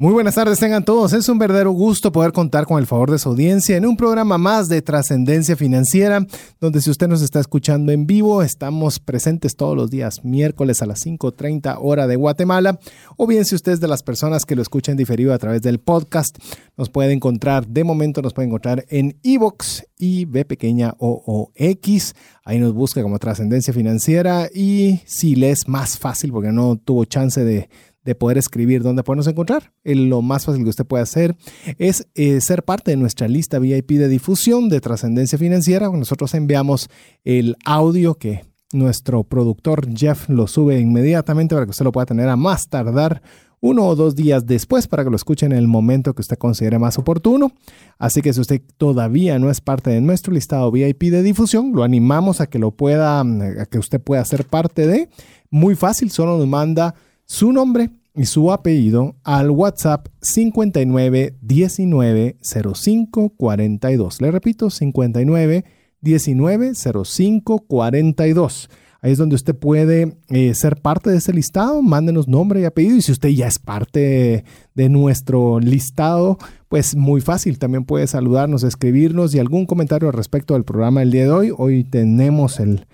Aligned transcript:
Muy 0.00 0.14
buenas 0.14 0.36
tardes, 0.36 0.58
tengan 0.58 0.82
todos. 0.82 1.12
Es 1.12 1.28
un 1.28 1.36
verdadero 1.38 1.72
gusto 1.72 2.10
poder 2.10 2.32
contar 2.32 2.64
con 2.64 2.78
el 2.78 2.86
favor 2.86 3.10
de 3.10 3.18
su 3.18 3.28
audiencia 3.28 3.76
en 3.76 3.84
un 3.84 3.98
programa 3.98 4.38
más 4.38 4.70
de 4.70 4.80
trascendencia 4.80 5.56
financiera, 5.56 6.26
donde 6.58 6.80
si 6.80 6.88
usted 6.88 7.06
nos 7.06 7.20
está 7.20 7.38
escuchando 7.38 7.92
en 7.92 8.06
vivo, 8.06 8.42
estamos 8.42 8.98
presentes 8.98 9.56
todos 9.56 9.76
los 9.76 9.90
días, 9.90 10.24
miércoles 10.24 10.80
a 10.80 10.86
las 10.86 11.04
5.30 11.04 11.76
hora 11.82 12.06
de 12.06 12.16
Guatemala, 12.16 12.80
o 13.18 13.26
bien 13.26 13.44
si 13.44 13.54
usted 13.54 13.72
es 13.72 13.80
de 13.80 13.88
las 13.88 14.02
personas 14.02 14.46
que 14.46 14.56
lo 14.56 14.62
escuchan 14.62 14.96
diferido 14.96 15.34
a 15.34 15.38
través 15.38 15.60
del 15.60 15.80
podcast, 15.80 16.38
nos 16.78 16.88
puede 16.88 17.12
encontrar, 17.12 17.66
de 17.66 17.84
momento 17.84 18.22
nos 18.22 18.32
puede 18.32 18.48
encontrar 18.48 18.86
en 18.88 19.18
iVox 19.22 19.84
y 19.98 20.24
B 20.24 20.46
pequeña 20.46 20.94
o, 20.98 21.22
o 21.26 21.52
X. 21.54 22.14
Ahí 22.42 22.58
nos 22.58 22.72
busca 22.72 23.02
como 23.02 23.18
trascendencia 23.18 23.74
financiera 23.74 24.48
y 24.52 25.02
si 25.04 25.36
le 25.36 25.50
es 25.50 25.68
más 25.68 25.98
fácil 25.98 26.32
porque 26.32 26.52
no 26.52 26.76
tuvo 26.76 27.04
chance 27.04 27.44
de 27.44 27.68
de 28.04 28.14
poder 28.14 28.38
escribir 28.38 28.82
dónde 28.82 29.02
podemos 29.02 29.26
encontrar. 29.26 29.72
lo 29.84 30.22
más 30.22 30.46
fácil 30.46 30.64
que 30.64 30.70
usted 30.70 30.86
puede 30.86 31.02
hacer 31.02 31.36
es 31.78 32.08
eh, 32.14 32.40
ser 32.40 32.64
parte 32.64 32.90
de 32.90 32.96
nuestra 32.96 33.28
lista 33.28 33.58
VIP 33.58 33.92
de 33.92 34.08
difusión 34.08 34.68
de 34.68 34.80
trascendencia 34.80 35.38
financiera. 35.38 35.88
Nosotros 35.90 36.34
enviamos 36.34 36.88
el 37.24 37.56
audio 37.64 38.14
que 38.14 38.44
nuestro 38.72 39.24
productor 39.24 39.88
Jeff 39.94 40.28
lo 40.28 40.46
sube 40.46 40.78
inmediatamente 40.78 41.54
para 41.54 41.66
que 41.66 41.70
usted 41.70 41.84
lo 41.84 41.92
pueda 41.92 42.06
tener 42.06 42.28
a 42.28 42.36
más 42.36 42.68
tardar 42.68 43.20
uno 43.60 43.86
o 43.86 43.94
dos 43.94 44.14
días 44.16 44.46
después 44.46 44.88
para 44.88 45.04
que 45.04 45.10
lo 45.10 45.16
escuche 45.16 45.44
en 45.44 45.52
el 45.52 45.68
momento 45.68 46.14
que 46.14 46.22
usted 46.22 46.38
considere 46.38 46.78
más 46.78 46.98
oportuno. 46.98 47.52
Así 47.98 48.22
que 48.22 48.32
si 48.32 48.40
usted 48.40 48.62
todavía 48.78 49.38
no 49.38 49.50
es 49.50 49.60
parte 49.60 49.90
de 49.90 50.00
nuestro 50.00 50.32
listado 50.32 50.70
VIP 50.70 51.04
de 51.04 51.22
difusión, 51.22 51.72
lo 51.74 51.82
animamos 51.82 52.40
a 52.40 52.46
que 52.46 52.58
lo 52.58 52.70
pueda, 52.70 53.20
a 53.20 53.66
que 53.66 53.78
usted 53.78 54.00
pueda 54.00 54.24
ser 54.24 54.44
parte 54.46 54.86
de. 54.86 55.10
Muy 55.50 55.74
fácil, 55.74 56.10
solo 56.10 56.38
nos 56.38 56.46
manda 56.46 56.94
su 57.30 57.52
nombre 57.52 57.90
y 58.16 58.24
su 58.24 58.50
apellido 58.50 59.14
al 59.22 59.52
WhatsApp 59.52 60.08
59 60.20 61.36
19 61.40 62.38
05 62.42 63.28
42. 63.36 64.20
Le 64.20 64.30
repito, 64.32 64.68
59 64.68 65.64
19 66.00 66.72
05 66.74 67.58
42. 67.68 68.70
Ahí 69.00 69.12
es 69.12 69.18
donde 69.18 69.36
usted 69.36 69.54
puede 69.54 70.16
eh, 70.28 70.54
ser 70.54 70.82
parte 70.82 71.10
de 71.10 71.18
ese 71.18 71.32
listado. 71.32 71.82
Mándenos 71.82 72.26
nombre 72.26 72.62
y 72.62 72.64
apellido. 72.64 72.96
Y 72.96 73.02
si 73.02 73.12
usted 73.12 73.28
ya 73.28 73.46
es 73.46 73.60
parte 73.60 74.44
de 74.74 74.88
nuestro 74.88 75.60
listado, 75.60 76.36
pues 76.68 76.96
muy 76.96 77.20
fácil. 77.20 77.60
También 77.60 77.84
puede 77.84 78.08
saludarnos, 78.08 78.64
escribirnos 78.64 79.36
y 79.36 79.38
algún 79.38 79.66
comentario 79.66 80.08
al 80.08 80.14
respecto 80.14 80.54
del 80.54 80.64
programa 80.64 80.98
del 80.98 81.12
día 81.12 81.22
de 81.22 81.30
hoy. 81.30 81.52
Hoy 81.56 81.84
tenemos 81.84 82.58
el, 82.58 82.86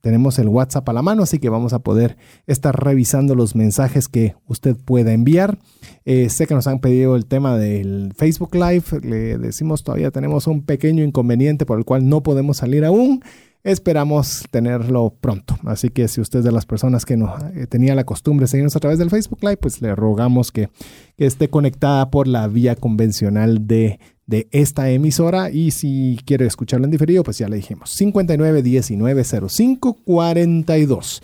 tenemos 0.00 0.38
el 0.38 0.48
WhatsApp 0.48 0.88
a 0.88 0.92
la 0.92 1.02
mano, 1.02 1.22
así 1.22 1.38
que 1.38 1.48
vamos 1.48 1.72
a 1.72 1.78
poder 1.78 2.18
estar 2.46 2.78
revisando 2.78 3.34
los 3.34 3.56
mensajes 3.56 4.06
que 4.08 4.34
usted 4.46 4.76
pueda 4.76 5.12
enviar. 5.12 5.58
Eh, 6.04 6.28
sé 6.28 6.46
que 6.46 6.54
nos 6.54 6.66
han 6.66 6.80
pedido 6.80 7.16
el 7.16 7.24
tema 7.24 7.56
del 7.56 8.12
Facebook 8.16 8.54
Live. 8.54 8.84
Le 9.02 9.38
decimos 9.38 9.82
todavía 9.82 10.10
tenemos 10.10 10.46
un 10.46 10.62
pequeño 10.62 11.02
inconveniente 11.02 11.64
por 11.64 11.78
el 11.78 11.84
cual 11.84 12.08
no 12.08 12.22
podemos 12.22 12.58
salir 12.58 12.84
aún. 12.84 13.22
Esperamos 13.64 14.44
tenerlo 14.50 15.14
pronto. 15.20 15.58
Así 15.64 15.88
que 15.88 16.06
si 16.08 16.20
usted 16.20 16.40
es 16.40 16.44
de 16.44 16.52
las 16.52 16.66
personas 16.66 17.04
que 17.04 17.16
no 17.16 17.34
eh, 17.54 17.66
tenía 17.66 17.94
la 17.94 18.04
costumbre 18.04 18.44
de 18.44 18.48
seguirnos 18.48 18.76
a 18.76 18.80
través 18.80 18.98
del 18.98 19.10
Facebook 19.10 19.40
Live, 19.42 19.56
pues 19.56 19.80
le 19.80 19.94
rogamos 19.94 20.52
que, 20.52 20.68
que 21.16 21.26
esté 21.26 21.48
conectada 21.48 22.10
por 22.10 22.28
la 22.28 22.46
vía 22.46 22.76
convencional 22.76 23.66
de 23.66 23.98
de 24.28 24.46
esta 24.52 24.90
emisora 24.90 25.50
y 25.50 25.70
si 25.70 26.18
quiere 26.26 26.46
escucharlo 26.46 26.84
en 26.84 26.90
diferido, 26.90 27.24
pues 27.24 27.38
ya 27.38 27.48
le 27.48 27.56
dijimos 27.56 27.90
59 27.90 28.62
19 28.62 29.24
05 29.24 29.94
42. 30.04 31.22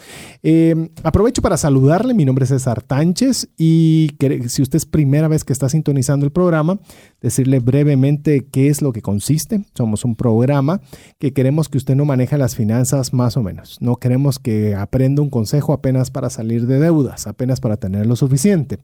aprovecho 1.02 1.42
para 1.42 1.58
saludarle, 1.58 2.14
mi 2.14 2.24
nombre 2.24 2.44
es 2.44 2.48
César 2.48 2.82
Tánchez 2.82 3.48
y 3.58 4.10
si 4.48 4.62
usted 4.62 4.78
es 4.78 4.86
primera 4.86 5.28
vez 5.28 5.44
que 5.44 5.52
está 5.52 5.68
sintonizando 5.68 6.24
el 6.24 6.32
programa, 6.32 6.80
decirle 7.20 7.60
brevemente 7.60 8.46
qué 8.50 8.68
es 8.68 8.80
lo 8.80 8.92
que 8.92 9.02
consiste. 9.02 9.64
Somos 9.74 10.06
un 10.06 10.16
programa 10.16 10.80
que 11.18 11.34
queremos 11.34 11.68
que 11.68 11.76
usted 11.76 11.96
no 11.96 12.06
maneje 12.06 12.38
las 12.38 12.56
finanzas 12.56 13.12
más 13.12 13.36
o 13.36 13.42
menos. 13.42 13.76
No 13.82 13.96
queremos 13.96 14.38
que 14.38 14.74
aprenda 14.74 15.20
un 15.20 15.28
consejo 15.28 15.74
apenas 15.74 16.10
para 16.10 16.30
salir 16.30 16.66
de 16.66 16.80
deudas, 16.80 17.26
apenas 17.26 17.60
para 17.60 17.76
tener 17.76 18.06
lo 18.06 18.16
suficiente 18.16 18.78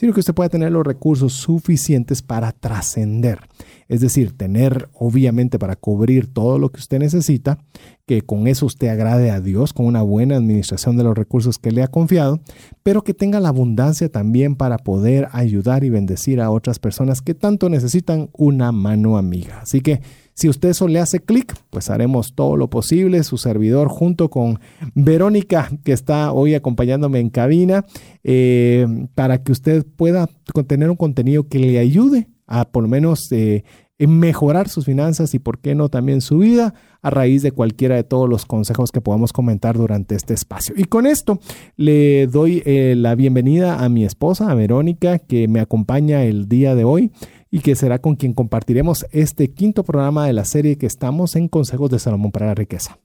sino 0.00 0.14
que 0.14 0.20
usted 0.20 0.32
pueda 0.32 0.48
tener 0.48 0.72
los 0.72 0.86
recursos 0.86 1.34
suficientes 1.34 2.22
para 2.22 2.52
trascender. 2.52 3.40
Es 3.86 4.00
decir, 4.00 4.34
tener 4.34 4.88
obviamente 4.94 5.58
para 5.58 5.76
cubrir 5.76 6.26
todo 6.26 6.58
lo 6.58 6.70
que 6.72 6.80
usted 6.80 7.00
necesita, 7.00 7.58
que 8.06 8.22
con 8.22 8.46
eso 8.46 8.64
usted 8.64 8.88
agrade 8.88 9.30
a 9.30 9.42
Dios, 9.42 9.74
con 9.74 9.84
una 9.84 10.00
buena 10.00 10.36
administración 10.36 10.96
de 10.96 11.04
los 11.04 11.14
recursos 11.14 11.58
que 11.58 11.70
le 11.70 11.82
ha 11.82 11.88
confiado, 11.88 12.40
pero 12.82 13.04
que 13.04 13.12
tenga 13.12 13.40
la 13.40 13.50
abundancia 13.50 14.08
también 14.10 14.56
para 14.56 14.78
poder 14.78 15.28
ayudar 15.32 15.84
y 15.84 15.90
bendecir 15.90 16.40
a 16.40 16.50
otras 16.50 16.78
personas 16.78 17.20
que 17.20 17.34
tanto 17.34 17.68
necesitan 17.68 18.30
una 18.32 18.72
mano 18.72 19.18
amiga. 19.18 19.60
Así 19.60 19.82
que 19.82 20.00
si 20.34 20.48
usted 20.48 20.70
eso 20.70 20.88
le 20.88 21.00
hace 21.00 21.20
clic, 21.20 21.54
pues 21.70 21.90
haremos 21.90 22.34
todo 22.34 22.56
lo 22.56 22.70
posible. 22.70 23.22
Su 23.24 23.36
servidor 23.36 23.88
junto 23.88 24.30
con 24.30 24.58
Verónica, 24.94 25.70
que 25.84 25.92
está 25.92 26.32
hoy 26.32 26.54
acompañándome 26.54 27.20
en 27.20 27.30
cabina, 27.30 27.84
eh, 28.24 28.86
para 29.14 29.42
que 29.42 29.52
usted 29.52 29.84
pueda 29.96 30.28
tener 30.66 30.90
un 30.90 30.96
contenido 30.96 31.48
que 31.48 31.58
le 31.58 31.78
ayude 31.78 32.28
a 32.46 32.64
por 32.64 32.82
lo 32.82 32.88
menos 32.88 33.30
eh, 33.32 33.64
mejorar 33.98 34.68
sus 34.68 34.86
finanzas 34.86 35.34
y 35.34 35.38
por 35.38 35.58
qué 35.58 35.74
no 35.74 35.88
también 35.88 36.20
su 36.20 36.38
vida 36.38 36.74
a 37.02 37.10
raíz 37.10 37.42
de 37.42 37.52
cualquiera 37.52 37.96
de 37.96 38.04
todos 38.04 38.28
los 38.28 38.46
consejos 38.46 38.92
que 38.92 39.00
podamos 39.00 39.32
comentar 39.32 39.76
durante 39.76 40.14
este 40.14 40.34
espacio. 40.34 40.74
Y 40.76 40.84
con 40.84 41.06
esto 41.06 41.38
le 41.76 42.26
doy 42.26 42.62
eh, 42.64 42.94
la 42.96 43.14
bienvenida 43.14 43.84
a 43.84 43.88
mi 43.88 44.04
esposa, 44.04 44.50
a 44.50 44.54
Verónica, 44.54 45.18
que 45.18 45.48
me 45.48 45.60
acompaña 45.60 46.24
el 46.24 46.48
día 46.48 46.74
de 46.74 46.84
hoy 46.84 47.10
y 47.50 47.60
que 47.60 47.74
será 47.74 48.00
con 48.00 48.16
quien 48.16 48.32
compartiremos 48.32 49.06
este 49.10 49.52
quinto 49.52 49.84
programa 49.84 50.26
de 50.26 50.32
la 50.32 50.44
serie 50.44 50.78
que 50.78 50.86
estamos 50.86 51.34
en 51.36 51.48
Consejos 51.48 51.90
de 51.90 51.98
Salomón 51.98 52.30
para 52.30 52.46
la 52.46 52.54
Riqueza. 52.54 52.98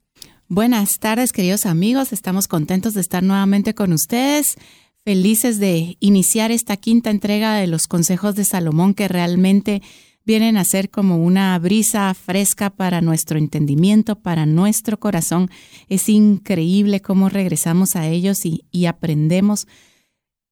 Buenas 0.47 0.99
tardes, 0.99 1.31
queridos 1.31 1.65
amigos. 1.65 2.13
Estamos 2.13 2.47
contentos 2.47 2.93
de 2.93 3.01
estar 3.01 3.23
nuevamente 3.23 3.73
con 3.73 3.91
ustedes, 3.91 4.57
felices 5.03 5.59
de 5.59 5.97
iniciar 5.99 6.51
esta 6.51 6.77
quinta 6.77 7.09
entrega 7.09 7.55
de 7.55 7.65
los 7.65 7.87
Consejos 7.87 8.35
de 8.35 8.45
Salomón 8.45 8.93
que 8.93 9.07
realmente 9.07 9.81
vienen 10.23 10.57
a 10.57 10.63
ser 10.63 10.91
como 10.91 11.17
una 11.17 11.57
brisa 11.57 12.13
fresca 12.13 12.69
para 12.69 13.01
nuestro 13.01 13.39
entendimiento, 13.39 14.19
para 14.19 14.45
nuestro 14.45 14.99
corazón. 14.99 15.49
Es 15.89 16.09
increíble 16.09 17.01
cómo 17.01 17.29
regresamos 17.29 17.95
a 17.95 18.07
ellos 18.07 18.45
y, 18.45 18.65
y 18.71 18.85
aprendemos 18.85 19.67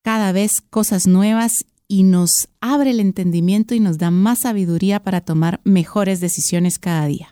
cada 0.04 0.32
vez 0.32 0.62
cosas 0.62 1.06
nuevas 1.08 1.66
y 1.88 2.04
nos 2.04 2.50
abre 2.62 2.92
el 2.92 3.00
entendimiento 3.00 3.76
y 3.76 3.80
nos 3.80 3.98
da 3.98 4.12
más 4.12 4.40
sabiduría 4.42 5.04
para 5.04 5.22
tomar 5.22 5.62
mejores 5.64 6.20
decisiones 6.20 6.80
cada 6.80 7.06
día. 7.08 7.30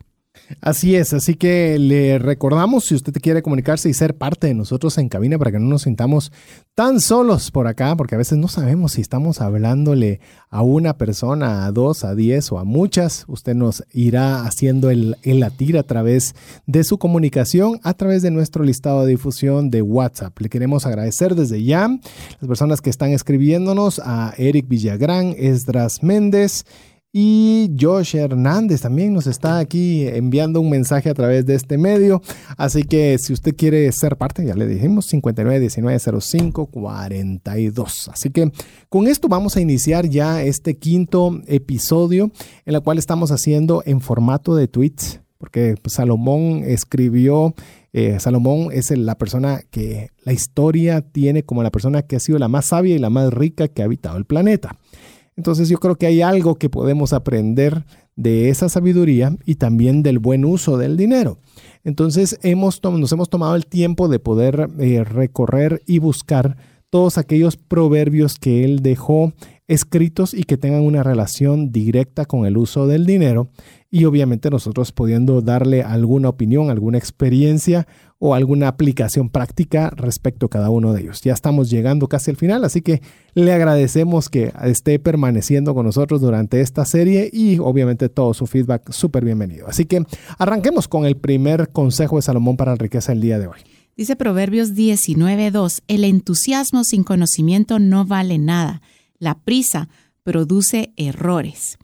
Así 0.59 0.95
es, 0.95 1.13
así 1.13 1.35
que 1.35 1.77
le 1.79 2.19
recordamos 2.19 2.85
si 2.85 2.95
usted 2.95 3.13
quiere 3.21 3.41
comunicarse 3.41 3.89
y 3.89 3.93
ser 3.93 4.15
parte 4.15 4.47
de 4.47 4.53
nosotros 4.53 4.97
en 4.97 5.09
cabina 5.09 5.37
para 5.37 5.51
que 5.51 5.59
no 5.59 5.67
nos 5.67 5.83
sintamos 5.83 6.31
tan 6.75 6.99
solos 6.99 7.51
por 7.51 7.67
acá, 7.67 7.95
porque 7.95 8.15
a 8.15 8.17
veces 8.17 8.37
no 8.37 8.47
sabemos 8.47 8.93
si 8.93 9.01
estamos 9.01 9.41
hablándole 9.41 10.19
a 10.49 10.61
una 10.63 10.97
persona, 10.97 11.65
a 11.65 11.71
dos, 11.71 12.03
a 12.03 12.15
diez 12.15 12.51
o 12.51 12.59
a 12.59 12.63
muchas. 12.63 13.25
Usted 13.27 13.55
nos 13.55 13.83
irá 13.91 14.45
haciendo 14.45 14.89
el, 14.89 15.17
el 15.23 15.39
latir 15.39 15.77
a 15.77 15.83
través 15.83 16.35
de 16.65 16.83
su 16.83 16.97
comunicación, 16.97 17.79
a 17.83 17.93
través 17.93 18.21
de 18.21 18.31
nuestro 18.31 18.63
listado 18.63 19.05
de 19.05 19.11
difusión 19.11 19.69
de 19.69 19.81
WhatsApp. 19.81 20.37
Le 20.39 20.49
queremos 20.49 20.85
agradecer 20.85 21.35
desde 21.35 21.63
ya 21.63 21.87
las 21.87 22.47
personas 22.47 22.81
que 22.81 22.89
están 22.89 23.11
escribiéndonos, 23.11 24.01
a 24.03 24.33
Eric 24.37 24.67
Villagrán, 24.67 25.35
Esdras 25.37 26.03
Méndez, 26.03 26.65
y 27.13 27.75
Josh 27.79 28.15
Hernández 28.15 28.81
también 28.81 29.13
nos 29.13 29.27
está 29.27 29.59
aquí 29.59 30.07
enviando 30.07 30.59
un 30.61 30.69
mensaje 30.69 31.09
a 31.09 31.13
través 31.13 31.45
de 31.45 31.55
este 31.55 31.77
medio. 31.77 32.21
Así 32.55 32.83
que 32.83 33.17
si 33.19 33.33
usted 33.33 33.53
quiere 33.55 33.91
ser 33.91 34.15
parte, 34.15 34.45
ya 34.45 34.55
le 34.55 34.65
dijimos, 34.65 35.13
59190542. 35.13 38.11
Así 38.13 38.29
que 38.29 38.49
con 38.87 39.07
esto 39.07 39.27
vamos 39.27 39.57
a 39.57 39.61
iniciar 39.61 40.07
ya 40.07 40.41
este 40.41 40.77
quinto 40.77 41.41
episodio 41.47 42.31
en 42.65 42.75
el 42.75 42.81
cual 42.81 42.97
estamos 42.97 43.29
haciendo 43.31 43.83
en 43.85 43.99
formato 43.99 44.55
de 44.55 44.69
tweets. 44.69 45.19
Porque 45.37 45.75
Salomón 45.87 46.63
escribió, 46.65 47.53
eh, 47.93 48.19
Salomón 48.19 48.69
es 48.71 48.91
la 48.91 49.17
persona 49.17 49.61
que 49.69 50.11
la 50.23 50.33
historia 50.33 51.01
tiene 51.01 51.43
como 51.43 51.63
la 51.63 51.71
persona 51.71 52.03
que 52.03 52.15
ha 52.15 52.19
sido 52.19 52.37
la 52.37 52.47
más 52.47 52.67
sabia 52.67 52.95
y 52.95 52.99
la 52.99 53.09
más 53.09 53.33
rica 53.33 53.67
que 53.67 53.81
ha 53.81 53.85
habitado 53.85 54.17
el 54.17 54.25
planeta. 54.25 54.77
Entonces 55.41 55.69
yo 55.69 55.79
creo 55.79 55.95
que 55.95 56.05
hay 56.05 56.21
algo 56.21 56.53
que 56.53 56.69
podemos 56.69 57.13
aprender 57.13 57.83
de 58.15 58.49
esa 58.49 58.69
sabiduría 58.69 59.35
y 59.43 59.55
también 59.55 60.03
del 60.03 60.19
buen 60.19 60.45
uso 60.45 60.77
del 60.77 60.97
dinero. 60.97 61.39
Entonces 61.83 62.37
hemos, 62.43 62.79
nos 62.83 63.11
hemos 63.11 63.27
tomado 63.27 63.55
el 63.55 63.65
tiempo 63.65 64.07
de 64.07 64.19
poder 64.19 64.69
eh, 64.77 65.03
recorrer 65.03 65.81
y 65.87 65.97
buscar 65.97 66.57
todos 66.91 67.17
aquellos 67.17 67.57
proverbios 67.57 68.37
que 68.37 68.63
él 68.63 68.83
dejó 68.83 69.33
escritos 69.71 70.33
y 70.33 70.43
que 70.43 70.57
tengan 70.57 70.81
una 70.81 71.01
relación 71.01 71.71
directa 71.71 72.25
con 72.25 72.45
el 72.45 72.57
uso 72.57 72.87
del 72.87 73.05
dinero 73.05 73.49
y 73.89 74.03
obviamente 74.03 74.49
nosotros 74.49 74.91
pudiendo 74.91 75.41
darle 75.41 75.81
alguna 75.81 76.27
opinión, 76.27 76.69
alguna 76.69 76.97
experiencia 76.97 77.87
o 78.19 78.35
alguna 78.35 78.67
aplicación 78.67 79.29
práctica 79.29 79.89
respecto 79.95 80.47
a 80.47 80.49
cada 80.49 80.69
uno 80.69 80.91
de 80.91 81.01
ellos. 81.01 81.21
Ya 81.21 81.31
estamos 81.31 81.69
llegando 81.69 82.07
casi 82.07 82.31
al 82.31 82.37
final, 82.37 82.65
así 82.65 82.81
que 82.81 83.01
le 83.33 83.53
agradecemos 83.53 84.27
que 84.29 84.51
esté 84.63 84.99
permaneciendo 84.99 85.73
con 85.73 85.85
nosotros 85.85 86.19
durante 86.19 86.59
esta 86.59 86.83
serie 86.83 87.29
y 87.31 87.57
obviamente 87.59 88.09
todo 88.09 88.33
su 88.33 88.47
feedback 88.47 88.91
súper 88.91 89.23
bienvenido. 89.23 89.67
Así 89.67 89.85
que 89.85 90.03
arranquemos 90.37 90.89
con 90.89 91.05
el 91.05 91.15
primer 91.15 91.69
consejo 91.69 92.17
de 92.17 92.23
Salomón 92.23 92.57
para 92.57 92.71
la 92.71 92.77
riqueza 92.77 93.13
el 93.13 93.21
día 93.21 93.39
de 93.39 93.47
hoy. 93.47 93.59
Dice 93.95 94.17
Proverbios 94.17 94.73
19.2, 94.73 95.83
el 95.87 96.03
entusiasmo 96.03 96.83
sin 96.83 97.03
conocimiento 97.03 97.79
no 97.79 98.05
vale 98.05 98.37
nada. 98.37 98.81
La 99.21 99.35
prisa 99.35 99.87
produce 100.23 100.93
errores. 100.97 101.77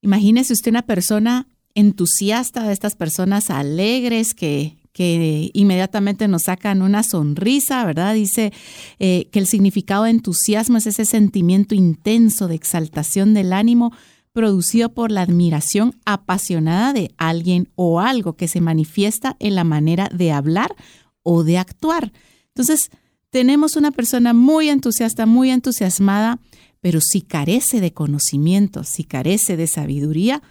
Imagínese 0.00 0.54
usted 0.54 0.70
una 0.70 0.86
persona 0.86 1.46
entusiasta 1.74 2.66
de 2.66 2.72
estas 2.72 2.96
personas 2.96 3.50
alegres 3.50 4.32
que, 4.32 4.78
que 4.94 5.50
inmediatamente 5.52 6.28
nos 6.28 6.44
sacan 6.44 6.80
una 6.80 7.02
sonrisa, 7.02 7.84
¿verdad? 7.84 8.14
Dice 8.14 8.54
eh, 8.98 9.28
que 9.30 9.38
el 9.38 9.46
significado 9.46 10.04
de 10.04 10.10
entusiasmo 10.12 10.78
es 10.78 10.86
ese 10.86 11.04
sentimiento 11.04 11.74
intenso 11.74 12.48
de 12.48 12.54
exaltación 12.54 13.34
del 13.34 13.52
ánimo 13.52 13.92
producido 14.32 14.94
por 14.94 15.12
la 15.12 15.20
admiración 15.20 15.94
apasionada 16.06 16.94
de 16.94 17.12
alguien 17.18 17.68
o 17.74 18.00
algo 18.00 18.32
que 18.32 18.48
se 18.48 18.62
manifiesta 18.62 19.36
en 19.40 19.56
la 19.56 19.64
manera 19.64 20.08
de 20.10 20.32
hablar 20.32 20.74
o 21.22 21.44
de 21.44 21.58
actuar. 21.58 22.12
Entonces, 22.48 22.90
tenemos 23.30 23.76
una 23.76 23.92
persona 23.92 24.34
muy 24.34 24.68
entusiasta, 24.68 25.24
muy 25.24 25.50
entusiasmada, 25.50 26.40
pero 26.80 27.00
si 27.00 27.22
carece 27.22 27.80
de 27.80 27.92
conocimiento, 27.92 28.84
si 28.84 29.04
carece 29.04 29.56
de 29.56 29.66
sabiduría, 29.66 30.42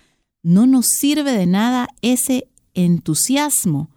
no 0.41 0.65
nos 0.65 0.87
sirve 0.87 1.33
de 1.33 1.45
nada 1.45 1.89
ese 2.01 2.47
entusiasmo. 2.73 3.89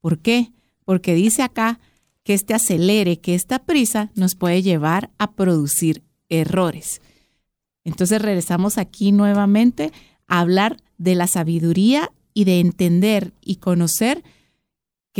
¿Por 0.00 0.18
qué? 0.18 0.52
Porque 0.84 1.14
dice 1.14 1.42
acá 1.42 1.78
que 2.24 2.34
este 2.34 2.54
acelere, 2.54 3.18
que 3.18 3.34
esta 3.34 3.58
prisa 3.60 4.10
nos 4.14 4.34
puede 4.34 4.62
llevar 4.62 5.10
a 5.18 5.32
producir 5.32 6.02
errores. 6.28 7.02
Entonces 7.84 8.22
regresamos 8.22 8.78
aquí 8.78 9.12
nuevamente 9.12 9.92
a 10.26 10.40
hablar 10.40 10.76
de 10.96 11.14
la 11.14 11.26
sabiduría 11.26 12.12
y 12.32 12.44
de 12.44 12.60
entender 12.60 13.34
y 13.42 13.56
conocer 13.56 14.22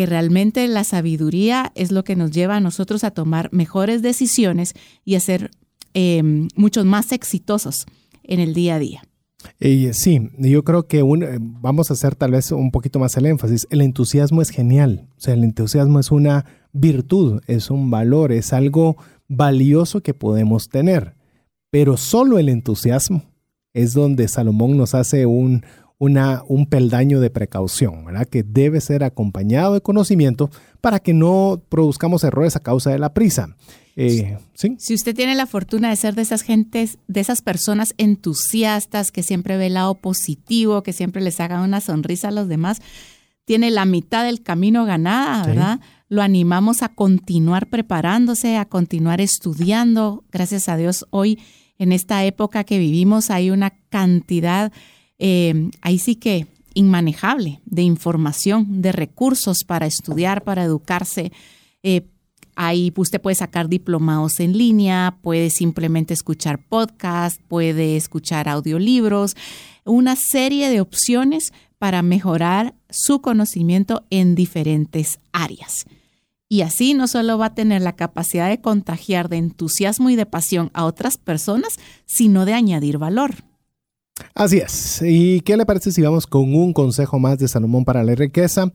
que 0.00 0.06
realmente 0.06 0.66
la 0.66 0.84
sabiduría 0.84 1.72
es 1.74 1.92
lo 1.92 2.04
que 2.04 2.16
nos 2.16 2.30
lleva 2.30 2.56
a 2.56 2.60
nosotros 2.60 3.04
a 3.04 3.10
tomar 3.10 3.50
mejores 3.52 4.00
decisiones 4.00 4.72
y 5.04 5.16
a 5.16 5.20
ser 5.20 5.50
Em, 5.92 6.48
muchos 6.54 6.84
más 6.84 7.10
exitosos 7.10 7.86
en 8.22 8.38
el 8.38 8.54
día 8.54 8.76
a 8.76 8.78
día. 8.78 9.02
sí, 9.92 10.30
yo 10.38 10.62
creo 10.62 10.86
que 10.86 11.02
vamos 11.40 11.90
a 11.90 11.94
hacer 11.94 12.14
tal 12.14 12.32
vez 12.32 12.52
un 12.52 12.70
poquito 12.70 13.00
más 13.00 13.16
el 13.16 13.26
énfasis. 13.26 13.66
El 13.70 13.80
entusiasmo 13.80 14.40
es 14.40 14.50
genial. 14.50 15.08
O 15.16 15.20
sea, 15.20 15.34
el 15.34 15.42
entusiasmo 15.42 15.98
es 15.98 16.12
una 16.12 16.44
virtud, 16.72 17.40
es 17.46 17.70
un 17.70 17.90
valor, 17.90 18.30
es 18.30 18.52
algo 18.52 18.96
valioso 19.26 20.02
que 20.02 20.14
podemos 20.14 20.68
tener. 20.68 21.14
Pero 21.70 21.96
solo 21.96 22.38
el 22.38 22.48
entusiasmo 22.48 23.24
es 23.72 23.92
donde 23.92 24.28
Salomón 24.28 24.76
nos 24.76 24.94
hace 24.94 25.26
un, 25.26 25.64
una, 26.00 26.42
un 26.48 26.64
peldaño 26.64 27.20
de 27.20 27.28
precaución, 27.28 28.06
¿verdad? 28.06 28.26
Que 28.26 28.42
debe 28.42 28.80
ser 28.80 29.04
acompañado 29.04 29.74
de 29.74 29.82
conocimiento 29.82 30.50
para 30.80 30.98
que 30.98 31.12
no 31.12 31.62
produzcamos 31.68 32.24
errores 32.24 32.56
a 32.56 32.60
causa 32.60 32.90
de 32.90 32.98
la 32.98 33.12
prisa. 33.12 33.54
Eh, 33.96 34.38
si 34.78 34.94
usted 34.94 35.14
tiene 35.14 35.34
la 35.34 35.44
fortuna 35.44 35.90
de 35.90 35.96
ser 35.96 36.14
de 36.14 36.22
esas 36.22 36.40
gentes, 36.40 36.96
de 37.06 37.20
esas 37.20 37.42
personas 37.42 37.92
entusiastas 37.98 39.12
que 39.12 39.22
siempre 39.22 39.58
ve 39.58 39.66
el 39.66 39.74
lado 39.74 39.94
positivo, 39.94 40.82
que 40.82 40.94
siempre 40.94 41.20
les 41.20 41.38
haga 41.38 41.60
una 41.60 41.82
sonrisa 41.82 42.28
a 42.28 42.32
los 42.32 42.48
demás, 42.48 42.80
tiene 43.44 43.70
la 43.70 43.84
mitad 43.84 44.24
del 44.24 44.42
camino 44.42 44.86
ganada, 44.86 45.44
¿verdad? 45.44 45.80
Lo 46.08 46.22
animamos 46.22 46.82
a 46.82 46.88
continuar 46.88 47.68
preparándose, 47.68 48.56
a 48.56 48.64
continuar 48.64 49.20
estudiando. 49.20 50.24
Gracias 50.32 50.70
a 50.70 50.78
Dios, 50.78 51.06
hoy 51.10 51.38
en 51.76 51.92
esta 51.92 52.24
época 52.24 52.64
que 52.64 52.78
vivimos 52.78 53.30
hay 53.30 53.50
una 53.50 53.70
cantidad, 53.90 54.72
eh, 55.20 55.70
ahí 55.80 56.00
sí 56.00 56.16
que 56.16 56.48
inmanejable 56.74 57.60
de 57.64 57.82
información, 57.82 58.82
de 58.82 58.90
recursos 58.90 59.64
para 59.64 59.86
estudiar, 59.86 60.42
para 60.42 60.64
educarse. 60.64 61.30
Eh, 61.82 62.02
Ahí 62.62 62.92
usted 62.94 63.22
puede 63.22 63.36
sacar 63.36 63.70
diplomados 63.70 64.38
en 64.38 64.58
línea, 64.58 65.16
puede 65.22 65.48
simplemente 65.48 66.12
escuchar 66.12 66.62
podcast, 66.62 67.40
puede 67.48 67.96
escuchar 67.96 68.50
audiolibros, 68.50 69.34
una 69.86 70.14
serie 70.14 70.68
de 70.68 70.82
opciones 70.82 71.54
para 71.78 72.02
mejorar 72.02 72.74
su 72.90 73.22
conocimiento 73.22 74.04
en 74.10 74.34
diferentes 74.34 75.20
áreas. 75.32 75.86
Y 76.50 76.60
así 76.60 76.92
no 76.92 77.08
solo 77.08 77.38
va 77.38 77.46
a 77.46 77.54
tener 77.54 77.80
la 77.80 77.96
capacidad 77.96 78.50
de 78.50 78.60
contagiar 78.60 79.30
de 79.30 79.38
entusiasmo 79.38 80.10
y 80.10 80.16
de 80.16 80.26
pasión 80.26 80.70
a 80.74 80.84
otras 80.84 81.16
personas, 81.16 81.78
sino 82.04 82.44
de 82.44 82.52
añadir 82.52 82.98
valor. 82.98 83.36
Así 84.34 84.58
es. 84.58 85.02
¿Y 85.04 85.40
qué 85.40 85.56
le 85.56 85.66
parece 85.66 85.92
si 85.92 86.02
vamos 86.02 86.26
con 86.26 86.54
un 86.54 86.72
consejo 86.72 87.18
más 87.18 87.38
de 87.38 87.48
Salomón 87.48 87.84
para 87.84 88.04
la 88.04 88.14
riqueza? 88.14 88.72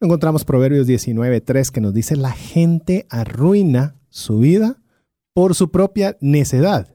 Encontramos 0.00 0.44
Proverbios 0.44 0.86
19.3 0.86 1.70
que 1.70 1.80
nos 1.80 1.94
dice, 1.94 2.16
la 2.16 2.32
gente 2.32 3.06
arruina 3.10 3.96
su 4.08 4.38
vida 4.38 4.82
por 5.32 5.54
su 5.54 5.70
propia 5.70 6.16
necedad 6.20 6.94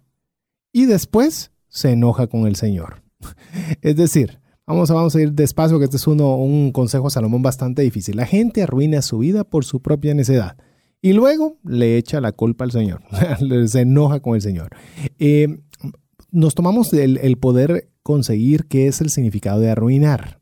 y 0.72 0.86
después 0.86 1.52
se 1.68 1.92
enoja 1.92 2.28
con 2.28 2.48
el 2.48 2.56
Señor. 2.56 3.04
es 3.82 3.96
decir, 3.96 4.40
vamos 4.66 4.92
a, 4.92 4.94
vamos 4.94 5.16
a 5.16 5.22
ir 5.22 5.34
despacio, 5.34 5.80
que 5.80 5.86
este 5.86 5.98
es 5.98 6.08
uno, 6.08 6.36
un 6.36 6.72
consejo 6.72 7.10
Salomón 7.10 7.42
bastante 7.42 7.82
difícil. 7.82 8.16
La 8.16 8.26
gente 8.26 8.64
arruina 8.64 9.02
su 9.02 9.20
vida 9.20 9.44
por 9.44 9.66
su 9.66 9.82
propia 9.82 10.14
necedad 10.14 10.58
y 11.02 11.14
luego 11.14 11.58
le 11.64 11.98
echa 11.98 12.20
la 12.22 12.32
culpa 12.32 12.66
al 12.66 12.72
Señor, 12.72 13.02
se 13.68 13.82
enoja 13.82 14.20
con 14.20 14.36
el 14.36 14.42
Señor. 14.42 14.70
Eh, 15.18 15.60
nos 16.32 16.56
tomamos 16.56 16.94
el, 16.94 17.38
poder 17.38 17.90
conseguir 18.04 18.66
qué 18.66 18.88
es 18.88 19.02
el 19.02 19.10
significado 19.10 19.60
de 19.60 19.70
arruinar. 19.70 20.40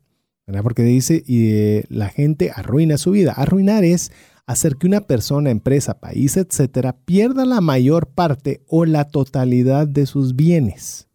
Porque 0.62 0.82
dice, 0.82 1.24
eh, 1.28 1.84
la 1.88 2.08
gente 2.08 2.50
arruina 2.54 2.96
su 2.96 3.10
vida. 3.10 3.32
Arruinar 3.32 3.84
es 3.84 4.12
hacer 4.46 4.76
que 4.76 4.86
una 4.86 5.02
persona, 5.02 5.50
empresa, 5.50 6.00
país, 6.00 6.38
etcétera, 6.38 6.96
pierda 7.04 7.44
la 7.44 7.60
mayor 7.60 8.08
parte 8.08 8.62
o 8.66 8.86
la 8.86 9.04
totalidad 9.04 9.86
de 9.86 10.06
sus 10.06 10.34
bienes. 10.36 11.08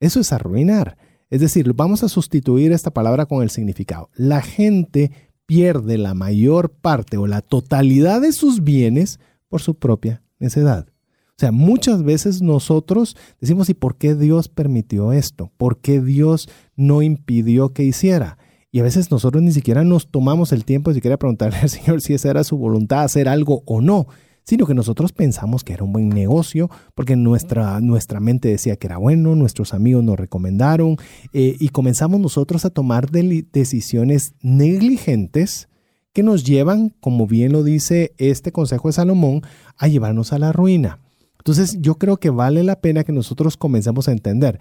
Eso 0.00 0.18
es 0.18 0.32
arruinar. 0.32 0.98
Es 1.30 1.40
decir, 1.40 1.72
vamos 1.72 2.02
a 2.02 2.08
sustituir 2.08 2.72
esta 2.72 2.92
palabra 2.92 3.26
con 3.26 3.42
el 3.42 3.50
significado. 3.50 4.10
La 4.16 4.42
gente 4.42 5.12
pierde 5.46 5.98
la 5.98 6.14
mayor 6.14 6.70
parte 6.70 7.16
o 7.16 7.26
la 7.26 7.42
totalidad 7.42 8.20
de 8.20 8.32
sus 8.32 8.64
bienes 8.64 9.20
por 9.48 9.62
su 9.62 9.74
propia 9.74 10.22
necedad. 10.38 10.88
O 11.36 11.40
sea, 11.40 11.50
muchas 11.50 12.04
veces 12.04 12.42
nosotros 12.42 13.16
decimos, 13.40 13.68
¿y 13.68 13.74
por 13.74 13.96
qué 13.96 14.14
Dios 14.14 14.48
permitió 14.48 15.12
esto? 15.12 15.50
¿Por 15.56 15.80
qué 15.80 16.00
Dios 16.00 16.48
no 16.76 17.02
impidió 17.02 17.72
que 17.72 17.82
hiciera? 17.82 18.38
Y 18.70 18.78
a 18.78 18.84
veces 18.84 19.10
nosotros 19.10 19.42
ni 19.42 19.50
siquiera 19.50 19.82
nos 19.82 20.08
tomamos 20.08 20.52
el 20.52 20.64
tiempo 20.64 20.90
de 20.90 20.94
siquiera 20.94 21.16
preguntarle 21.16 21.58
al 21.58 21.70
Señor 21.70 22.00
si 22.02 22.14
esa 22.14 22.30
era 22.30 22.44
su 22.44 22.56
voluntad, 22.56 23.02
hacer 23.02 23.28
algo 23.28 23.64
o 23.66 23.80
no, 23.80 24.06
sino 24.44 24.64
que 24.64 24.74
nosotros 24.74 25.12
pensamos 25.12 25.64
que 25.64 25.72
era 25.72 25.82
un 25.82 25.92
buen 25.92 26.08
negocio 26.08 26.70
porque 26.94 27.16
nuestra, 27.16 27.80
nuestra 27.80 28.20
mente 28.20 28.48
decía 28.48 28.76
que 28.76 28.86
era 28.86 28.98
bueno, 28.98 29.34
nuestros 29.34 29.74
amigos 29.74 30.04
nos 30.04 30.16
recomendaron 30.16 30.98
eh, 31.32 31.56
y 31.58 31.70
comenzamos 31.70 32.20
nosotros 32.20 32.64
a 32.64 32.70
tomar 32.70 33.10
decisiones 33.10 34.34
negligentes 34.40 35.68
que 36.12 36.22
nos 36.22 36.44
llevan, 36.44 36.94
como 37.00 37.26
bien 37.26 37.50
lo 37.50 37.64
dice 37.64 38.14
este 38.18 38.52
consejo 38.52 38.88
de 38.88 38.92
Salomón, 38.92 39.42
a 39.76 39.88
llevarnos 39.88 40.32
a 40.32 40.38
la 40.38 40.52
ruina. 40.52 41.00
Entonces 41.44 41.76
yo 41.80 41.96
creo 41.96 42.16
que 42.16 42.30
vale 42.30 42.62
la 42.64 42.80
pena 42.80 43.04
que 43.04 43.12
nosotros 43.12 43.58
comencemos 43.58 44.08
a 44.08 44.12
entender. 44.12 44.58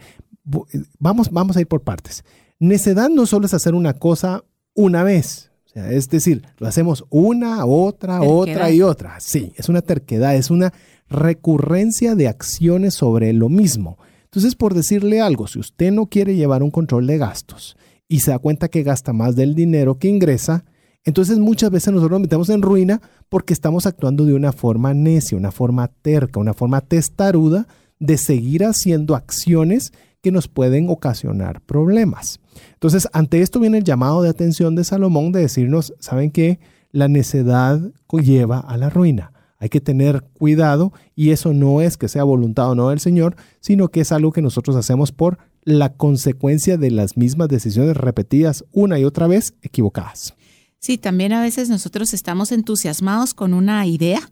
Vamos, 1.00 1.32
vamos 1.32 1.56
a 1.56 1.62
ir 1.62 1.68
por 1.68 1.82
partes. 1.82 2.26
Necedad 2.60 3.10
no 3.10 3.26
solo 3.26 3.46
es 3.46 3.54
hacer 3.54 3.74
una 3.74 3.94
cosa 3.94 4.44
una 4.76 5.04
vez, 5.04 5.52
es 5.76 6.10
decir, 6.10 6.44
lo 6.60 6.68
hacemos 6.68 7.06
una, 7.10 7.66
otra, 7.66 8.22
otra 8.22 8.70
y 8.70 8.82
otra. 8.82 9.20
Sí, 9.20 9.54
es 9.56 9.70
una 9.70 9.82
terquedad, 9.82 10.36
es 10.36 10.52
una 10.52 10.74
recurrencia 11.10 12.16
de 12.16 12.28
acciones 12.28 12.94
sobre 12.94 13.34
lo 13.34 13.50
mismo. 13.50 13.98
Entonces, 14.26 14.56
por 14.56 14.74
decirle 14.74 15.22
algo, 15.22 15.48
si 15.48 15.60
usted 15.60 15.92
no 15.92 16.08
quiere 16.08 16.36
llevar 16.36 16.64
un 16.64 16.72
control 16.72 17.08
de 17.08 17.18
gastos 17.18 17.76
y 18.08 18.20
se 18.20 18.32
da 18.32 18.40
cuenta 18.40 18.68
que 18.68 18.84
gasta 18.84 19.14
más 19.14 19.36
del 19.36 19.56
dinero 19.56 19.98
que 19.98 20.10
ingresa, 20.10 20.64
entonces 21.06 21.38
muchas 21.40 21.70
veces 21.70 21.94
nosotros 21.94 22.20
nos 22.20 22.22
metemos 22.22 22.50
en 22.50 22.62
ruina 22.62 23.02
porque 23.30 23.54
estamos 23.54 23.86
actuando 23.86 24.26
de 24.26 24.34
una 24.34 24.54
forma 24.54 24.94
necia, 24.94 25.38
una 25.38 25.52
forma 25.52 25.88
terca, 25.88 26.40
una 26.40 26.54
forma 26.54 26.82
testaruda 26.82 27.68
de 28.00 28.18
seguir 28.18 28.64
haciendo 28.64 29.16
acciones 29.16 29.92
que 30.22 30.32
nos 30.32 30.48
pueden 30.48 30.90
ocasionar 30.90 31.62
problemas. 31.62 32.40
Entonces, 32.74 33.10
ante 33.12 33.42
esto 33.42 33.60
viene 33.60 33.80
el 33.80 33.84
llamado 33.84 34.22
de 34.22 34.30
atención 34.30 34.76
de 34.76 34.86
Salomón 34.86 35.34
de 35.34 35.42
decirnos, 35.42 35.94
¿saben 36.00 36.32
qué? 36.32 36.60
La 36.92 37.10
necedad 37.10 37.82
lleva 38.22 38.60
a 38.60 38.78
la 38.78 38.90
ruina. 38.90 39.34
Hay 39.60 39.70
que 39.70 39.82
tener 39.82 40.24
cuidado 40.34 40.94
y 41.16 41.32
eso 41.32 41.54
no 41.54 41.82
es 41.82 41.98
que 41.98 42.08
sea 42.08 42.24
voluntad 42.24 42.70
o 42.70 42.76
no 42.76 42.90
del 42.90 43.00
Señor, 43.00 43.36
sino 43.60 43.90
que 43.90 44.02
es 44.02 44.12
algo 44.12 44.32
que 44.32 44.42
nosotros 44.42 44.76
hacemos 44.76 45.12
por 45.12 45.38
la 45.64 45.94
consecuencia 45.94 46.78
de 46.78 46.92
las 46.92 47.18
mismas 47.18 47.48
decisiones 47.48 47.98
repetidas 47.98 48.66
una 48.72 49.00
y 49.00 49.06
otra 49.06 49.28
vez 49.28 49.54
equivocadas. 49.62 50.36
Sí, 50.84 50.98
también 50.98 51.32
a 51.32 51.42
veces 51.42 51.70
nosotros 51.70 52.14
estamos 52.14 52.52
entusiasmados 52.52 53.34
con 53.34 53.54
una 53.54 53.88
idea 53.88 54.30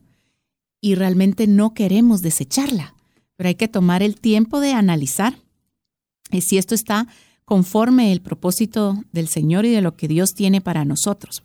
y 0.82 0.96
realmente 0.96 1.48
no 1.48 1.74
queremos 1.74 2.22
desecharla, 2.22 2.94
pero 3.38 3.48
hay 3.48 3.56
que 3.56 3.70
tomar 3.70 4.04
el 4.04 4.20
tiempo 4.20 4.60
de 4.60 4.74
analizar 4.74 5.40
si 6.42 6.58
esto 6.58 6.76
está 6.76 7.08
conforme 7.46 8.12
el 8.12 8.20
propósito 8.20 9.02
del 9.14 9.30
Señor 9.30 9.66
y 9.66 9.70
de 9.70 9.80
lo 9.80 9.96
que 9.96 10.10
Dios 10.10 10.34
tiene 10.34 10.60
para 10.60 10.84
nosotros. 10.84 11.42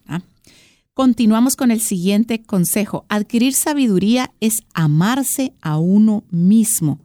Continuamos 0.93 1.55
con 1.55 1.71
el 1.71 1.81
siguiente 1.81 2.43
consejo. 2.43 3.07
Adquirir 3.09 3.55
sabiduría 3.55 4.33
es 4.41 4.65
amarse 4.75 5.53
a 5.61 5.79
uno 5.79 6.25
mismo. 6.31 6.99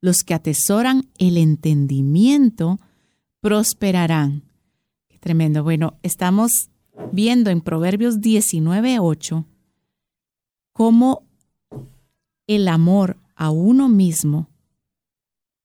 Los 0.00 0.24
que 0.24 0.34
atesoran 0.34 1.06
el 1.18 1.36
entendimiento 1.36 2.80
prosperarán. 3.38 4.42
Qué 5.08 5.18
tremendo. 5.18 5.62
Bueno, 5.62 5.94
estamos 6.02 6.70
viendo 7.12 7.50
en 7.50 7.60
Proverbios 7.60 8.20
19:8 8.20 9.44
cómo 10.72 11.22
el 12.46 12.68
amor 12.68 13.18
a 13.36 13.50
uno 13.50 13.88
mismo 13.88 14.48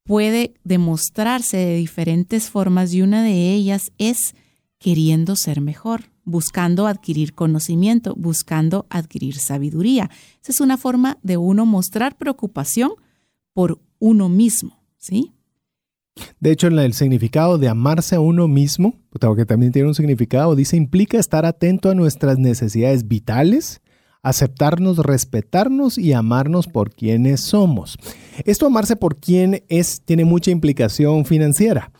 puede 0.03 0.53
demostrarse 0.63 1.57
de 1.57 1.75
diferentes 1.75 2.49
formas 2.49 2.93
y 2.93 3.01
una 3.01 3.23
de 3.23 3.53
ellas 3.53 3.91
es 3.97 4.35
queriendo 4.79 5.35
ser 5.35 5.61
mejor 5.61 6.09
buscando 6.29 6.87
adquirir 6.87 7.33
conocimiento, 7.33 8.13
buscando 8.15 8.85
adquirir 8.89 9.35
sabiduría. 9.35 10.09
Esa 10.41 10.51
es 10.51 10.61
una 10.61 10.77
forma 10.77 11.17
de 11.23 11.37
uno 11.37 11.65
mostrar 11.65 12.17
preocupación 12.17 12.91
por 13.53 13.81
uno 13.97 14.29
mismo, 14.29 14.79
¿sí? 14.97 15.33
De 16.39 16.51
hecho, 16.51 16.67
el 16.67 16.93
significado 16.93 17.57
de 17.57 17.67
amarse 17.67 18.15
a 18.15 18.19
uno 18.19 18.47
mismo, 18.47 18.93
que 19.35 19.45
también 19.45 19.71
tiene 19.71 19.87
un 19.87 19.95
significado, 19.95 20.55
dice, 20.55 20.77
implica 20.77 21.17
estar 21.17 21.45
atento 21.45 21.89
a 21.89 21.95
nuestras 21.95 22.37
necesidades 22.37 23.07
vitales, 23.07 23.81
aceptarnos, 24.21 24.97
respetarnos 24.97 25.97
y 25.97 26.13
amarnos 26.13 26.67
por 26.67 26.91
quienes 26.91 27.41
somos. 27.41 27.97
Esto 28.45 28.65
amarse 28.65 28.95
por 28.95 29.17
quien 29.17 29.63
es 29.69 30.01
tiene 30.01 30.25
mucha 30.25 30.51
implicación 30.51 31.25
financiera. 31.25 31.91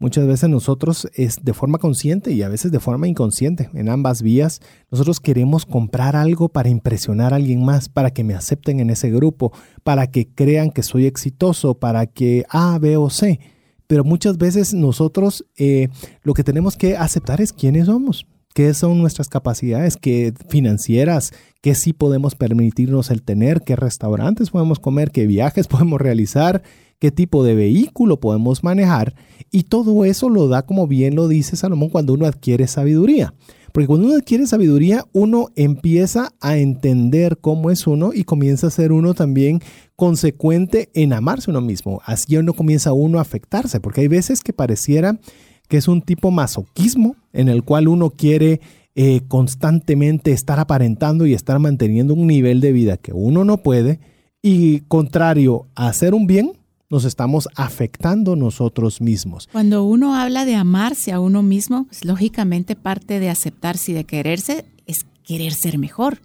Muchas 0.00 0.28
veces 0.28 0.48
nosotros 0.48 1.08
es 1.14 1.44
de 1.44 1.52
forma 1.52 1.78
consciente 1.78 2.30
y 2.30 2.42
a 2.42 2.48
veces 2.48 2.70
de 2.70 2.78
forma 2.78 3.08
inconsciente, 3.08 3.68
en 3.74 3.88
ambas 3.88 4.22
vías, 4.22 4.60
nosotros 4.92 5.18
queremos 5.18 5.66
comprar 5.66 6.14
algo 6.14 6.48
para 6.48 6.68
impresionar 6.68 7.32
a 7.32 7.36
alguien 7.36 7.64
más, 7.64 7.88
para 7.88 8.12
que 8.12 8.22
me 8.22 8.34
acepten 8.34 8.78
en 8.78 8.90
ese 8.90 9.10
grupo, 9.10 9.52
para 9.82 10.06
que 10.06 10.28
crean 10.28 10.70
que 10.70 10.84
soy 10.84 11.06
exitoso, 11.06 11.74
para 11.74 12.06
que 12.06 12.44
A, 12.48 12.78
B 12.78 12.96
o 12.96 13.10
C. 13.10 13.40
Pero 13.88 14.04
muchas 14.04 14.38
veces 14.38 14.74
nosotros 14.74 15.44
eh, 15.56 15.88
lo 16.22 16.34
que 16.34 16.44
tenemos 16.44 16.76
que 16.76 16.96
aceptar 16.96 17.40
es 17.40 17.52
quiénes 17.52 17.86
somos, 17.86 18.26
qué 18.54 18.72
son 18.74 18.98
nuestras 18.98 19.28
capacidades 19.28 19.96
qué 19.96 20.32
financieras, 20.48 21.32
qué 21.62 21.74
sí 21.74 21.92
podemos 21.92 22.34
permitirnos 22.36 23.10
el 23.10 23.22
tener, 23.22 23.62
qué 23.62 23.74
restaurantes 23.74 24.50
podemos 24.50 24.78
comer, 24.78 25.10
qué 25.10 25.26
viajes 25.26 25.66
podemos 25.68 26.00
realizar 26.00 26.62
qué 26.98 27.10
tipo 27.10 27.44
de 27.44 27.54
vehículo 27.54 28.20
podemos 28.20 28.64
manejar 28.64 29.14
y 29.50 29.64
todo 29.64 30.04
eso 30.04 30.28
lo 30.28 30.48
da, 30.48 30.62
como 30.62 30.86
bien 30.86 31.14
lo 31.14 31.28
dice 31.28 31.56
Salomón, 31.56 31.88
cuando 31.90 32.12
uno 32.12 32.26
adquiere 32.26 32.66
sabiduría. 32.66 33.34
Porque 33.72 33.86
cuando 33.86 34.08
uno 34.08 34.16
adquiere 34.16 34.46
sabiduría, 34.46 35.04
uno 35.12 35.48
empieza 35.54 36.32
a 36.40 36.56
entender 36.56 37.38
cómo 37.38 37.70
es 37.70 37.86
uno 37.86 38.10
y 38.14 38.24
comienza 38.24 38.66
a 38.66 38.70
ser 38.70 38.92
uno 38.92 39.14
también 39.14 39.60
consecuente 39.98 40.90
en 40.94 41.12
amarse 41.12 41.50
uno 41.50 41.60
mismo. 41.60 42.00
Así 42.04 42.36
uno 42.36 42.52
comienza 42.52 42.92
uno 42.92 43.18
a 43.18 43.22
afectarse, 43.22 43.80
porque 43.80 44.02
hay 44.02 44.06
veces 44.06 44.42
que 44.42 44.52
pareciera 44.52 45.18
que 45.66 45.76
es 45.76 45.88
un 45.88 46.02
tipo 46.02 46.30
masoquismo 46.30 47.16
en 47.32 47.48
el 47.48 47.64
cual 47.64 47.88
uno 47.88 48.10
quiere 48.10 48.60
eh, 48.94 49.22
constantemente 49.26 50.30
estar 50.30 50.60
aparentando 50.60 51.26
y 51.26 51.34
estar 51.34 51.58
manteniendo 51.58 52.14
un 52.14 52.28
nivel 52.28 52.60
de 52.60 52.70
vida 52.70 52.96
que 52.96 53.12
uno 53.12 53.44
no 53.44 53.56
puede 53.56 53.98
y 54.40 54.82
contrario 54.82 55.66
a 55.74 55.88
hacer 55.88 56.14
un 56.14 56.28
bien, 56.28 56.52
nos 56.88 57.04
estamos 57.04 57.48
afectando 57.56 58.36
nosotros 58.36 59.00
mismos. 59.00 59.48
Cuando 59.50 59.82
uno 59.82 60.14
habla 60.14 60.44
de 60.44 60.54
amarse 60.54 61.10
a 61.10 61.18
uno 61.18 61.42
mismo, 61.42 61.86
pues, 61.86 62.04
lógicamente 62.04 62.76
parte 62.76 63.18
de 63.18 63.30
aceptarse 63.30 63.90
y 63.90 63.94
de 63.96 64.04
quererse 64.04 64.64
es 64.86 65.06
querer 65.24 65.54
ser 65.54 65.76
mejor, 65.76 66.20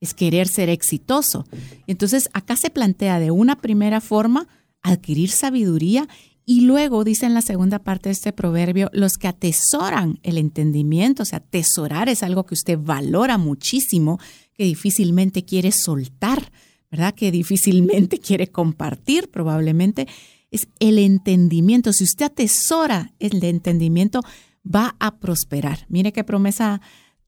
es 0.00 0.14
querer 0.14 0.48
ser 0.48 0.68
exitoso. 0.68 1.44
Entonces 1.86 2.28
acá 2.32 2.56
se 2.56 2.70
plantea 2.70 3.20
de 3.20 3.30
una 3.30 3.56
primera 3.56 4.00
forma 4.00 4.48
adquirir 4.82 5.30
sabiduría 5.30 6.08
y 6.46 6.62
luego 6.62 7.04
dice 7.04 7.26
en 7.26 7.34
la 7.34 7.42
segunda 7.42 7.78
parte 7.78 8.08
de 8.08 8.14
este 8.14 8.32
proverbio, 8.32 8.90
los 8.92 9.18
que 9.18 9.28
atesoran 9.28 10.18
el 10.22 10.38
entendimiento, 10.38 11.22
o 11.22 11.26
sea, 11.26 11.38
atesorar 11.38 12.08
es 12.08 12.22
algo 12.22 12.44
que 12.44 12.54
usted 12.54 12.78
valora 12.80 13.38
muchísimo, 13.38 14.18
que 14.54 14.64
difícilmente 14.64 15.44
quiere 15.44 15.70
soltar 15.70 16.50
¿verdad? 16.90 17.14
Que 17.14 17.30
difícilmente 17.30 18.18
quiere 18.20 18.48
compartir 18.48 19.30
probablemente, 19.30 20.08
es 20.50 20.68
el 20.80 20.98
entendimiento. 20.98 21.92
Si 21.92 22.04
usted 22.04 22.26
atesora 22.26 23.12
el 23.18 23.42
entendimiento, 23.44 24.20
va 24.64 24.96
a 24.98 25.18
prosperar. 25.18 25.86
Mire 25.88 26.12
qué 26.12 26.24
promesa 26.24 26.80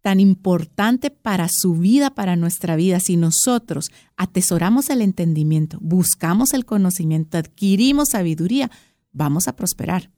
tan 0.03 0.21
importante 0.21 1.11
para 1.11 1.49
su 1.49 1.75
vida, 1.75 2.15
para 2.15 2.37
nuestra 2.37 2.77
vida. 2.77 3.01
Si 3.01 3.17
nosotros 3.17 3.91
atesoramos 4.17 4.91
el 4.91 5.01
entendimiento, 5.01 5.79
buscamos 5.81 6.53
el 6.53 6.65
conocimiento, 6.67 7.39
adquirimos 7.39 8.11
sabiduría, 8.11 8.71
vamos 9.13 9.49
a 9.49 9.57
prosperar. 9.57 10.11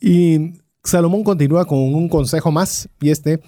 Y 0.00 0.54
Salomón 0.82 1.22
continúa 1.22 1.64
con 1.64 1.78
un 1.78 2.08
consejo 2.08 2.50
más, 2.50 2.88
y 3.00 3.10
este 3.10 3.40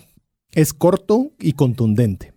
es 0.53 0.73
corto 0.73 1.33
y 1.39 1.53
contundente. 1.53 2.33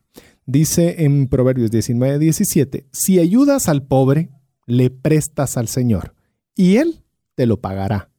Dice 0.46 1.06
en 1.06 1.28
Proverbios 1.28 1.72
19, 1.72 2.20
17, 2.20 2.88
si 2.92 3.20
ayudas 3.20 3.70
al 3.70 3.84
pobre, 3.84 4.30
le 4.66 4.90
prestas 4.90 5.58
al 5.58 5.68
Señor 5.68 6.16
y 6.56 6.78
Él 6.78 7.04
te 7.36 7.46
lo 7.46 7.62
pagará. 7.62 8.10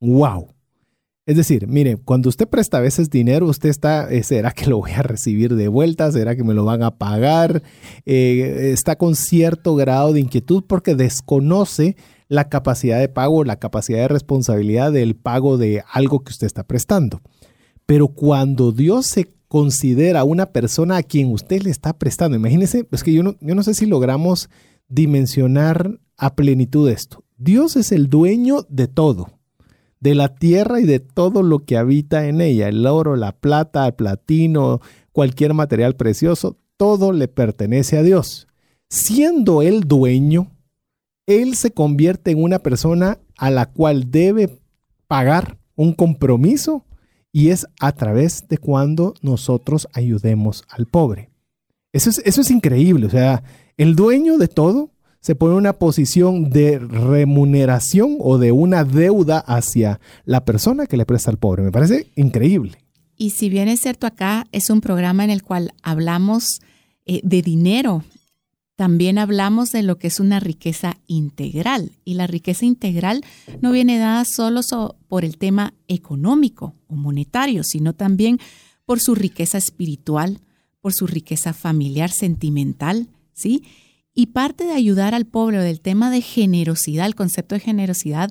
¡Wow! 0.00 0.55
Es 1.26 1.36
decir, 1.36 1.66
mire, 1.66 1.96
cuando 1.96 2.28
usted 2.28 2.48
presta 2.48 2.78
a 2.78 2.80
veces 2.80 3.10
dinero, 3.10 3.46
usted 3.46 3.68
está, 3.68 4.08
eh, 4.08 4.22
¿será 4.22 4.52
que 4.52 4.66
lo 4.66 4.78
voy 4.78 4.92
a 4.92 5.02
recibir 5.02 5.56
de 5.56 5.66
vuelta? 5.66 6.10
¿Será 6.12 6.36
que 6.36 6.44
me 6.44 6.54
lo 6.54 6.64
van 6.64 6.84
a 6.84 6.98
pagar? 6.98 7.64
Eh, 8.04 8.70
está 8.72 8.96
con 8.96 9.16
cierto 9.16 9.74
grado 9.74 10.12
de 10.12 10.20
inquietud 10.20 10.62
porque 10.64 10.94
desconoce 10.94 11.96
la 12.28 12.48
capacidad 12.48 13.00
de 13.00 13.08
pago, 13.08 13.42
la 13.42 13.56
capacidad 13.56 13.98
de 13.98 14.08
responsabilidad 14.08 14.92
del 14.92 15.16
pago 15.16 15.58
de 15.58 15.82
algo 15.92 16.20
que 16.20 16.30
usted 16.30 16.46
está 16.46 16.62
prestando. 16.62 17.20
Pero 17.86 18.06
cuando 18.06 18.70
Dios 18.70 19.06
se 19.06 19.28
considera 19.48 20.22
una 20.22 20.46
persona 20.46 20.96
a 20.96 21.02
quien 21.02 21.32
usted 21.32 21.62
le 21.62 21.70
está 21.70 21.98
prestando. 21.98 22.36
Imagínese, 22.36 22.86
es 22.90 23.02
que 23.02 23.12
yo 23.12 23.22
no, 23.22 23.36
yo 23.40 23.54
no 23.54 23.62
sé 23.62 23.74
si 23.74 23.86
logramos 23.86 24.48
dimensionar 24.88 25.98
a 26.16 26.34
plenitud 26.34 26.88
esto. 26.88 27.24
Dios 27.36 27.76
es 27.76 27.92
el 27.92 28.08
dueño 28.08 28.64
de 28.68 28.88
todo, 28.88 29.35
de 30.06 30.14
la 30.14 30.36
tierra 30.36 30.78
y 30.78 30.84
de 30.84 31.00
todo 31.00 31.42
lo 31.42 31.64
que 31.64 31.76
habita 31.76 32.28
en 32.28 32.40
ella, 32.40 32.68
el 32.68 32.86
oro, 32.86 33.16
la 33.16 33.32
plata, 33.32 33.88
el 33.88 33.94
platino, 33.94 34.80
cualquier 35.10 35.52
material 35.52 35.96
precioso, 35.96 36.58
todo 36.76 37.10
le 37.10 37.26
pertenece 37.26 37.98
a 37.98 38.04
Dios. 38.04 38.46
Siendo 38.88 39.62
el 39.62 39.80
dueño, 39.80 40.52
Él 41.26 41.56
se 41.56 41.72
convierte 41.72 42.30
en 42.30 42.40
una 42.40 42.60
persona 42.60 43.18
a 43.36 43.50
la 43.50 43.66
cual 43.66 44.12
debe 44.12 44.60
pagar 45.08 45.58
un 45.74 45.92
compromiso 45.92 46.84
y 47.32 47.48
es 47.48 47.66
a 47.80 47.90
través 47.90 48.46
de 48.46 48.58
cuando 48.58 49.14
nosotros 49.22 49.88
ayudemos 49.92 50.62
al 50.68 50.86
pobre. 50.86 51.30
Eso 51.92 52.10
es, 52.10 52.22
eso 52.24 52.42
es 52.42 52.52
increíble, 52.52 53.06
o 53.06 53.10
sea, 53.10 53.42
el 53.76 53.96
dueño 53.96 54.38
de 54.38 54.46
todo 54.46 54.92
se 55.26 55.34
pone 55.34 55.56
una 55.56 55.72
posición 55.72 56.50
de 56.50 56.78
remuneración 56.78 58.16
o 58.20 58.38
de 58.38 58.52
una 58.52 58.84
deuda 58.84 59.40
hacia 59.40 59.98
la 60.24 60.44
persona 60.44 60.86
que 60.86 60.96
le 60.96 61.04
presta 61.04 61.32
al 61.32 61.36
pobre. 61.36 61.64
Me 61.64 61.72
parece 61.72 62.12
increíble. 62.14 62.78
Y 63.16 63.30
si 63.30 63.48
bien 63.48 63.66
es 63.66 63.80
cierto, 63.80 64.06
acá 64.06 64.46
es 64.52 64.70
un 64.70 64.80
programa 64.80 65.24
en 65.24 65.30
el 65.30 65.42
cual 65.42 65.74
hablamos 65.82 66.60
eh, 67.06 67.22
de 67.24 67.42
dinero, 67.42 68.04
también 68.76 69.18
hablamos 69.18 69.72
de 69.72 69.82
lo 69.82 69.98
que 69.98 70.06
es 70.06 70.20
una 70.20 70.38
riqueza 70.38 70.96
integral. 71.08 71.90
Y 72.04 72.14
la 72.14 72.28
riqueza 72.28 72.64
integral 72.64 73.24
no 73.60 73.72
viene 73.72 73.98
dada 73.98 74.24
solo 74.24 74.60
por 75.08 75.24
el 75.24 75.38
tema 75.38 75.74
económico 75.88 76.76
o 76.86 76.94
monetario, 76.94 77.64
sino 77.64 77.94
también 77.94 78.38
por 78.84 79.00
su 79.00 79.16
riqueza 79.16 79.58
espiritual, 79.58 80.38
por 80.80 80.92
su 80.92 81.08
riqueza 81.08 81.52
familiar, 81.52 82.12
sentimental, 82.12 83.08
¿sí? 83.32 83.64
Y 84.18 84.28
parte 84.28 84.64
de 84.64 84.72
ayudar 84.72 85.14
al 85.14 85.26
pobre 85.26 85.58
del 85.58 85.82
tema 85.82 86.10
de 86.10 86.22
generosidad, 86.22 87.04
el 87.04 87.14
concepto 87.14 87.54
de 87.54 87.60
generosidad, 87.60 88.30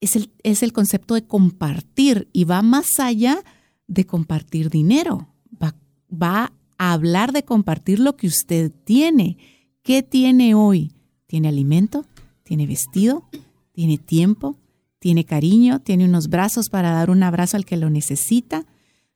es 0.00 0.16
el, 0.16 0.32
es 0.42 0.64
el 0.64 0.72
concepto 0.72 1.14
de 1.14 1.24
compartir 1.24 2.28
y 2.32 2.42
va 2.42 2.60
más 2.60 2.98
allá 2.98 3.44
de 3.86 4.04
compartir 4.04 4.68
dinero. 4.68 5.28
Va, 5.62 5.76
va 6.12 6.52
a 6.76 6.92
hablar 6.92 7.30
de 7.30 7.44
compartir 7.44 8.00
lo 8.00 8.16
que 8.16 8.26
usted 8.26 8.72
tiene. 8.82 9.38
¿Qué 9.82 10.02
tiene 10.02 10.56
hoy? 10.56 10.92
¿Tiene 11.28 11.48
alimento? 11.48 12.04
¿Tiene 12.42 12.66
vestido? 12.66 13.28
¿Tiene 13.70 13.98
tiempo? 13.98 14.58
¿Tiene 14.98 15.24
cariño? 15.24 15.78
¿Tiene 15.78 16.04
unos 16.04 16.30
brazos 16.30 16.68
para 16.68 16.90
dar 16.90 17.10
un 17.10 17.22
abrazo 17.22 17.56
al 17.56 17.64
que 17.64 17.76
lo 17.76 17.90
necesita? 17.90 18.66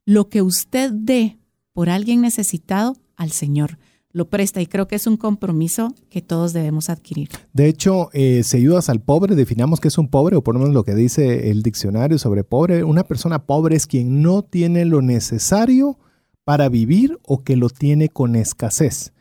Lo 0.04 0.28
que 0.28 0.40
usted 0.40 0.92
dé 0.92 1.36
por 1.72 1.90
alguien 1.90 2.20
necesitado, 2.20 2.96
al 3.16 3.32
Señor 3.32 3.76
lo 4.16 4.30
presta 4.30 4.62
y 4.62 4.66
creo 4.66 4.88
que 4.88 4.94
es 4.94 5.06
un 5.06 5.18
compromiso 5.18 5.92
que 6.08 6.22
todos 6.22 6.54
debemos 6.54 6.88
adquirir. 6.88 7.28
De 7.52 7.68
hecho, 7.68 8.08
eh, 8.14 8.42
si 8.44 8.56
ayudas 8.56 8.88
al 8.88 9.02
pobre, 9.02 9.34
definamos 9.34 9.78
que 9.78 9.88
es 9.88 9.98
un 9.98 10.08
pobre 10.08 10.36
o 10.36 10.42
por 10.42 10.54
lo 10.54 10.60
menos 10.60 10.74
lo 10.74 10.84
que 10.84 10.94
dice 10.94 11.50
el 11.50 11.62
diccionario 11.62 12.18
sobre 12.18 12.42
pobre. 12.42 12.82
Una 12.82 13.04
persona 13.04 13.44
pobre 13.44 13.76
es 13.76 13.86
quien 13.86 14.22
no 14.22 14.42
tiene 14.42 14.86
lo 14.86 15.02
necesario 15.02 15.98
para 16.44 16.70
vivir 16.70 17.18
o 17.26 17.44
que 17.44 17.56
lo 17.56 17.68
tiene 17.68 18.08
con 18.08 18.36
escasez. 18.36 19.12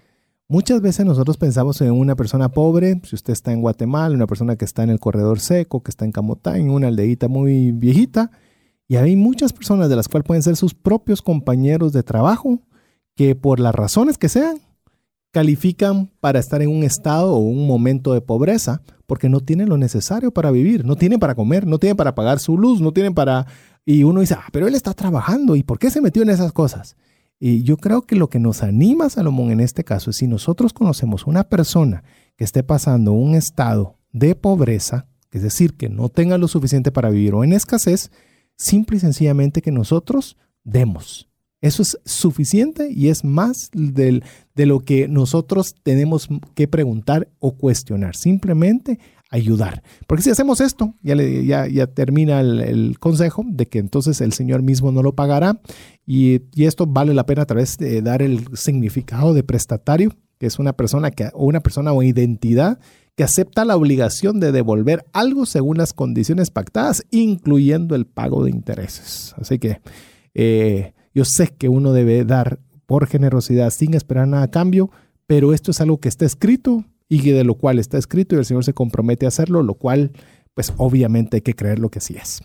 Muchas 0.47 0.79
veces 0.79 1.05
nosotros 1.05 1.35
pensamos 1.35 1.81
en 1.81 1.91
una 1.91 2.15
persona 2.15 2.47
pobre, 2.47 3.01
si 3.03 3.15
usted 3.15 3.33
está 3.33 3.51
en 3.51 3.59
Guatemala, 3.59 4.15
una 4.15 4.27
persona 4.27 4.55
que 4.55 4.63
está 4.63 4.83
en 4.83 4.91
el 4.91 5.01
corredor 5.01 5.41
seco, 5.41 5.83
que 5.83 5.91
está 5.91 6.05
en 6.05 6.13
Camotá, 6.13 6.57
en 6.57 6.69
una 6.69 6.87
aldeita 6.87 7.27
muy 7.27 7.73
viejita, 7.73 8.31
y 8.87 8.95
hay 8.95 9.17
muchas 9.17 9.51
personas 9.51 9.89
de 9.89 9.97
las 9.97 10.07
cuales 10.07 10.25
pueden 10.25 10.43
ser 10.43 10.55
sus 10.55 10.73
propios 10.73 11.21
compañeros 11.21 11.91
de 11.91 12.03
trabajo, 12.03 12.61
que 13.13 13.35
por 13.35 13.59
las 13.59 13.75
razones 13.75 14.17
que 14.17 14.29
sean, 14.29 14.59
califican 15.35 16.09
para 16.21 16.39
estar 16.39 16.61
en 16.61 16.69
un 16.69 16.83
estado 16.83 17.33
o 17.33 17.39
un 17.39 17.67
momento 17.67 18.13
de 18.13 18.21
pobreza 18.21 18.81
porque 19.05 19.27
no 19.27 19.41
tienen 19.41 19.67
lo 19.67 19.77
necesario 19.77 20.31
para 20.31 20.49
vivir, 20.49 20.85
no 20.85 20.95
tienen 20.95 21.19
para 21.19 21.35
comer, 21.35 21.67
no 21.67 21.77
tienen 21.77 21.97
para 21.97 22.15
pagar 22.15 22.39
su 22.39 22.57
luz, 22.57 22.79
no 22.79 22.93
tienen 22.93 23.13
para... 23.13 23.45
Y 23.83 24.03
uno 24.03 24.21
dice, 24.21 24.35
ah, 24.35 24.45
pero 24.53 24.65
él 24.65 24.75
está 24.75 24.93
trabajando, 24.93 25.57
¿y 25.57 25.63
por 25.63 25.77
qué 25.77 25.91
se 25.91 25.99
metió 25.99 26.23
en 26.23 26.29
esas 26.29 26.53
cosas? 26.53 26.95
Y 27.37 27.63
yo 27.63 27.75
creo 27.75 28.03
que 28.03 28.15
lo 28.15 28.29
que 28.29 28.39
nos 28.39 28.63
anima, 28.63 29.09
Salomón, 29.09 29.51
en 29.51 29.59
este 29.59 29.83
caso, 29.83 30.09
es 30.09 30.15
si 30.15 30.27
nosotros 30.27 30.71
conocemos 30.71 31.27
una 31.27 31.43
persona 31.43 32.05
que 32.37 32.45
esté 32.45 32.63
pasando 32.63 33.11
un 33.11 33.35
estado 33.35 33.97
de 34.13 34.35
pobreza, 34.35 35.05
es 35.33 35.43
decir, 35.43 35.73
que 35.75 35.89
no 35.89 36.07
tenga 36.07 36.37
lo 36.37 36.47
suficiente 36.47 36.93
para 36.93 37.09
vivir 37.09 37.33
o 37.33 37.43
en 37.43 37.51
escasez, 37.51 38.09
simple 38.55 38.95
y 38.95 38.99
sencillamente 39.01 39.61
que 39.61 39.73
nosotros 39.73 40.37
demos. 40.63 41.27
Eso 41.65 41.81
es 41.81 41.97
suficiente 42.05 42.91
y 42.91 43.07
es 43.07 43.23
más 43.23 43.71
del, 43.73 44.23
de 44.53 44.67
lo 44.67 44.81
que 44.81 45.07
nosotros 45.07 45.73
tenemos 45.81 46.29
que 46.53 46.67
preguntar 46.67 47.27
o 47.39 47.57
cuestionar. 47.57 48.15
Simplemente 48.15 48.99
ayudar. 49.31 49.81
Porque 50.05 50.21
si 50.21 50.29
hacemos 50.29 50.61
esto, 50.61 50.93
ya, 51.01 51.15
ya, 51.15 51.65
ya 51.65 51.87
termina 51.87 52.39
el, 52.41 52.99
consejo 52.99 53.43
de 53.47 53.65
que 53.65 53.79
entonces 53.79 54.21
el 54.21 54.31
Señor 54.31 54.61
mismo 54.61 54.91
no 54.91 55.01
lo 55.01 55.15
pagará. 55.15 55.59
Y, 56.05 56.41
y, 56.53 56.65
esto 56.65 56.85
vale 56.85 57.15
la 57.15 57.25
pena 57.25 57.41
a 57.41 57.47
través 57.47 57.79
de 57.79 58.03
dar 58.03 58.21
el 58.21 58.55
significado 58.55 59.33
de 59.33 59.41
prestatario, 59.41 60.11
que 60.37 60.45
es 60.45 60.59
una 60.59 60.73
persona 60.73 61.09
que, 61.09 61.31
o 61.33 61.47
una 61.47 61.61
persona 61.61 61.93
o 61.93 62.03
identidad 62.03 62.77
que 63.15 63.23
acepta 63.23 63.65
la 63.65 63.75
obligación 63.75 64.39
de 64.39 64.51
devolver 64.51 65.03
algo 65.13 65.47
según 65.47 65.79
las 65.79 65.93
condiciones 65.93 66.51
pactadas, 66.51 67.03
incluyendo 67.09 67.95
el 67.95 68.05
pago 68.05 68.43
de 68.43 68.51
intereses. 68.51 69.33
Así 69.39 69.57
que 69.57 69.79
eh, 70.35 70.93
yo 71.15 71.23
sé 71.23 71.47
que 71.47 71.69
uno 71.69 71.93
debe 71.93 72.25
dar 72.25 72.59
por 72.85 73.07
generosidad 73.07 73.71
sin 73.71 73.93
esperar 73.93 74.27
nada 74.27 74.43
a 74.43 74.51
cambio, 74.51 74.91
pero 75.25 75.53
esto 75.53 75.71
es 75.71 75.79
algo 75.81 75.99
que 75.99 76.09
está 76.09 76.25
escrito 76.25 76.83
y 77.07 77.31
de 77.31 77.45
lo 77.45 77.55
cual 77.55 77.79
está 77.79 77.97
escrito 77.97 78.35
y 78.35 78.39
el 78.39 78.45
Señor 78.45 78.65
se 78.65 78.73
compromete 78.73 79.25
a 79.25 79.29
hacerlo, 79.29 79.63
lo 79.63 79.75
cual 79.75 80.11
pues 80.53 80.73
obviamente 80.77 81.37
hay 81.37 81.41
que 81.41 81.55
creer 81.55 81.79
lo 81.79 81.89
que 81.89 82.01
sí 82.01 82.15
es. 82.15 82.41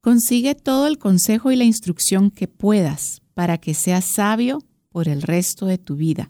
Consigue 0.00 0.54
todo 0.54 0.86
el 0.88 0.98
consejo 0.98 1.52
y 1.52 1.56
la 1.56 1.64
instrucción 1.64 2.30
que 2.30 2.48
puedas 2.48 3.22
para 3.32 3.58
que 3.58 3.74
seas 3.74 4.04
sabio 4.14 4.58
por 4.90 5.08
el 5.08 5.22
resto 5.22 5.66
de 5.66 5.78
tu 5.78 5.96
vida. 5.96 6.28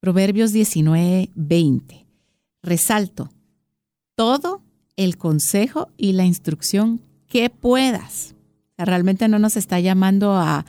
Proverbios 0.00 0.52
19, 0.52 1.30
20. 1.34 2.06
Resalto, 2.62 3.30
todo 4.14 4.62
el 4.96 5.18
consejo 5.18 5.88
y 5.96 6.12
la 6.12 6.24
instrucción 6.24 7.02
que 7.26 7.50
puedas 7.50 8.35
realmente 8.84 9.28
no 9.28 9.38
nos 9.38 9.56
está 9.56 9.80
llamando 9.80 10.34
a, 10.34 10.66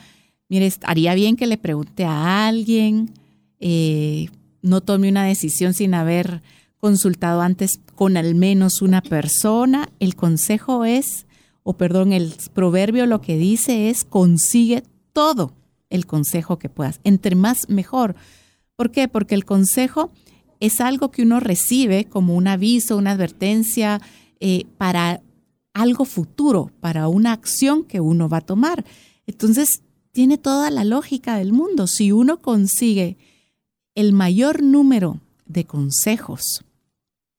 mire, 0.50 0.72
haría 0.84 1.14
bien 1.16 1.36
que 1.36 1.48
le 1.48 1.58
pregunte 1.58 2.06
a 2.06 2.48
alguien, 2.48 3.12
eh, 3.60 4.28
no 4.62 4.82
tome 4.82 5.10
una 5.10 5.26
decisión 5.26 5.74
sin 5.74 5.94
haber 5.94 6.42
consultado 6.78 7.42
antes 7.42 7.80
con 7.96 8.18
al 8.18 8.36
menos 8.36 8.82
una 8.82 9.02
persona. 9.02 9.90
El 10.00 10.16
consejo 10.16 10.86
es, 10.86 11.26
o 11.64 11.74
perdón, 11.74 12.14
el 12.14 12.34
proverbio 12.54 13.06
lo 13.06 13.22
que 13.22 13.38
dice 13.38 13.90
es, 13.90 14.04
consigue 14.04 14.84
todo 15.14 15.54
el 15.90 16.06
consejo 16.06 16.60
que 16.60 16.70
puedas. 16.70 17.00
Entre 17.04 17.36
más, 17.36 17.70
mejor. 17.70 18.16
¿Por 18.76 18.92
qué? 18.92 19.08
Porque 19.08 19.36
el 19.36 19.46
consejo 19.46 20.12
es 20.60 20.82
algo 20.82 21.12
que 21.12 21.24
uno 21.24 21.40
recibe 21.40 22.06
como 22.06 22.36
un 22.36 22.48
aviso, 22.48 22.98
una 22.98 23.12
advertencia 23.12 24.02
eh, 24.40 24.66
para 24.78 25.22
algo 25.78 26.06
futuro, 26.06 26.72
para 26.80 27.08
una 27.08 27.34
acción 27.34 27.84
que 27.84 28.02
uno 28.02 28.28
va 28.28 28.38
a 28.38 28.42
tomar. 28.42 28.84
Entonces, 29.28 29.84
tiene 30.12 30.40
toda 30.40 30.72
la 30.72 30.84
lógica 30.84 31.38
del 31.38 31.54
mundo. 31.54 31.86
Si 31.86 32.12
uno 32.12 32.42
consigue 32.42 33.18
el 33.94 34.12
mayor 34.12 34.64
número 34.64 35.22
de 35.46 35.66
consejos, 35.66 36.66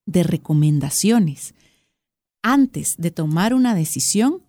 de 0.06 0.22
recomendaciones, 0.22 1.54
antes 2.40 2.94
de 2.96 3.10
tomar 3.10 3.54
una 3.54 3.74
decisión, 3.74 4.42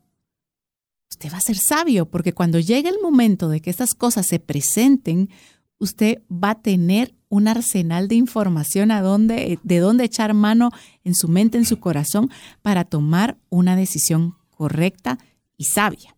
usted 1.09 1.33
va 1.33 1.37
a 1.37 1.41
ser 1.41 1.57
sabio, 1.57 2.05
porque 2.05 2.33
cuando 2.33 2.59
llegue 2.59 2.89
el 2.89 3.01
momento 3.01 3.49
de 3.49 3.59
que 3.59 3.71
estas 3.71 3.95
cosas 3.95 4.27
se 4.27 4.39
presenten, 4.39 5.29
usted 5.79 6.21
va 6.31 6.51
a 6.51 6.61
tener 6.61 7.15
un 7.29 7.47
arsenal 7.47 8.07
de 8.07 8.15
información 8.15 8.91
a 8.91 9.01
de 9.01 9.79
dónde 9.79 10.03
echar 10.03 10.33
mano 10.33 10.71
en 11.03 11.15
su 11.15 11.27
mente, 11.27 11.57
en 11.57 11.65
su 11.65 11.79
corazón, 11.79 12.29
para 12.61 12.83
tomar 12.83 13.37
una 13.49 13.75
decisión 13.75 14.35
correcta 14.49 15.19
y 15.57 15.65
sabia. 15.65 16.15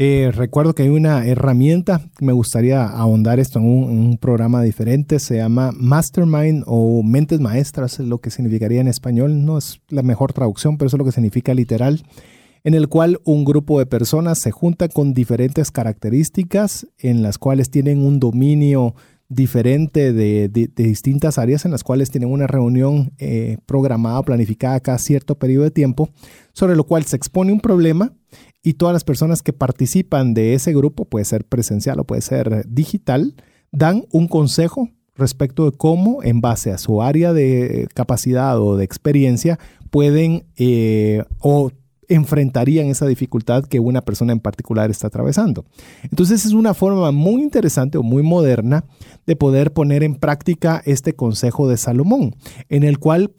Eh, 0.00 0.30
recuerdo 0.32 0.76
que 0.76 0.84
hay 0.84 0.90
una 0.90 1.26
herramienta, 1.26 2.08
me 2.20 2.32
gustaría 2.32 2.86
ahondar 2.86 3.40
esto 3.40 3.58
en 3.58 3.64
un, 3.64 4.16
programa 4.18 4.62
diferente, 4.62 5.18
se 5.18 5.38
llama 5.38 5.72
Mastermind 5.74 6.62
o 6.68 7.02
Mentes 7.02 7.40
Maestras, 7.40 7.98
es 7.98 8.06
lo 8.06 8.18
que 8.18 8.30
significaría 8.30 8.80
en 8.80 8.86
español, 8.86 9.44
no 9.44 9.58
es 9.58 9.80
la 9.88 10.04
mejor 10.04 10.32
traducción, 10.32 10.78
pero 10.78 10.86
eso 10.86 10.96
es 10.96 10.98
lo 10.98 11.04
que 11.04 11.12
significa 11.12 11.52
literal 11.52 12.04
en 12.64 12.74
el 12.74 12.88
cual 12.88 13.18
un 13.24 13.44
grupo 13.44 13.78
de 13.78 13.86
personas 13.86 14.38
se 14.40 14.50
junta 14.50 14.88
con 14.88 15.14
diferentes 15.14 15.70
características 15.70 16.86
en 16.98 17.22
las 17.22 17.38
cuales 17.38 17.70
tienen 17.70 18.04
un 18.04 18.20
dominio 18.20 18.94
diferente 19.28 20.12
de, 20.12 20.48
distintas 20.48 21.38
áreas 21.38 21.64
en 21.64 21.70
las 21.70 21.84
cuales 21.84 22.10
tienen 22.10 22.30
una 22.30 22.46
reunión 22.46 23.12
eh, 23.18 23.58
programada, 23.66 24.22
planificada 24.22 24.80
cada 24.80 24.98
cierto 24.98 25.38
periodo 25.38 25.64
de 25.64 25.70
tiempo, 25.70 26.10
sobre 26.52 26.76
lo 26.76 26.84
cual 26.84 27.04
se 27.04 27.16
expone 27.16 27.52
un 27.52 27.60
problema 27.60 28.12
y 28.62 28.74
todas 28.74 28.92
las 28.92 29.04
personas 29.04 29.42
que 29.42 29.52
participan 29.52 30.34
de 30.34 30.54
ese 30.54 30.72
grupo, 30.72 31.04
puede 31.04 31.24
ser 31.24 31.44
presencial 31.44 32.00
o 32.00 32.04
puede 32.04 32.22
ser 32.22 32.64
digital, 32.68 33.34
dan 33.70 34.04
un 34.12 34.28
consejo 34.28 34.90
respecto 35.14 35.70
de 35.70 35.76
cómo, 35.76 36.22
en 36.22 36.40
base 36.40 36.70
a 36.70 36.78
su 36.78 37.02
área 37.02 37.32
de 37.32 37.88
capacidad 37.94 38.60
o 38.60 38.76
de 38.76 38.84
experiencia, 38.84 39.58
pueden 39.90 40.46
eh, 40.56 41.24
o 41.38 41.70
enfrentarían 42.08 42.86
esa 42.86 43.06
dificultad 43.06 43.64
que 43.64 43.80
una 43.80 44.02
persona 44.02 44.32
en 44.32 44.40
particular 44.40 44.90
está 44.90 45.06
atravesando. 45.08 45.64
Entonces 46.02 46.44
es 46.44 46.52
una 46.52 46.74
forma 46.74 47.12
muy 47.12 47.42
interesante 47.42 47.98
o 47.98 48.02
muy 48.02 48.22
moderna 48.22 48.84
de 49.26 49.36
poder 49.36 49.72
poner 49.72 50.02
en 50.02 50.16
práctica 50.16 50.82
este 50.84 51.14
consejo 51.14 51.68
de 51.68 51.76
Salomón, 51.76 52.34
en 52.68 52.82
el 52.82 52.98
cual 52.98 53.32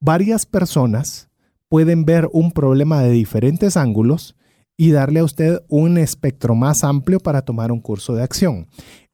varias 0.00 0.44
personas 0.46 1.28
pueden 1.68 2.04
ver 2.04 2.28
un 2.32 2.52
problema 2.52 3.02
de 3.02 3.10
diferentes 3.10 3.76
ángulos 3.76 4.36
y 4.76 4.90
darle 4.90 5.20
a 5.20 5.24
usted 5.24 5.60
un 5.68 5.98
espectro 5.98 6.54
más 6.54 6.84
amplio 6.84 7.20
para 7.20 7.42
tomar 7.42 7.72
un 7.72 7.80
curso 7.80 8.14
de 8.14 8.22
acción. 8.22 8.66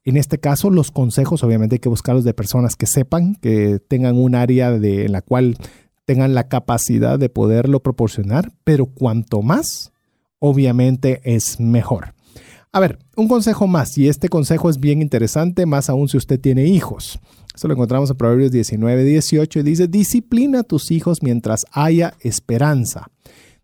En 0.03 0.17
este 0.17 0.39
caso, 0.39 0.71
los 0.71 0.89
consejos 0.89 1.43
obviamente 1.43 1.75
hay 1.75 1.79
que 1.79 1.89
buscarlos 1.89 2.23
de 2.23 2.33
personas 2.33 2.75
que 2.75 2.87
sepan, 2.87 3.35
que 3.35 3.79
tengan 3.79 4.17
un 4.17 4.33
área 4.33 4.71
de, 4.71 5.05
en 5.05 5.11
la 5.11 5.21
cual 5.21 5.57
tengan 6.11 6.33
la 6.33 6.49
capacidad 6.49 7.17
de 7.17 7.29
poderlo 7.29 7.81
proporcionar, 7.81 8.51
pero 8.65 8.85
cuanto 8.85 9.41
más, 9.41 9.93
obviamente 10.39 11.21
es 11.23 11.57
mejor. 11.61 12.15
A 12.73 12.81
ver, 12.81 12.99
un 13.15 13.29
consejo 13.29 13.65
más, 13.65 13.97
y 13.97 14.09
este 14.09 14.27
consejo 14.27 14.69
es 14.69 14.77
bien 14.77 15.01
interesante, 15.01 15.65
más 15.65 15.89
aún 15.89 16.09
si 16.09 16.17
usted 16.17 16.37
tiene 16.37 16.65
hijos. 16.65 17.17
Esto 17.55 17.69
lo 17.69 17.75
encontramos 17.75 18.09
en 18.09 18.17
Proverbios 18.17 18.51
19, 18.51 19.05
18 19.05 19.59
y 19.59 19.63
dice, 19.63 19.87
disciplina 19.87 20.59
a 20.59 20.63
tus 20.63 20.91
hijos 20.91 21.23
mientras 21.23 21.65
haya 21.71 22.13
esperanza. 22.19 23.07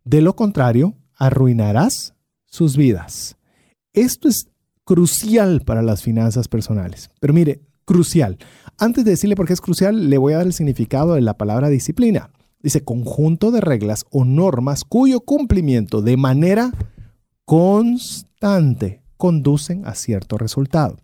De 0.06 0.22
lo 0.22 0.38
contrario, 0.38 0.94
arruinarás 1.18 2.14
sus 2.46 2.78
vidas. 2.78 3.36
Esto 3.92 4.30
es 4.30 4.48
crucial 4.86 5.64
para 5.66 5.82
las 5.82 6.02
finanzas 6.02 6.48
personales. 6.48 7.10
Pero 7.20 7.34
mire, 7.34 7.60
crucial. 7.84 8.38
Antes 8.78 9.04
de 9.04 9.12
decirle 9.12 9.36
por 9.36 9.48
qué 9.48 9.54
es 9.54 9.60
crucial, 9.60 10.10
le 10.10 10.18
voy 10.18 10.32
a 10.32 10.38
dar 10.38 10.46
el 10.46 10.54
significado 10.54 11.16
de 11.16 11.22
la 11.22 11.38
palabra 11.38 11.68
disciplina. 11.68 12.30
Dice 12.62 12.84
conjunto 12.84 13.52
de 13.52 13.62
reglas 13.62 14.06
o 14.10 14.26
normas 14.26 14.84
cuyo 14.84 15.20
cumplimiento 15.22 16.02
de 16.02 16.18
manera 16.18 16.72
constante 17.46 19.02
conducen 19.16 19.86
a 19.86 19.96
cierto 19.96 20.38
resultado. 20.38 20.98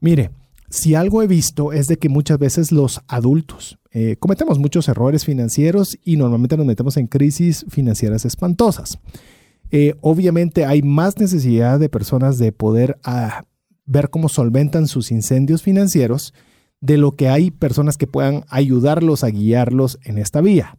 Mire, 0.00 0.30
si 0.68 0.94
algo 0.94 1.22
he 1.22 1.26
visto 1.26 1.72
es 1.72 1.86
de 1.86 1.98
que 1.98 2.08
muchas 2.08 2.38
veces 2.38 2.72
los 2.72 3.00
adultos 3.06 3.78
eh, 3.90 4.16
cometemos 4.18 4.58
muchos 4.58 4.88
errores 4.88 5.24
financieros 5.24 5.98
y 6.02 6.16
normalmente 6.16 6.56
nos 6.56 6.66
metemos 6.66 6.96
en 6.96 7.06
crisis 7.06 7.66
financieras 7.68 8.24
espantosas. 8.24 8.98
Eh, 9.70 9.94
obviamente 10.00 10.64
hay 10.64 10.82
más 10.82 11.18
necesidad 11.18 11.78
de 11.78 11.88
personas 11.90 12.38
de 12.38 12.52
poder 12.52 12.98
ah, 13.04 13.44
ver 13.84 14.10
cómo 14.10 14.28
solventan 14.28 14.88
sus 14.88 15.10
incendios 15.10 15.62
financieros 15.62 16.32
de 16.82 16.98
lo 16.98 17.12
que 17.12 17.28
hay 17.28 17.50
personas 17.50 17.96
que 17.96 18.06
puedan 18.06 18.44
ayudarlos 18.48 19.24
a 19.24 19.28
guiarlos 19.28 19.98
en 20.02 20.18
esta 20.18 20.42
vía. 20.42 20.76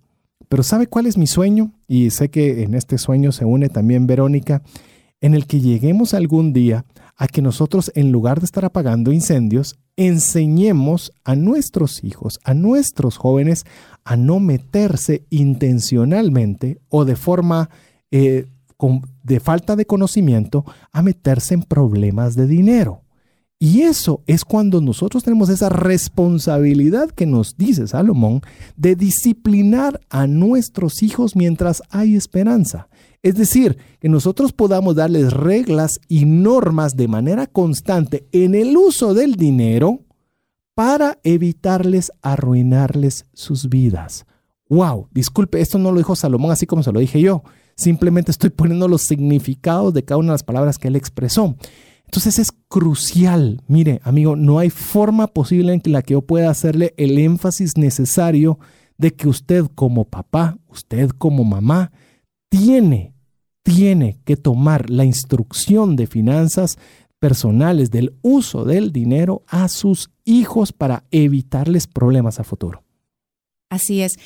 Pero 0.50 0.62
¿sabe 0.62 0.86
cuál 0.86 1.08
es 1.08 1.18
mi 1.18 1.26
sueño? 1.26 1.72
Y 1.88 2.12
sé 2.12 2.30
que 2.30 2.62
en 2.62 2.76
este 2.76 3.00
sueño 3.00 3.32
se 3.32 3.46
une 3.46 3.70
también 3.70 4.06
Verónica, 4.06 4.62
en 5.22 5.34
el 5.34 5.48
que 5.48 5.62
lleguemos 5.62 6.13
algún 6.13 6.54
día 6.54 6.86
a 7.16 7.28
que 7.28 7.42
nosotros, 7.42 7.92
en 7.96 8.12
lugar 8.12 8.39
de 8.39 8.46
estar 8.46 8.66
apagando 8.66 9.13
incendios, 9.13 9.80
enseñemos 9.96 11.13
a 11.24 11.36
nuestros 11.36 12.04
hijos, 12.04 12.39
a 12.44 12.54
nuestros 12.54 13.18
jóvenes, 13.18 13.66
a 14.04 14.18
no 14.18 14.39
meterse 14.39 15.26
intencionalmente 15.30 16.82
o 16.89 17.06
de 17.06 17.16
forma 17.16 17.70
eh, 18.12 18.48
de 19.24 19.39
falta 19.39 19.78
de 19.78 19.86
conocimiento, 19.86 20.66
a 20.92 21.02
meterse 21.02 21.54
en 21.54 21.63
problemas 21.63 22.36
de 22.36 22.48
dinero. 22.48 23.03
Y 23.65 23.84
eso 23.84 24.21
es 24.28 24.43
cuando 24.43 24.82
nosotros 24.82 25.23
tenemos 25.23 25.47
esa 25.47 25.69
responsabilidad 25.69 27.12
que 27.12 27.26
nos 27.26 27.56
dice 27.56 27.88
Salomón 27.88 28.41
de 28.76 28.97
disciplinar 28.97 30.02
a 30.10 30.28
nuestros 30.28 31.02
hijos 31.02 31.38
mientras 31.38 31.82
hay 31.89 32.17
esperanza. 32.17 32.89
Es 33.21 33.36
decir, 33.36 33.78
que 34.02 34.10
nosotros 34.10 34.52
podamos 34.52 34.97
darles 34.97 35.32
reglas 35.32 36.02
y 36.10 36.26
normas 36.26 36.97
de 36.97 37.08
manera 37.08 37.47
constante 37.47 38.28
en 38.34 38.54
el 38.54 38.76
uso 38.76 39.13
del 39.13 39.36
dinero 39.36 40.02
para 40.76 41.19
evitarles 41.23 42.12
arruinarles 42.21 43.28
sus 43.32 43.69
vidas. 43.69 44.26
Wow, 44.67 45.08
disculpe, 45.12 45.62
esto 45.62 45.78
no 45.78 45.93
lo 45.93 45.99
dijo 45.99 46.17
Salomón 46.17 46.52
así 46.52 46.65
como 46.65 46.84
se 46.84 46.91
lo 46.91 46.99
dije 46.99 47.21
yo. 47.21 47.43
Simplemente 47.78 48.30
estoy 48.30 48.49
poniendo 48.49 48.89
los 48.89 49.04
significados 49.04 49.93
de 49.93 50.04
cada 50.04 50.17
una 50.17 50.34
de 50.34 50.34
las 50.34 50.43
palabras 50.43 50.78
que 50.78 50.89
él 50.89 50.97
expresó. 50.97 51.56
Entonces 52.13 52.38
es 52.38 52.52
crucial. 52.67 53.63
Mire, 53.67 53.99
amigo, 54.04 54.36
no 54.36 54.60
hay 54.60 54.69
forma 54.69 55.26
posible 55.26 55.73
en 55.73 55.82
la 55.91 56.04
que 56.04 56.13
yo 56.13 56.21
pueda 56.21 56.52
hacerle 56.52 56.93
el 56.95 57.17
énfasis 57.17 57.76
necesario 57.76 58.60
de 58.99 59.15
que 59.15 59.28
usted 59.28 59.65
como 59.73 60.06
papá, 60.06 60.60
usted 60.67 61.10
como 61.10 61.43
mamá, 61.43 61.91
tiene, 62.49 63.15
tiene 63.63 64.19
que 64.26 64.38
tomar 64.38 64.91
la 64.91 65.06
instrucción 65.06 65.95
de 65.95 66.06
finanzas 66.06 66.78
personales 67.17 67.89
del 67.89 68.15
uso 68.21 68.63
del 68.63 68.91
dinero 68.91 69.41
a 69.47 69.67
sus 69.67 70.12
hijos 70.23 70.71
para 70.71 71.06
evitarles 71.10 71.88
problemas 71.88 72.39
a 72.39 72.43
futuro. 72.43 72.84
Así 73.71 74.04
es. 74.04 74.19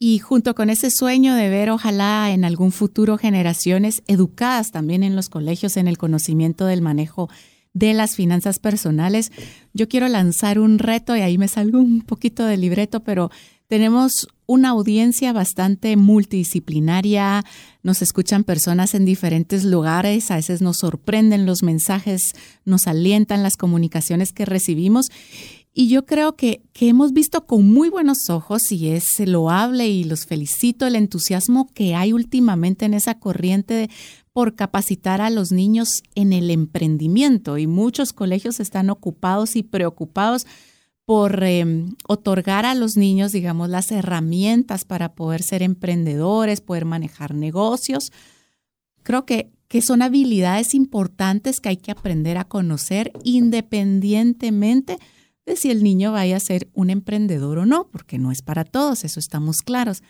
Y 0.00 0.20
junto 0.20 0.54
con 0.54 0.70
ese 0.70 0.90
sueño 0.92 1.34
de 1.34 1.48
ver, 1.48 1.70
ojalá 1.70 2.30
en 2.30 2.44
algún 2.44 2.70
futuro, 2.70 3.18
generaciones 3.18 4.02
educadas 4.06 4.70
también 4.70 5.02
en 5.02 5.16
los 5.16 5.28
colegios 5.28 5.76
en 5.76 5.88
el 5.88 5.98
conocimiento 5.98 6.66
del 6.66 6.82
manejo 6.82 7.28
de 7.74 7.94
las 7.94 8.14
finanzas 8.14 8.60
personales, 8.60 9.32
yo 9.72 9.88
quiero 9.88 10.08
lanzar 10.08 10.58
un 10.58 10.78
reto 10.78 11.16
y 11.16 11.20
ahí 11.20 11.36
me 11.36 11.48
salgo 11.48 11.78
un 11.78 12.02
poquito 12.02 12.44
del 12.44 12.60
libreto, 12.60 13.00
pero 13.02 13.30
tenemos 13.68 14.28
una 14.46 14.70
audiencia 14.70 15.32
bastante 15.32 15.96
multidisciplinaria, 15.96 17.44
nos 17.82 18.00
escuchan 18.00 18.44
personas 18.44 18.94
en 18.94 19.04
diferentes 19.04 19.64
lugares, 19.64 20.30
a 20.30 20.36
veces 20.36 20.62
nos 20.62 20.78
sorprenden 20.78 21.44
los 21.44 21.62
mensajes, 21.62 22.32
nos 22.64 22.86
alientan 22.86 23.42
las 23.42 23.56
comunicaciones 23.56 24.32
que 24.32 24.46
recibimos 24.46 25.08
y 25.80 25.86
yo 25.86 26.06
creo 26.06 26.34
que, 26.34 26.64
que 26.72 26.88
hemos 26.88 27.12
visto 27.12 27.46
con 27.46 27.72
muy 27.72 27.88
buenos 27.88 28.30
ojos, 28.30 28.72
y 28.72 28.88
es 28.88 29.20
loable 29.20 29.86
y 29.86 30.02
los 30.02 30.26
felicito, 30.26 30.88
el 30.88 30.96
entusiasmo 30.96 31.68
que 31.72 31.94
hay 31.94 32.12
últimamente 32.12 32.84
en 32.84 32.94
esa 32.94 33.20
corriente 33.20 33.88
por 34.32 34.56
capacitar 34.56 35.20
a 35.20 35.30
los 35.30 35.52
niños 35.52 36.02
en 36.16 36.32
el 36.32 36.50
emprendimiento. 36.50 37.58
Y 37.58 37.68
muchos 37.68 38.12
colegios 38.12 38.58
están 38.58 38.90
ocupados 38.90 39.54
y 39.54 39.62
preocupados 39.62 40.48
por 41.04 41.44
em, 41.44 41.94
otorgar 42.08 42.66
a 42.66 42.74
los 42.74 42.96
niños, 42.96 43.30
digamos, 43.30 43.68
las 43.68 43.92
herramientas 43.92 44.84
para 44.84 45.14
poder 45.14 45.44
ser 45.44 45.62
emprendedores, 45.62 46.60
poder 46.60 46.86
manejar 46.86 47.36
negocios. 47.36 48.10
Creo 49.04 49.24
que, 49.24 49.52
que 49.68 49.80
son 49.80 50.02
habilidades 50.02 50.74
importantes 50.74 51.60
que 51.60 51.68
hay 51.68 51.76
que 51.76 51.92
aprender 51.92 52.36
a 52.36 52.48
conocer 52.48 53.12
independientemente 53.22 54.98
si 55.56 55.70
el 55.70 55.82
niño 55.82 56.12
vaya 56.12 56.36
a 56.36 56.40
ser 56.40 56.68
un 56.74 56.90
emprendedor 56.90 57.58
o 57.58 57.66
no, 57.66 57.88
porque 57.90 58.18
no 58.18 58.32
es 58.32 58.42
para 58.42 58.64
todos, 58.64 59.04
eso 59.04 59.20
estamos 59.20 59.62
claros. 59.62 60.02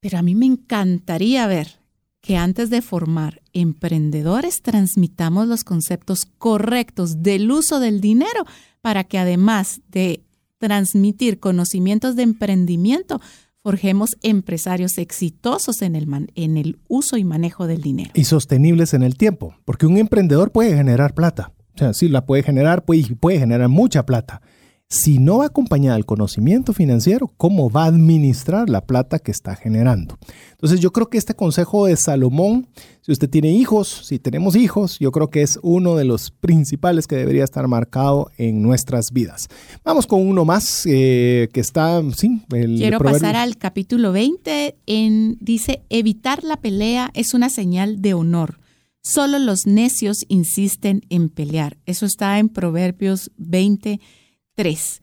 Pero 0.00 0.18
a 0.18 0.22
mí 0.22 0.34
me 0.34 0.46
encantaría 0.46 1.46
ver 1.46 1.80
que 2.20 2.36
antes 2.36 2.70
de 2.70 2.82
formar 2.82 3.40
emprendedores 3.52 4.60
transmitamos 4.60 5.46
los 5.46 5.62
conceptos 5.62 6.26
correctos 6.38 7.22
del 7.22 7.50
uso 7.50 7.78
del 7.78 8.00
dinero 8.00 8.44
para 8.80 9.04
que 9.04 9.18
además 9.18 9.80
de 9.88 10.24
transmitir 10.58 11.38
conocimientos 11.38 12.16
de 12.16 12.22
emprendimiento, 12.22 13.20
forjemos 13.62 14.16
empresarios 14.22 14.96
exitosos 14.96 15.82
en 15.82 15.96
el, 15.96 16.06
en 16.34 16.56
el 16.56 16.78
uso 16.88 17.16
y 17.16 17.24
manejo 17.24 17.66
del 17.66 17.82
dinero. 17.82 18.10
Y 18.14 18.24
sostenibles 18.24 18.94
en 18.94 19.02
el 19.02 19.16
tiempo, 19.16 19.56
porque 19.64 19.86
un 19.86 19.96
emprendedor 19.96 20.52
puede 20.52 20.76
generar 20.76 21.14
plata, 21.14 21.52
o 21.76 21.78
sea, 21.78 21.92
sí 21.92 22.08
la 22.08 22.24
puede 22.24 22.42
generar, 22.42 22.84
puede, 22.84 23.14
puede 23.16 23.38
generar 23.38 23.68
mucha 23.68 24.06
plata. 24.06 24.40
Si 24.88 25.18
no 25.18 25.38
va 25.38 25.46
acompañada 25.46 25.96
del 25.96 26.06
conocimiento 26.06 26.72
financiero, 26.72 27.26
¿cómo 27.36 27.68
va 27.68 27.84
a 27.84 27.88
administrar 27.88 28.70
la 28.70 28.86
plata 28.86 29.18
que 29.18 29.32
está 29.32 29.56
generando? 29.56 30.16
Entonces 30.52 30.78
yo 30.78 30.92
creo 30.92 31.10
que 31.10 31.18
este 31.18 31.34
consejo 31.34 31.86
de 31.86 31.96
Salomón, 31.96 32.68
si 33.00 33.10
usted 33.10 33.28
tiene 33.28 33.50
hijos, 33.50 33.88
si 34.04 34.20
tenemos 34.20 34.54
hijos, 34.54 35.00
yo 35.00 35.10
creo 35.10 35.28
que 35.28 35.42
es 35.42 35.58
uno 35.62 35.96
de 35.96 36.04
los 36.04 36.30
principales 36.30 37.08
que 37.08 37.16
debería 37.16 37.42
estar 37.42 37.66
marcado 37.66 38.30
en 38.38 38.62
nuestras 38.62 39.10
vidas. 39.10 39.48
Vamos 39.84 40.06
con 40.06 40.24
uno 40.24 40.44
más 40.44 40.86
eh, 40.86 41.48
que 41.52 41.60
está, 41.60 42.00
sí, 42.16 42.42
el 42.52 42.76
Quiero 42.76 43.00
pasar 43.00 43.34
al 43.34 43.56
capítulo 43.56 44.12
20, 44.12 44.76
en, 44.86 45.36
dice, 45.40 45.82
evitar 45.90 46.44
la 46.44 46.58
pelea 46.58 47.10
es 47.12 47.34
una 47.34 47.50
señal 47.50 48.00
de 48.00 48.14
honor 48.14 48.60
Solo 49.06 49.38
los 49.38 49.66
necios 49.68 50.24
insisten 50.26 51.02
en 51.10 51.28
pelear. 51.28 51.78
Eso 51.86 52.06
está 52.06 52.40
en 52.40 52.48
Proverbios 52.48 53.30
23. 53.36 55.00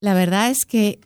La 0.00 0.12
verdad 0.12 0.50
es 0.50 0.64
que 0.64 0.98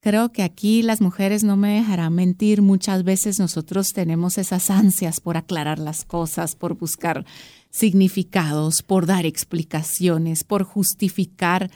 creo 0.00 0.32
que 0.32 0.42
aquí 0.42 0.82
las 0.82 1.00
mujeres 1.00 1.44
no 1.44 1.56
me 1.56 1.76
dejarán 1.76 2.14
mentir. 2.14 2.60
Muchas 2.60 3.04
veces 3.04 3.38
nosotros 3.38 3.94
tenemos 3.94 4.36
esas 4.36 4.68
ansias 4.68 5.20
por 5.20 5.38
aclarar 5.38 5.78
las 5.78 6.04
cosas, 6.04 6.56
por 6.56 6.76
buscar 6.76 7.24
significados, 7.70 8.82
por 8.82 9.06
dar 9.06 9.24
explicaciones, 9.24 10.44
por 10.44 10.62
justificar. 10.62 11.70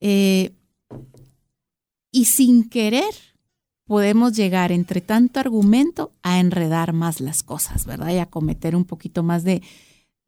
Eh, 0.00 0.52
y 2.12 2.26
sin 2.26 2.68
querer 2.68 3.29
podemos 3.90 4.36
llegar 4.36 4.70
entre 4.70 5.00
tanto 5.00 5.40
argumento 5.40 6.12
a 6.22 6.38
enredar 6.38 6.92
más 6.92 7.20
las 7.20 7.42
cosas, 7.42 7.86
¿verdad? 7.86 8.10
Y 8.12 8.18
a 8.18 8.26
cometer 8.26 8.76
un 8.76 8.84
poquito 8.84 9.24
más 9.24 9.42
de, 9.42 9.62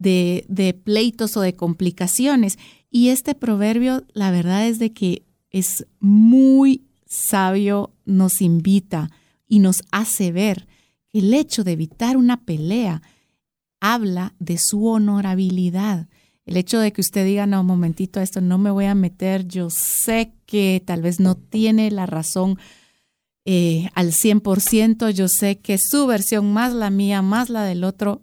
de, 0.00 0.80
pleitos 0.82 1.36
o 1.36 1.42
de 1.42 1.54
complicaciones. 1.54 2.58
Y 2.90 3.10
este 3.10 3.36
proverbio, 3.36 4.02
la 4.14 4.32
verdad 4.32 4.66
es 4.66 4.80
de 4.80 4.92
que 4.92 5.22
es 5.50 5.86
muy 6.00 6.88
sabio, 7.06 7.92
nos 8.04 8.40
invita 8.40 9.12
y 9.46 9.60
nos 9.60 9.84
hace 9.92 10.32
ver 10.32 10.66
que 11.12 11.20
el 11.20 11.32
hecho 11.32 11.62
de 11.62 11.70
evitar 11.70 12.16
una 12.16 12.40
pelea 12.40 13.00
habla 13.78 14.34
de 14.40 14.58
su 14.58 14.88
honorabilidad. 14.88 16.08
El 16.46 16.56
hecho 16.56 16.80
de 16.80 16.92
que 16.92 17.00
usted 17.00 17.24
diga, 17.24 17.46
no, 17.46 17.60
un 17.60 17.66
momentito, 17.68 18.18
a 18.18 18.24
esto 18.24 18.40
no 18.40 18.58
me 18.58 18.72
voy 18.72 18.86
a 18.86 18.96
meter, 18.96 19.46
yo 19.46 19.70
sé 19.70 20.32
que 20.46 20.82
tal 20.84 21.00
vez 21.00 21.20
no 21.20 21.36
tiene 21.36 21.92
la 21.92 22.06
razón 22.06 22.58
eh, 23.44 23.88
al 23.94 24.12
100%. 24.12 25.10
Yo 25.10 25.28
sé 25.28 25.58
que 25.58 25.78
su 25.78 26.06
versión 26.06 26.52
más 26.52 26.72
la 26.72 26.90
mía, 26.90 27.22
más 27.22 27.50
la 27.50 27.64
del 27.64 27.84
otro, 27.84 28.22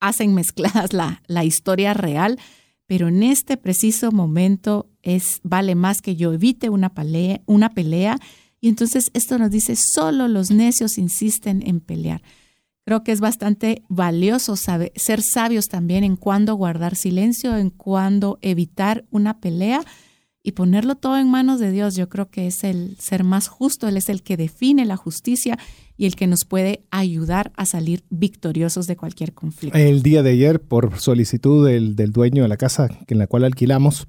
hacen 0.00 0.34
mezcladas 0.34 0.92
la, 0.92 1.22
la 1.26 1.44
historia 1.44 1.94
real, 1.94 2.38
pero 2.86 3.08
en 3.08 3.22
este 3.22 3.56
preciso 3.56 4.12
momento 4.12 4.88
es, 5.02 5.40
vale 5.42 5.74
más 5.74 6.00
que 6.02 6.16
yo 6.16 6.32
evite 6.32 6.68
una 6.70 6.94
pelea, 6.94 7.40
una 7.46 7.70
pelea. 7.70 8.18
Y 8.60 8.68
entonces 8.68 9.10
esto 9.12 9.38
nos 9.38 9.50
dice, 9.50 9.76
solo 9.76 10.28
los 10.28 10.50
necios 10.50 10.98
insisten 10.98 11.62
en 11.66 11.80
pelear. 11.80 12.22
creo 12.84 13.02
que 13.02 13.10
es 13.10 13.20
bastante 13.20 13.82
valioso 13.88 14.54
saber, 14.56 14.92
ser 14.94 15.20
sabios 15.20 15.66
también 15.66 16.04
en 16.04 16.16
cuándo 16.16 16.54
guardar 16.54 16.94
silencio, 16.94 17.56
en 17.56 17.70
cuándo 17.70 18.38
evitar 18.42 19.04
una 19.10 19.40
pelea 19.40 19.82
y 20.46 20.52
ponerlo 20.52 20.94
todo 20.94 21.18
en 21.18 21.28
manos 21.28 21.58
de 21.58 21.72
Dios. 21.72 21.96
Yo 21.96 22.08
creo 22.08 22.30
que 22.30 22.46
es 22.46 22.62
el 22.62 22.96
ser 23.00 23.24
más 23.24 23.48
justo, 23.48 23.88
Él 23.88 23.96
es 23.96 24.08
el 24.08 24.22
que 24.22 24.36
define 24.36 24.84
la 24.84 24.96
justicia 24.96 25.58
y 25.96 26.06
el 26.06 26.14
que 26.14 26.28
nos 26.28 26.44
puede 26.44 26.84
ayudar 26.92 27.50
a 27.56 27.66
salir 27.66 28.04
victoriosos 28.10 28.86
de 28.86 28.94
cualquier 28.94 29.32
conflicto. 29.32 29.76
El 29.76 30.04
día 30.04 30.22
de 30.22 30.30
ayer, 30.30 30.60
por 30.60 31.00
solicitud 31.00 31.66
del, 31.66 31.96
dueño 32.12 32.44
de 32.44 32.48
la 32.48 32.56
casa 32.56 32.88
en 33.08 33.18
la 33.18 33.26
cual 33.26 33.42
alquilamos, 33.42 34.06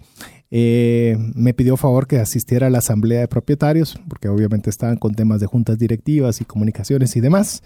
eh, 0.51 1.17
me 1.33 1.55
pidió 1.55 1.75
favor 1.75 2.05
que 2.05 2.19
asistiera 2.19 2.67
a 2.67 2.69
la 2.69 2.77
asamblea 2.77 3.21
de 3.21 3.27
propietarios, 3.27 3.99
porque 4.07 4.29
obviamente 4.29 4.69
estaban 4.69 4.97
con 4.97 5.15
temas 5.15 5.39
de 5.39 5.47
juntas 5.47 5.79
directivas 5.79 6.39
y 6.39 6.45
comunicaciones 6.45 7.15
y 7.15 7.19
demás. 7.19 7.63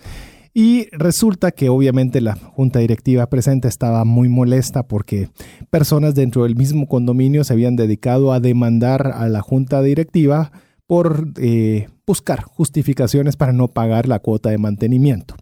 Y 0.53 0.87
resulta 0.91 1.51
que 1.51 1.69
obviamente 1.69 2.19
la 2.19 2.35
junta 2.35 2.79
directiva 2.79 3.27
presente 3.27 3.67
estaba 3.67 4.03
muy 4.03 4.27
molesta 4.27 4.83
porque 4.87 5.29
personas 5.69 6.13
dentro 6.13 6.43
del 6.43 6.55
mismo 6.55 6.87
condominio 6.87 7.43
se 7.43 7.53
habían 7.53 7.77
dedicado 7.77 8.33
a 8.33 8.41
demandar 8.41 9.13
a 9.15 9.29
la 9.29 9.41
junta 9.41 9.81
directiva 9.81 10.51
por 10.87 11.29
eh, 11.37 11.87
buscar 12.05 12.43
justificaciones 12.43 13.37
para 13.37 13.53
no 13.53 13.69
pagar 13.69 14.09
la 14.09 14.19
cuota 14.19 14.49
de 14.49 14.57
mantenimiento. 14.57 15.35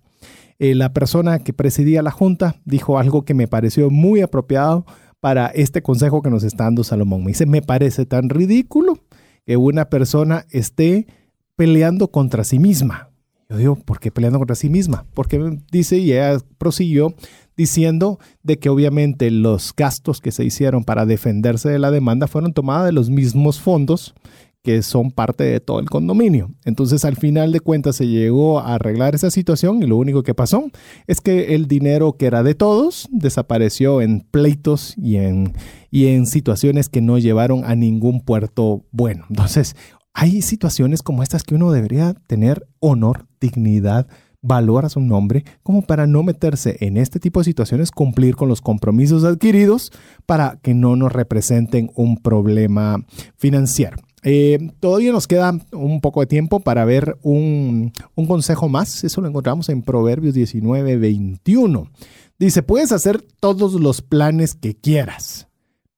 Eh, 0.59 0.75
la 0.75 0.93
persona 0.93 1.39
que 1.39 1.53
presidía 1.53 2.03
la 2.03 2.11
junta 2.11 2.57
dijo 2.65 2.99
algo 2.99 3.23
que 3.23 3.33
me 3.33 3.47
pareció 3.47 3.89
muy 3.89 4.21
apropiado 4.21 4.85
para 5.19 5.47
este 5.47 5.81
consejo 5.81 6.21
que 6.21 6.29
nos 6.29 6.43
está 6.43 6.65
dando 6.65 6.83
Salomón. 6.83 7.21
Me 7.23 7.29
dice, 7.29 7.47
me 7.47 7.63
parece 7.63 8.05
tan 8.05 8.29
ridículo 8.29 8.99
que 9.45 9.57
una 9.57 9.89
persona 9.89 10.45
esté 10.51 11.07
peleando 11.55 12.09
contra 12.11 12.43
sí 12.43 12.59
misma. 12.59 13.08
Yo 13.49 13.57
digo, 13.57 13.75
¿por 13.75 13.99
qué 13.99 14.11
peleando 14.11 14.37
contra 14.37 14.55
sí 14.55 14.69
misma? 14.69 15.05
Porque 15.15 15.59
dice, 15.71 15.97
y 15.97 16.11
ella 16.11 16.37
prosiguió 16.59 17.15
diciendo 17.57 18.19
de 18.43 18.59
que 18.59 18.69
obviamente 18.69 19.31
los 19.31 19.73
gastos 19.75 20.21
que 20.21 20.31
se 20.31 20.45
hicieron 20.45 20.83
para 20.83 21.07
defenderse 21.07 21.67
de 21.67 21.79
la 21.79 21.89
demanda 21.89 22.27
fueron 22.27 22.53
tomados 22.53 22.85
de 22.85 22.91
los 22.91 23.09
mismos 23.09 23.59
fondos 23.59 24.13
que 24.61 24.81
son 24.83 25.11
parte 25.11 25.45
de 25.45 25.59
todo 25.59 25.79
el 25.79 25.89
condominio. 25.89 26.51
Entonces, 26.65 27.05
al 27.05 27.15
final 27.15 27.51
de 27.51 27.61
cuentas, 27.61 27.95
se 27.95 28.07
llegó 28.07 28.59
a 28.59 28.75
arreglar 28.75 29.15
esa 29.15 29.31
situación 29.31 29.81
y 29.81 29.87
lo 29.87 29.97
único 29.97 30.21
que 30.21 30.35
pasó 30.35 30.69
es 31.07 31.21
que 31.21 31.55
el 31.55 31.67
dinero 31.67 32.17
que 32.17 32.25
era 32.25 32.43
de 32.43 32.55
todos 32.55 33.07
desapareció 33.11 34.01
en 34.01 34.21
pleitos 34.21 34.95
y 34.97 35.15
en, 35.15 35.53
y 35.91 36.07
en 36.07 36.25
situaciones 36.25 36.89
que 36.89 37.01
no 37.01 37.17
llevaron 37.17 37.63
a 37.63 37.75
ningún 37.75 38.21
puerto 38.21 38.85
bueno. 38.91 39.25
Entonces, 39.29 39.75
hay 40.21 40.41
situaciones 40.41 41.01
como 41.01 41.23
estas 41.23 41.43
que 41.43 41.55
uno 41.55 41.71
debería 41.71 42.13
tener 42.27 42.67
honor, 42.79 43.25
dignidad, 43.39 44.05
valor 44.41 44.83
a 44.83 44.89
su 44.89 44.99
nombre, 44.99 45.45
como 45.63 45.81
para 45.81 46.07
no 46.07 46.23
meterse 46.23 46.75
en 46.81 46.97
este 46.97 47.21
tipo 47.21 47.39
de 47.39 47.45
situaciones, 47.45 47.89
cumplir 47.89 48.35
con 48.35 48.49
los 48.49 48.59
compromisos 48.59 49.23
adquiridos 49.23 49.93
para 50.25 50.59
que 50.61 50.73
no 50.73 50.97
nos 50.97 51.13
representen 51.13 51.89
un 51.95 52.17
problema 52.17 53.05
financiero. 53.37 53.95
Eh, 54.23 54.71
todavía 54.81 55.13
nos 55.13 55.25
queda 55.25 55.57
un 55.71 56.01
poco 56.01 56.19
de 56.19 56.27
tiempo 56.27 56.59
para 56.59 56.83
ver 56.83 57.17
un, 57.21 57.93
un, 58.15 58.27
consejo 58.27 58.67
más. 58.67 59.05
Eso 59.05 59.21
lo 59.21 59.29
encontramos 59.29 59.69
en 59.69 59.83
Proverbios 59.83 60.33
19, 60.33 60.97
21. 60.97 61.89
Dice, 62.37 62.61
puedes 62.61 62.91
hacer 62.91 63.21
todos 63.39 63.75
los 63.75 64.01
planes 64.01 64.53
que 64.53 64.75
quieras, 64.75 65.47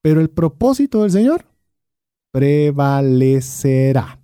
pero 0.03 0.21
el 0.21 0.29
propósito 0.29 1.01
del 1.01 1.10
Señor 1.10 1.50
prevalecerá. 2.31 4.21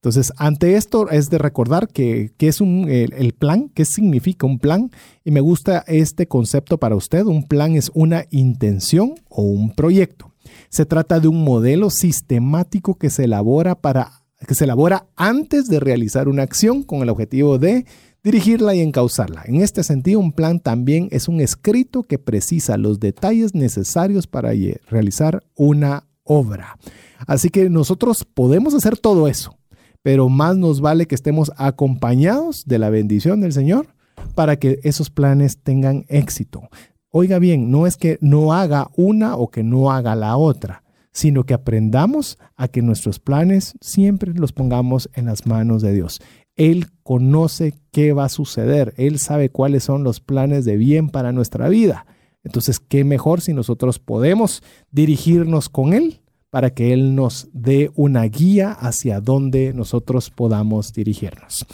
Entonces, 0.00 0.32
ante 0.38 0.76
esto 0.76 1.10
es 1.10 1.28
de 1.28 1.36
recordar 1.36 1.88
que, 1.88 2.32
es 2.38 2.62
un, 2.62 2.88
el, 2.88 3.34
plan, 3.34 3.68
qué 3.74 3.84
significa 3.84 4.46
un 4.46 4.58
plan. 4.58 4.90
Y 5.24 5.30
me 5.30 5.42
gusta 5.42 5.84
este 5.86 6.26
concepto 6.26 6.78
para 6.78 6.96
usted. 6.96 7.26
Un 7.26 7.46
plan 7.46 7.76
es 7.76 7.90
una 7.92 8.24
intención 8.30 9.12
o 9.28 9.42
un 9.42 9.74
proyecto. 9.74 10.32
Se 10.70 10.86
trata 10.86 11.20
de 11.20 11.28
un 11.28 11.44
modelo 11.44 11.90
sistemático 11.90 12.94
que 12.94 13.10
se 13.10 13.24
elabora 13.24 13.74
para 13.74 14.12
que 14.48 14.54
se 14.54 14.64
elabora 14.64 15.06
antes 15.16 15.66
de 15.66 15.80
realizar 15.80 16.26
una 16.26 16.44
acción 16.44 16.82
con 16.82 17.02
el 17.02 17.10
objetivo 17.10 17.58
de 17.58 17.84
dirigirla 18.24 18.74
y 18.74 18.80
encauzarla. 18.80 19.42
En 19.44 19.56
este 19.56 19.82
sentido, 19.84 20.18
un 20.18 20.32
plan 20.32 20.60
también 20.60 21.08
es 21.10 21.28
un 21.28 21.40
escrito 21.42 22.04
que 22.04 22.18
precisa 22.18 22.78
los 22.78 23.00
detalles 23.00 23.54
necesarios 23.54 24.26
para 24.26 24.52
realizar 24.88 25.42
una 25.56 26.06
obra. 26.30 26.78
Así 27.26 27.50
que 27.50 27.68
nosotros 27.68 28.24
podemos 28.24 28.72
hacer 28.74 28.96
todo 28.96 29.26
eso, 29.26 29.58
pero 30.00 30.28
más 30.28 30.56
nos 30.56 30.80
vale 30.80 31.06
que 31.06 31.16
estemos 31.16 31.50
acompañados 31.56 32.64
de 32.66 32.78
la 32.78 32.88
bendición 32.88 33.40
del 33.40 33.52
Señor 33.52 33.88
para 34.36 34.56
que 34.56 34.78
esos 34.84 35.10
planes 35.10 35.58
tengan 35.62 36.04
éxito. 36.08 36.68
Oiga 37.10 37.40
bien, 37.40 37.72
no 37.72 37.88
es 37.88 37.96
que 37.96 38.16
no 38.20 38.52
haga 38.52 38.90
una 38.96 39.36
o 39.36 39.50
que 39.50 39.64
no 39.64 39.90
haga 39.90 40.14
la 40.14 40.36
otra, 40.36 40.84
sino 41.12 41.42
que 41.42 41.54
aprendamos 41.54 42.38
a 42.56 42.68
que 42.68 42.80
nuestros 42.80 43.18
planes 43.18 43.74
siempre 43.80 44.32
los 44.32 44.52
pongamos 44.52 45.10
en 45.14 45.26
las 45.26 45.46
manos 45.46 45.82
de 45.82 45.92
Dios. 45.92 46.20
Él 46.54 46.86
conoce 47.02 47.74
qué 47.90 48.12
va 48.12 48.26
a 48.26 48.28
suceder, 48.28 48.94
Él 48.96 49.18
sabe 49.18 49.50
cuáles 49.50 49.82
son 49.82 50.04
los 50.04 50.20
planes 50.20 50.64
de 50.64 50.76
bien 50.76 51.08
para 51.08 51.32
nuestra 51.32 51.68
vida. 51.68 52.06
Entonces, 52.44 52.78
¿qué 52.78 53.02
mejor 53.02 53.40
si 53.40 53.52
nosotros 53.52 53.98
podemos 53.98 54.62
dirigirnos 54.92 55.68
con 55.68 55.92
Él 55.92 56.19
para 56.50 56.70
que 56.70 56.92
Él 56.92 57.14
nos 57.14 57.48
dé 57.52 57.90
una 57.94 58.24
guía 58.24 58.72
hacia 58.72 59.20
donde 59.20 59.72
nosotros 59.72 60.30
podamos 60.30 60.92
dirigirnos? 60.92 61.66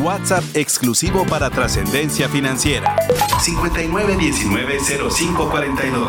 WhatsApp 0.01 0.43
exclusivo 0.53 1.25
para 1.25 1.49
trascendencia 1.49 2.29
financiera. 2.29 2.95
59190542. 3.39 6.05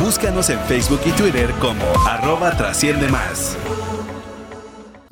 Búscanos 0.00 0.50
en 0.50 0.58
Facebook 0.60 1.00
y 1.06 1.10
Twitter 1.12 1.52
como 1.60 1.84
arroba 2.06 2.56
trasciende 2.56 3.08
más. 3.08 3.56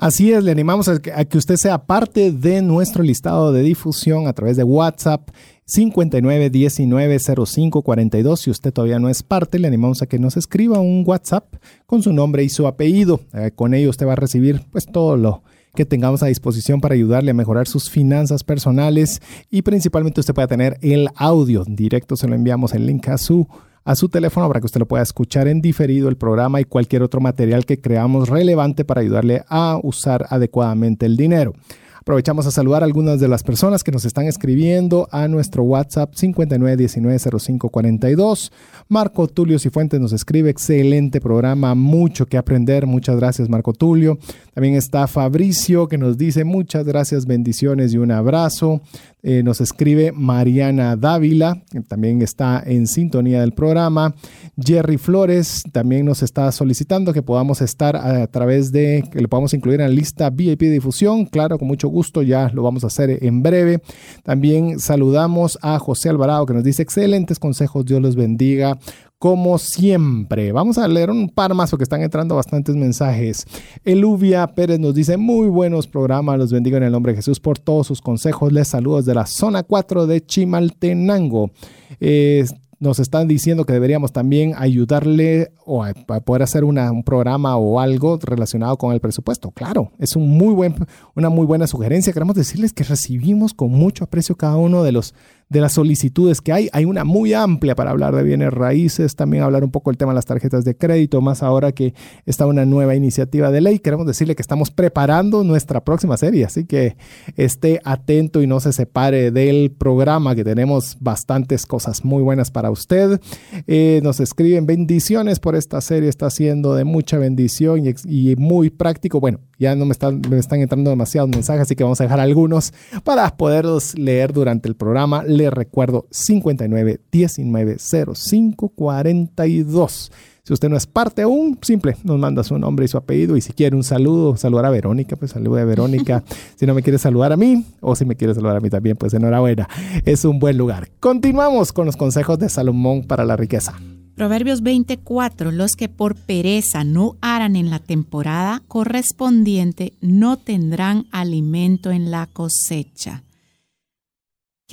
Así 0.02 0.32
es, 0.32 0.42
le 0.42 0.50
animamos 0.50 0.88
a 0.88 1.00
que, 1.00 1.38
usted 1.38 1.54
sea 1.54 1.86
parte 1.86 2.32
de 2.32 2.60
nuestro 2.60 3.04
listado 3.04 3.52
de 3.52 3.62
difusión 3.62 4.26
a 4.26 4.32
través 4.32 4.56
de 4.56 4.64
WhatsApp 4.64 5.28
59190542. 5.66 8.36
Si 8.36 8.50
usted 8.50 8.72
todavía 8.72 8.98
no 8.98 9.08
es 9.08 9.22
parte, 9.22 9.58
le 9.58 9.68
animamos 9.68 10.02
a 10.02 10.06
que 10.06 10.18
nos 10.18 10.36
escriba 10.36 10.80
un 10.80 11.04
WhatsApp 11.06 11.54
con 11.86 12.02
su 12.02 12.12
nombre 12.12 12.44
y 12.44 12.48
su 12.48 12.66
apellido. 12.66 13.20
Eh, 13.32 13.52
con 13.54 13.74
ello 13.74 13.90
usted 13.90 14.06
va 14.06 14.12
a 14.12 14.16
recibir 14.16 14.62
pues 14.70 14.86
todo 14.86 15.16
lo 15.16 15.42
que 15.74 15.86
tengamos 15.86 16.22
a 16.22 16.26
disposición 16.26 16.80
para 16.80 16.94
ayudarle 16.94 17.30
a 17.30 17.34
mejorar 17.34 17.66
sus 17.66 17.88
finanzas 17.88 18.44
personales 18.44 19.22
y 19.50 19.62
principalmente 19.62 20.20
usted 20.20 20.34
pueda 20.34 20.48
tener 20.48 20.76
el 20.82 21.08
audio 21.16 21.64
directo. 21.66 22.16
Se 22.16 22.28
lo 22.28 22.34
enviamos 22.34 22.74
el 22.74 22.86
link 22.86 23.08
a 23.08 23.18
su 23.18 23.46
a 23.84 23.96
su 23.96 24.08
teléfono 24.08 24.46
para 24.46 24.60
que 24.60 24.66
usted 24.66 24.80
lo 24.80 24.86
pueda 24.86 25.02
escuchar 25.02 25.48
en 25.48 25.60
diferido 25.60 26.08
el 26.08 26.16
programa 26.16 26.60
y 26.60 26.64
cualquier 26.64 27.02
otro 27.02 27.20
material 27.20 27.66
que 27.66 27.80
creamos 27.80 28.28
relevante 28.28 28.84
para 28.84 29.00
ayudarle 29.00 29.44
a 29.48 29.78
usar 29.82 30.26
adecuadamente 30.30 31.06
el 31.06 31.16
dinero. 31.16 31.52
Aprovechamos 32.02 32.46
a 32.48 32.50
saludar 32.50 32.82
a 32.82 32.84
algunas 32.84 33.20
de 33.20 33.28
las 33.28 33.44
personas 33.44 33.84
que 33.84 33.92
nos 33.92 34.04
están 34.04 34.26
escribiendo 34.26 35.06
a 35.12 35.28
nuestro 35.28 35.62
WhatsApp 35.62 36.14
59190542. 36.14 38.50
Marco 38.88 39.28
Tulio 39.28 39.60
Cifuentes 39.60 40.00
nos 40.00 40.12
escribe, 40.12 40.50
excelente 40.50 41.20
programa, 41.20 41.76
mucho 41.76 42.26
que 42.26 42.36
aprender. 42.36 42.86
Muchas 42.86 43.14
gracias, 43.14 43.48
Marco 43.48 43.72
Tulio. 43.72 44.18
También 44.52 44.74
está 44.74 45.06
Fabricio 45.06 45.86
que 45.86 45.96
nos 45.96 46.18
dice 46.18 46.42
muchas 46.42 46.84
gracias, 46.84 47.24
bendiciones 47.24 47.94
y 47.94 47.98
un 47.98 48.10
abrazo. 48.10 48.80
Eh, 49.24 49.44
nos 49.44 49.60
escribe 49.60 50.10
Mariana 50.10 50.96
Dávila, 50.96 51.62
que 51.70 51.80
también 51.82 52.22
está 52.22 52.60
en 52.66 52.88
sintonía 52.88 53.40
del 53.40 53.52
programa. 53.52 54.16
Jerry 54.58 54.98
Flores 54.98 55.62
también 55.70 56.04
nos 56.04 56.24
está 56.24 56.50
solicitando 56.50 57.12
que 57.12 57.22
podamos 57.22 57.62
estar 57.62 57.94
a, 57.94 58.26
través 58.26 58.72
de, 58.72 59.04
que 59.12 59.20
le 59.20 59.28
podamos 59.28 59.54
incluir 59.54 59.80
en 59.80 59.86
la 59.86 59.94
lista 59.94 60.28
VIP 60.28 60.62
de 60.62 60.72
difusión. 60.72 61.26
Claro, 61.26 61.56
con 61.56 61.68
mucho 61.68 61.88
gusto, 61.92 62.22
ya 62.22 62.50
lo 62.52 62.62
vamos 62.62 62.82
a 62.82 62.88
hacer 62.88 63.24
en 63.24 63.42
breve. 63.42 63.80
También 64.24 64.80
saludamos 64.80 65.58
a 65.62 65.78
José 65.78 66.08
Alvarado 66.08 66.46
que 66.46 66.54
nos 66.54 66.64
dice 66.64 66.82
excelentes 66.82 67.38
consejos, 67.38 67.84
Dios 67.84 68.02
los 68.02 68.16
bendiga 68.16 68.78
como 69.22 69.56
siempre. 69.56 70.50
Vamos 70.50 70.78
a 70.78 70.88
leer 70.88 71.08
un 71.08 71.28
par 71.28 71.54
más 71.54 71.70
porque 71.70 71.84
están 71.84 72.02
entrando 72.02 72.34
bastantes 72.34 72.74
mensajes. 72.74 73.46
Eluvia 73.84 74.44
Pérez 74.48 74.80
nos 74.80 74.96
dice 74.96 75.16
muy 75.16 75.46
buenos 75.46 75.86
programas, 75.86 76.38
los 76.38 76.50
bendigo 76.50 76.76
en 76.76 76.82
el 76.82 76.90
nombre 76.90 77.12
de 77.12 77.18
Jesús 77.18 77.38
por 77.38 77.56
todos 77.60 77.86
sus 77.86 78.00
consejos. 78.00 78.52
Les 78.52 78.66
saludo 78.66 78.96
desde 78.96 79.14
la 79.14 79.26
zona 79.26 79.62
4 79.62 80.08
de 80.08 80.26
Chimaltenango. 80.26 81.52
Eh, 82.00 82.44
nos 82.82 82.98
están 82.98 83.28
diciendo 83.28 83.64
que 83.64 83.72
deberíamos 83.72 84.12
también 84.12 84.54
ayudarle 84.56 85.52
o 85.64 85.84
a, 85.84 85.94
poder 85.94 86.42
hacer 86.42 86.64
un 86.64 87.04
programa 87.04 87.56
o 87.56 87.78
algo 87.78 88.18
relacionado 88.20 88.76
con 88.76 88.92
el 88.92 89.00
presupuesto. 89.00 89.52
Claro, 89.52 89.92
es 90.00 90.16
un 90.16 90.28
muy 90.28 90.52
buen, 90.52 90.74
una 91.14 91.30
muy 91.30 91.46
buena 91.46 91.68
sugerencia. 91.68 92.12
Queremos 92.12 92.34
decirles 92.34 92.72
que 92.72 92.82
recibimos 92.82 93.54
con 93.54 93.70
mucho 93.70 94.02
aprecio 94.02 94.34
cada 94.36 94.56
uno 94.56 94.82
de 94.82 94.90
los 94.90 95.14
de 95.52 95.60
las 95.60 95.74
solicitudes 95.74 96.40
que 96.40 96.52
hay. 96.52 96.68
Hay 96.72 96.86
una 96.86 97.04
muy 97.04 97.34
amplia 97.34 97.74
para 97.74 97.90
hablar 97.90 98.16
de 98.16 98.22
bienes 98.22 98.52
raíces, 98.52 99.14
también 99.14 99.42
hablar 99.42 99.64
un 99.64 99.70
poco 99.70 99.90
el 99.90 99.98
tema 99.98 100.12
de 100.12 100.16
las 100.16 100.24
tarjetas 100.24 100.64
de 100.64 100.76
crédito, 100.76 101.20
más 101.20 101.42
ahora 101.42 101.72
que 101.72 101.92
está 102.24 102.46
una 102.46 102.64
nueva 102.64 102.94
iniciativa 102.94 103.50
de 103.50 103.60
ley. 103.60 103.78
Queremos 103.78 104.06
decirle 104.06 104.34
que 104.34 104.40
estamos 104.40 104.70
preparando 104.70 105.44
nuestra 105.44 105.84
próxima 105.84 106.16
serie, 106.16 106.46
así 106.46 106.64
que 106.64 106.96
esté 107.36 107.80
atento 107.84 108.40
y 108.40 108.46
no 108.46 108.60
se 108.60 108.72
separe 108.72 109.30
del 109.30 109.70
programa, 109.70 110.34
que 110.34 110.42
tenemos 110.42 110.96
bastantes 111.00 111.66
cosas 111.66 112.02
muy 112.02 112.22
buenas 112.22 112.50
para 112.50 112.70
usted. 112.70 113.20
Eh, 113.66 114.00
nos 114.02 114.20
escriben 114.20 114.64
bendiciones 114.64 115.38
por 115.38 115.54
esta 115.54 115.82
serie, 115.82 116.08
está 116.08 116.30
siendo 116.30 116.74
de 116.74 116.84
mucha 116.84 117.18
bendición 117.18 117.82
y, 118.06 118.36
muy 118.36 118.70
práctico. 118.70 119.20
Bueno, 119.20 119.38
ya 119.58 119.76
no 119.76 119.84
me 119.84 119.92
están, 119.92 120.22
me 120.30 120.38
están 120.38 120.60
entrando 120.60 120.88
demasiados 120.88 121.28
mensajes, 121.28 121.62
así 121.62 121.76
que 121.76 121.84
vamos 121.84 122.00
a 122.00 122.04
dejar 122.04 122.20
algunos 122.20 122.72
para 123.04 123.36
poderlos 123.36 123.98
leer 123.98 124.32
durante 124.32 124.66
el 124.66 124.76
programa 124.76 125.22
recuerdo 125.50 126.06
59 126.10 127.00
19 127.10 127.76
05 127.78 128.68
42. 128.68 130.12
Si 130.44 130.52
usted 130.52 130.68
no 130.68 130.76
es 130.76 130.88
parte 130.88 131.22
aún, 131.22 131.56
simple, 131.62 131.96
nos 132.02 132.18
manda 132.18 132.42
su 132.42 132.58
nombre 132.58 132.84
y 132.84 132.88
su 132.88 132.96
apellido. 132.96 133.36
Y 133.36 133.40
si 133.40 133.52
quiere 133.52 133.76
un 133.76 133.84
saludo, 133.84 134.36
saludar 134.36 134.64
a 134.64 134.70
Verónica, 134.70 135.14
pues 135.14 135.30
salude 135.30 135.60
a 135.60 135.64
Verónica. 135.64 136.24
si 136.56 136.66
no 136.66 136.74
me 136.74 136.82
quiere 136.82 136.98
saludar 136.98 137.32
a 137.32 137.36
mí, 137.36 137.64
o 137.80 137.94
si 137.94 138.04
me 138.04 138.16
quiere 138.16 138.34
saludar 138.34 138.56
a 138.56 138.60
mí 138.60 138.68
también, 138.68 138.96
pues 138.96 139.14
enhorabuena. 139.14 139.68
Es 140.04 140.24
un 140.24 140.40
buen 140.40 140.58
lugar. 140.58 140.88
Continuamos 140.98 141.72
con 141.72 141.86
los 141.86 141.96
consejos 141.96 142.40
de 142.40 142.48
Salomón 142.48 143.04
para 143.04 143.24
la 143.24 143.36
riqueza. 143.36 143.74
Proverbios 144.16 144.62
24, 144.62 145.52
los 145.52 145.76
que 145.76 145.88
por 145.88 146.16
pereza 146.16 146.82
no 146.82 147.16
harán 147.20 147.54
en 147.54 147.70
la 147.70 147.78
temporada 147.78 148.62
correspondiente 148.68 149.94
no 150.00 150.36
tendrán 150.36 151.06
alimento 151.12 151.92
en 151.92 152.10
la 152.10 152.26
cosecha. 152.26 153.22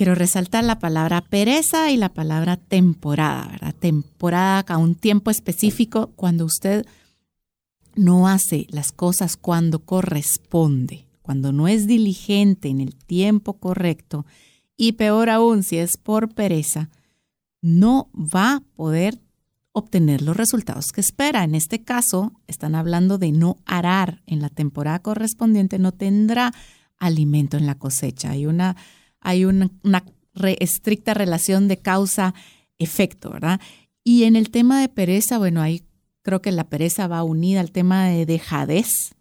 Quiero 0.00 0.14
resaltar 0.14 0.64
la 0.64 0.78
palabra 0.78 1.20
pereza 1.20 1.90
y 1.90 1.98
la 1.98 2.08
palabra 2.08 2.56
temporada, 2.56 3.48
¿verdad? 3.48 3.74
Temporada 3.74 4.64
a 4.66 4.78
un 4.78 4.94
tiempo 4.94 5.30
específico 5.30 6.12
cuando 6.16 6.46
usted 6.46 6.86
no 7.96 8.26
hace 8.26 8.66
las 8.70 8.92
cosas 8.92 9.36
cuando 9.36 9.80
corresponde, 9.80 11.04
cuando 11.20 11.52
no 11.52 11.68
es 11.68 11.86
diligente 11.86 12.68
en 12.68 12.80
el 12.80 12.94
tiempo 12.94 13.58
correcto 13.58 14.24
y 14.74 14.92
peor 14.92 15.28
aún 15.28 15.62
si 15.62 15.76
es 15.76 15.98
por 15.98 16.32
pereza, 16.32 16.88
no 17.60 18.08
va 18.16 18.54
a 18.54 18.62
poder 18.76 19.20
obtener 19.72 20.22
los 20.22 20.34
resultados 20.34 20.92
que 20.94 21.02
espera. 21.02 21.44
En 21.44 21.54
este 21.54 21.82
caso, 21.82 22.32
están 22.46 22.74
hablando 22.74 23.18
de 23.18 23.32
no 23.32 23.58
arar 23.66 24.22
en 24.26 24.40
la 24.40 24.48
temporada 24.48 25.00
correspondiente, 25.00 25.78
no 25.78 25.92
tendrá 25.92 26.54
alimento 26.96 27.58
en 27.58 27.66
la 27.66 27.74
cosecha. 27.74 28.30
Hay 28.30 28.46
una 28.46 28.76
hay 29.20 29.44
una, 29.44 29.70
estricta 30.58 31.14
relación 31.14 31.68
de 31.68 31.78
causa-efecto, 31.78 33.30
¿verdad? 33.30 33.60
Y 34.04 34.24
en 34.24 34.36
el 34.36 34.50
tema 34.50 34.80
de 34.80 34.88
pereza, 34.88 35.38
bueno, 35.38 35.60
ahí 35.60 35.82
creo 36.22 36.40
que 36.40 36.52
la 36.52 36.68
pereza 36.68 37.06
va 37.06 37.22
unida 37.22 37.60
al 37.60 37.72
tema 37.72 38.08
de 38.08 38.26
dejadez, 38.26 39.14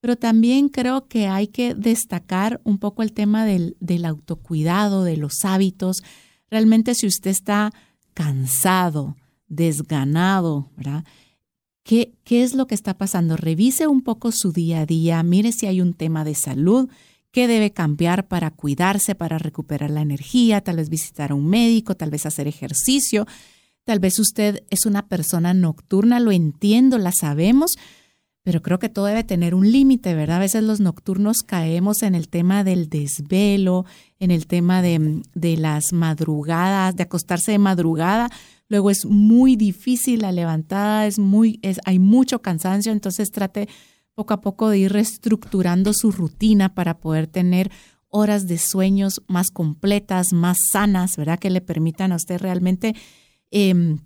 pero 0.00 0.16
también 0.16 0.68
creo 0.68 1.06
que 1.06 1.28
hay 1.28 1.46
que 1.46 1.74
destacar 1.74 2.60
un 2.64 2.78
poco 2.78 3.02
el 3.02 3.12
tema 3.12 3.46
del, 3.46 3.76
autocuidado, 4.04 5.02
de 5.02 5.16
los 5.16 5.44
hábitos. 5.44 6.02
Realmente 6.50 6.94
si 6.94 7.06
usted 7.06 7.30
está 7.30 7.72
cansado, 8.12 9.16
desganado, 9.48 10.70
¿verdad? 10.76 11.04
¿Qué, 11.84 12.14
¿Qué 12.24 12.42
es 12.42 12.54
lo 12.54 12.66
que 12.66 12.74
está 12.74 12.98
pasando? 12.98 13.36
Revise 13.36 13.86
un 13.86 14.02
poco 14.02 14.30
su 14.30 14.52
día 14.52 14.80
a 14.80 14.86
día, 14.86 15.22
mire 15.22 15.52
si 15.52 15.66
hay 15.66 15.80
un 15.80 15.94
tema 15.94 16.24
de 16.24 16.34
salud 16.34 16.90
qué 17.34 17.48
debe 17.48 17.72
cambiar 17.72 18.28
para 18.28 18.52
cuidarse, 18.52 19.16
para 19.16 19.38
recuperar 19.38 19.90
la 19.90 20.02
energía, 20.02 20.60
tal 20.60 20.76
vez 20.76 20.88
visitar 20.88 21.32
a 21.32 21.34
un 21.34 21.48
médico, 21.48 21.96
tal 21.96 22.10
vez 22.10 22.26
hacer 22.26 22.46
ejercicio. 22.46 23.26
Tal 23.82 23.98
vez 23.98 24.20
usted 24.20 24.62
es 24.70 24.86
una 24.86 25.08
persona 25.08 25.52
nocturna, 25.52 26.20
lo 26.20 26.30
entiendo, 26.30 26.96
la 26.96 27.10
sabemos, 27.10 27.72
pero 28.44 28.62
creo 28.62 28.78
que 28.78 28.88
todo 28.88 29.06
debe 29.06 29.24
tener 29.24 29.56
un 29.56 29.72
límite, 29.72 30.14
¿verdad? 30.14 30.36
A 30.36 30.40
veces 30.40 30.62
los 30.62 30.78
nocturnos 30.78 31.42
caemos 31.42 32.04
en 32.04 32.14
el 32.14 32.28
tema 32.28 32.62
del 32.62 32.88
desvelo, 32.88 33.84
en 34.20 34.30
el 34.30 34.46
tema 34.46 34.80
de, 34.80 35.20
de 35.34 35.56
las 35.56 35.92
madrugadas, 35.92 36.94
de 36.94 37.02
acostarse 37.02 37.50
de 37.50 37.58
madrugada. 37.58 38.30
Luego 38.68 38.90
es 38.92 39.06
muy 39.06 39.56
difícil 39.56 40.20
la 40.20 40.30
levantada, 40.30 41.08
es 41.08 41.18
muy, 41.18 41.58
es, 41.62 41.80
hay 41.84 41.98
mucho 41.98 42.42
cansancio, 42.42 42.92
entonces 42.92 43.32
trate 43.32 43.68
poco 44.14 44.34
a 44.34 44.40
poco 44.40 44.68
de 44.68 44.78
ir 44.78 44.92
reestructurando 44.92 45.92
su 45.92 46.12
rutina 46.12 46.74
para 46.74 46.98
poder 46.98 47.26
tener 47.26 47.70
horas 48.08 48.46
de 48.46 48.58
sueños 48.58 49.22
más 49.26 49.50
completas, 49.50 50.32
más 50.32 50.58
sanas, 50.70 51.16
¿verdad? 51.16 51.38
Que 51.38 51.50
le 51.50 51.60
permitan 51.60 52.12
a 52.12 52.16
usted 52.16 52.38
realmente 52.38 52.94
em, 53.50 53.98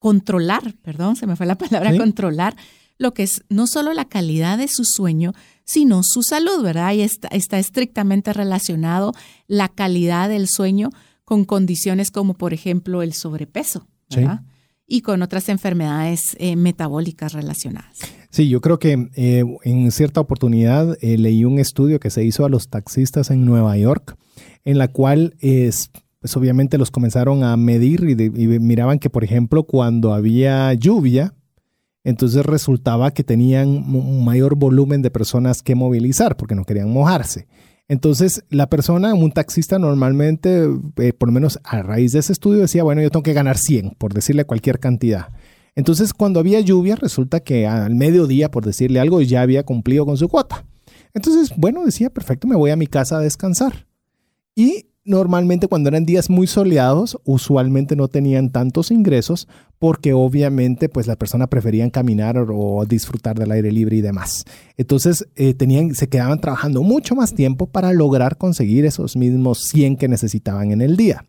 controlar, 0.00 0.74
perdón, 0.82 1.14
se 1.14 1.28
me 1.28 1.36
fue 1.36 1.46
la 1.46 1.56
palabra 1.56 1.96
controlar, 1.96 2.56
lo 2.98 3.14
que 3.14 3.22
es 3.22 3.44
no 3.48 3.66
solo 3.68 3.92
la 3.92 4.06
calidad 4.06 4.58
de 4.58 4.66
su 4.66 4.84
sueño, 4.84 5.32
sino 5.64 6.02
su 6.02 6.22
salud, 6.22 6.60
¿verdad? 6.62 6.92
Y 6.92 7.02
está, 7.02 7.28
está 7.28 7.58
estrictamente 7.60 8.32
relacionado 8.32 9.12
la 9.46 9.68
calidad 9.68 10.28
del 10.28 10.48
sueño 10.48 10.90
con 11.24 11.44
condiciones 11.44 12.10
como, 12.10 12.34
por 12.34 12.52
ejemplo, 12.52 13.02
el 13.02 13.12
sobrepeso, 13.12 13.86
¿verdad? 14.10 14.42
Y 14.92 15.00
con 15.00 15.22
otras 15.22 15.48
enfermedades 15.48 16.36
eh, 16.38 16.54
metabólicas 16.54 17.32
relacionadas. 17.32 17.96
Sí, 18.28 18.50
yo 18.50 18.60
creo 18.60 18.78
que 18.78 19.08
eh, 19.14 19.42
en 19.64 19.90
cierta 19.90 20.20
oportunidad 20.20 20.98
eh, 21.00 21.16
leí 21.16 21.46
un 21.46 21.58
estudio 21.58 21.98
que 21.98 22.10
se 22.10 22.22
hizo 22.24 22.44
a 22.44 22.50
los 22.50 22.68
taxistas 22.68 23.30
en 23.30 23.46
Nueva 23.46 23.74
York, 23.78 24.18
en 24.66 24.76
la 24.76 24.88
cual 24.88 25.34
es, 25.40 25.90
pues 26.20 26.36
obviamente 26.36 26.76
los 26.76 26.90
comenzaron 26.90 27.42
a 27.42 27.56
medir 27.56 28.04
y, 28.04 28.22
y 28.22 28.58
miraban 28.58 28.98
que, 28.98 29.08
por 29.08 29.24
ejemplo, 29.24 29.62
cuando 29.62 30.12
había 30.12 30.74
lluvia, 30.74 31.32
entonces 32.04 32.44
resultaba 32.44 33.12
que 33.12 33.24
tenían 33.24 33.68
un 33.68 34.22
mayor 34.26 34.56
volumen 34.56 35.00
de 35.00 35.10
personas 35.10 35.62
que 35.62 35.74
movilizar 35.74 36.36
porque 36.36 36.54
no 36.54 36.66
querían 36.66 36.92
mojarse. 36.92 37.46
Entonces, 37.88 38.44
la 38.48 38.68
persona, 38.68 39.12
un 39.14 39.32
taxista 39.32 39.78
normalmente, 39.78 40.66
eh, 40.96 41.12
por 41.12 41.28
lo 41.28 41.32
menos 41.32 41.60
a 41.64 41.82
raíz 41.82 42.12
de 42.12 42.20
ese 42.20 42.32
estudio, 42.32 42.60
decía, 42.60 42.84
bueno, 42.84 43.02
yo 43.02 43.10
tengo 43.10 43.22
que 43.22 43.32
ganar 43.32 43.58
100, 43.58 43.96
por 43.98 44.14
decirle 44.14 44.44
cualquier 44.44 44.78
cantidad. 44.78 45.28
Entonces, 45.74 46.12
cuando 46.12 46.40
había 46.40 46.60
lluvia, 46.60 46.96
resulta 46.96 47.40
que 47.40 47.66
al 47.66 47.94
mediodía, 47.94 48.50
por 48.50 48.64
decirle 48.64 49.00
algo, 49.00 49.20
ya 49.20 49.42
había 49.42 49.64
cumplido 49.64 50.06
con 50.06 50.16
su 50.16 50.28
cuota. 50.28 50.64
Entonces, 51.14 51.52
bueno, 51.56 51.84
decía, 51.84 52.10
perfecto, 52.10 52.46
me 52.46 52.56
voy 52.56 52.70
a 52.70 52.76
mi 52.76 52.86
casa 52.86 53.18
a 53.18 53.20
descansar. 53.20 53.86
Y 54.54 54.86
normalmente 55.04 55.66
cuando 55.66 55.88
eran 55.88 56.06
días 56.06 56.30
muy 56.30 56.46
soleados, 56.46 57.18
usualmente 57.24 57.96
no 57.96 58.08
tenían 58.08 58.50
tantos 58.50 58.90
ingresos 58.90 59.48
porque 59.78 60.12
obviamente 60.12 60.88
pues 60.88 61.06
la 61.06 61.16
persona 61.16 61.48
preferían 61.48 61.90
caminar 61.90 62.36
o 62.38 62.84
disfrutar 62.86 63.38
del 63.38 63.50
aire 63.50 63.72
libre 63.72 63.96
y 63.96 64.00
demás. 64.00 64.44
Entonces 64.76 65.26
eh, 65.34 65.54
tenían, 65.54 65.94
se 65.94 66.08
quedaban 66.08 66.40
trabajando 66.40 66.82
mucho 66.82 67.16
más 67.16 67.34
tiempo 67.34 67.66
para 67.66 67.92
lograr 67.92 68.38
conseguir 68.38 68.84
esos 68.84 69.16
mismos 69.16 69.64
100 69.70 69.96
que 69.96 70.08
necesitaban 70.08 70.70
en 70.70 70.82
el 70.82 70.96
día. 70.96 71.24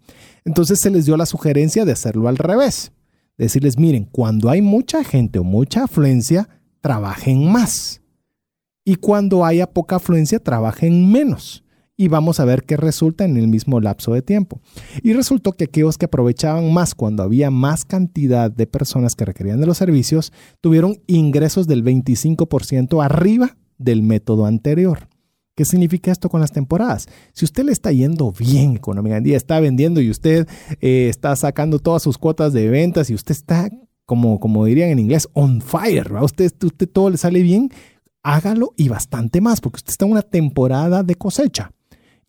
Entonces 0.45 0.79
se 0.79 0.91
les 0.91 1.05
dio 1.05 1.17
la 1.17 1.25
sugerencia 1.25 1.85
de 1.85 1.93
hacerlo 1.93 2.27
al 2.27 2.37
revés. 2.37 2.91
Decirles, 3.37 3.79
miren, 3.79 4.05
cuando 4.05 4.49
hay 4.49 4.61
mucha 4.61 5.03
gente 5.03 5.39
o 5.39 5.43
mucha 5.43 5.85
afluencia, 5.85 6.47
trabajen 6.81 7.51
más. 7.51 8.01
y 8.85 8.97
cuando 8.97 9.45
haya 9.45 9.65
poca 9.65 9.95
afluencia 9.95 10.39
trabajen 10.39 11.09
menos. 11.09 11.63
Y 11.95 12.07
vamos 12.07 12.39
a 12.39 12.45
ver 12.45 12.63
qué 12.63 12.75
resulta 12.75 13.23
en 13.23 13.37
el 13.37 13.47
mismo 13.47 13.79
lapso 13.79 14.13
de 14.13 14.23
tiempo. 14.23 14.59
Y 15.03 15.13
resultó 15.13 15.53
que 15.53 15.65
aquellos 15.65 15.97
que 15.97 16.05
aprovechaban 16.05 16.73
más 16.73 16.95
cuando 16.95 17.21
había 17.21 17.51
más 17.51 17.85
cantidad 17.85 18.49
de 18.49 18.65
personas 18.65 19.15
que 19.15 19.25
requerían 19.25 19.59
de 19.59 19.67
los 19.67 19.77
servicios 19.77 20.33
tuvieron 20.59 20.97
ingresos 21.05 21.67
del 21.67 21.83
25% 21.83 23.03
arriba 23.03 23.57
del 23.77 24.01
método 24.01 24.45
anterior. 24.45 25.07
¿Qué 25.55 25.65
significa 25.65 26.11
esto 26.11 26.29
con 26.29 26.41
las 26.41 26.51
temporadas? 26.51 27.07
Si 27.33 27.45
usted 27.45 27.63
le 27.63 27.71
está 27.71 27.91
yendo 27.91 28.31
bien 28.31 28.77
económicamente, 28.77 29.35
está 29.35 29.59
vendiendo 29.59 30.01
y 30.01 30.09
usted 30.09 30.47
eh, 30.81 31.09
está 31.09 31.35
sacando 31.35 31.77
todas 31.77 32.01
sus 32.01 32.17
cuotas 32.17 32.53
de 32.53 32.69
ventas 32.69 33.11
y 33.11 33.13
usted 33.13 33.33
está, 33.33 33.69
como, 34.05 34.39
como 34.39 34.65
dirían 34.65 34.89
en 34.89 34.97
inglés, 34.97 35.29
on 35.33 35.61
fire, 35.61 36.11
Usted, 36.23 36.51
usted 36.63 36.89
todo 36.89 37.11
le 37.11 37.17
sale 37.17 37.43
bien, 37.43 37.69
hágalo 38.23 38.73
y 38.77 38.89
bastante 38.89 39.41
más, 39.41 39.61
porque 39.61 39.77
usted 39.77 39.91
está 39.91 40.05
en 40.05 40.11
una 40.13 40.23
temporada 40.23 41.03
de 41.03 41.13
cosecha. 41.13 41.71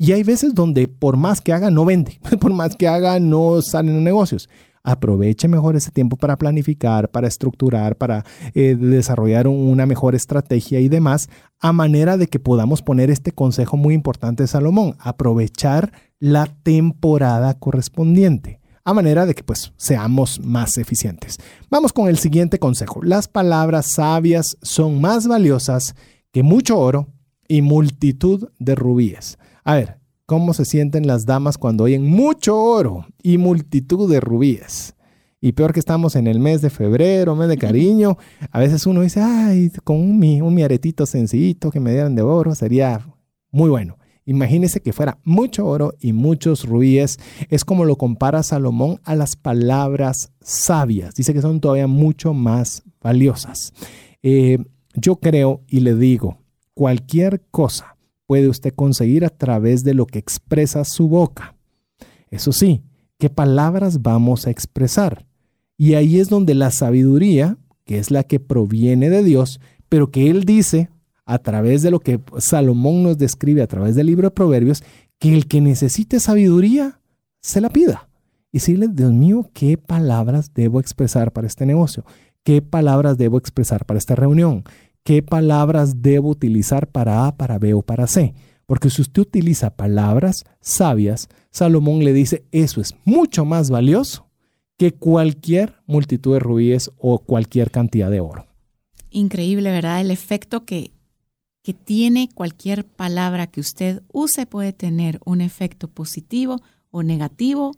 Y 0.04 0.12
hay 0.12 0.22
veces 0.22 0.54
donde 0.54 0.86
por 0.86 1.16
más 1.16 1.40
que 1.40 1.54
haga, 1.54 1.70
no 1.70 1.86
vende, 1.86 2.20
por 2.38 2.52
más 2.52 2.76
que 2.76 2.86
haga, 2.86 3.18
no 3.20 3.62
salen 3.62 4.04
negocios 4.04 4.50
aproveche 4.86 5.48
mejor 5.48 5.76
ese 5.76 5.90
tiempo 5.90 6.18
para 6.18 6.36
planificar, 6.36 7.10
para 7.10 7.26
estructurar, 7.26 7.96
para 7.96 8.22
eh, 8.52 8.76
desarrollar 8.78 9.48
una 9.48 9.86
mejor 9.86 10.14
estrategia 10.14 10.78
y 10.78 10.90
demás, 10.90 11.30
a 11.58 11.72
manera 11.72 12.18
de 12.18 12.26
que 12.26 12.38
podamos 12.38 12.82
poner 12.82 13.10
este 13.10 13.32
consejo 13.32 13.78
muy 13.78 13.94
importante 13.94 14.42
de 14.42 14.46
Salomón, 14.46 14.94
aprovechar 14.98 15.90
la 16.20 16.44
temporada 16.62 17.58
correspondiente 17.58 18.60
a 18.84 18.92
manera 18.92 19.24
de 19.24 19.34
que 19.34 19.42
pues 19.42 19.72
seamos 19.78 20.38
más 20.40 20.76
eficientes. 20.76 21.38
Vamos 21.70 21.94
con 21.94 22.08
el 22.08 22.18
siguiente 22.18 22.58
consejo. 22.58 23.02
Las 23.02 23.26
palabras 23.26 23.92
sabias 23.92 24.58
son 24.60 25.00
más 25.00 25.26
valiosas 25.26 25.94
que 26.30 26.42
mucho 26.42 26.78
oro 26.78 27.08
y 27.48 27.62
multitud 27.62 28.50
de 28.58 28.74
rubíes. 28.74 29.38
A 29.64 29.76
ver, 29.76 29.98
cómo 30.26 30.52
se 30.52 30.66
sienten 30.66 31.06
las 31.06 31.24
damas 31.24 31.56
cuando 31.56 31.84
oyen 31.84 32.04
mucho 32.04 32.60
oro 32.62 33.06
y 33.22 33.38
multitud 33.38 34.10
de 34.10 34.20
rubíes. 34.20 34.94
Y 35.40 35.52
peor 35.52 35.72
que 35.72 35.80
estamos 35.80 36.16
en 36.16 36.26
el 36.26 36.38
mes 36.38 36.60
de 36.60 36.68
febrero, 36.68 37.34
mes 37.34 37.48
de 37.48 37.56
cariño, 37.56 38.18
a 38.50 38.58
veces 38.58 38.86
uno 38.86 39.00
dice, 39.00 39.20
ay, 39.22 39.70
con 39.82 39.96
un, 39.96 40.42
un 40.42 40.62
aretito 40.62 41.06
sencillito 41.06 41.70
que 41.70 41.80
me 41.80 41.92
dieran 41.92 42.14
de 42.14 42.22
oro 42.22 42.54
sería 42.54 43.06
muy 43.50 43.70
bueno. 43.70 43.96
Imagínese 44.26 44.80
que 44.80 44.92
fuera 44.92 45.18
mucho 45.24 45.66
oro 45.66 45.94
y 45.98 46.12
muchos 46.12 46.64
rubíes. 46.66 47.18
Es 47.48 47.64
como 47.64 47.86
lo 47.86 47.96
compara 47.96 48.42
Salomón 48.42 49.00
a 49.04 49.14
las 49.14 49.36
palabras 49.36 50.30
sabias. 50.40 51.14
Dice 51.14 51.32
que 51.32 51.42
son 51.42 51.60
todavía 51.60 51.86
mucho 51.86 52.34
más 52.34 52.82
valiosas. 53.02 53.72
Eh, 54.22 54.58
yo 54.94 55.16
creo 55.16 55.62
y 55.68 55.80
le 55.80 55.94
digo, 55.94 56.38
cualquier 56.74 57.42
cosa 57.50 57.93
puede 58.26 58.48
usted 58.48 58.72
conseguir 58.74 59.24
a 59.24 59.30
través 59.30 59.84
de 59.84 59.94
lo 59.94 60.06
que 60.06 60.18
expresa 60.18 60.84
su 60.84 61.08
boca. 61.08 61.56
Eso 62.30 62.52
sí, 62.52 62.82
¿qué 63.18 63.30
palabras 63.30 64.02
vamos 64.02 64.46
a 64.46 64.50
expresar? 64.50 65.26
Y 65.76 65.94
ahí 65.94 66.18
es 66.18 66.28
donde 66.28 66.54
la 66.54 66.70
sabiduría, 66.70 67.58
que 67.84 67.98
es 67.98 68.10
la 68.10 68.22
que 68.22 68.40
proviene 68.40 69.10
de 69.10 69.22
Dios, 69.22 69.60
pero 69.88 70.10
que 70.10 70.30
Él 70.30 70.44
dice 70.44 70.90
a 71.26 71.38
través 71.38 71.82
de 71.82 71.90
lo 71.90 72.00
que 72.00 72.20
Salomón 72.38 73.02
nos 73.02 73.18
describe 73.18 73.62
a 73.62 73.66
través 73.66 73.94
del 73.94 74.06
libro 74.06 74.28
de 74.28 74.34
Proverbios, 74.34 74.82
que 75.18 75.34
el 75.34 75.46
que 75.46 75.60
necesite 75.60 76.20
sabiduría, 76.20 77.00
se 77.40 77.60
la 77.60 77.70
pida. 77.70 78.08
Y 78.52 78.58
decirle, 78.58 78.88
Dios 78.88 79.12
mío, 79.12 79.50
¿qué 79.52 79.76
palabras 79.78 80.52
debo 80.54 80.80
expresar 80.80 81.32
para 81.32 81.46
este 81.46 81.66
negocio? 81.66 82.04
¿Qué 82.44 82.62
palabras 82.62 83.16
debo 83.18 83.38
expresar 83.38 83.86
para 83.86 83.98
esta 83.98 84.14
reunión? 84.14 84.64
Qué 85.04 85.22
palabras 85.22 86.02
debo 86.02 86.30
utilizar 86.30 86.88
para 86.88 87.26
A, 87.26 87.36
para 87.36 87.58
B 87.58 87.74
o 87.74 87.82
para 87.82 88.06
C. 88.06 88.34
Porque 88.66 88.90
si 88.90 89.02
usted 89.02 89.22
utiliza 89.22 89.76
palabras 89.76 90.44
sabias, 90.60 91.28
Salomón 91.50 92.02
le 92.02 92.12
dice, 92.12 92.44
eso 92.50 92.80
es 92.80 92.94
mucho 93.04 93.44
más 93.44 93.70
valioso 93.70 94.26
que 94.78 94.92
cualquier 94.92 95.76
multitud 95.86 96.32
de 96.32 96.40
rubíes 96.40 96.90
o 96.98 97.18
cualquier 97.18 97.70
cantidad 97.70 98.10
de 98.10 98.20
oro. 98.20 98.46
Increíble, 99.10 99.70
¿verdad? 99.70 100.00
El 100.00 100.10
efecto 100.10 100.64
que, 100.64 100.92
que 101.62 101.74
tiene 101.74 102.28
cualquier 102.34 102.84
palabra 102.84 103.46
que 103.46 103.60
usted 103.60 104.02
use 104.12 104.46
puede 104.46 104.72
tener 104.72 105.20
un 105.24 105.40
efecto 105.42 105.86
positivo 105.88 106.60
o 106.90 107.02
negativo 107.02 107.72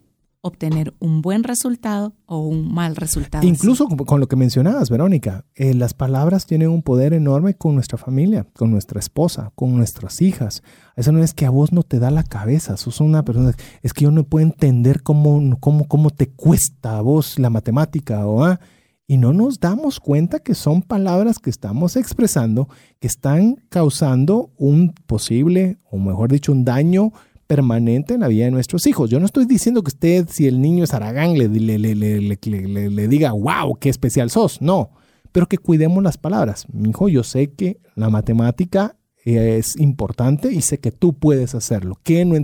obtener 0.46 0.94
un 0.98 1.22
buen 1.22 1.44
resultado 1.44 2.14
o 2.26 2.46
un 2.46 2.72
mal 2.72 2.96
resultado. 2.96 3.46
Incluso 3.46 3.86
con, 3.88 4.20
lo 4.20 4.28
que 4.28 4.36
mencionabas, 4.36 4.90
Verónica, 4.90 5.44
eh, 5.54 5.74
las 5.74 5.94
palabras 5.94 6.46
tienen 6.46 6.70
un 6.70 6.82
poder 6.82 7.12
enorme 7.12 7.54
con 7.54 7.74
nuestra 7.74 7.98
familia, 7.98 8.46
con 8.54 8.70
nuestra 8.70 9.00
esposa, 9.00 9.52
con 9.54 9.76
nuestras 9.76 10.22
hijas. 10.22 10.62
Eso 10.96 11.12
no 11.12 11.22
es 11.22 11.34
que 11.34 11.46
a 11.46 11.50
vos 11.50 11.72
no 11.72 11.82
te 11.82 11.98
da 11.98 12.10
la 12.10 12.22
cabeza, 12.22 12.76
sos 12.76 13.00
una 13.00 13.24
persona, 13.24 13.54
es 13.82 13.92
que 13.92 14.04
yo 14.04 14.10
no 14.10 14.24
puedo 14.24 14.46
entender 14.46 15.02
cómo, 15.02 15.58
cómo, 15.60 15.86
cómo 15.88 16.10
te 16.10 16.28
cuesta 16.28 16.98
a 16.98 17.00
vos 17.00 17.38
la 17.38 17.50
matemática 17.50 18.26
o 18.26 18.44
ah, 18.44 18.60
y 19.08 19.18
no 19.18 19.32
nos 19.32 19.60
damos 19.60 20.00
cuenta 20.00 20.40
que 20.40 20.54
son 20.54 20.82
palabras 20.82 21.38
que 21.38 21.50
estamos 21.50 21.96
expresando 21.96 22.68
que 22.98 23.06
están 23.06 23.62
causando 23.68 24.50
un 24.56 24.92
posible, 25.06 25.78
o 25.90 25.98
mejor 25.98 26.32
dicho, 26.32 26.50
un 26.50 26.64
daño 26.64 27.12
permanente 27.46 28.14
en 28.14 28.20
la 28.20 28.28
vida 28.28 28.46
de 28.46 28.50
nuestros 28.50 28.86
hijos. 28.86 29.10
Yo 29.10 29.20
no 29.20 29.26
estoy 29.26 29.46
diciendo 29.46 29.82
que 29.82 29.88
usted, 29.88 30.28
si 30.30 30.46
el 30.46 30.60
niño 30.60 30.84
es 30.84 30.94
Aragán, 30.94 31.38
le, 31.38 31.48
le, 31.48 31.78
le, 31.78 31.94
le, 31.94 33.08
diga, 33.08 33.32
wow, 33.32 33.76
qué 33.78 33.88
especial 33.88 34.30
sos. 34.30 34.60
No, 34.60 34.90
pero 35.32 35.46
que 35.46 35.58
cuidemos 35.58 36.02
las 36.02 36.18
palabras. 36.18 36.66
Mi 36.72 36.90
hijo, 36.90 37.08
yo 37.08 37.22
sé 37.22 37.52
que 37.52 37.78
la 37.94 38.10
matemática 38.10 38.96
es 39.24 39.76
importante 39.76 40.52
y 40.52 40.62
sé 40.62 40.78
que 40.78 40.92
tú 40.92 41.14
puedes 41.14 41.54
hacerlo. 41.54 41.98
Que 42.02 42.24
no 42.24 42.36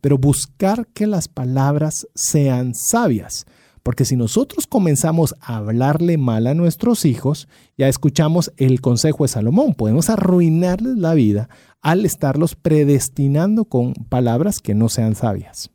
pero 0.00 0.18
buscar 0.18 0.86
que 0.94 1.06
las 1.06 1.28
palabras 1.28 2.06
sean 2.14 2.74
sabias. 2.74 3.46
Porque 3.82 4.04
si 4.04 4.16
nosotros 4.16 4.66
comenzamos 4.66 5.34
a 5.40 5.56
hablarle 5.56 6.18
mal 6.18 6.46
a 6.46 6.54
nuestros 6.54 7.04
hijos, 7.06 7.48
ya 7.78 7.88
escuchamos 7.88 8.52
el 8.58 8.80
consejo 8.80 9.24
de 9.24 9.28
Salomón, 9.28 9.74
podemos 9.74 10.10
arruinarles 10.10 10.96
la 10.96 11.14
vida 11.14 11.48
al 11.82 12.04
estarlos 12.04 12.54
predestinando 12.54 13.64
con 13.64 13.94
palabras 13.94 14.60
que 14.60 14.74
no 14.74 14.88
sean 14.88 15.14
sabias. 15.14 15.70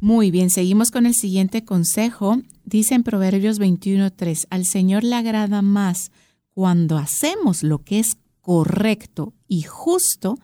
Muy 0.00 0.30
bien, 0.30 0.50
seguimos 0.50 0.90
con 0.90 1.06
el 1.06 1.14
siguiente 1.14 1.64
consejo. 1.64 2.42
Dice 2.64 2.94
en 2.94 3.04
Proverbios 3.04 3.58
21.3, 3.58 4.46
al 4.50 4.66
Señor 4.66 5.02
le 5.02 5.16
agrada 5.16 5.62
más 5.62 6.12
cuando 6.50 6.98
hacemos 6.98 7.62
lo 7.62 7.78
que 7.78 8.00
es 8.00 8.16
correcto 8.40 9.32
y 9.48 9.62
justo 9.62 10.38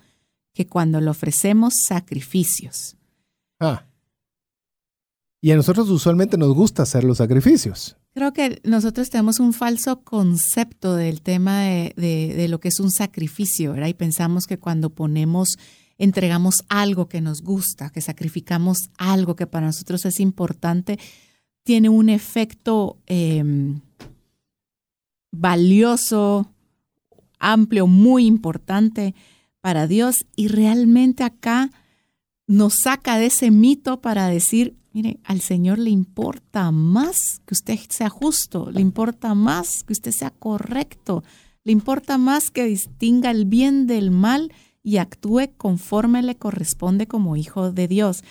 que 0.55 0.67
cuando 0.67 1.01
le 1.01 1.11
ofrecemos 1.11 1.75
sacrificios. 1.87 2.97
Ah. 3.61 3.85
Y 5.43 5.51
a 5.53 5.57
nosotros 5.57 5.89
usualmente 5.91 6.37
nos 6.37 6.55
gusta 6.55 6.83
hacer 6.83 7.05
los 7.05 7.19
sacrificios. 7.19 7.97
Creo 8.13 8.33
que 8.33 8.61
nosotros 8.65 9.09
tenemos 9.09 9.39
un 9.39 9.53
falso 9.53 10.03
concepto 10.03 10.97
del 10.97 11.23
tema 11.23 11.61
de, 11.61 12.47
lo 12.49 12.59
que 12.59 12.69
es 12.69 12.81
un 12.81 12.91
sacrificio, 12.91 13.73
¿verdad? 13.73 13.87
Y 13.87 13.95
pensamos 13.95 14.47
que 14.47 14.59
cuando 14.59 14.91
ponemos, 14.91 15.57
entregamos 15.97 16.65
algo 16.69 17.09
que 17.09 17.21
nos 17.21 17.41
gusta, 17.41 17.91
que 17.91 18.01
sacrificamos 18.01 18.91
algo 18.99 19.37
que 19.37 19.47
para 19.47 19.67
nosotros 19.67 20.05
es 20.07 20.19
importante, 20.19 20.99
tiene 21.63 21.89
un 21.89 22.09
efecto 22.09 22.99
em, 23.07 23.81
valioso, 25.31 26.53
amplio, 27.39 27.87
muy 27.87 28.27
importante 28.27 29.15
para 29.61 29.87
Dios. 29.87 30.27
Y 30.35 30.49
realmente 30.49 31.23
acá 31.23 31.71
nos 32.51 32.81
saca 32.83 33.17
de 33.17 33.27
ese 33.27 33.51
mito 33.53 34.01
para 34.01 34.27
decir, 34.27 34.77
Mire, 34.93 35.21
al 35.23 35.41
Señor 35.41 35.79
le 35.79 35.91
importa 35.91 36.73
más 36.73 37.41
que 37.47 37.55
usted 37.55 37.79
sea 37.89 38.09
justo, 38.09 38.71
le 38.73 38.81
importa 38.81 39.37
más 39.37 39.85
que 39.85 39.93
usted 39.93 40.11
sea 40.11 40.31
correcto, 40.31 41.23
le 41.63 41.71
importa 41.71 42.19
más 42.19 42.51
que 42.51 42.65
distinga 42.65 43.31
el 43.31 43.45
bien 43.45 43.87
del 43.87 44.11
mal 44.11 44.53
y 44.83 44.97
actúe 44.97 45.53
conforme 45.57 46.23
le 46.23 46.37
corresponde 46.37 47.07
como 47.07 47.37
hijo 47.37 47.71
de 47.71 47.87
Dios. 47.87 48.25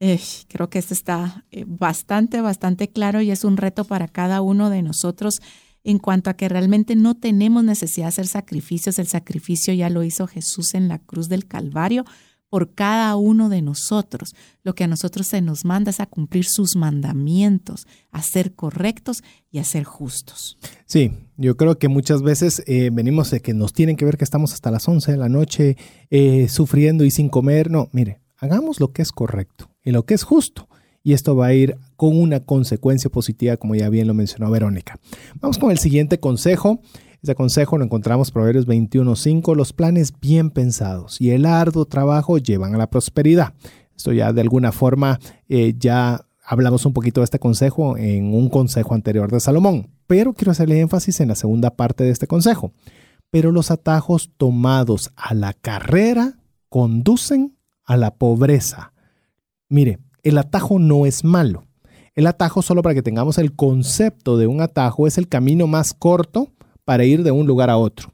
Eh, 0.00 0.20
creo 0.48 0.68
que 0.68 0.78
esto 0.78 0.92
está 0.92 1.46
eh, 1.50 1.64
bastante, 1.66 2.42
bastante 2.42 2.88
claro 2.88 3.22
y 3.22 3.30
es 3.30 3.42
un 3.42 3.56
reto 3.56 3.84
para 3.84 4.06
cada 4.06 4.42
uno 4.42 4.68
de 4.68 4.82
nosotros 4.82 5.40
en 5.82 5.98
cuanto 5.98 6.28
a 6.28 6.34
que 6.34 6.50
realmente 6.50 6.94
no 6.94 7.14
tenemos 7.14 7.64
necesidad 7.64 8.06
de 8.06 8.08
hacer 8.08 8.26
sacrificios. 8.26 8.98
El 8.98 9.06
sacrificio 9.06 9.72
ya 9.72 9.88
lo 9.88 10.02
hizo 10.02 10.26
Jesús 10.26 10.74
en 10.74 10.88
la 10.88 10.98
cruz 10.98 11.30
del 11.30 11.46
Calvario 11.46 12.04
por 12.52 12.74
cada 12.74 13.16
uno 13.16 13.48
de 13.48 13.62
nosotros. 13.62 14.34
Lo 14.62 14.74
que 14.74 14.84
a 14.84 14.86
nosotros 14.86 15.26
se 15.26 15.40
nos 15.40 15.64
manda 15.64 15.88
es 15.88 16.00
a 16.00 16.06
cumplir 16.06 16.44
sus 16.46 16.76
mandamientos, 16.76 17.86
a 18.10 18.22
ser 18.22 18.52
correctos 18.54 19.24
y 19.50 19.58
a 19.58 19.64
ser 19.64 19.84
justos. 19.84 20.58
Sí, 20.84 21.12
yo 21.38 21.56
creo 21.56 21.78
que 21.78 21.88
muchas 21.88 22.20
veces 22.20 22.62
eh, 22.66 22.90
venimos 22.92 23.30
de 23.30 23.40
que 23.40 23.54
nos 23.54 23.72
tienen 23.72 23.96
que 23.96 24.04
ver 24.04 24.18
que 24.18 24.24
estamos 24.24 24.52
hasta 24.52 24.70
las 24.70 24.86
11 24.86 25.12
de 25.12 25.16
la 25.16 25.30
noche 25.30 25.78
eh, 26.10 26.46
sufriendo 26.50 27.06
y 27.06 27.10
sin 27.10 27.30
comer. 27.30 27.70
No, 27.70 27.88
mire, 27.92 28.20
hagamos 28.36 28.80
lo 28.80 28.92
que 28.92 29.00
es 29.00 29.12
correcto 29.12 29.70
y 29.82 29.92
lo 29.92 30.04
que 30.04 30.12
es 30.12 30.22
justo. 30.22 30.68
Y 31.02 31.14
esto 31.14 31.34
va 31.34 31.46
a 31.46 31.54
ir 31.54 31.78
con 31.96 32.20
una 32.20 32.40
consecuencia 32.40 33.08
positiva, 33.08 33.56
como 33.56 33.76
ya 33.76 33.88
bien 33.88 34.06
lo 34.06 34.12
mencionó 34.12 34.50
Verónica. 34.50 35.00
Vamos 35.40 35.56
con 35.56 35.70
el 35.70 35.78
siguiente 35.78 36.20
consejo. 36.20 36.82
Ese 37.22 37.36
consejo 37.36 37.78
lo 37.78 37.84
encontramos 37.84 38.28
en 38.28 38.34
Proverbios 38.34 38.66
21.5, 38.66 39.54
los 39.54 39.72
planes 39.72 40.12
bien 40.20 40.50
pensados 40.50 41.20
y 41.20 41.30
el 41.30 41.46
arduo 41.46 41.84
trabajo 41.84 42.38
llevan 42.38 42.74
a 42.74 42.78
la 42.78 42.90
prosperidad. 42.90 43.54
Esto 43.96 44.12
ya 44.12 44.32
de 44.32 44.40
alguna 44.40 44.72
forma 44.72 45.20
eh, 45.48 45.74
ya 45.78 46.26
hablamos 46.44 46.84
un 46.84 46.92
poquito 46.92 47.20
de 47.20 47.26
este 47.26 47.38
consejo 47.38 47.96
en 47.96 48.34
un 48.34 48.48
consejo 48.48 48.94
anterior 48.94 49.30
de 49.30 49.38
Salomón, 49.38 49.88
pero 50.08 50.32
quiero 50.32 50.50
hacerle 50.50 50.80
énfasis 50.80 51.20
en 51.20 51.28
la 51.28 51.36
segunda 51.36 51.70
parte 51.70 52.02
de 52.02 52.10
este 52.10 52.26
consejo. 52.26 52.72
Pero 53.30 53.52
los 53.52 53.70
atajos 53.70 54.32
tomados 54.36 55.12
a 55.14 55.32
la 55.32 55.52
carrera 55.52 56.40
conducen 56.68 57.56
a 57.84 57.96
la 57.96 58.16
pobreza. 58.16 58.94
Mire, 59.68 60.00
el 60.24 60.38
atajo 60.38 60.80
no 60.80 61.06
es 61.06 61.22
malo. 61.22 61.68
El 62.16 62.26
atajo, 62.26 62.62
solo 62.62 62.82
para 62.82 62.96
que 62.96 63.02
tengamos 63.02 63.38
el 63.38 63.54
concepto 63.54 64.36
de 64.36 64.48
un 64.48 64.60
atajo, 64.60 65.06
es 65.06 65.18
el 65.18 65.28
camino 65.28 65.68
más 65.68 65.94
corto 65.94 66.48
para 66.84 67.04
ir 67.04 67.22
de 67.22 67.30
un 67.30 67.46
lugar 67.46 67.70
a 67.70 67.76
otro. 67.76 68.12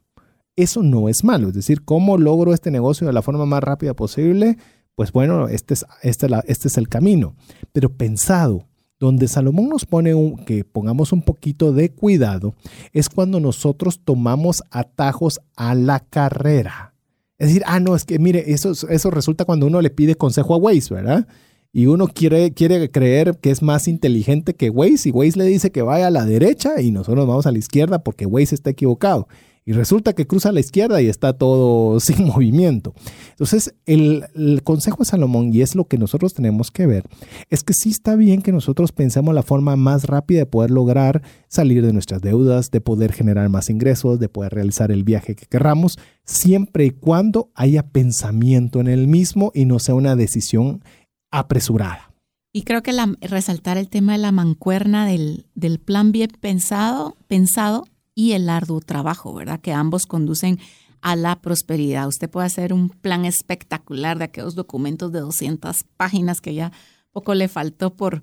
Eso 0.55 0.83
no 0.83 1.07
es 1.09 1.23
malo. 1.23 1.49
Es 1.49 1.53
decir, 1.53 1.83
¿cómo 1.85 2.17
logro 2.17 2.53
este 2.53 2.71
negocio 2.71 3.07
de 3.07 3.13
la 3.13 3.21
forma 3.21 3.45
más 3.45 3.63
rápida 3.63 3.93
posible? 3.93 4.57
Pues 4.95 5.11
bueno, 5.11 5.47
este 5.47 5.73
es, 5.73 5.85
este, 6.03 6.27
este 6.47 6.67
es 6.67 6.77
el 6.77 6.89
camino. 6.89 7.35
Pero 7.71 7.93
pensado, 7.93 8.67
donde 8.99 9.29
Salomón 9.29 9.69
nos 9.69 9.85
pone 9.85 10.13
un, 10.13 10.43
que 10.43 10.65
pongamos 10.65 11.13
un 11.13 11.21
poquito 11.21 11.71
de 11.71 11.91
cuidado, 11.91 12.53
es 12.91 13.07
cuando 13.07 13.39
nosotros 13.39 14.01
tomamos 14.03 14.61
atajos 14.71 15.39
a 15.55 15.73
la 15.73 16.01
carrera. 16.01 16.93
Es 17.37 17.47
decir, 17.47 17.63
ah, 17.65 17.79
no, 17.79 17.95
es 17.95 18.03
que 18.03 18.19
mire, 18.19 18.51
eso, 18.51 18.73
eso 18.89 19.09
resulta 19.09 19.45
cuando 19.45 19.65
uno 19.65 19.81
le 19.81 19.89
pide 19.89 20.15
consejo 20.15 20.53
a 20.53 20.57
Waze, 20.57 20.93
¿verdad? 20.93 21.25
Y 21.71 21.85
uno 21.85 22.07
quiere, 22.07 22.51
quiere 22.53 22.89
creer 22.89 23.37
que 23.39 23.51
es 23.51 23.61
más 23.61 23.87
inteligente 23.87 24.55
que 24.55 24.69
Waze 24.69 25.09
y 25.09 25.11
Waze 25.11 25.37
le 25.37 25.45
dice 25.45 25.71
que 25.71 25.81
vaya 25.81 26.07
a 26.07 26.11
la 26.11 26.25
derecha 26.25 26.81
y 26.81 26.91
nosotros 26.91 27.27
vamos 27.27 27.45
a 27.45 27.51
la 27.51 27.59
izquierda 27.59 28.03
porque 28.03 28.25
Waze 28.25 28.55
está 28.55 28.71
equivocado. 28.71 29.27
Y 29.69 29.73
resulta 29.73 30.13
que 30.13 30.25
cruza 30.25 30.49
a 30.49 30.51
la 30.51 30.61
izquierda 30.61 30.99
y 30.99 31.09
está 31.09 31.33
todo 31.33 31.99
sin 31.99 32.25
movimiento. 32.25 32.95
Entonces, 33.29 33.75
el, 33.85 34.25
el, 34.33 34.63
consejo 34.63 34.97
de 34.99 35.05
Salomón, 35.05 35.53
y 35.53 35.61
es 35.61 35.75
lo 35.75 35.85
que 35.85 35.99
nosotros 35.99 36.33
tenemos 36.33 36.71
que 36.71 36.87
ver, 36.87 37.03
es 37.51 37.63
que 37.63 37.73
sí 37.73 37.89
está 37.89 38.15
bien 38.15 38.41
que 38.41 38.51
nosotros 38.51 38.91
pensemos 38.91 39.35
la 39.35 39.43
forma 39.43 39.75
más 39.75 40.05
rápida 40.05 40.39
de 40.39 40.45
poder 40.47 40.71
lograr 40.71 41.21
salir 41.49 41.85
de 41.85 41.93
nuestras 41.93 42.21
deudas, 42.21 42.71
de 42.71 42.81
poder 42.81 43.13
generar 43.13 43.47
más 43.49 43.69
ingresos, 43.69 44.19
de 44.19 44.27
poder 44.27 44.53
realizar 44.53 44.91
el 44.91 45.03
viaje 45.03 45.35
que 45.35 45.45
querramos, 45.45 45.99
siempre 46.23 46.85
y 46.85 46.89
cuando 46.89 47.51
haya 47.53 47.83
pensamiento 47.83 48.79
en 48.79 48.87
el 48.87 49.07
mismo 49.07 49.51
y 49.53 49.65
no 49.65 49.77
sea 49.77 49.93
una 49.93 50.15
decisión 50.15 50.83
apresurada. 51.31 52.11
Y 52.51 52.63
creo 52.63 52.81
que 52.81 52.93
resaltar 53.21 53.77
el 53.77 53.89
tema 53.89 54.13
de 54.13 54.17
la 54.17 54.31
mancuerna 54.31 55.05
del, 55.05 55.45
del, 55.53 55.79
plan 55.79 56.11
bien 56.11 56.31
pensado, 56.39 57.15
pensado 57.27 57.85
y 58.15 58.31
el 58.31 58.49
arduo 58.49 58.79
trabajo, 58.79 59.33
¿verdad? 59.33 59.59
Que 59.59 59.71
ambos 59.71 60.07
conducen 60.07 60.59
a 61.01 61.15
la 61.15 61.41
prosperidad. 61.41 62.07
Usted 62.07 62.29
puede 62.29 62.47
hacer 62.47 62.73
un 62.73 62.89
plan 62.89 63.25
espectacular 63.25 64.17
de 64.17 64.25
aquellos 64.25 64.55
documentos 64.55 65.11
de 65.11 65.19
200 65.19 65.83
páginas 65.95 66.41
que 66.41 66.53
ya 66.53 66.71
poco 67.11 67.33
le 67.35 67.47
faltó 67.47 67.95
por, 67.95 68.21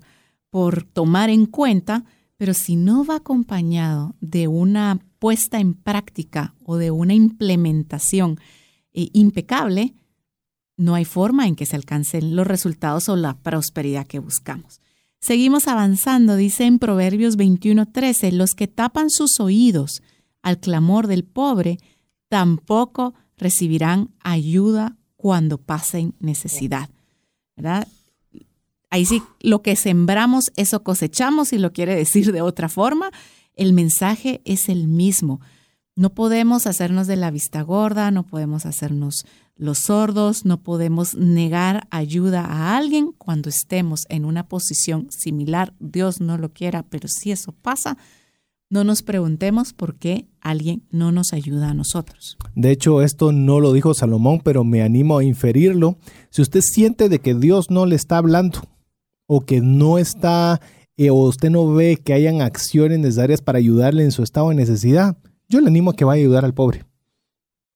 por 0.49 0.83
tomar 0.83 1.29
en 1.29 1.45
cuenta, 1.45 2.05
pero 2.37 2.53
si 2.53 2.75
no 2.75 3.05
va 3.05 3.17
acompañado 3.17 4.15
de 4.21 4.47
una 4.47 4.99
puesta 5.19 5.59
en 5.59 5.73
práctica 5.73 6.53
o 6.63 6.77
de 6.77 6.91
una 6.91 7.13
implementación 7.13 8.39
eh, 8.93 9.09
impecable, 9.13 9.95
no 10.77 10.95
hay 10.95 11.05
forma 11.05 11.47
en 11.47 11.55
que 11.55 11.65
se 11.65 11.75
alcancen 11.75 12.35
los 12.35 12.47
resultados 12.47 13.09
o 13.09 13.15
la 13.15 13.35
prosperidad 13.37 14.07
que 14.07 14.19
buscamos. 14.19 14.79
Seguimos 15.19 15.67
avanzando, 15.67 16.35
dice 16.35 16.65
en 16.65 16.79
Proverbios 16.79 17.37
21:13, 17.37 18.31
los 18.31 18.53
que 18.53 18.67
tapan 18.67 19.09
sus 19.09 19.39
oídos 19.39 20.03
al 20.43 20.59
clamor 20.59 21.07
del 21.07 21.23
pobre, 21.23 21.79
tampoco 22.29 23.15
recibirán 23.35 24.11
ayuda 24.19 24.95
cuando 25.15 25.57
pasen 25.57 26.13
necesidad. 26.19 26.89
¿Verdad? 27.55 27.87
Ahí 28.89 29.05
sí, 29.05 29.21
lo 29.41 29.61
que 29.63 29.75
sembramos, 29.75 30.51
eso 30.55 30.83
cosechamos, 30.83 31.51
y 31.51 31.57
lo 31.57 31.73
quiere 31.73 31.95
decir 31.95 32.31
de 32.31 32.41
otra 32.41 32.69
forma. 32.69 33.09
El 33.55 33.73
mensaje 33.73 34.41
es 34.45 34.69
el 34.69 34.87
mismo. 34.87 35.41
No 35.97 36.13
podemos 36.13 36.67
hacernos 36.67 37.07
de 37.07 37.15
la 37.15 37.31
vista 37.31 37.63
gorda, 37.63 38.11
no 38.11 38.21
podemos 38.21 38.67
hacernos 38.67 39.25
los 39.55 39.79
sordos, 39.79 40.45
no 40.45 40.61
podemos 40.61 41.15
negar 41.15 41.87
ayuda 41.89 42.45
a 42.45 42.77
alguien 42.77 43.13
cuando 43.17 43.49
estemos 43.49 44.05
en 44.07 44.23
una 44.23 44.47
posición 44.47 45.07
similar. 45.09 45.73
Dios 45.79 46.21
no 46.21 46.37
lo 46.37 46.53
quiera, 46.53 46.83
pero 46.83 47.07
si 47.07 47.31
eso 47.31 47.51
pasa, 47.51 47.97
no 48.69 48.83
nos 48.83 49.01
preguntemos 49.01 49.73
por 49.73 49.95
qué 49.95 50.27
alguien 50.39 50.83
no 50.91 51.11
nos 51.11 51.33
ayuda 51.33 51.71
a 51.71 51.73
nosotros. 51.73 52.37
De 52.53 52.69
hecho, 52.69 53.01
esto 53.01 53.31
no 53.31 53.59
lo 53.59 53.73
dijo 53.73 53.95
Salomón, 53.95 54.41
pero 54.43 54.63
me 54.63 54.83
animo 54.83 55.17
a 55.17 55.23
inferirlo. 55.23 55.97
Si 56.29 56.43
usted 56.43 56.61
siente 56.61 57.09
de 57.09 57.17
que 57.21 57.33
Dios 57.33 57.71
no 57.71 57.87
le 57.87 57.95
está 57.95 58.19
hablando 58.19 58.59
o 59.25 59.41
que 59.41 59.61
no 59.61 59.97
está 59.97 60.61
eh, 60.95 61.09
o 61.09 61.15
usted 61.15 61.49
no 61.49 61.73
ve 61.73 61.97
que 61.97 62.13
hayan 62.13 62.43
acciones 62.43 62.99
necesarias 62.99 63.41
para 63.41 63.57
ayudarle 63.57 64.03
en 64.03 64.11
su 64.11 64.21
estado 64.21 64.49
de 64.49 64.55
necesidad, 64.55 65.17
yo 65.47 65.61
le 65.61 65.67
animo 65.67 65.91
a 65.91 65.95
que 65.95 66.05
vaya 66.05 66.21
a 66.21 66.25
ayudar 66.25 66.45
al 66.45 66.53
pobre. 66.53 66.85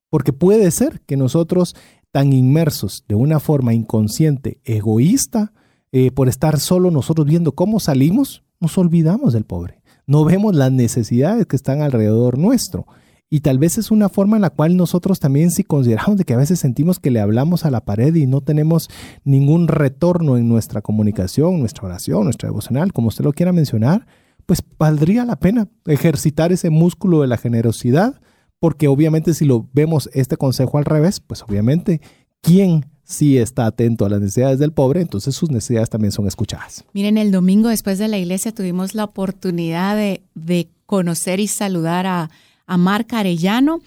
Porque 0.10 0.34
puede 0.34 0.70
ser 0.72 1.02
que 1.02 1.18
nosotros, 1.18 1.76
tan 2.12 2.34
inmersos 2.34 3.06
de 3.08 3.16
una 3.16 3.40
forma 3.40 3.74
inconsciente, 3.74 4.60
egoísta, 4.66 5.54
eh, 5.94 6.12
por 6.12 6.30
estar 6.30 6.60
solo 6.60 6.92
nosotros 6.92 7.28
viendo 7.28 7.54
cómo 7.54 7.80
salimos, 7.80 8.44
nos 8.60 8.78
olvidamos 8.78 9.34
del 9.34 9.46
pobre. 9.46 9.82
No 10.08 10.26
vemos 10.26 10.56
las 10.56 10.72
necesidades 10.72 11.46
que 11.46 11.56
están 11.56 11.82
alrededor 11.82 12.38
nuestro. 12.38 12.86
Y 13.30 13.40
tal 13.40 13.60
vez 13.60 13.78
es 13.78 13.92
una 13.92 14.10
forma 14.10 14.36
en 14.36 14.42
la 14.42 14.50
cual 14.50 14.76
nosotros 14.76 15.22
también 15.22 15.52
si 15.52 15.64
consideramos 15.64 16.18
de 16.18 16.26
que 16.26 16.34
a 16.34 16.38
veces 16.38 16.60
sentimos 16.60 17.00
que 17.00 17.12
le 17.12 17.22
hablamos 17.22 17.64
a 17.64 17.72
la 17.72 17.86
pared 17.86 18.14
y 18.16 18.26
no 18.26 18.42
tenemos 18.42 18.90
ningún 19.24 19.70
retorno 19.70 20.36
en 20.36 20.50
nuestra 20.50 20.82
comunicación, 20.82 21.60
nuestra 21.60 21.86
oración, 21.86 22.26
nuestra 22.26 22.50
devocional, 22.50 22.92
como 22.92 23.08
usted 23.08 23.24
lo 23.24 23.32
quiera 23.32 23.54
mencionar, 23.54 24.06
pues 24.52 24.64
valdría 24.78 25.24
la 25.24 25.38
pena 25.38 25.70
ejercitar 25.86 26.52
ese 26.52 26.70
músculo 26.70 27.22
de 27.22 27.28
la 27.28 27.38
generosidad, 27.38 28.20
porque 28.60 28.90
obviamente 28.90 29.34
si 29.34 29.46
lo 29.46 29.70
vemos 29.72 30.10
este 30.12 30.36
consejo 30.36 30.78
al 30.78 30.84
revés, 30.84 31.22
pues 31.22 31.42
obviamente, 31.42 32.02
¿quién 32.42 32.86
sí 33.06 33.38
está 33.38 33.66
atento 33.66 34.04
a 34.04 34.10
las 34.10 34.20
necesidades 34.20 34.60
del 34.60 34.74
pobre, 34.74 35.00
entonces 35.00 35.36
sus 35.36 35.52
necesidades 35.52 35.90
también 35.90 36.12
son 36.12 36.28
escuchadas. 36.28 36.84
Miren, 36.92 37.18
el 37.18 37.32
domingo 37.32 37.70
después 37.70 37.98
de 37.98 38.10
la 38.10 38.18
iglesia 38.18 38.52
tuvimos 38.52 38.94
la 38.94 39.06
oportunidad 39.06 39.96
de, 39.96 40.70
conocer 40.86 41.40
y 41.40 41.48
saludar 41.48 42.06
a, 42.06 42.30
a 42.68 42.78
Marc 42.78 43.14
Arellano. 43.14 43.80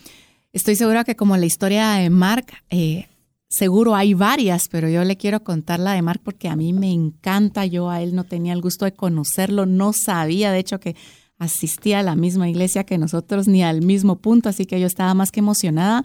Estoy 0.54 0.76
segura 0.76 1.04
que 1.04 1.14
como 1.14 1.36
la 1.36 1.44
historia 1.44 1.90
de 1.90 2.08
Marc, 2.08 2.54
eh, 2.70 3.08
Seguro 3.56 3.94
hay 3.94 4.14
varias, 4.14 4.68
pero 4.68 4.88
yo 4.88 5.04
le 5.04 5.16
quiero 5.16 5.44
contar 5.44 5.78
la 5.78 5.92
de 5.92 6.02
Mark 6.02 6.20
porque 6.24 6.48
a 6.48 6.56
mí 6.56 6.72
me 6.72 6.90
encanta. 6.90 7.66
Yo 7.66 7.88
a 7.90 8.02
él 8.02 8.14
no 8.14 8.24
tenía 8.24 8.52
el 8.52 8.60
gusto 8.60 8.84
de 8.84 8.92
conocerlo, 8.92 9.64
no 9.64 9.92
sabía, 9.92 10.50
de 10.50 10.58
hecho, 10.58 10.80
que 10.80 10.96
asistía 11.38 12.00
a 12.00 12.02
la 12.02 12.16
misma 12.16 12.48
iglesia 12.48 12.84
que 12.84 12.98
nosotros 12.98 13.46
ni 13.46 13.62
al 13.62 13.82
mismo 13.82 14.16
punto, 14.16 14.48
así 14.48 14.66
que 14.66 14.80
yo 14.80 14.86
estaba 14.86 15.14
más 15.14 15.30
que 15.30 15.40
emocionada 15.40 16.02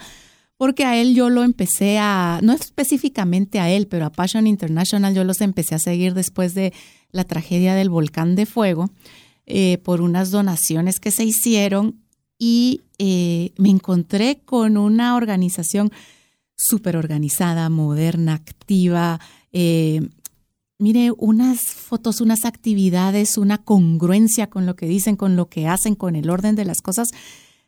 porque 0.59 0.83
a 0.83 0.97
él 0.97 1.15
yo 1.15 1.29
lo 1.29 1.43
empecé 1.43 1.99
a, 1.99 2.41
no 2.43 2.51
específicamente 2.51 3.61
a 3.61 3.69
él, 3.69 3.87
pero 3.87 4.05
a 4.05 4.11
Passion 4.11 4.45
International 4.45 5.15
yo 5.15 5.23
los 5.23 5.39
empecé 5.39 5.75
a 5.75 5.79
seguir 5.79 6.13
después 6.13 6.53
de 6.53 6.73
la 7.11 7.23
tragedia 7.23 7.75
del 7.75 7.89
volcán 7.89 8.35
de 8.35 8.45
fuego 8.45 8.89
eh, 9.45 9.77
por 9.77 10.01
unas 10.01 10.31
donaciones 10.31 10.99
que 10.99 11.11
se 11.11 11.23
hicieron 11.23 12.01
y 12.37 12.81
eh, 12.97 13.53
me 13.57 13.69
encontré 13.69 14.41
con 14.43 14.75
una 14.75 15.15
organización 15.15 15.93
súper 16.59 16.97
organizada, 16.97 17.69
moderna, 17.69 18.33
activa. 18.33 19.19
Eh, 19.53 20.01
mire, 20.77 21.11
unas 21.17 21.61
fotos, 21.61 22.19
unas 22.19 22.43
actividades, 22.43 23.37
una 23.37 23.57
congruencia 23.59 24.47
con 24.47 24.65
lo 24.65 24.75
que 24.75 24.87
dicen, 24.87 25.15
con 25.15 25.35
lo 25.35 25.47
que 25.47 25.67
hacen, 25.67 25.95
con 25.95 26.15
el 26.15 26.29
orden 26.29 26.55
de 26.55 26.65
las 26.65 26.81
cosas. 26.81 27.09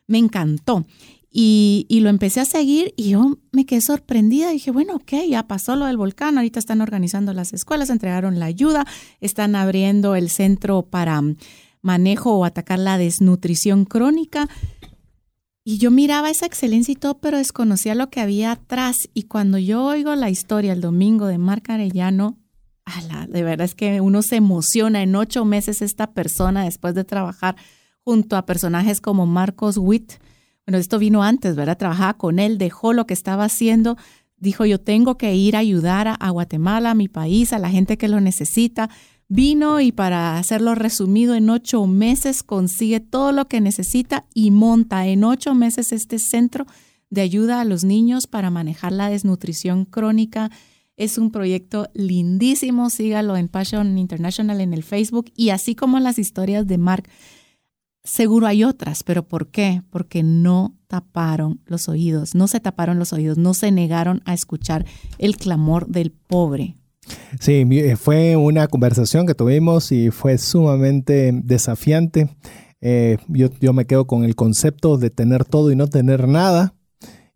Me 0.06 0.18
encantó. 0.18 0.86
Y, 1.34 1.86
lo 2.02 2.10
empecé 2.10 2.40
a 2.40 2.44
seguir 2.44 2.92
y 2.94 3.10
yo 3.10 3.38
me 3.52 3.64
quedé 3.64 3.80
sorprendida. 3.80 4.50
Dije, 4.50 4.70
bueno, 4.70 4.96
ok, 4.96 5.12
ya 5.30 5.44
pasó 5.44 5.76
lo 5.76 5.86
del 5.86 5.96
volcán, 5.96 6.36
ahorita 6.36 6.58
están 6.58 6.82
organizando 6.82 7.32
las 7.32 7.54
escuelas, 7.54 7.88
entregaron 7.88 8.38
la 8.38 8.44
ayuda, 8.44 8.86
están 9.22 9.56
abriendo 9.56 10.14
el 10.14 10.28
centro 10.28 10.82
para 10.82 11.22
manejo 11.80 12.36
o 12.36 12.44
atacar 12.44 12.78
la 12.78 12.98
desnutrición 12.98 13.86
crónica. 13.86 14.46
Y 15.64 15.78
yo 15.78 15.90
miraba 15.92 16.30
esa 16.30 16.46
excelencia 16.46 16.92
y 16.92 16.96
todo, 16.96 17.18
pero 17.18 17.38
desconocía 17.38 17.94
lo 17.94 18.10
que 18.10 18.20
había 18.20 18.52
atrás. 18.52 18.96
Y 19.14 19.24
cuando 19.24 19.58
yo 19.58 19.84
oigo 19.84 20.14
la 20.16 20.28
historia 20.28 20.72
el 20.72 20.80
domingo 20.80 21.26
de 21.26 21.38
Marc 21.38 21.70
Arellano, 21.70 22.36
ala, 22.84 23.28
de 23.28 23.44
verdad 23.44 23.66
es 23.66 23.76
que 23.76 24.00
uno 24.00 24.22
se 24.22 24.36
emociona. 24.36 25.02
En 25.02 25.14
ocho 25.14 25.44
meses 25.44 25.80
esta 25.80 26.12
persona, 26.12 26.64
después 26.64 26.94
de 26.94 27.04
trabajar 27.04 27.54
junto 28.00 28.36
a 28.36 28.44
personajes 28.44 29.00
como 29.00 29.26
Marcos 29.26 29.76
Witt, 29.78 30.14
bueno, 30.66 30.78
esto 30.78 30.98
vino 30.98 31.22
antes, 31.22 31.54
¿verdad? 31.54 31.78
Trabajaba 31.78 32.14
con 32.14 32.38
él, 32.38 32.58
dejó 32.58 32.92
lo 32.92 33.06
que 33.06 33.14
estaba 33.14 33.44
haciendo, 33.44 33.96
dijo, 34.36 34.64
yo 34.64 34.80
tengo 34.80 35.16
que 35.16 35.34
ir 35.34 35.54
a 35.54 35.60
ayudar 35.60 36.16
a 36.18 36.30
Guatemala, 36.30 36.90
a 36.90 36.94
mi 36.94 37.08
país, 37.08 37.52
a 37.52 37.60
la 37.60 37.70
gente 37.70 37.96
que 37.98 38.08
lo 38.08 38.20
necesita. 38.20 38.90
Vino 39.28 39.80
y 39.80 39.92
para 39.92 40.38
hacerlo 40.38 40.74
resumido, 40.74 41.34
en 41.34 41.48
ocho 41.48 41.86
meses 41.86 42.42
consigue 42.42 43.00
todo 43.00 43.32
lo 43.32 43.48
que 43.48 43.60
necesita 43.60 44.26
y 44.34 44.50
monta 44.50 45.06
en 45.06 45.24
ocho 45.24 45.54
meses 45.54 45.92
este 45.92 46.18
centro 46.18 46.66
de 47.08 47.20
ayuda 47.20 47.60
a 47.60 47.64
los 47.64 47.84
niños 47.84 48.26
para 48.26 48.50
manejar 48.50 48.92
la 48.92 49.08
desnutrición 49.08 49.84
crónica. 49.84 50.50
Es 50.96 51.18
un 51.18 51.30
proyecto 51.30 51.88
lindísimo, 51.94 52.90
sígalo 52.90 53.36
en 53.36 53.48
Passion 53.48 53.98
International 53.98 54.60
en 54.60 54.74
el 54.74 54.82
Facebook 54.82 55.30
y 55.36 55.50
así 55.50 55.74
como 55.74 55.98
las 55.98 56.18
historias 56.18 56.66
de 56.66 56.78
Mark. 56.78 57.08
Seguro 58.04 58.46
hay 58.46 58.64
otras, 58.64 59.02
pero 59.02 59.28
¿por 59.28 59.50
qué? 59.50 59.82
Porque 59.90 60.22
no 60.22 60.74
taparon 60.88 61.60
los 61.66 61.88
oídos, 61.88 62.34
no 62.34 62.48
se 62.48 62.60
taparon 62.60 62.98
los 62.98 63.12
oídos, 63.12 63.38
no 63.38 63.54
se 63.54 63.70
negaron 63.70 64.22
a 64.24 64.34
escuchar 64.34 64.84
el 65.18 65.36
clamor 65.36 65.86
del 65.86 66.10
pobre. 66.10 66.76
Sí, 67.40 67.66
eh, 67.70 67.96
fue 67.96 68.36
una 68.36 68.68
conversación 68.68 69.26
que 69.26 69.34
tuvimos 69.34 69.92
y 69.92 70.10
fue 70.10 70.38
sumamente 70.38 71.32
desafiante. 71.32 72.28
Eh, 72.80 73.18
yo, 73.28 73.48
yo 73.60 73.72
me 73.72 73.86
quedo 73.86 74.06
con 74.06 74.24
el 74.24 74.34
concepto 74.34 74.98
de 74.98 75.10
tener 75.10 75.44
todo 75.44 75.70
y 75.70 75.76
no 75.76 75.86
tener 75.88 76.28
nada. 76.28 76.74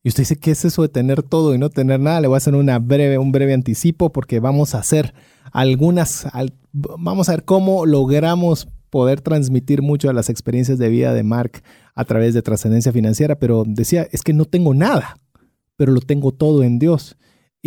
Y 0.02 0.08
usted 0.08 0.22
dice, 0.22 0.36
¿qué 0.36 0.52
es 0.52 0.64
eso 0.64 0.82
de 0.82 0.88
tener 0.88 1.22
todo 1.22 1.54
y 1.54 1.58
no 1.58 1.68
tener 1.68 1.98
nada? 1.98 2.20
Le 2.20 2.28
voy 2.28 2.36
a 2.36 2.38
hacer 2.38 2.54
una 2.54 2.78
breve, 2.78 3.18
un 3.18 3.32
breve 3.32 3.54
anticipo 3.54 4.12
porque 4.12 4.38
vamos 4.38 4.74
a 4.74 4.78
hacer 4.78 5.14
algunas, 5.52 6.28
vamos 6.72 7.28
a 7.28 7.32
ver 7.32 7.44
cómo 7.44 7.86
logramos 7.86 8.68
poder 8.90 9.20
transmitir 9.20 9.82
mucho 9.82 10.08
de 10.08 10.14
las 10.14 10.30
experiencias 10.30 10.78
de 10.78 10.88
vida 10.88 11.12
de 11.12 11.22
Mark 11.22 11.62
a 11.94 12.04
través 12.04 12.34
de 12.34 12.42
trascendencia 12.42 12.92
financiera, 12.92 13.38
pero 13.38 13.64
decía, 13.66 14.06
es 14.12 14.22
que 14.22 14.32
no 14.32 14.44
tengo 14.44 14.74
nada, 14.74 15.18
pero 15.76 15.92
lo 15.92 16.00
tengo 16.00 16.32
todo 16.32 16.62
en 16.62 16.78
Dios. 16.78 17.16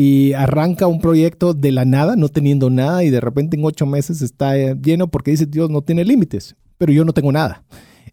Y 0.01 0.31
arranca 0.31 0.87
un 0.87 1.01
proyecto 1.01 1.53
de 1.53 1.73
la 1.73 1.83
nada, 1.83 2.15
no 2.15 2.29
teniendo 2.29 2.69
nada, 2.69 3.03
y 3.03 3.09
de 3.09 3.19
repente 3.19 3.57
en 3.57 3.65
ocho 3.65 3.85
meses 3.85 4.21
está 4.21 4.57
eh, 4.57 4.73
lleno 4.81 5.09
porque 5.09 5.31
dice, 5.31 5.45
Dios 5.45 5.69
no 5.69 5.81
tiene 5.81 6.05
límites, 6.05 6.55
pero 6.77 6.93
yo 6.93 7.03
no 7.03 7.11
tengo 7.11 7.33
nada. 7.33 7.65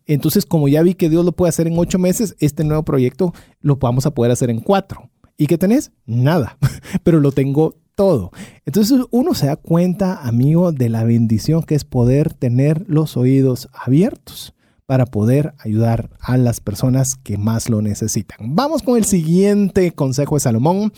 Entonces, 0.05 0.45
como 0.45 0.67
ya 0.67 0.83
vi 0.83 0.95
que 0.95 1.09
Dios 1.09 1.25
lo 1.25 1.31
puede 1.31 1.51
hacer 1.51 1.69
en 1.69 1.79
ocho 1.79 2.01
meses, 2.01 2.35
este 2.41 2.65
nuevo 2.65 2.85
proyecto 2.85 3.33
lo 3.61 3.77
vamos 3.77 4.05
a 4.05 4.11
poder 4.11 4.33
hacer 4.33 4.51
en 4.51 4.59
cuatro. 4.59 5.11
¿Y 5.39 5.47
qué 5.47 5.59
tenés? 5.59 5.93
Nada, 6.07 6.59
pero 7.05 7.21
lo 7.21 7.31
tengo 7.31 7.77
todo. 7.95 8.33
Entonces 8.65 9.07
uno 9.13 9.35
se 9.35 9.47
da 9.47 9.55
cuenta, 9.55 10.27
amigo, 10.27 10.73
de 10.73 10.89
la 10.89 11.05
bendición 11.05 11.63
que 11.63 11.77
es 11.77 11.85
poder 11.85 12.35
tener 12.35 12.85
los 12.89 13.17
oídos 13.17 13.69
abiertos 13.73 14.55
para 14.87 15.07
poder 15.07 15.55
ayudar 15.61 16.11
a 16.19 16.37
las 16.37 16.59
personas 16.59 17.15
que 17.15 17.39
más 17.39 17.71
lo 17.71 17.81
necesitan. 17.81 18.57
Vamos 18.57 18.83
con 18.83 18.97
el 18.97 19.05
siguiente 19.05 19.93
consejo 19.93 20.35
de 20.35 20.41
Salomón. 20.41 20.93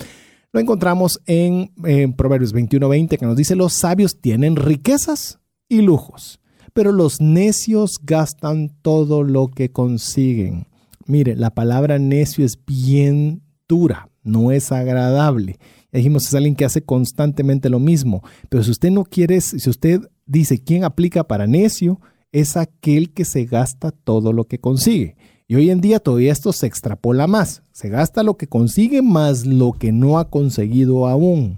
Lo 0.52 0.60
encontramos 0.60 1.20
en, 1.26 1.72
en 1.84 2.14
Proverbios 2.14 2.54
21:20 2.54 3.18
que 3.18 3.26
nos 3.26 3.36
dice, 3.36 3.56
los 3.56 3.72
sabios 3.72 4.20
tienen 4.20 4.56
riquezas 4.56 5.38
y 5.68 5.82
lujos, 5.82 6.40
pero 6.72 6.92
los 6.92 7.20
necios 7.20 7.98
gastan 8.02 8.70
todo 8.82 9.22
lo 9.22 9.48
que 9.48 9.70
consiguen. 9.70 10.66
Mire, 11.06 11.36
la 11.36 11.54
palabra 11.54 11.98
necio 11.98 12.44
es 12.44 12.58
bien 12.64 13.42
dura, 13.66 14.10
no 14.22 14.52
es 14.52 14.72
agradable 14.72 15.58
dijimos, 15.92 16.26
es 16.26 16.34
alguien 16.34 16.54
que 16.54 16.64
hace 16.64 16.82
constantemente 16.82 17.70
lo 17.70 17.78
mismo. 17.78 18.22
Pero 18.48 18.62
si 18.62 18.70
usted 18.70 18.90
no 18.90 19.04
quiere, 19.04 19.40
si 19.40 19.68
usted 19.68 20.02
dice 20.26 20.62
quién 20.62 20.84
aplica 20.84 21.24
para 21.24 21.46
necio, 21.46 22.00
es 22.32 22.56
aquel 22.56 23.12
que 23.12 23.24
se 23.24 23.44
gasta 23.44 23.90
todo 23.90 24.32
lo 24.32 24.44
que 24.44 24.58
consigue. 24.58 25.16
Y 25.50 25.54
hoy 25.54 25.70
en 25.70 25.80
día 25.80 25.98
todavía 25.98 26.30
esto 26.30 26.52
se 26.52 26.66
extrapola 26.66 27.26
más. 27.26 27.62
Se 27.72 27.88
gasta 27.88 28.22
lo 28.22 28.36
que 28.36 28.48
consigue 28.48 29.00
más 29.00 29.46
lo 29.46 29.72
que 29.72 29.92
no 29.92 30.18
ha 30.18 30.28
conseguido 30.28 31.08
aún. 31.08 31.56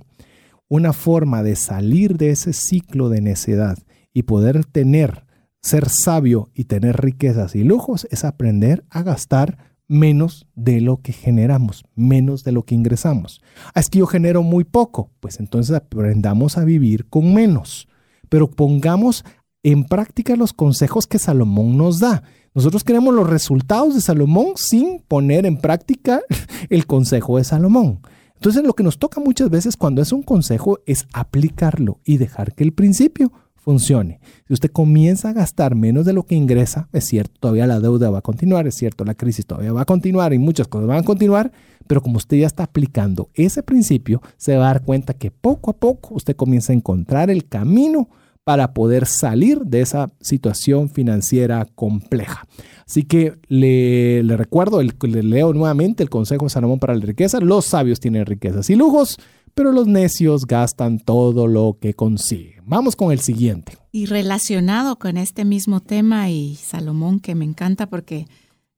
Una 0.69 0.93
forma 0.93 1.43
de 1.43 1.57
salir 1.57 2.17
de 2.17 2.31
ese 2.31 2.53
ciclo 2.53 3.09
de 3.09 3.21
necedad 3.21 3.77
y 4.15 4.23
poder 4.23 4.65
tener, 4.65 5.27
ser 5.61 5.89
sabio 5.89 6.51
y 6.55 6.65
tener 6.65 7.01
riquezas 7.01 7.57
y 7.57 7.65
lujos 7.65 8.07
es 8.13 8.25
aprender 8.25 8.85
a 8.91 9.03
gastar 9.03 9.75
menos 9.89 10.47
de 10.55 10.81
lo 10.81 11.03
que 11.03 11.13
generamos, 11.13 11.85
menos 11.97 12.45
de 12.45 12.53
lo 12.53 12.63
que 12.63 12.77
ingresamos. 12.77 13.43
Ah, 13.75 13.81
es 13.81 13.91
que 13.91 13.99
yo 13.99 14.07
genero 14.07 14.45
muy 14.45 14.63
poco, 14.63 15.11
pues 15.19 15.41
entonces 15.41 15.75
aprendamos 15.75 16.59
a 16.59 16.65
vivir 16.65 17.09
con 17.09 17.35
menos, 17.35 17.89
pero 18.29 18.49
pongamos 18.49 19.25
en 19.65 19.83
práctica 19.83 20.37
los 20.37 20.53
consejos 20.53 21.09
que 21.09 21.19
Salomón 21.19 21.77
nos 21.77 21.99
da. 21.99 22.23
Nosotros 22.53 22.83
queremos 22.83 23.15
los 23.15 23.31
resultados 23.31 23.95
de 23.95 24.01
Salomón 24.01 24.55
sin 24.57 25.01
poner 25.07 25.47
en 25.47 25.57
práctica 25.57 26.21
el 26.69 26.87
consejo 26.87 27.39
de 27.39 27.45
Salomón. 27.45 28.01
Entonces 28.35 28.65
lo 28.65 28.73
que 28.73 28.83
nos 28.83 28.99
toca 28.99 29.21
muchas 29.21 29.51
veces 29.51 29.77
cuando 29.77 30.03
es 30.03 30.13
un 30.13 30.23
consejo 30.23 30.81
es 30.87 31.07
aplicarlo 31.13 32.01
y 32.05 32.17
dejar 32.17 32.55
que 32.55 32.65
el 32.65 32.73
principio 32.73 33.33
funcione. 33.55 34.19
Si 34.49 34.55
usted 34.55 34.73
comienza 34.73 35.29
a 35.29 35.33
gastar 35.33 35.77
menos 35.77 36.07
de 36.07 36.13
lo 36.13 36.25
que 36.25 36.35
ingresa, 36.35 36.89
es 36.93 37.05
cierto, 37.05 37.39
todavía 37.39 37.67
la 37.67 37.79
deuda 37.79 38.11
va 38.11 38.19
a 38.19 38.23
continuar, 38.23 38.67
es 38.67 38.75
cierto, 38.75 39.05
la 39.05 39.15
crisis 39.15 39.47
todavía 39.47 39.73
va 39.73 39.83
a 39.83 39.87
continuar 39.87 40.33
y 40.33 40.39
muchas 40.39 40.67
cosas 40.67 40.89
van 40.89 40.99
a 40.99 41.05
continuar, 41.05 41.53
pero 41.87 42.03
como 42.03 42.17
usted 42.17 42.39
ya 42.39 42.47
está 42.47 42.65
aplicando 42.65 43.29
ese 43.35 43.63
principio, 43.63 44.23
se 44.39 44.57
va 44.57 44.65
a 44.65 44.73
dar 44.73 44.83
cuenta 44.83 45.15
que 45.15 45.31
poco 45.31 45.71
a 45.71 45.77
poco 45.77 46.15
usted 46.15 46.35
comienza 46.35 46.73
a 46.73 46.77
encontrar 46.77 47.31
el 47.31 47.47
camino 47.47 48.09
para 48.45 48.73
poder 48.73 49.07
salir 49.07 49.61
de 49.61 49.81
esa 49.81 50.11
situación 50.21 50.89
financiera 50.89 51.67
compleja. 51.75 52.47
Así 52.87 53.05
que 53.05 53.35
le, 53.49 54.23
recuerdo, 54.37 54.83
le 54.83 55.23
leo 55.23 55.53
nuevamente 55.53 56.03
el 56.03 56.11
consejo 56.11 56.47
de 56.47 56.51
Salomón 56.51 56.79
para 56.81 56.95
la 56.95 57.05
riqueza. 57.05 57.39
Los 57.41 57.67
sabios 57.67 58.01
tienen 58.01 58.27
riquezas 58.27 58.69
y 58.71 58.75
lujos, 58.75 59.19
pero 59.55 59.73
los 59.73 59.87
necios 59.87 60.47
gastan 60.47 60.99
todo 60.99 61.47
lo 61.47 61.79
que 61.81 61.95
consiguen. 61.95 62.65
Vamos 62.67 62.97
con 62.97 63.13
el 63.13 63.21
siguiente. 63.21 63.79
Y 63.93 64.07
relacionado 64.07 64.99
con 64.99 65.17
este 65.17 65.45
mismo 65.45 65.81
tema 65.81 66.31
y 66.31 66.57
Salomón 66.57 67.21
que 67.21 67.35
me 67.35 67.45
encanta 67.45 67.89
porque 67.89 68.27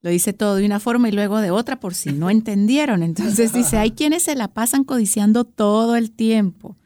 lo 0.03 0.11
dice 0.11 0.33
todo 0.33 0.57
de 0.57 0.67
una 0.67 0.81
forma 0.81 1.09
y 1.09 1.13
luego 1.13 1.41
de 1.41 1.51
otra 1.51 1.81
por 1.81 1.95
si 1.95 2.13
no 2.13 2.29
entendieron. 2.31 3.03
Entonces 3.03 3.53
dice, 3.53 3.79
hay 3.79 3.93
quienes 3.93 4.25
se 4.25 4.35
la 4.35 4.49
pasan 4.49 4.85
codiciando 4.85 5.45
todo 5.45 5.97
el 5.97 6.11
tiempo, 6.11 6.77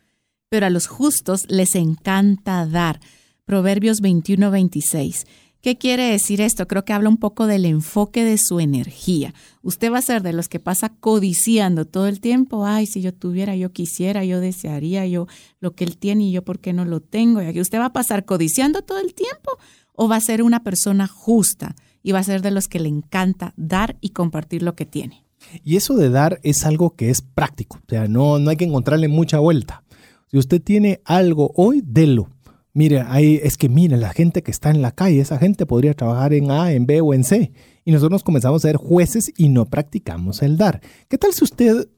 pero 0.49 0.67
a 0.67 0.71
los 0.71 0.87
justos 0.87 1.45
les 1.49 1.75
encanta 1.75 2.67
dar. 2.67 3.01
Proverbios 3.45 4.01
21, 4.01 4.51
26. 4.51 5.27
¿Qué 5.61 5.79
quiere 5.79 6.05
decir 6.05 6.41
esto? 6.41 6.69
Creo 6.69 6.85
que 6.85 6.93
habla 6.93 7.09
un 7.09 7.17
poco 7.17 7.49
del 7.49 7.65
enfoque 7.65 8.25
de 8.25 8.39
su 8.39 8.61
energía. 8.61 9.35
Usted 9.63 9.93
va 9.93 9.99
a 9.99 10.03
ser 10.03 10.23
de 10.23 10.33
los 10.33 10.49
que 10.49 10.61
pasa 10.61 10.91
codiciando 10.91 11.87
todo 11.87 12.07
el 12.07 12.21
tiempo. 12.21 12.65
Ay, 12.65 12.87
si 12.87 13.01
yo 13.01 13.13
tuviera, 13.13 13.57
yo 13.57 13.73
quisiera, 13.73 14.25
yo 14.25 14.39
desearía, 14.39 15.07
yo 15.07 15.27
lo 15.59 15.73
que 15.73 15.83
él 15.83 15.97
tiene 15.97 16.25
y 16.25 16.33
yo 16.33 16.45
por 16.45 16.61
qué 16.61 16.73
no 16.73 16.85
lo 16.85 17.01
tengo. 17.01 17.43
Y 17.43 17.61
usted 17.61 17.81
va 17.81 17.87
a 17.87 17.93
pasar 17.93 18.25
codiciando 18.25 18.83
todo 18.83 19.01
el 19.01 19.15
tiempo 19.15 19.59
o 19.93 20.09
va 20.09 20.17
a 20.17 20.21
ser 20.21 20.43
una 20.43 20.63
persona 20.63 21.09
justa 21.09 21.75
y 22.01 22.13
va 22.13 22.21
a 22.21 22.25
ser 22.25 22.43
de 22.43 22.53
los 22.53 22.69
que 22.69 22.79
le 22.79 22.89
encanta 22.89 23.53
dar 23.57 23.97
y 24.01 24.11
compartir 24.11 24.63
lo 24.63 24.77
que 24.77 24.87
tiene. 24.87 25.25
Y 25.65 25.77
eso 25.77 25.95
de 25.95 26.11
dar 26.11 26.39
es 26.45 26.65
algo 26.65 26.95
que 26.95 27.11
es 27.11 27.23
práctico. 27.23 27.79
O 27.79 27.89
sea, 27.89 28.07
no, 28.07 28.39
no 28.39 28.51
hay 28.51 28.57
que 28.57 28.65
encontrarle 28.65 29.09
mucha 29.09 29.41
vuelta. 29.41 29.83
Si 30.27 30.39
usted 30.39 30.63
tiene 30.63 31.01
algo 31.05 31.53
hoy, 31.55 31.83
délo 31.85 32.29
Mire, 32.77 33.01
ahí 33.09 33.41
es 33.43 33.57
que 33.57 33.71
mire, 33.71 33.97
la 33.97 34.11
gente 34.11 34.43
que 34.43 34.51
está 34.51 34.69
en 34.69 34.83
la 34.83 34.91
calle, 34.91 35.21
esa 35.21 35.39
gente 35.39 35.65
podría 35.65 35.95
trabajar 35.95 36.35
en 36.35 36.51
A, 36.51 36.73
en 36.73 36.85
B 36.85 37.01
o 37.01 37.15
en 37.15 37.25
C. 37.25 37.51
Y 37.87 37.91
nosotros 37.91 38.23
comenzamos 38.23 38.63
a 38.63 38.69
ser 38.69 38.77
jueces 38.77 39.33
y 39.35 39.49
no 39.49 39.65
practicamos 39.65 40.43
el 40.43 40.59
dar. 40.59 40.83
¿Qué 41.09 41.17
tal 41.17 41.33
si 41.33 41.43
usted 41.43 41.89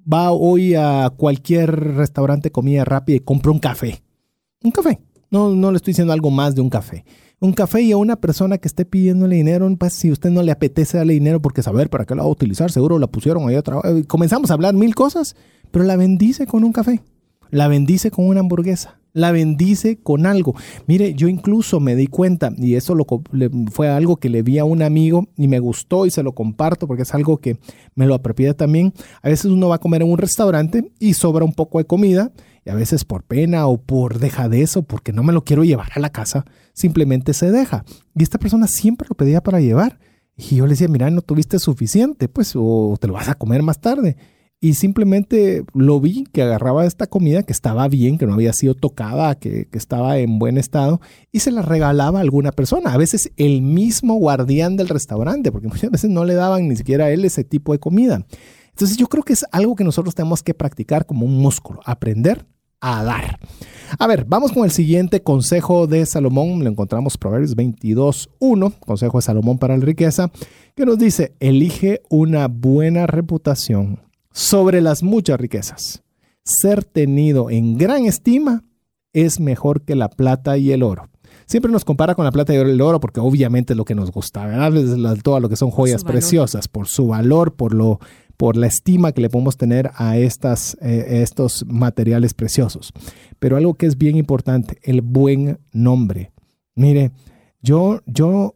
va 0.00 0.30
hoy 0.30 0.76
a 0.76 1.10
cualquier 1.16 1.96
restaurante 1.96 2.52
comida 2.52 2.84
rápida 2.84 3.16
y 3.16 3.20
compra 3.20 3.50
un 3.50 3.58
café? 3.58 4.04
Un 4.62 4.70
café. 4.70 5.00
No, 5.32 5.50
no 5.50 5.72
le 5.72 5.78
estoy 5.78 5.90
diciendo 5.90 6.12
algo 6.12 6.30
más 6.30 6.54
de 6.54 6.60
un 6.60 6.70
café. 6.70 7.04
Un 7.40 7.52
café 7.52 7.82
y 7.82 7.90
a 7.90 7.96
una 7.96 8.14
persona 8.14 8.58
que 8.58 8.68
esté 8.68 8.84
pidiéndole 8.84 9.34
dinero, 9.34 9.68
pues, 9.76 9.94
si 9.94 10.12
usted 10.12 10.30
no 10.30 10.44
le 10.44 10.52
apetece 10.52 10.96
darle 10.96 11.14
dinero 11.14 11.42
porque 11.42 11.64
saber 11.64 11.90
para 11.90 12.04
qué 12.04 12.14
la 12.14 12.22
va 12.22 12.28
a 12.28 12.30
utilizar, 12.30 12.70
seguro 12.70 13.00
la 13.00 13.08
pusieron 13.08 13.48
ahí 13.48 13.56
otra. 13.56 13.80
Comenzamos 14.06 14.52
a 14.52 14.54
hablar 14.54 14.74
mil 14.74 14.94
cosas, 14.94 15.34
pero 15.72 15.84
la 15.84 15.96
bendice 15.96 16.46
con 16.46 16.62
un 16.62 16.72
café. 16.72 17.02
La 17.50 17.68
bendice 17.68 18.10
con 18.10 18.26
una 18.26 18.40
hamburguesa 18.40 19.00
la 19.12 19.32
bendice 19.32 19.98
con 19.98 20.26
algo. 20.26 20.54
Mire, 20.86 21.14
yo 21.14 21.28
incluso 21.28 21.80
me 21.80 21.96
di 21.96 22.06
cuenta, 22.06 22.52
y 22.56 22.74
eso 22.74 22.94
lo, 22.94 23.06
fue 23.70 23.88
algo 23.88 24.16
que 24.16 24.28
le 24.28 24.42
vi 24.42 24.58
a 24.58 24.64
un 24.64 24.82
amigo 24.82 25.28
y 25.36 25.48
me 25.48 25.58
gustó 25.58 26.06
y 26.06 26.10
se 26.10 26.22
lo 26.22 26.32
comparto 26.32 26.86
porque 26.86 27.02
es 27.02 27.14
algo 27.14 27.38
que 27.38 27.58
me 27.94 28.06
lo 28.06 28.14
apropié 28.14 28.54
también. 28.54 28.92
A 29.22 29.28
veces 29.28 29.46
uno 29.46 29.68
va 29.68 29.76
a 29.76 29.80
comer 29.80 30.02
en 30.02 30.10
un 30.10 30.18
restaurante 30.18 30.92
y 30.98 31.14
sobra 31.14 31.44
un 31.44 31.52
poco 31.52 31.78
de 31.78 31.86
comida 31.86 32.32
y 32.64 32.70
a 32.70 32.74
veces 32.74 33.04
por 33.04 33.24
pena 33.24 33.66
o 33.66 33.78
por 33.78 34.18
dejadez 34.18 34.76
o 34.76 34.82
porque 34.82 35.12
no 35.12 35.22
me 35.22 35.32
lo 35.32 35.44
quiero 35.44 35.64
llevar 35.64 35.88
a 35.94 36.00
la 36.00 36.10
casa, 36.10 36.44
simplemente 36.72 37.34
se 37.34 37.50
deja. 37.50 37.84
Y 38.14 38.22
esta 38.22 38.38
persona 38.38 38.66
siempre 38.66 39.08
lo 39.08 39.16
pedía 39.16 39.42
para 39.42 39.60
llevar. 39.60 39.98
Y 40.36 40.56
yo 40.56 40.66
le 40.66 40.70
decía, 40.70 40.88
mira, 40.88 41.10
no 41.10 41.20
tuviste 41.20 41.58
suficiente, 41.58 42.28
pues, 42.28 42.52
o 42.54 42.96
te 42.98 43.06
lo 43.06 43.12
vas 43.12 43.28
a 43.28 43.34
comer 43.34 43.62
más 43.62 43.80
tarde 43.80 44.16
y 44.62 44.74
simplemente 44.74 45.64
lo 45.72 46.00
vi 46.00 46.24
que 46.24 46.42
agarraba 46.42 46.84
esta 46.84 47.06
comida 47.06 47.42
que 47.42 47.52
estaba 47.52 47.88
bien, 47.88 48.18
que 48.18 48.26
no 48.26 48.34
había 48.34 48.52
sido 48.52 48.74
tocada, 48.74 49.34
que, 49.34 49.68
estaba 49.72 50.18
en 50.18 50.38
buen 50.38 50.58
estado 50.58 51.00
y 51.32 51.40
se 51.40 51.50
la 51.50 51.62
regalaba 51.62 52.18
a 52.18 52.22
alguna 52.22 52.52
persona. 52.52 52.92
A 52.92 52.98
veces 52.98 53.32
el 53.38 53.62
mismo 53.62 54.16
guardián 54.16 54.76
del 54.76 54.88
restaurante, 54.88 55.50
porque 55.50 55.68
muchas 55.68 55.90
veces 55.90 56.10
no 56.10 56.26
le 56.26 56.34
daban 56.34 56.68
ni 56.68 56.76
siquiera 56.76 57.06
a 57.06 57.10
él 57.10 57.24
ese 57.24 57.42
tipo 57.42 57.72
de 57.72 57.78
comida. 57.78 58.26
Entonces 58.68 58.98
yo 58.98 59.06
creo 59.06 59.22
que 59.22 59.32
es 59.32 59.46
algo 59.50 59.74
que 59.76 59.84
nosotros 59.84 60.14
tenemos 60.14 60.42
que 60.42 60.52
practicar 60.52 61.06
como 61.06 61.24
un 61.24 61.38
músculo, 61.38 61.80
aprender 61.86 62.46
a 62.82 63.02
dar. 63.02 63.38
A 63.98 64.06
ver, 64.06 64.26
vamos 64.26 64.52
con 64.52 64.64
el 64.64 64.70
siguiente 64.70 65.22
consejo 65.22 65.86
de 65.86 66.04
Salomón. 66.04 66.62
Lo 66.64 66.70
encontramos 66.70 67.16
Proverbios 67.16 67.56
22.1, 67.56 68.78
consejo 68.78 69.18
de 69.18 69.22
Salomón 69.22 69.58
para 69.58 69.76
la 69.76 69.84
riqueza, 69.84 70.30
que 70.76 70.84
nos 70.84 70.98
dice, 70.98 71.34
elige 71.40 72.02
una 72.10 72.48
buena 72.48 73.06
reputación 73.06 74.09
sobre 74.32 74.80
las 74.80 75.02
muchas 75.02 75.40
riquezas. 75.40 76.02
Ser 76.42 76.84
tenido 76.84 77.50
en 77.50 77.78
gran 77.78 78.06
estima 78.06 78.64
es 79.12 79.40
mejor 79.40 79.82
que 79.82 79.94
la 79.94 80.08
plata 80.08 80.56
y 80.56 80.72
el 80.72 80.82
oro. 80.82 81.08
Siempre 81.46 81.72
nos 81.72 81.84
compara 81.84 82.14
con 82.14 82.24
la 82.24 82.32
plata 82.32 82.54
y 82.54 82.56
el 82.56 82.80
oro 82.80 83.00
porque 83.00 83.20
obviamente 83.20 83.72
es 83.72 83.76
lo 83.76 83.84
que 83.84 83.94
nos 83.94 84.12
gusta, 84.12 84.46
¿verdad? 84.46 85.18
Todo 85.22 85.40
lo 85.40 85.48
que 85.48 85.56
son 85.56 85.70
joyas 85.70 86.04
preciosas, 86.04 86.68
por 86.68 86.86
su 86.86 87.08
valor, 87.08 87.54
por 87.54 87.74
lo 87.74 87.98
por 88.40 88.56
la 88.56 88.68
estima 88.68 89.12
que 89.12 89.20
le 89.20 89.28
podemos 89.28 89.58
tener 89.58 89.90
a 89.96 90.16
estas, 90.16 90.74
eh, 90.80 91.20
estos 91.20 91.66
materiales 91.66 92.32
preciosos. 92.32 92.94
Pero 93.38 93.58
algo 93.58 93.74
que 93.74 93.84
es 93.84 93.98
bien 93.98 94.16
importante, 94.16 94.78
el 94.82 95.02
buen 95.02 95.58
nombre. 95.72 96.32
Mire, 96.74 97.12
yo, 97.60 98.00
yo 98.06 98.54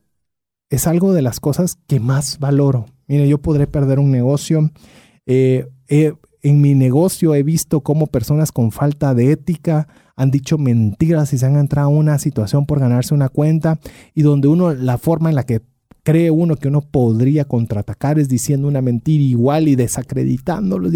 es 0.70 0.86
algo 0.86 1.12
de 1.12 1.20
las 1.20 1.38
cosas 1.38 1.76
que 1.86 2.00
más 2.00 2.38
valoro. 2.38 2.86
Mire, 3.08 3.28
yo 3.28 3.36
podré 3.42 3.66
perder 3.66 3.98
un 3.98 4.10
negocio. 4.10 4.70
Eh, 5.26 5.66
en 5.88 6.60
mi 6.60 6.74
negocio 6.74 7.34
he 7.34 7.42
visto 7.42 7.80
cómo 7.80 8.06
personas 8.06 8.52
con 8.52 8.70
falta 8.70 9.14
de 9.14 9.32
ética 9.32 9.88
han 10.16 10.30
dicho 10.30 10.58
mentiras 10.58 11.32
y 11.32 11.38
se 11.38 11.46
han 11.46 11.56
entrado 11.56 11.88
a 11.88 11.90
una 11.90 12.18
situación 12.18 12.66
por 12.66 12.80
ganarse 12.80 13.14
una 13.14 13.28
cuenta 13.28 13.80
y 14.14 14.22
donde 14.22 14.48
uno, 14.48 14.74
la 14.74 14.98
forma 14.98 15.30
en 15.30 15.36
la 15.36 15.44
que 15.44 15.62
cree 16.02 16.30
uno 16.30 16.56
que 16.56 16.68
uno 16.68 16.82
podría 16.82 17.46
contraatacar 17.46 18.18
es 18.18 18.28
diciendo 18.28 18.68
una 18.68 18.82
mentira 18.82 19.24
igual 19.24 19.68
y 19.68 19.74
desacreditándolo. 19.74 20.90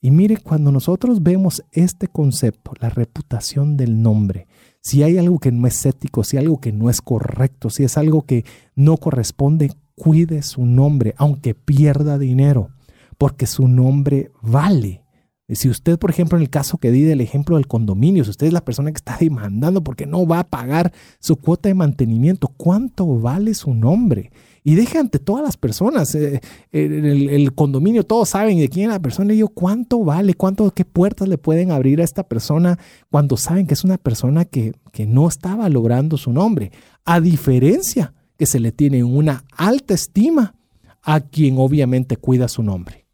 Y 0.00 0.10
mire, 0.10 0.36
cuando 0.36 0.70
nosotros 0.70 1.22
vemos 1.22 1.64
este 1.72 2.06
concepto, 2.06 2.72
la 2.78 2.90
reputación 2.90 3.76
del 3.76 4.00
nombre, 4.00 4.46
si 4.80 5.02
hay 5.02 5.18
algo 5.18 5.38
que 5.38 5.50
no 5.50 5.66
es 5.66 5.84
ético, 5.84 6.22
si 6.22 6.36
hay 6.36 6.44
algo 6.44 6.60
que 6.60 6.72
no 6.72 6.88
es 6.88 7.00
correcto, 7.00 7.68
si 7.70 7.82
es 7.82 7.98
algo 7.98 8.22
que 8.22 8.44
no 8.76 8.96
corresponde, 8.98 9.72
cuide 9.96 10.42
su 10.42 10.64
nombre, 10.66 11.14
aunque 11.16 11.54
pierda 11.54 12.18
dinero, 12.18 12.70
porque 13.18 13.46
su 13.46 13.68
nombre 13.68 14.30
vale. 14.40 15.04
Si 15.50 15.70
usted, 15.70 15.98
por 15.98 16.10
ejemplo, 16.10 16.36
en 16.36 16.42
el 16.42 16.50
caso 16.50 16.76
que 16.76 16.90
di 16.90 17.02
del 17.02 17.22
ejemplo 17.22 17.56
del 17.56 17.66
condominio, 17.66 18.22
si 18.22 18.30
usted 18.30 18.48
es 18.48 18.52
la 18.52 18.64
persona 18.64 18.92
que 18.92 18.98
está 18.98 19.16
demandando 19.20 19.82
porque 19.82 20.06
no 20.06 20.26
va 20.26 20.40
a 20.40 20.48
pagar 20.48 20.92
su 21.20 21.36
cuota 21.36 21.70
de 21.70 21.74
mantenimiento, 21.74 22.48
¿cuánto 22.48 23.18
vale 23.18 23.54
su 23.54 23.72
nombre? 23.72 24.30
Y 24.62 24.74
deje 24.74 24.98
ante 24.98 25.18
todas 25.18 25.42
las 25.42 25.56
personas, 25.56 26.14
eh, 26.14 26.40
el, 26.72 27.54
condominio, 27.54 28.04
todos 28.04 28.28
saben 28.28 28.58
de 28.58 28.68
quién 28.68 28.90
es 28.90 28.92
la 28.92 29.00
persona, 29.00 29.32
y 29.32 29.38
yo, 29.38 29.48
¿cuánto 29.48 30.04
vale? 30.04 30.34
¿Cuánto, 30.34 30.70
qué 30.72 30.84
puertas 30.84 31.26
le 31.28 31.38
pueden 31.38 31.70
abrir 31.70 32.02
a 32.02 32.04
esta 32.04 32.24
persona 32.24 32.78
cuando 33.10 33.38
saben 33.38 33.66
que 33.66 33.72
es 33.72 33.84
una 33.84 33.96
persona 33.96 34.44
que, 34.44 34.74
que 34.92 35.06
no 35.06 35.26
estaba 35.26 35.70
logrando 35.70 36.18
su 36.18 36.30
nombre? 36.30 36.72
A 37.06 37.22
diferencia 37.22 38.12
que 38.36 38.44
se 38.44 38.60
le 38.60 38.70
tiene 38.70 39.02
una 39.02 39.44
alta 39.56 39.94
estima 39.94 40.54
a 41.02 41.20
quien 41.20 41.56
obviamente 41.56 42.18
cuida 42.18 42.48
su 42.48 42.62
nombre. 42.62 43.07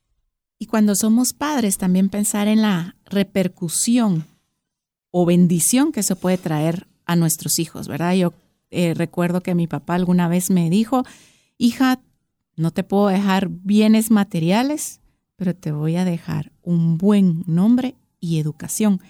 Y 0.59 0.67
cuando 0.67 0.95
somos 0.95 1.33
padres, 1.33 1.79
también 1.79 2.09
pensar 2.09 2.49
en 2.49 2.63
la 2.63 2.97
repercusión 3.05 4.27
o 5.11 5.27
bendición 5.27 5.93
que 5.93 6.03
se 6.03 6.17
puede 6.17 6.39
traer 6.39 6.87
a 7.07 7.17
nuestros 7.17 7.59
hijos, 7.59 7.89
¿verdad? 7.89 8.15
Yo 8.15 8.33
eh, 8.71 8.95
recuerdo 8.95 9.41
que 9.41 9.55
mi 9.55 9.67
papá 9.67 9.95
alguna 9.95 10.29
vez 10.29 10.51
me 10.51 10.71
dijo, 10.71 11.05
hija, 11.59 12.01
no 12.57 12.71
te 12.71 12.85
puedo 12.85 13.09
dejar 13.09 13.49
bienes 13.49 14.11
materiales, 14.11 15.01
pero 15.37 15.55
te 15.55 15.73
voy 15.73 15.97
a 15.97 16.05
dejar 16.05 16.53
un 16.63 16.99
buen 16.99 17.45
nombre 17.47 17.97
y 18.21 18.39
educación. 18.39 19.01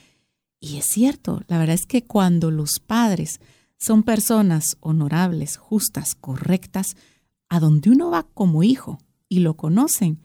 Y 0.61 0.79
es 0.79 0.87
cierto, 0.87 1.43
la 1.47 1.59
verdad 1.59 1.75
es 1.75 1.87
que 1.87 2.05
cuando 2.05 2.51
los 2.51 2.81
padres 2.81 3.41
son 3.77 4.03
personas 4.03 4.77
honorables, 4.81 5.57
justas, 5.57 6.15
correctas, 6.15 6.97
a 7.49 7.61
donde 7.61 7.91
uno 7.91 8.11
va 8.11 8.27
como 8.35 8.63
hijo 8.63 8.99
y 9.29 9.41
lo 9.41 9.55
conocen, 9.55 10.21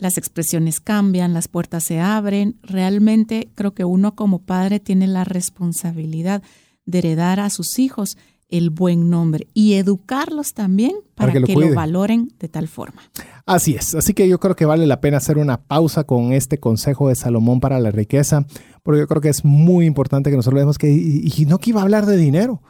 las 0.00 0.18
expresiones 0.18 0.80
cambian, 0.80 1.34
las 1.34 1.48
puertas 1.48 1.84
se 1.84 2.00
abren. 2.00 2.56
Realmente 2.62 3.50
creo 3.54 3.74
que 3.74 3.84
uno 3.84 4.14
como 4.14 4.40
padre 4.40 4.80
tiene 4.80 5.06
la 5.06 5.24
responsabilidad 5.24 6.42
de 6.86 6.98
heredar 6.98 7.38
a 7.38 7.50
sus 7.50 7.78
hijos 7.78 8.16
el 8.48 8.70
buen 8.70 9.10
nombre 9.10 9.46
y 9.54 9.74
educarlos 9.74 10.54
también 10.54 10.92
para, 11.14 11.32
que, 11.32 11.40
lo, 11.40 11.74
valoren 11.74 12.32
de 12.40 12.48
tal 12.48 12.66
forma. 12.66 13.02
Así 13.46 13.74
es, 13.74 13.94
así 13.94 14.12
que 14.12 14.28
yo 14.28 14.40
creo 14.40 14.56
que 14.56 14.64
vale 14.64 14.86
la 14.86 15.00
pena 15.00 15.18
hacer 15.18 15.38
una 15.38 15.62
pausa 15.62 16.04
con 16.04 16.32
este 16.32 16.58
consejo 16.58 17.08
de 17.08 17.14
Salomón 17.14 17.60
para 17.60 17.78
la 17.78 17.92
riqueza, 17.92 18.46
porque 18.82 19.00
yo 19.00 19.06
creo 19.06 19.20
que 19.20 19.28
es 19.28 19.44
muy 19.44 19.86
importante 19.86 20.30
que 20.30 20.36
nosotros 20.36 20.56
veamos 20.56 20.78
que, 20.78 20.90
y 20.90 21.44
no 21.46 21.58
que 21.58 21.70
iba 21.70 21.80
a 21.80 21.84
hablar 21.84 22.06
de 22.06 22.16
dinero, 22.16 22.60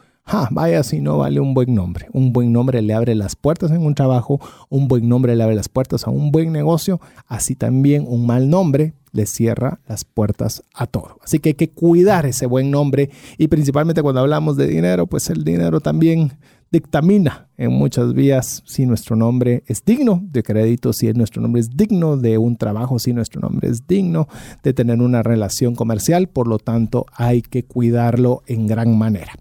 vaya 0.51 0.83
si 0.83 1.01
no 1.01 1.17
vale 1.17 1.39
un 1.39 1.53
buen 1.53 1.73
nombre. 1.73 2.07
Un 2.13 2.33
buen 2.33 2.51
nombre 2.51 2.81
le 2.81 2.93
abre 2.93 3.15
las 3.15 3.35
puertas 3.35 3.71
en 3.71 3.85
un 3.85 3.95
trabajo, 3.95 4.39
un 4.69 4.87
buen 4.87 5.07
nombre 5.07 5.35
le 5.35 5.43
abre 5.43 5.55
las 5.55 5.69
puertas 5.69 6.07
a 6.07 6.11
un 6.11 6.31
buen 6.31 6.51
negocio, 6.51 6.99
así 7.27 7.55
también 7.55 8.05
un 8.07 8.25
mal 8.25 8.49
nombre 8.49 8.93
le 9.11 9.25
cierra 9.25 9.81
las 9.87 10.05
puertas 10.05 10.63
a 10.73 10.87
todo. 10.87 11.17
Así 11.23 11.39
que 11.39 11.49
hay 11.49 11.55
que 11.55 11.69
cuidar 11.69 12.25
ese 12.25 12.45
buen 12.45 12.71
nombre 12.71 13.09
y 13.37 13.47
principalmente 13.47 14.01
cuando 14.01 14.21
hablamos 14.21 14.57
de 14.57 14.67
dinero, 14.67 15.07
pues 15.07 15.29
el 15.29 15.43
dinero 15.43 15.81
también 15.81 16.31
dictamina 16.71 17.49
en 17.57 17.73
muchas 17.73 18.13
vías 18.13 18.63
si 18.65 18.85
nuestro 18.85 19.17
nombre 19.17 19.63
es 19.67 19.83
digno 19.83 20.21
de 20.23 20.41
crédito, 20.41 20.93
si 20.93 21.11
nuestro 21.11 21.41
nombre 21.41 21.59
es 21.59 21.69
digno 21.75 22.15
de 22.15 22.37
un 22.37 22.55
trabajo, 22.55 22.97
si 22.97 23.11
nuestro 23.11 23.41
nombre 23.41 23.67
es 23.67 23.85
digno 23.85 24.27
de 24.63 24.73
tener 24.73 25.01
una 25.01 25.21
relación 25.21 25.75
comercial. 25.75 26.27
Por 26.27 26.47
lo 26.47 26.57
tanto, 26.57 27.05
hay 27.13 27.41
que 27.41 27.65
cuidarlo 27.65 28.41
en 28.47 28.67
gran 28.67 28.97
manera. 28.97 29.33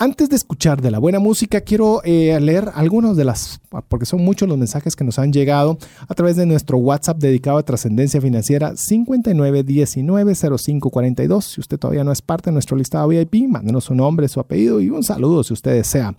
Antes 0.00 0.28
de 0.28 0.36
escuchar 0.36 0.80
de 0.80 0.92
la 0.92 1.00
buena 1.00 1.18
música, 1.18 1.62
quiero 1.62 2.02
eh, 2.04 2.38
leer 2.40 2.70
algunos 2.72 3.16
de 3.16 3.24
las, 3.24 3.60
porque 3.88 4.06
son 4.06 4.24
muchos 4.24 4.48
los 4.48 4.56
mensajes 4.56 4.94
que 4.94 5.02
nos 5.02 5.18
han 5.18 5.32
llegado 5.32 5.76
a 6.06 6.14
través 6.14 6.36
de 6.36 6.46
nuestro 6.46 6.78
WhatsApp 6.78 7.18
dedicado 7.18 7.58
a 7.58 7.64
trascendencia 7.64 8.20
financiera 8.20 8.74
59190542. 8.74 11.42
Si 11.42 11.60
usted 11.60 11.80
todavía 11.80 12.04
no 12.04 12.12
es 12.12 12.22
parte 12.22 12.50
de 12.50 12.52
nuestro 12.52 12.76
listado 12.76 13.08
VIP, 13.08 13.48
mándenos 13.48 13.86
su 13.86 13.96
nombre, 13.96 14.28
su 14.28 14.38
apellido 14.38 14.80
y 14.80 14.88
un 14.88 15.02
saludo 15.02 15.42
si 15.42 15.52
usted 15.52 15.72
desea. 15.72 16.14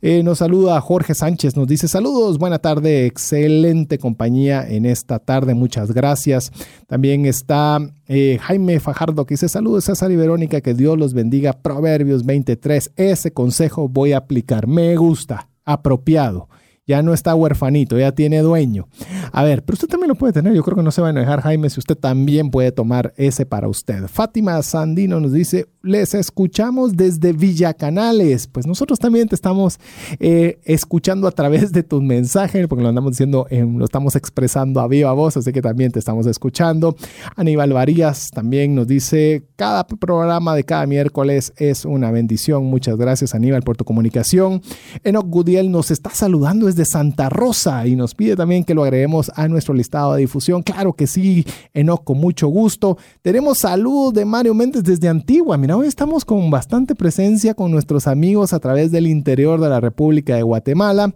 Eh, 0.00 0.22
nos 0.22 0.38
saluda 0.38 0.80
Jorge 0.80 1.14
Sánchez, 1.14 1.54
nos 1.54 1.68
dice 1.68 1.86
saludos, 1.86 2.38
buena 2.38 2.60
tarde, 2.60 3.04
excelente 3.04 3.98
compañía 3.98 4.66
en 4.66 4.86
esta 4.86 5.18
tarde, 5.18 5.52
muchas 5.52 5.92
gracias. 5.92 6.50
También 6.86 7.26
está 7.26 7.78
eh, 8.10 8.38
Jaime 8.40 8.80
Fajardo 8.80 9.26
que 9.26 9.34
dice 9.34 9.50
saludos 9.50 9.84
César 9.84 10.10
y 10.10 10.16
Verónica, 10.16 10.62
que 10.62 10.72
Dios 10.72 10.96
los 10.96 11.12
bendiga. 11.12 11.52
Proverbios 11.52 12.24
23, 12.24 12.92
ese 13.18 13.32
consejo 13.32 13.88
voy 13.88 14.12
a 14.12 14.18
aplicar, 14.18 14.68
me 14.68 14.94
gusta, 14.96 15.50
apropiado 15.64 16.48
ya 16.88 17.02
no 17.02 17.12
está 17.12 17.34
huerfanito, 17.34 17.98
ya 17.98 18.12
tiene 18.12 18.40
dueño. 18.40 18.88
A 19.30 19.44
ver, 19.44 19.62
pero 19.62 19.74
usted 19.74 19.88
también 19.88 20.08
lo 20.08 20.14
puede 20.14 20.32
tener. 20.32 20.54
Yo 20.54 20.62
creo 20.62 20.76
que 20.76 20.82
no 20.82 20.90
se 20.90 21.02
va 21.02 21.10
a 21.10 21.12
dejar, 21.12 21.42
Jaime, 21.42 21.68
si 21.68 21.78
usted 21.78 21.96
también 21.96 22.50
puede 22.50 22.72
tomar 22.72 23.12
ese 23.18 23.44
para 23.44 23.68
usted. 23.68 24.06
Fátima 24.08 24.60
Sandino 24.62 25.20
nos 25.20 25.32
dice, 25.32 25.66
les 25.82 26.14
escuchamos 26.14 26.96
desde 26.96 27.34
Villa 27.34 27.74
Canales. 27.74 28.46
Pues 28.46 28.66
nosotros 28.66 28.98
también 28.98 29.28
te 29.28 29.34
estamos 29.34 29.78
eh, 30.18 30.60
escuchando 30.64 31.28
a 31.28 31.32
través 31.32 31.72
de 31.72 31.82
tus 31.82 32.02
mensajes, 32.02 32.66
porque 32.66 32.82
lo 32.82 32.88
andamos 32.88 33.12
diciendo, 33.12 33.46
lo 33.50 33.84
estamos 33.84 34.16
expresando 34.16 34.80
a 34.80 34.88
viva 34.88 35.12
voz, 35.12 35.36
así 35.36 35.52
que 35.52 35.60
también 35.60 35.92
te 35.92 35.98
estamos 35.98 36.26
escuchando. 36.26 36.96
Aníbal 37.36 37.74
Varías 37.74 38.30
también 38.30 38.74
nos 38.74 38.86
dice, 38.86 39.44
cada 39.56 39.86
programa 39.86 40.54
de 40.54 40.64
cada 40.64 40.86
miércoles 40.86 41.52
es 41.56 41.84
una 41.84 42.10
bendición. 42.10 42.64
Muchas 42.64 42.96
gracias, 42.96 43.34
Aníbal, 43.34 43.62
por 43.62 43.76
tu 43.76 43.84
comunicación. 43.84 44.62
Enoch 45.04 45.26
Gudiel 45.26 45.70
nos 45.70 45.90
está 45.90 46.10
saludando 46.10 46.66
desde 46.66 46.77
Santa 46.84 47.28
Rosa 47.28 47.86
y 47.86 47.96
nos 47.96 48.14
pide 48.14 48.36
también 48.36 48.64
que 48.64 48.74
lo 48.74 48.84
agreguemos 48.84 49.30
a 49.34 49.48
nuestro 49.48 49.74
listado 49.74 50.14
de 50.14 50.20
difusión. 50.20 50.62
Claro 50.62 50.92
que 50.92 51.06
sí, 51.06 51.44
Enoch, 51.74 52.04
con 52.04 52.18
mucho 52.18 52.48
gusto. 52.48 52.98
Tenemos 53.22 53.58
saludos 53.58 54.14
de 54.14 54.24
Mario 54.24 54.54
Méndez 54.54 54.82
desde 54.84 55.08
Antigua. 55.08 55.56
Mira, 55.56 55.76
hoy 55.76 55.86
estamos 55.86 56.24
con 56.24 56.50
bastante 56.50 56.94
presencia 56.94 57.54
con 57.54 57.70
nuestros 57.70 58.06
amigos 58.06 58.52
a 58.52 58.60
través 58.60 58.90
del 58.90 59.06
interior 59.06 59.60
de 59.60 59.68
la 59.68 59.80
República 59.80 60.36
de 60.36 60.42
Guatemala. 60.42 61.14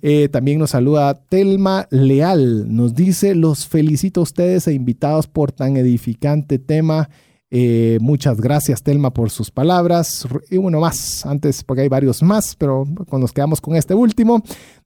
Eh, 0.00 0.28
también 0.30 0.58
nos 0.58 0.70
saluda 0.70 1.14
Telma 1.14 1.86
Leal. 1.90 2.74
Nos 2.74 2.94
dice, 2.94 3.34
los 3.34 3.66
felicito 3.66 4.20
a 4.20 4.22
ustedes 4.24 4.66
e 4.66 4.72
invitados 4.72 5.26
por 5.26 5.52
tan 5.52 5.76
edificante 5.76 6.58
tema. 6.58 7.08
Eh, 7.54 7.98
muchas 8.00 8.40
gracias, 8.40 8.82
Telma, 8.82 9.12
por 9.12 9.28
sus 9.28 9.50
palabras. 9.50 10.26
Y 10.50 10.56
uno 10.56 10.80
más, 10.80 11.26
antes, 11.26 11.62
porque 11.62 11.82
hay 11.82 11.88
varios 11.88 12.22
más, 12.22 12.56
pero 12.56 12.86
nos 13.10 13.32
quedamos 13.32 13.60
con 13.60 13.76
este 13.76 13.92
último. 13.92 14.42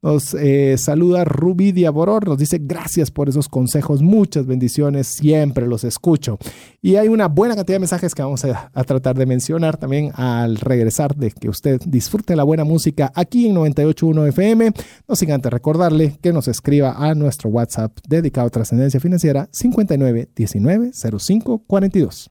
Nos 0.07 0.35
eh, 0.35 0.79
saluda 0.79 1.25
Rubí 1.25 1.73
Diaboror, 1.73 2.29
nos 2.29 2.39
dice 2.39 2.61
gracias 2.63 3.11
por 3.11 3.29
esos 3.29 3.49
consejos, 3.49 4.03
muchas 4.03 4.47
bendiciones, 4.47 5.09
siempre 5.09 5.67
los 5.67 5.83
escucho. 5.83 6.39
Y 6.81 6.95
hay 6.95 7.09
una 7.09 7.27
buena 7.27 7.57
cantidad 7.57 7.75
de 7.75 7.81
mensajes 7.81 8.15
que 8.15 8.23
vamos 8.23 8.45
a, 8.45 8.71
tratar 8.85 9.17
de 9.17 9.27
mencionar 9.27 9.79
también 9.79 10.13
al 10.15 10.59
regresar 10.59 11.17
de 11.17 11.33
que 11.33 11.49
usted 11.49 11.81
disfrute 11.85 12.37
la 12.37 12.45
buena 12.45 12.63
música 12.63 13.11
aquí 13.17 13.49
en 13.49 13.57
98.1 13.57 14.29
FM. 14.29 14.73
No 15.09 15.17
sin 15.17 15.33
antes 15.33 15.53
recordarle 15.53 16.17
que 16.23 16.33
nos 16.33 16.47
escriba 16.47 16.95
a 16.97 17.17
nuestro 17.17 17.51
WhatsApp 17.51 17.91
dedicado 18.09 18.47
a 18.47 18.51
trascendencia 18.51 19.01
financiera 19.01 19.49
59 19.51 20.29
19 20.37 20.93
05 21.19 21.65
42. 21.67 22.31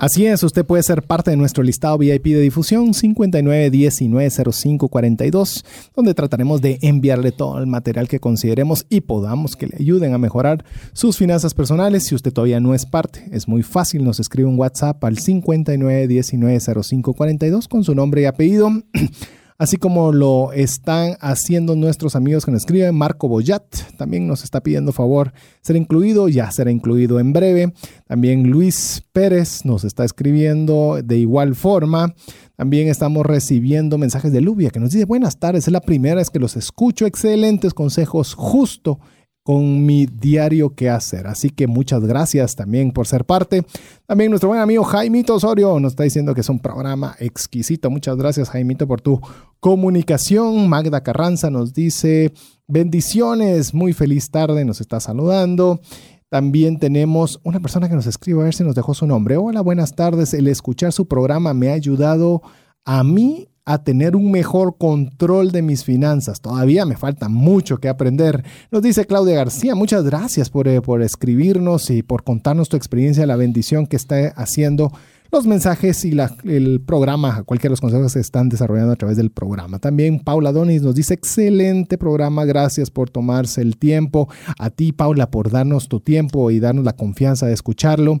Así 0.00 0.24
es, 0.24 0.42
usted 0.42 0.64
puede 0.64 0.82
ser 0.82 1.02
parte 1.02 1.30
de 1.30 1.36
nuestro 1.36 1.62
listado 1.62 1.98
VIP 1.98 2.28
de 2.28 2.40
difusión 2.40 2.94
59190542, 2.94 5.62
donde 5.94 6.14
trataremos 6.14 6.62
de 6.62 6.78
enviarle 6.80 7.32
todo 7.32 7.58
el 7.58 7.66
material 7.66 8.08
que 8.08 8.18
consideremos 8.18 8.86
y 8.88 9.02
podamos 9.02 9.56
que 9.56 9.66
le 9.66 9.76
ayuden 9.78 10.14
a 10.14 10.18
mejorar 10.18 10.64
sus 10.94 11.18
finanzas 11.18 11.52
personales. 11.52 12.04
Si 12.04 12.14
usted 12.14 12.32
todavía 12.32 12.60
no 12.60 12.72
es 12.72 12.86
parte, 12.86 13.28
es 13.30 13.46
muy 13.46 13.62
fácil, 13.62 14.02
nos 14.02 14.20
escribe 14.20 14.48
un 14.48 14.58
WhatsApp 14.58 15.04
al 15.04 15.18
59190542 15.18 17.68
con 17.68 17.84
su 17.84 17.94
nombre 17.94 18.22
y 18.22 18.24
apellido. 18.24 18.70
así 19.60 19.76
como 19.76 20.10
lo 20.10 20.52
están 20.54 21.18
haciendo 21.20 21.76
nuestros 21.76 22.16
amigos 22.16 22.46
que 22.46 22.50
nos 22.50 22.62
escriben. 22.62 22.94
Marco 22.94 23.28
Boyat 23.28 23.62
también 23.98 24.26
nos 24.26 24.42
está 24.42 24.62
pidiendo 24.62 24.90
favor 24.90 25.34
ser 25.60 25.76
incluido, 25.76 26.30
ya 26.30 26.50
será 26.50 26.70
incluido 26.70 27.20
en 27.20 27.34
breve. 27.34 27.74
También 28.06 28.50
Luis 28.50 29.02
Pérez 29.12 29.66
nos 29.66 29.84
está 29.84 30.06
escribiendo 30.06 31.02
de 31.04 31.18
igual 31.18 31.54
forma. 31.54 32.14
También 32.56 32.88
estamos 32.88 33.26
recibiendo 33.26 33.98
mensajes 33.98 34.32
de 34.32 34.40
Lubia 34.40 34.70
que 34.70 34.80
nos 34.80 34.92
dice 34.92 35.04
buenas 35.04 35.38
tardes, 35.38 35.66
es 35.66 35.72
la 35.72 35.82
primera 35.82 36.16
vez 36.16 36.30
que 36.30 36.38
los 36.38 36.56
escucho, 36.56 37.04
excelentes 37.04 37.74
consejos 37.74 38.32
justo 38.32 38.98
con 39.42 39.84
mi 39.86 40.06
diario 40.06 40.74
que 40.74 40.90
hacer. 40.90 41.26
Así 41.26 41.50
que 41.50 41.66
muchas 41.66 42.04
gracias 42.04 42.56
también 42.56 42.92
por 42.92 43.06
ser 43.06 43.24
parte. 43.24 43.64
También 44.06 44.30
nuestro 44.30 44.48
buen 44.48 44.60
amigo 44.60 44.84
Jaimito 44.84 45.34
Osorio 45.34 45.78
nos 45.80 45.92
está 45.92 46.04
diciendo 46.04 46.34
que 46.34 46.42
es 46.42 46.48
un 46.48 46.58
programa 46.58 47.16
exquisito. 47.18 47.90
Muchas 47.90 48.16
gracias 48.16 48.50
Jaimito 48.50 48.86
por 48.86 49.00
tu 49.00 49.20
comunicación. 49.60 50.68
Magda 50.68 51.02
Carranza 51.02 51.50
nos 51.50 51.72
dice 51.72 52.32
bendiciones, 52.68 53.74
muy 53.74 53.92
feliz 53.92 54.30
tarde, 54.30 54.64
nos 54.64 54.80
está 54.80 55.00
saludando. 55.00 55.80
También 56.28 56.78
tenemos 56.78 57.40
una 57.42 57.58
persona 57.58 57.88
que 57.88 57.96
nos 57.96 58.06
escribe 58.06 58.40
a 58.40 58.44
ver 58.44 58.54
si 58.54 58.62
nos 58.62 58.76
dejó 58.76 58.94
su 58.94 59.04
nombre. 59.04 59.36
Hola, 59.36 59.62
buenas 59.62 59.96
tardes. 59.96 60.32
El 60.32 60.46
escuchar 60.46 60.92
su 60.92 61.08
programa 61.08 61.54
me 61.54 61.70
ha 61.70 61.74
ayudado 61.74 62.42
a 62.84 63.02
mí 63.02 63.48
a 63.72 63.84
tener 63.84 64.16
un 64.16 64.30
mejor 64.30 64.76
control 64.78 65.52
de 65.52 65.62
mis 65.62 65.84
finanzas. 65.84 66.40
Todavía 66.40 66.84
me 66.86 66.96
falta 66.96 67.28
mucho 67.28 67.78
que 67.78 67.88
aprender. 67.88 68.44
Nos 68.70 68.82
dice 68.82 69.06
Claudia 69.06 69.36
García, 69.36 69.74
muchas 69.74 70.04
gracias 70.04 70.50
por, 70.50 70.66
eh, 70.66 70.80
por 70.80 71.02
escribirnos 71.02 71.90
y 71.90 72.02
por 72.02 72.24
contarnos 72.24 72.68
tu 72.68 72.76
experiencia, 72.76 73.26
la 73.26 73.36
bendición 73.36 73.86
que 73.86 73.96
está 73.96 74.28
haciendo 74.36 74.92
los 75.32 75.46
mensajes 75.46 76.04
y 76.04 76.16
el 76.44 76.82
programa, 76.84 77.44
cualquiera 77.44 77.70
de 77.70 77.74
los 77.74 77.80
consejos 77.80 78.10
se 78.10 78.18
están 78.18 78.48
desarrollando 78.48 78.92
a 78.92 78.96
través 78.96 79.16
del 79.16 79.30
programa. 79.30 79.78
También 79.78 80.18
Paula 80.18 80.50
Donis 80.50 80.82
nos 80.82 80.96
dice, 80.96 81.14
excelente 81.14 81.96
programa, 81.98 82.44
gracias 82.44 82.90
por 82.90 83.10
tomarse 83.10 83.62
el 83.62 83.76
tiempo. 83.76 84.28
A 84.58 84.70
ti, 84.70 84.90
Paula, 84.90 85.30
por 85.30 85.52
darnos 85.52 85.88
tu 85.88 86.00
tiempo 86.00 86.50
y 86.50 86.58
darnos 86.58 86.84
la 86.84 86.96
confianza 86.96 87.46
de 87.46 87.52
escucharlo. 87.52 88.20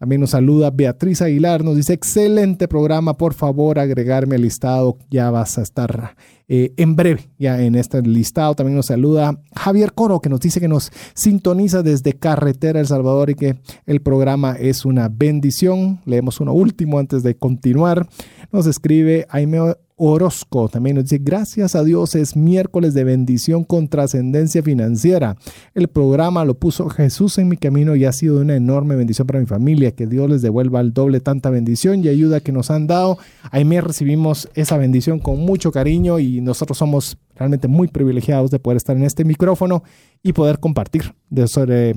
También 0.00 0.22
nos 0.22 0.30
saluda 0.30 0.70
Beatriz 0.70 1.20
Aguilar, 1.20 1.62
nos 1.62 1.76
dice, 1.76 1.92
excelente 1.92 2.68
programa, 2.68 3.18
por 3.18 3.34
favor 3.34 3.78
agregarme 3.78 4.36
al 4.36 4.40
listado, 4.40 4.96
ya 5.10 5.30
vas 5.30 5.58
a 5.58 5.62
estar 5.62 6.16
eh, 6.48 6.72
en 6.78 6.96
breve 6.96 7.28
ya 7.38 7.60
en 7.60 7.74
este 7.74 8.00
listado. 8.00 8.54
También 8.54 8.76
nos 8.76 8.86
saluda 8.86 9.38
Javier 9.54 9.92
Coro, 9.92 10.20
que 10.20 10.30
nos 10.30 10.40
dice 10.40 10.58
que 10.58 10.68
nos 10.68 10.90
sintoniza 11.12 11.82
desde 11.82 12.14
Carretera 12.14 12.80
El 12.80 12.86
Salvador 12.86 13.28
y 13.28 13.34
que 13.34 13.60
el 13.84 14.00
programa 14.00 14.56
es 14.58 14.86
una 14.86 15.10
bendición. 15.10 16.00
Leemos 16.06 16.40
uno 16.40 16.54
último 16.54 16.98
antes 16.98 17.22
de 17.22 17.36
continuar. 17.36 18.08
Nos 18.52 18.66
escribe 18.66 19.26
Aime 19.28 19.74
Orozco 20.02 20.70
también 20.70 20.96
nos 20.96 21.04
dice, 21.04 21.18
gracias 21.22 21.74
a 21.74 21.84
Dios 21.84 22.14
es 22.14 22.34
miércoles 22.34 22.94
de 22.94 23.04
bendición 23.04 23.64
con 23.64 23.86
trascendencia 23.86 24.62
financiera. 24.62 25.36
El 25.74 25.88
programa 25.88 26.42
lo 26.46 26.54
puso 26.54 26.88
Jesús 26.88 27.36
en 27.36 27.48
mi 27.48 27.58
camino 27.58 27.94
y 27.94 28.06
ha 28.06 28.12
sido 28.12 28.40
una 28.40 28.56
enorme 28.56 28.96
bendición 28.96 29.26
para 29.26 29.40
mi 29.40 29.44
familia. 29.44 29.90
Que 29.90 30.06
Dios 30.06 30.30
les 30.30 30.40
devuelva 30.40 30.80
al 30.80 30.94
doble 30.94 31.20
tanta 31.20 31.50
bendición 31.50 32.02
y 32.02 32.08
ayuda 32.08 32.40
que 32.40 32.50
nos 32.50 32.70
han 32.70 32.86
dado. 32.86 33.18
Ahí 33.50 33.66
me 33.66 33.78
recibimos 33.78 34.48
esa 34.54 34.78
bendición 34.78 35.18
con 35.18 35.38
mucho 35.38 35.70
cariño 35.70 36.18
y 36.18 36.40
nosotros 36.40 36.78
somos 36.78 37.18
realmente 37.36 37.68
muy 37.68 37.88
privilegiados 37.88 38.50
de 38.50 38.58
poder 38.58 38.78
estar 38.78 38.96
en 38.96 39.02
este 39.02 39.26
micrófono 39.26 39.82
y 40.22 40.32
poder 40.32 40.60
compartir 40.60 41.14
de 41.28 41.46
sobre 41.46 41.96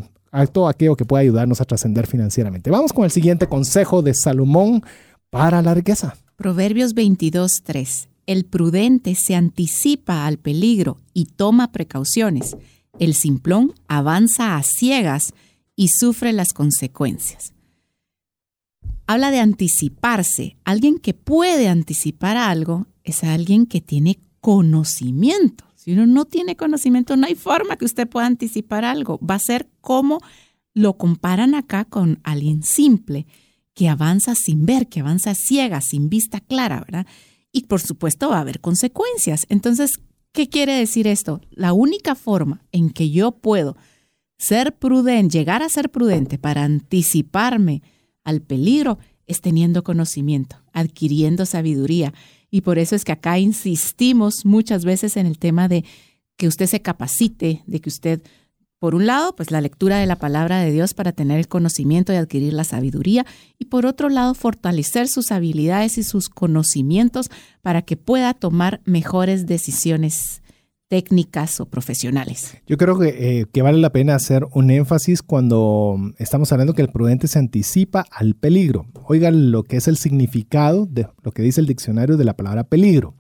todo 0.51 0.67
aquello 0.67 0.97
que 0.97 1.05
pueda 1.05 1.21
ayudarnos 1.21 1.61
a 1.61 1.65
trascender 1.65 2.05
financieramente. 2.05 2.69
Vamos 2.69 2.91
con 2.91 3.05
el 3.05 3.11
siguiente 3.11 3.47
consejo 3.47 4.01
de 4.01 4.13
Salomón 4.13 4.83
para 5.29 5.61
la 5.61 5.73
riqueza. 5.73 6.15
Proverbios 6.35 6.95
22.3. 6.95 8.07
El 8.25 8.45
prudente 8.45 9.15
se 9.15 9.35
anticipa 9.35 10.25
al 10.25 10.39
peligro 10.39 10.97
y 11.13 11.25
toma 11.25 11.71
precauciones. 11.71 12.57
El 12.99 13.13
simplón 13.13 13.73
avanza 13.87 14.57
a 14.57 14.63
ciegas 14.63 15.33
y 15.75 15.89
sufre 15.89 16.33
las 16.33 16.53
consecuencias. 16.53 17.53
Habla 19.05 19.29
de 19.29 19.39
anticiparse. 19.39 20.55
Alguien 20.63 20.97
que 20.97 21.13
puede 21.13 21.67
anticipar 21.67 22.37
algo 22.37 22.87
es 23.03 23.23
alguien 23.23 23.65
que 23.65 23.81
tiene 23.81 24.19
conocimiento. 24.39 25.65
Si 25.75 25.91
uno 25.91 26.07
no 26.07 26.25
tiene 26.25 26.55
conocimiento, 26.55 27.15
no 27.15 27.27
hay 27.27 27.35
forma 27.35 27.75
que 27.75 27.85
usted 27.85 28.07
pueda 28.07 28.25
anticipar 28.25 28.85
algo. 28.85 29.19
Va 29.19 29.35
a 29.35 29.39
ser 29.39 29.67
como 29.81 30.19
lo 30.73 30.97
comparan 30.97 31.53
acá 31.53 31.85
con 31.85 32.19
alguien 32.23 32.63
simple 32.63 33.27
que 33.73 33.89
avanza 33.89 34.35
sin 34.35 34.65
ver, 34.65 34.87
que 34.87 34.99
avanza 34.99 35.35
ciega, 35.35 35.81
sin 35.81 36.09
vista 36.09 36.39
clara, 36.39 36.79
¿verdad? 36.81 37.07
Y 37.51 37.63
por 37.63 37.81
supuesto 37.81 38.29
va 38.29 38.37
a 38.37 38.41
haber 38.41 38.59
consecuencias. 38.59 39.45
Entonces, 39.49 39.99
¿qué 40.31 40.49
quiere 40.49 40.73
decir 40.73 41.07
esto? 41.07 41.41
La 41.51 41.73
única 41.73 42.15
forma 42.15 42.65
en 42.71 42.89
que 42.89 43.09
yo 43.09 43.31
puedo 43.31 43.75
ser 44.37 44.75
prudente, 44.77 45.37
llegar 45.37 45.63
a 45.63 45.69
ser 45.69 45.89
prudente 45.89 46.37
para 46.37 46.63
anticiparme 46.63 47.81
al 48.23 48.41
peligro 48.41 48.97
es 49.25 49.41
teniendo 49.41 49.83
conocimiento, 49.83 50.57
adquiriendo 50.73 51.45
sabiduría. 51.45 52.13
Y 52.51 52.61
por 52.61 52.77
eso 52.77 52.95
es 52.95 53.05
que 53.05 53.11
acá 53.11 53.39
insistimos 53.39 54.45
muchas 54.45 54.85
veces 54.85 55.17
en 55.17 55.25
el 55.25 55.39
tema 55.39 55.67
de 55.67 55.85
que 56.37 56.47
usted 56.47 56.67
se 56.67 56.81
capacite, 56.81 57.63
de 57.65 57.79
que 57.79 57.89
usted 57.89 58.21
por 58.83 58.95
un 58.95 59.05
lado, 59.05 59.33
pues 59.33 59.49
la 59.49 59.61
lectura 59.61 59.97
de 59.99 60.05
la 60.05 60.17
palabra 60.17 60.59
de 60.59 60.69
Dios 60.69 60.93
para 60.93 61.13
tener 61.13 61.39
el 61.39 61.47
conocimiento 61.47 62.11
y 62.11 62.17
adquirir 62.17 62.51
la 62.51 62.65
sabiduría, 62.65 63.25
y 63.57 63.67
por 63.67 63.85
otro 63.85 64.09
lado, 64.09 64.33
fortalecer 64.33 65.07
sus 65.07 65.31
habilidades 65.31 65.97
y 65.97 66.03
sus 66.03 66.27
conocimientos 66.27 67.31
para 67.61 67.83
que 67.83 67.95
pueda 67.95 68.33
tomar 68.33 68.81
mejores 68.83 69.45
decisiones 69.45 70.41
técnicas 70.89 71.61
o 71.61 71.65
profesionales. 71.65 72.57
Yo 72.67 72.75
creo 72.75 72.99
que, 72.99 73.45
eh, 73.55 73.61
vale 73.61 73.77
la 73.77 73.93
pena 73.93 74.15
hacer 74.15 74.45
un 74.51 74.69
énfasis 74.69 75.21
cuando 75.21 75.95
estamos 76.17 76.51
hablando 76.51 76.73
que 76.73 76.81
el 76.81 76.89
prudente 76.89 77.29
se 77.29 77.39
anticipa 77.39 78.05
al 78.11 78.35
peligro. 78.35 78.87
Oigan 79.07 79.51
lo 79.51 79.63
que 79.63 79.77
es 79.77 79.87
el 79.87 79.95
significado 79.95 80.87
de 80.87 81.07
lo 81.23 81.31
que 81.31 81.41
dice 81.41 81.61
el 81.61 81.67
diccionario 81.67 82.17
de 82.17 82.25
la 82.25 82.35
palabra 82.35 82.65
peligro. 82.65 83.15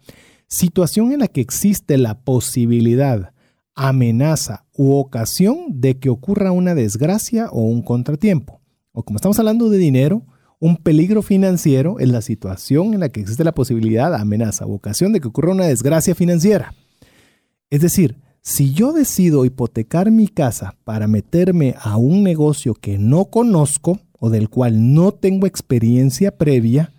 Situación 0.49 1.13
en 1.13 1.21
la 1.21 1.29
que 1.29 1.39
existe 1.39 1.97
la 1.97 2.19
posibilidad 2.19 3.31
amenaza 3.75 4.65
u 4.75 4.93
ocasión 4.93 5.65
de 5.69 5.99
que 5.99 6.09
ocurra 6.09 6.51
una 6.51 6.75
desgracia 6.75 7.49
o 7.51 7.61
un 7.61 7.81
contratiempo. 7.81 8.61
O 8.91 9.03
como 9.03 9.17
estamos 9.17 9.39
hablando 9.39 9.69
de 9.69 9.77
dinero, 9.77 10.23
un 10.59 10.77
peligro 10.77 11.21
financiero 11.21 11.99
es 11.99 12.07
la 12.09 12.21
situación 12.21 12.93
en 12.93 13.01
la 13.01 13.09
que 13.09 13.21
existe 13.21 13.43
la 13.43 13.53
posibilidad, 13.53 14.13
amenaza 14.13 14.65
u 14.65 14.73
ocasión 14.73 15.11
de 15.11 15.19
que 15.19 15.27
ocurra 15.27 15.51
una 15.51 15.65
desgracia 15.65 16.15
financiera. 16.15 16.73
Es 17.69 17.81
decir, 17.81 18.17
si 18.41 18.73
yo 18.73 18.93
decido 18.93 19.45
hipotecar 19.45 20.11
mi 20.11 20.27
casa 20.27 20.75
para 20.83 21.07
meterme 21.07 21.75
a 21.81 21.97
un 21.97 22.23
negocio 22.23 22.73
que 22.73 22.97
no 22.97 23.25
conozco 23.25 23.99
o 24.19 24.29
del 24.29 24.49
cual 24.49 24.93
no 24.93 25.11
tengo 25.13 25.47
experiencia 25.47 26.37
previa, 26.37 26.93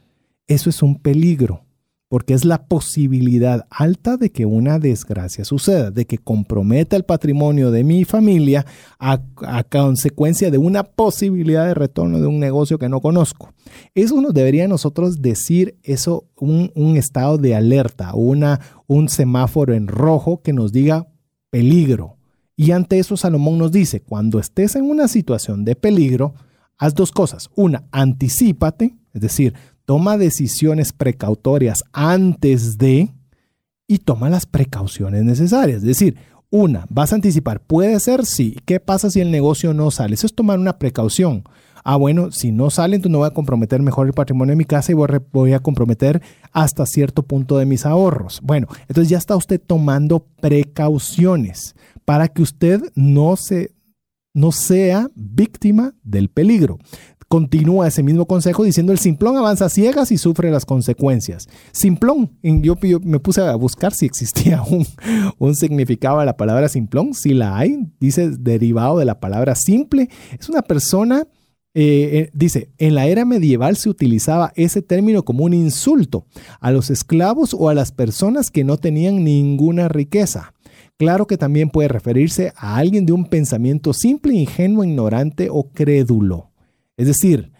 eso 0.46 0.68
es 0.68 0.82
un 0.82 0.96
peligro 0.96 1.63
porque 2.14 2.32
es 2.32 2.44
la 2.44 2.68
posibilidad 2.68 3.66
alta 3.70 4.16
de 4.16 4.30
que 4.30 4.46
una 4.46 4.78
desgracia 4.78 5.44
suceda, 5.44 5.90
de 5.90 6.06
que 6.06 6.16
comprometa 6.16 6.94
el 6.94 7.02
patrimonio 7.02 7.72
de 7.72 7.82
mi 7.82 8.04
familia 8.04 8.64
a, 9.00 9.20
consecuencia 9.68 10.52
de 10.52 10.58
una 10.58 10.84
posibilidad 10.84 11.66
de 11.66 11.74
retorno 11.74 12.20
de 12.20 12.28
un 12.28 12.38
negocio 12.38 12.78
que 12.78 12.88
no 12.88 13.00
conozco. 13.00 13.52
Eso 13.96 14.20
nos 14.20 14.32
debería 14.32 14.68
nosotros 14.68 15.22
decir 15.22 15.76
eso, 15.82 16.28
un, 16.36 16.70
estado 16.96 17.36
de 17.36 17.56
alerta, 17.56 18.14
una, 18.14 18.60
un 18.86 19.08
semáforo 19.08 19.74
en 19.74 19.88
rojo 19.88 20.40
que 20.40 20.52
nos 20.52 20.70
diga 20.70 21.08
peligro. 21.50 22.16
Y 22.54 22.70
ante 22.70 23.00
eso 23.00 23.16
Salomón 23.16 23.58
nos 23.58 23.72
dice, 23.72 24.02
cuando 24.02 24.38
estés 24.38 24.76
en 24.76 24.88
una 24.88 25.08
situación 25.08 25.64
de 25.64 25.74
peligro, 25.74 26.34
haz 26.78 26.94
dos 26.94 27.10
cosas. 27.10 27.50
Una, 27.56 27.82
anticípate, 27.90 28.94
es 29.12 29.20
decir, 29.20 29.54
toma 29.84 30.16
decisiones 30.16 30.92
precautorias 30.92 31.84
antes 31.92 32.78
de 32.78 33.10
y 33.86 33.98
toma 33.98 34.30
las 34.30 34.46
precauciones 34.46 35.24
necesarias. 35.24 35.78
Es 35.78 35.84
decir, 35.84 36.16
Una, 36.50 36.86
vas 36.88 37.12
a 37.12 37.16
anticipar. 37.16 37.60
Puede 37.60 37.98
ser, 37.98 38.24
sí. 38.24 38.56
¿Qué 38.64 38.78
pasa 38.78 39.10
si 39.10 39.20
el 39.20 39.32
negocio 39.32 39.74
no 39.74 39.90
sale? 39.90 40.14
Eso 40.14 40.26
es 40.26 40.34
tomar 40.34 40.60
una 40.60 40.78
precaución. 40.78 41.42
Ah, 41.82 41.96
bueno, 41.96 42.30
si 42.30 42.52
no 42.52 42.70
sale, 42.70 42.94
entonces 42.96 43.12
no 43.12 43.18
voy 43.18 43.26
a 43.26 43.34
comprometer 43.34 43.82
mejor 43.82 44.06
el 44.06 44.14
patrimonio 44.14 44.52
de 44.52 44.56
mi 44.56 44.64
casa 44.64 44.92
y 44.92 44.94
voy 44.94 45.52
a 45.52 45.58
comprometer 45.58 46.22
hasta 46.52 46.86
cierto 46.86 47.24
punto 47.24 47.58
de 47.58 47.66
mis 47.66 47.84
ahorros. 47.84 48.40
Bueno, 48.42 48.68
entonces 48.88 49.10
ya 49.10 49.18
está 49.18 49.34
usted 49.36 49.60
tomando 49.60 50.26
precauciones 50.40 51.74
para 52.04 52.28
que 52.28 52.42
usted 52.42 52.80
no 52.94 53.36
se 53.36 53.74
no 54.32 54.50
sea 54.50 55.10
víctima 55.14 55.94
del 56.02 56.28
peligro. 56.28 56.78
Continúa 57.34 57.88
ese 57.88 58.04
mismo 58.04 58.26
consejo 58.26 58.62
diciendo 58.62 58.92
el 58.92 59.00
simplón 59.00 59.36
avanza 59.36 59.68
ciegas 59.68 60.12
y 60.12 60.18
sufre 60.18 60.52
las 60.52 60.64
consecuencias. 60.64 61.48
Simplón, 61.72 62.30
yo, 62.44 62.76
yo 62.80 63.00
me 63.00 63.18
puse 63.18 63.40
a 63.40 63.56
buscar 63.56 63.92
si 63.92 64.06
existía 64.06 64.62
un, 65.38 65.54
significado 65.56 66.20
de 66.20 66.26
la 66.26 66.36
palabra 66.36 66.68
simplón. 66.68 67.12
Si 67.12 67.34
la 67.34 67.58
hay, 67.58 67.90
dice 67.98 68.30
derivado 68.30 69.00
de 69.00 69.04
la 69.04 69.18
palabra 69.18 69.56
simple. 69.56 70.10
Es 70.38 70.48
una 70.48 70.62
persona 70.62 71.26
eh, 71.74 72.10
eh, 72.12 72.30
dice, 72.34 72.70
en 72.78 72.94
la 72.94 73.08
era 73.08 73.24
medieval 73.24 73.76
se 73.76 73.88
utilizaba 73.88 74.52
ese 74.54 74.80
término 74.80 75.24
como 75.24 75.42
un 75.42 75.54
insulto 75.54 76.26
a 76.60 76.70
los 76.70 76.88
esclavos 76.88 77.52
o 77.52 77.68
a 77.68 77.74
las 77.74 77.90
personas 77.90 78.52
que 78.52 78.62
no 78.62 78.76
tenían 78.76 79.24
ninguna 79.24 79.88
riqueza. 79.88 80.54
Claro 80.98 81.26
que 81.26 81.36
también 81.36 81.70
puede 81.70 81.88
referirse 81.88 82.52
a 82.54 82.76
alguien 82.76 83.06
de 83.06 83.12
un 83.12 83.24
pensamiento 83.24 83.92
simple, 83.92 84.34
ingenuo, 84.34 84.84
ignorante 84.84 85.48
o 85.50 85.72
crédulo. 85.72 86.53
Es 86.96 87.06
decir, 87.06 87.52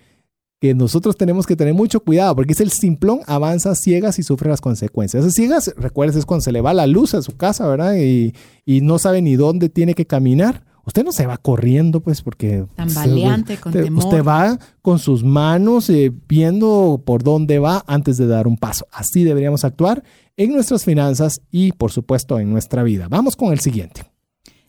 que 0.61 0.74
nosotros 0.74 1.16
tenemos 1.16 1.47
que 1.47 1.57
tener 1.57 1.74
mucho 1.74 2.01
cuidado 2.01 2.37
porque 2.37 2.53
es 2.53 2.61
el 2.61 2.70
simplón 2.70 3.20
avanza 3.26 3.74
ciegas 3.74 4.18
y 4.18 4.22
sufre 4.22 4.49
las 4.49 4.61
consecuencias. 4.61 5.22
Esas 5.22 5.35
ciegas, 5.35 5.74
recuerdes, 5.76 6.16
es 6.16 6.24
cuando 6.24 6.43
se 6.43 6.53
le 6.53 6.62
va 6.62 6.72
la 6.72 6.87
luz 6.87 7.14
a 7.14 7.22
su 7.22 7.37
casa, 7.37 7.68
¿verdad? 7.68 7.97
Y, 7.97 8.32
y 8.64 8.80
no 8.80 8.99
sabe 8.99 9.20
ni 9.20 9.37
dónde 9.37 9.68
tiene 9.68 9.95
que 9.95 10.07
caminar. 10.07 10.64
Usted 10.87 11.05
no 11.05 11.12
se 11.12 11.26
va 11.26 11.39
corriendo, 11.39 12.01
pues, 12.01 12.22
porque... 12.22 12.66
Tan 12.76 12.93
valiante, 12.93 13.57
con 13.57 13.72
usted, 13.72 13.85
temor. 13.85 14.05
Usted 14.05 14.24
va 14.24 14.59
con 14.82 14.99
sus 14.99 15.24
manos 15.24 15.89
eh, 15.89 16.12
viendo 16.28 17.03
por 17.05 17.22
dónde 17.22 17.59
va 17.59 17.85
antes 17.87 18.18
de 18.18 18.26
dar 18.26 18.47
un 18.47 18.57
paso. 18.57 18.87
Así 18.93 19.24
deberíamos 19.24 19.64
actuar 19.64 20.03
en 20.37 20.53
nuestras 20.53 20.85
finanzas 20.85 21.41
y, 21.51 21.72
por 21.72 21.91
supuesto, 21.91 22.39
en 22.39 22.51
nuestra 22.51 22.82
vida. 22.82 23.09
Vamos 23.09 23.35
con 23.35 23.53
el 23.53 23.61
siguiente. 23.61 24.13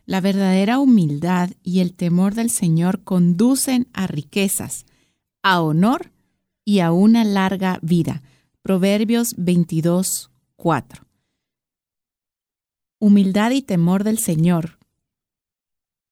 La 0.05 0.21
verdadera 0.21 0.77
humildad 0.79 1.51
y 1.63 1.79
el 1.79 1.93
temor 1.93 2.35
del 2.35 2.51
Señor 2.51 3.03
conducen 3.03 3.87
a 3.93 4.05
riquezas, 4.05 4.85
a 5.41 5.61
honor 5.61 6.11
y 6.63 6.79
a 6.79 6.91
una 6.91 7.23
larga 7.23 7.79
vida. 7.81 8.21
Proverbios 8.61 9.33
22, 9.37 10.31
4. 10.55 11.05
Humildad 12.99 13.51
y 13.51 13.61
temor 13.61 14.03
del 14.03 14.19
Señor. 14.19 14.77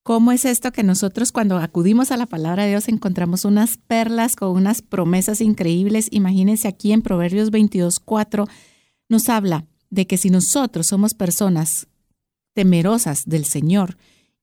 ¿Cómo 0.02 0.32
es 0.32 0.44
esto 0.44 0.70
que 0.70 0.82
nosotros 0.82 1.32
cuando 1.32 1.56
acudimos 1.56 2.10
a 2.10 2.16
la 2.16 2.26
palabra 2.26 2.64
de 2.64 2.70
Dios 2.70 2.88
encontramos 2.88 3.44
unas 3.44 3.78
perlas 3.78 4.36
con 4.36 4.50
unas 4.50 4.82
promesas 4.82 5.40
increíbles? 5.40 6.08
Imagínense 6.10 6.68
aquí 6.68 6.92
en 6.92 7.00
Proverbios 7.00 7.50
22, 7.50 8.00
4 8.00 8.46
nos 9.08 9.28
habla 9.28 9.66
de 9.90 10.06
que 10.06 10.16
si 10.16 10.30
nosotros 10.30 10.86
somos 10.88 11.14
personas 11.14 11.86
temerosas 12.54 13.24
del 13.26 13.44
Señor 13.44 13.96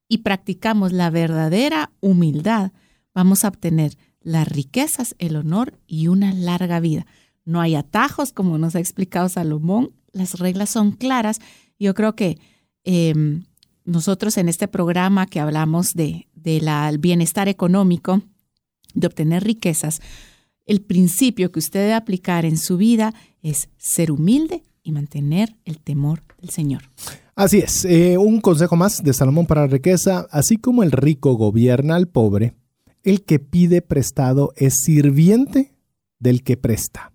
y 0.08 0.20
practicamos 0.20 0.92
la 0.92 1.10
verdadera 1.10 1.92
humildad, 2.02 2.72
vamos 3.14 3.44
a 3.44 3.48
obtener 3.48 3.98
las 4.22 4.48
riquezas, 4.48 5.16
el 5.20 5.36
honor 5.36 5.80
y 5.88 6.08
una 6.08 6.34
larga 6.34 6.80
vida. 6.80 7.06
No 7.46 7.62
hay 7.62 7.76
atajos, 7.76 8.34
como 8.34 8.58
nos 8.58 8.76
ha 8.76 8.80
explicado 8.80 9.30
Salomón, 9.30 9.92
las 10.12 10.40
reglas 10.40 10.70
son 10.70 10.92
claras. 10.92 11.40
Yo 11.80 11.94
creo 11.94 12.16
que 12.16 12.38
em, 12.84 13.46
nosotros 13.86 14.38
en 14.38 14.50
este 14.50 14.68
programa 14.68 15.26
que 15.26 15.40
hablamos 15.40 15.94
de, 15.94 16.28
bienestar 17.00 17.48
económico, 17.48 18.22
de 18.94 19.08
obtener 19.08 19.44
riquezas, 19.44 20.02
el 20.66 20.82
principio 20.82 21.52
que 21.52 21.60
usted 21.60 21.80
debe 21.82 21.94
aplicar 21.94 22.46
en 22.46 22.58
su 22.58 22.78
vida 22.78 23.14
es 23.42 23.70
ser 23.78 24.12
humilde 24.12 24.64
y 24.84 24.92
mantener 24.92 25.56
el 25.66 25.80
temor 25.80 26.22
del 26.40 26.50
Señor. 26.50 26.84
Así 27.42 27.58
es, 27.58 27.86
eh, 27.86 28.20
un 28.20 28.40
consejo 28.40 28.76
más 28.76 29.04
de 29.04 29.14
Salomón 29.14 29.48
para 29.48 29.62
la 29.62 29.68
riqueza, 29.68 30.28
así 30.30 30.58
como 30.58 30.84
el 30.84 30.92
rico 30.92 31.34
gobierna 31.34 31.96
al 31.96 32.08
pobre, 32.08 32.54
el 33.02 33.24
que 33.24 33.40
pide 33.40 33.82
prestado 33.82 34.54
es 34.58 34.84
sirviente 34.84 35.74
del 36.20 36.44
que 36.44 36.56
presta. 36.56 37.14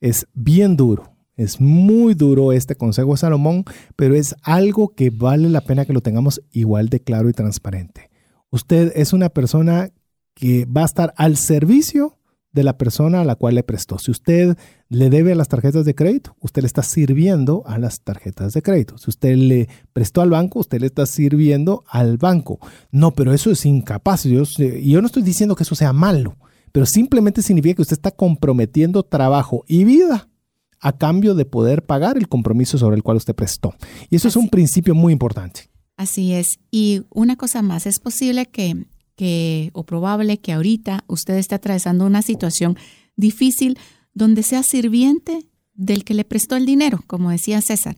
Es 0.00 0.26
bien 0.34 0.76
duro, 0.76 1.12
es 1.36 1.60
muy 1.60 2.14
duro 2.14 2.50
este 2.50 2.74
consejo 2.74 3.12
de 3.12 3.18
Salomón, 3.18 3.62
pero 3.94 4.16
es 4.16 4.34
algo 4.42 4.88
que 4.88 5.10
vale 5.10 5.48
la 5.48 5.60
pena 5.60 5.84
que 5.84 5.92
lo 5.92 6.00
tengamos 6.00 6.42
igual 6.50 6.88
de 6.88 6.98
claro 6.98 7.28
y 7.28 7.32
transparente. 7.32 8.10
Usted 8.50 8.94
es 8.96 9.12
una 9.12 9.28
persona 9.28 9.90
que 10.34 10.64
va 10.64 10.82
a 10.82 10.86
estar 10.86 11.14
al 11.16 11.36
servicio 11.36 12.18
de 12.56 12.64
la 12.64 12.78
persona 12.78 13.20
a 13.20 13.24
la 13.24 13.36
cual 13.36 13.54
le 13.54 13.62
prestó. 13.62 13.98
Si 13.98 14.10
usted 14.10 14.56
le 14.88 15.10
debe 15.10 15.32
a 15.32 15.34
las 15.34 15.48
tarjetas 15.48 15.84
de 15.84 15.94
crédito, 15.94 16.34
usted 16.40 16.62
le 16.62 16.66
está 16.66 16.82
sirviendo 16.82 17.62
a 17.66 17.78
las 17.78 18.00
tarjetas 18.00 18.54
de 18.54 18.62
crédito. 18.62 18.96
Si 18.96 19.10
usted 19.10 19.36
le 19.36 19.68
prestó 19.92 20.22
al 20.22 20.30
banco, 20.30 20.60
usted 20.60 20.80
le 20.80 20.86
está 20.86 21.04
sirviendo 21.04 21.84
al 21.86 22.16
banco. 22.16 22.58
No, 22.90 23.12
pero 23.12 23.34
eso 23.34 23.50
es 23.50 23.66
incapaz. 23.66 24.24
Yo, 24.24 24.42
yo 24.42 25.00
no 25.02 25.06
estoy 25.06 25.22
diciendo 25.22 25.54
que 25.54 25.64
eso 25.64 25.74
sea 25.74 25.92
malo, 25.92 26.38
pero 26.72 26.86
simplemente 26.86 27.42
significa 27.42 27.76
que 27.76 27.82
usted 27.82 27.98
está 27.98 28.10
comprometiendo 28.10 29.02
trabajo 29.02 29.62
y 29.68 29.84
vida 29.84 30.30
a 30.80 30.96
cambio 30.96 31.34
de 31.34 31.44
poder 31.44 31.84
pagar 31.84 32.16
el 32.16 32.26
compromiso 32.26 32.78
sobre 32.78 32.96
el 32.96 33.02
cual 33.02 33.18
usted 33.18 33.34
prestó. 33.34 33.74
Y 34.08 34.16
eso 34.16 34.28
es 34.28 34.36
un 34.36 34.48
principio 34.48 34.94
muy 34.94 35.12
importante. 35.12 35.68
Así 35.98 36.32
es. 36.32 36.58
Y 36.70 37.02
una 37.10 37.36
cosa 37.36 37.60
más, 37.60 37.86
es 37.86 37.98
posible 37.98 38.46
que 38.46 38.86
que 39.16 39.70
o 39.72 39.84
probable 39.84 40.38
que 40.38 40.52
ahorita 40.52 41.04
usted 41.08 41.34
esté 41.34 41.54
atravesando 41.54 42.06
una 42.06 42.22
situación 42.22 42.76
difícil 43.16 43.78
donde 44.14 44.42
sea 44.42 44.62
sirviente 44.62 45.48
del 45.74 46.04
que 46.04 46.14
le 46.14 46.24
prestó 46.24 46.56
el 46.56 46.66
dinero, 46.66 47.02
como 47.06 47.30
decía 47.30 47.60
César. 47.60 47.96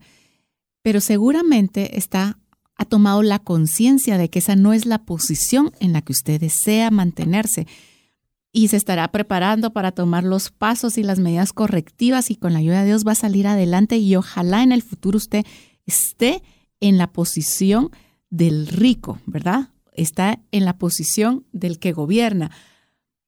Pero 0.83 1.01
seguramente 1.01 1.99
está 1.99 2.39
ha 2.79 2.85
tomado 2.85 3.23
la 3.23 3.41
conciencia 3.41 4.17
de 4.19 4.31
que 4.31 4.39
esa 4.39 4.55
no 4.55 4.73
es 4.73 4.87
la 4.87 5.05
posición 5.05 5.73
en 5.81 5.93
la 5.93 6.01
que 6.01 6.13
usted 6.13 6.41
desea 6.41 6.93
mantenerse 6.93 7.67
y 8.53 8.69
se 8.69 8.77
estará 8.77 9.09
preparando 9.09 9.73
para 9.73 9.93
tomar 9.93 10.25
los 10.25 10.51
pasos 10.51 10.97
y 10.97 11.03
las 11.03 11.19
medidas 11.19 11.53
correctivas 11.53 12.31
y 12.31 12.37
con 12.37 12.53
la 12.53 12.61
ayuda 12.61 12.81
de 12.81 12.87
Dios 12.87 13.05
va 13.07 13.13
a 13.13 13.17
salir 13.17 13.49
adelante 13.49 13.99
y 13.99 14.15
ojalá 14.15 14.63
en 14.63 14.73
el 14.73 14.83
futuro 14.83 15.17
usted 15.17 15.45
esté 15.87 16.43
en 16.81 16.99
la 16.99 17.13
posición 17.13 17.91
del 18.31 18.69
rico, 18.69 19.19
¿verdad? 19.27 19.71
Está 20.01 20.41
en 20.53 20.65
la 20.65 20.79
posición 20.79 21.45
del 21.53 21.79
que 21.79 21.93
gobierna. 21.93 22.51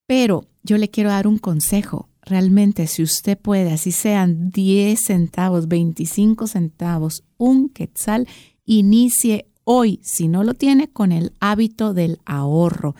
Pero 0.06 0.48
yo 0.62 0.78
le 0.78 0.90
quiero 0.90 1.10
dar 1.10 1.26
un 1.26 1.38
consejo. 1.38 2.08
Realmente, 2.22 2.86
si 2.86 3.02
usted 3.02 3.38
puede, 3.38 3.72
así 3.72 3.92
sean 3.92 4.50
10 4.50 5.00
centavos, 5.00 5.68
25 5.68 6.46
centavos, 6.46 7.24
un 7.38 7.68
quetzal, 7.68 8.28
inicie 8.64 9.46
hoy, 9.64 10.00
si 10.02 10.28
no 10.28 10.44
lo 10.44 10.54
tiene, 10.54 10.88
con 10.88 11.12
el 11.12 11.32
hábito 11.40 11.94
del 11.94 12.18
ahorro. 12.24 12.94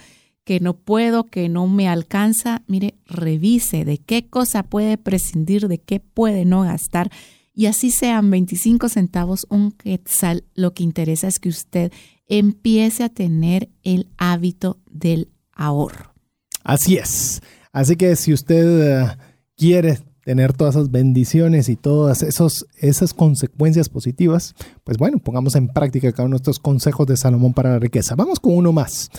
Que 0.44 0.60
no 0.60 0.74
puedo, 0.74 1.24
que 1.24 1.48
no 1.48 1.66
me 1.66 1.88
alcanza, 1.88 2.62
mire, 2.66 2.94
revise 3.06 3.84
de 3.84 3.98
qué 3.98 4.28
cosa 4.28 4.62
puede 4.62 4.96
prescindir, 4.96 5.68
de 5.68 5.78
qué 5.78 6.00
puede 6.00 6.44
no 6.44 6.62
gastar. 6.62 7.10
Y 7.52 7.66
así 7.66 7.90
sean 7.90 8.30
25 8.30 8.88
centavos, 8.88 9.46
un 9.50 9.72
quetzal, 9.72 10.44
lo 10.54 10.72
que 10.72 10.82
interesa 10.82 11.28
es 11.28 11.38
que 11.38 11.48
usted 11.48 11.92
empiece 12.28 13.02
a 13.02 13.08
tener 13.08 13.70
el 13.82 14.08
hábito 14.16 14.78
del 14.90 15.30
ahorro. 15.52 16.14
Así 16.62 16.96
es. 16.96 17.42
Así 17.72 17.96
que 17.96 18.16
si 18.16 18.32
usted 18.32 19.02
eh, 19.02 19.16
quiere 19.56 19.98
tener 20.24 20.52
todas 20.52 20.76
esas 20.76 20.90
bendiciones 20.90 21.68
y 21.68 21.76
todas 21.76 22.22
esos, 22.22 22.66
esas 22.78 23.14
consecuencias 23.14 23.88
positivas, 23.88 24.54
pues 24.84 24.98
bueno, 24.98 25.18
pongamos 25.18 25.56
en 25.56 25.68
práctica 25.68 26.12
cada 26.12 26.26
uno 26.26 26.36
de 26.36 26.42
estos 26.42 26.58
consejos 26.60 27.06
de 27.06 27.16
Salomón 27.16 27.52
para 27.52 27.70
la 27.70 27.78
riqueza. 27.78 28.14
Vamos 28.14 28.38
con 28.38 28.54
uno 28.54 28.72
más. 28.72 29.10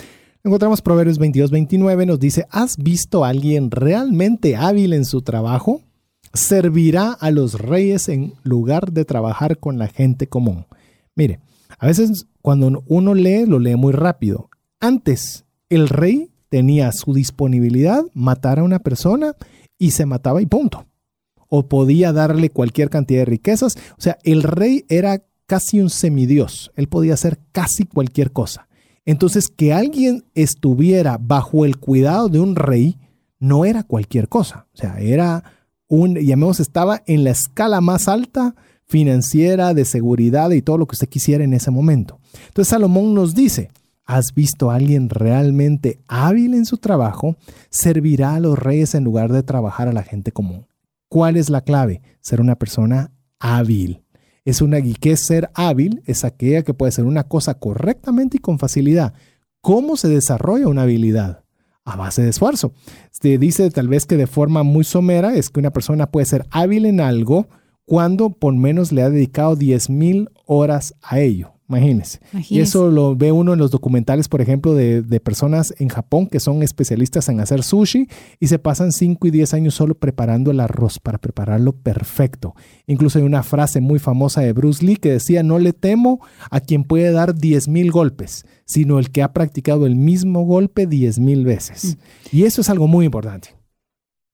Encontramos 0.43 0.81
Proverbios 0.81 1.19
22, 1.19 1.51
29, 1.51 2.05
nos 2.05 2.19
dice, 2.19 2.47
¿has 2.49 2.77
visto 2.77 3.23
a 3.23 3.29
alguien 3.29 3.69
realmente 3.71 4.55
hábil 4.55 4.93
en 4.93 5.05
su 5.05 5.21
trabajo? 5.21 5.81
Servirá 6.33 7.11
a 7.11 7.31
los 7.31 7.59
reyes 7.59 8.09
en 8.09 8.33
lugar 8.43 8.91
de 8.91 9.05
trabajar 9.05 9.57
con 9.59 9.77
la 9.77 9.87
gente 9.87 10.27
común. 10.27 10.65
Mire, 11.15 11.39
a 11.77 11.87
veces 11.87 12.27
cuando 12.41 12.83
uno 12.87 13.13
lee, 13.13 13.45
lo 13.45 13.59
lee 13.59 13.75
muy 13.75 13.93
rápido. 13.93 14.49
Antes, 14.79 15.45
el 15.69 15.89
rey 15.89 16.31
tenía 16.49 16.91
su 16.91 17.13
disponibilidad 17.13 18.03
matar 18.13 18.59
a 18.59 18.63
una 18.63 18.79
persona 18.79 19.35
y 19.77 19.91
se 19.91 20.05
mataba 20.05 20.41
y 20.41 20.45
punto. 20.45 20.85
O 21.47 21.67
podía 21.67 22.13
darle 22.13 22.49
cualquier 22.49 22.89
cantidad 22.89 23.21
de 23.21 23.25
riquezas. 23.25 23.77
O 23.97 24.01
sea, 24.01 24.17
el 24.23 24.43
rey 24.43 24.85
era 24.89 25.23
casi 25.45 25.79
un 25.79 25.89
semidios. 25.89 26.71
Él 26.75 26.87
podía 26.87 27.13
hacer 27.13 27.39
casi 27.51 27.85
cualquier 27.85 28.31
cosa. 28.31 28.67
Entonces, 29.05 29.49
que 29.49 29.73
alguien 29.73 30.23
estuviera 30.35 31.17
bajo 31.19 31.65
el 31.65 31.77
cuidado 31.77 32.29
de 32.29 32.39
un 32.39 32.55
rey 32.55 32.99
no 33.39 33.65
era 33.65 33.83
cualquier 33.83 34.29
cosa. 34.29 34.67
O 34.73 34.77
sea, 34.77 34.99
era 34.99 35.43
un, 35.91 36.15
llamemos, 36.15 36.61
estaba 36.61 37.03
en 37.05 37.25
la 37.25 37.31
escala 37.31 37.81
más 37.81 38.07
alta 38.07 38.55
financiera, 38.85 39.73
de 39.73 39.83
seguridad 39.83 40.49
y 40.51 40.61
todo 40.61 40.77
lo 40.77 40.87
que 40.87 40.95
usted 40.95 41.09
quisiera 41.09 41.43
en 41.43 41.53
ese 41.53 41.69
momento. 41.69 42.17
Entonces 42.47 42.69
Salomón 42.69 43.13
nos 43.13 43.35
dice, 43.35 43.71
¿has 44.05 44.33
visto 44.33 44.71
a 44.71 44.75
alguien 44.75 45.09
realmente 45.09 45.99
hábil 46.07 46.53
en 46.53 46.65
su 46.65 46.77
trabajo? 46.77 47.35
Servirá 47.69 48.35
a 48.35 48.39
los 48.39 48.57
reyes 48.57 48.95
en 48.95 49.03
lugar 49.03 49.33
de 49.33 49.43
trabajar 49.43 49.89
a 49.89 49.93
la 49.93 50.03
gente 50.03 50.31
común. 50.31 50.65
¿Cuál 51.09 51.35
es 51.35 51.49
la 51.49 51.59
clave? 51.59 52.01
Ser 52.21 52.39
una 52.39 52.55
persona 52.55 53.11
hábil. 53.39 54.01
Es 54.45 54.61
una 54.61 54.77
es 54.77 55.19
ser 55.19 55.51
hábil, 55.55 56.01
es 56.05 56.23
aquella 56.23 56.63
que 56.63 56.73
puede 56.73 56.89
hacer 56.89 57.03
una 57.03 57.25
cosa 57.25 57.55
correctamente 57.55 58.37
y 58.37 58.39
con 58.39 58.59
facilidad. 58.59 59.13
¿Cómo 59.59 59.97
se 59.97 60.07
desarrolla 60.07 60.69
una 60.69 60.83
habilidad? 60.83 61.43
A 61.83 61.95
base 61.95 62.21
de 62.21 62.29
esfuerzo. 62.29 62.73
Se 63.11 63.37
dice 63.37 63.69
tal 63.71 63.87
vez 63.87 64.05
que 64.05 64.17
de 64.17 64.27
forma 64.27 64.63
muy 64.63 64.83
somera 64.83 65.35
es 65.35 65.49
que 65.49 65.59
una 65.59 65.71
persona 65.71 66.07
puede 66.07 66.25
ser 66.25 66.45
hábil 66.51 66.85
en 66.85 66.99
algo 66.99 67.47
cuando 67.85 68.29
por 68.29 68.53
menos 68.55 68.91
le 68.91 69.01
ha 69.01 69.09
dedicado 69.09 69.57
10.000 69.57 70.29
horas 70.45 70.95
a 71.01 71.19
ello. 71.19 71.53
Imagínense. 71.71 72.19
Y 72.49 72.59
eso 72.59 72.91
lo 72.91 73.15
ve 73.15 73.31
uno 73.31 73.53
en 73.53 73.59
los 73.59 73.71
documentales, 73.71 74.27
por 74.27 74.41
ejemplo, 74.41 74.73
de, 74.73 75.21
personas 75.23 75.73
en 75.79 75.87
Japón 75.87 76.27
que 76.27 76.41
son 76.41 76.63
especialistas 76.63 77.29
en 77.29 77.39
hacer 77.39 77.63
sushi 77.63 78.07
y 78.39 78.47
se 78.47 78.59
pasan 78.59 78.91
5 78.91 79.27
y 79.27 79.31
10 79.31 79.53
años 79.53 79.75
solo 79.75 79.95
preparando 79.95 80.51
el 80.51 80.59
arroz 80.59 80.99
para 80.99 81.17
prepararlo 81.17 81.71
perfecto. 81.71 82.55
Incluso 82.87 83.19
hay 83.19 83.25
una 83.25 83.43
frase 83.43 83.79
muy 83.79 83.99
famosa 83.99 84.41
de 84.41 84.51
Bruce 84.51 84.85
Lee 84.85 84.97
que 84.97 85.11
decía, 85.13 85.43
no 85.43 85.59
le 85.59 85.71
temo 85.71 86.19
a 86.49 86.59
quien 86.59 86.83
puede 86.83 87.11
dar 87.11 87.35
10 87.35 87.69
mil 87.69 87.91
golpes, 87.91 88.45
sino 88.65 88.99
el 88.99 89.11
que 89.11 89.23
ha 89.23 89.31
practicado 89.31 89.85
el 89.85 89.95
mismo 89.95 90.43
golpe 90.43 90.87
10 90.87 91.19
mil 91.19 91.45
veces. 91.45 91.95
Mm. 91.95 92.35
Y 92.35 92.43
eso 92.43 92.61
es 92.61 92.69
algo 92.69 92.87
muy 92.87 93.05
importante. 93.05 93.55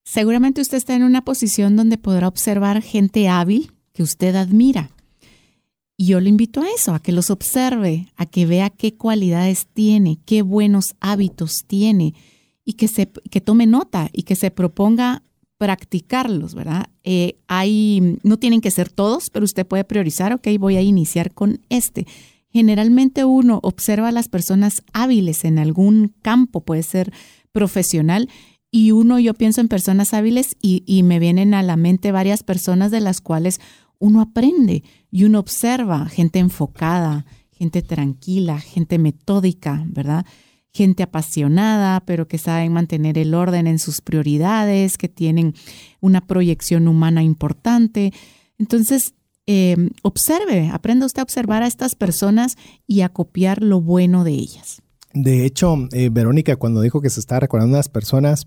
Seguramente 0.05 0.61
usted 0.61 0.77
está 0.77 0.95
en 0.95 1.03
una 1.03 1.23
posición 1.23 1.75
donde 1.75 1.97
podrá 1.97 2.27
observar 2.27 2.81
gente 2.81 3.27
hábil 3.29 3.73
que 3.93 4.03
usted 4.03 4.35
admira 4.35 4.89
y 5.97 6.05
yo 6.05 6.19
le 6.19 6.29
invito 6.29 6.61
a 6.61 6.69
eso, 6.69 6.93
a 6.93 6.99
que 6.99 7.11
los 7.11 7.31
observe, 7.31 8.07
a 8.15 8.27
que 8.27 8.45
vea 8.45 8.69
qué 8.69 8.93
cualidades 8.93 9.65
tiene, 9.73 10.19
qué 10.25 10.43
buenos 10.43 10.95
hábitos 10.99 11.63
tiene 11.65 12.13
y 12.63 12.73
que, 12.73 12.87
se, 12.87 13.07
que 13.07 13.41
tome 13.41 13.65
nota 13.65 14.07
y 14.13 14.21
que 14.21 14.35
se 14.35 14.51
proponga 14.51 15.23
practicarlos, 15.57 16.53
¿verdad? 16.53 16.85
Eh, 17.03 17.39
hay, 17.47 18.19
no 18.21 18.37
tienen 18.37 18.61
que 18.61 18.69
ser 18.69 18.89
todos, 18.89 19.31
pero 19.31 19.43
usted 19.45 19.65
puede 19.65 19.83
priorizar, 19.85 20.33
ok, 20.33 20.47
voy 20.59 20.75
a 20.75 20.83
iniciar 20.83 21.33
con 21.33 21.61
este. 21.69 22.05
Generalmente 22.51 23.25
uno 23.25 23.59
observa 23.63 24.09
a 24.09 24.11
las 24.11 24.29
personas 24.29 24.83
hábiles 24.93 25.45
en 25.45 25.57
algún 25.57 26.13
campo, 26.21 26.61
puede 26.61 26.83
ser 26.83 27.11
profesional, 27.51 28.29
y 28.69 28.91
uno, 28.91 29.17
yo 29.17 29.33
pienso 29.33 29.61
en 29.61 29.67
personas 29.67 30.13
hábiles 30.13 30.57
y, 30.61 30.83
y 30.85 31.01
me 31.01 31.17
vienen 31.17 31.55
a 31.55 31.63
la 31.63 31.77
mente 31.77 32.11
varias 32.11 32.43
personas 32.43 32.91
de 32.91 32.99
las 32.99 33.21
cuales 33.21 33.59
uno 33.97 34.21
aprende 34.21 34.83
y 35.17 35.23
uno 35.23 35.39
observa 35.39 36.05
gente 36.05 36.37
enfocada, 36.37 37.25
gente 37.49 37.81
tranquila, 37.81 38.59
gente 38.59 38.99
metódica, 38.99 39.83
¿verdad? 39.87 40.27
Gente 40.71 41.01
apasionada, 41.01 42.01
pero 42.05 42.27
que 42.27 42.37
saben 42.37 42.71
mantener 42.71 43.17
el 43.17 43.33
orden 43.33 43.65
en 43.65 43.79
sus 43.79 44.01
prioridades, 44.01 44.95
que 44.95 45.09
tienen 45.09 45.55
una 46.01 46.21
proyección 46.21 46.87
humana 46.87 47.23
importante. 47.23 48.13
Entonces, 48.59 49.15
em, 49.47 49.89
observe, 50.03 50.69
aprenda 50.71 51.07
usted 51.07 51.21
a 51.21 51.23
observar 51.23 51.63
a 51.63 51.67
estas 51.67 51.95
personas 51.95 52.55
y 52.85 53.01
a 53.01 53.09
copiar 53.09 53.63
lo 53.63 53.81
bueno 53.81 54.23
de 54.23 54.33
ellas. 54.33 54.83
De 55.15 55.47
hecho, 55.47 55.89
eh, 55.93 56.09
Verónica, 56.11 56.57
cuando 56.57 56.81
dijo 56.81 57.01
que 57.01 57.09
se 57.09 57.21
está 57.21 57.39
recordando 57.39 57.75
a 57.75 57.79
las 57.79 57.89
personas, 57.89 58.45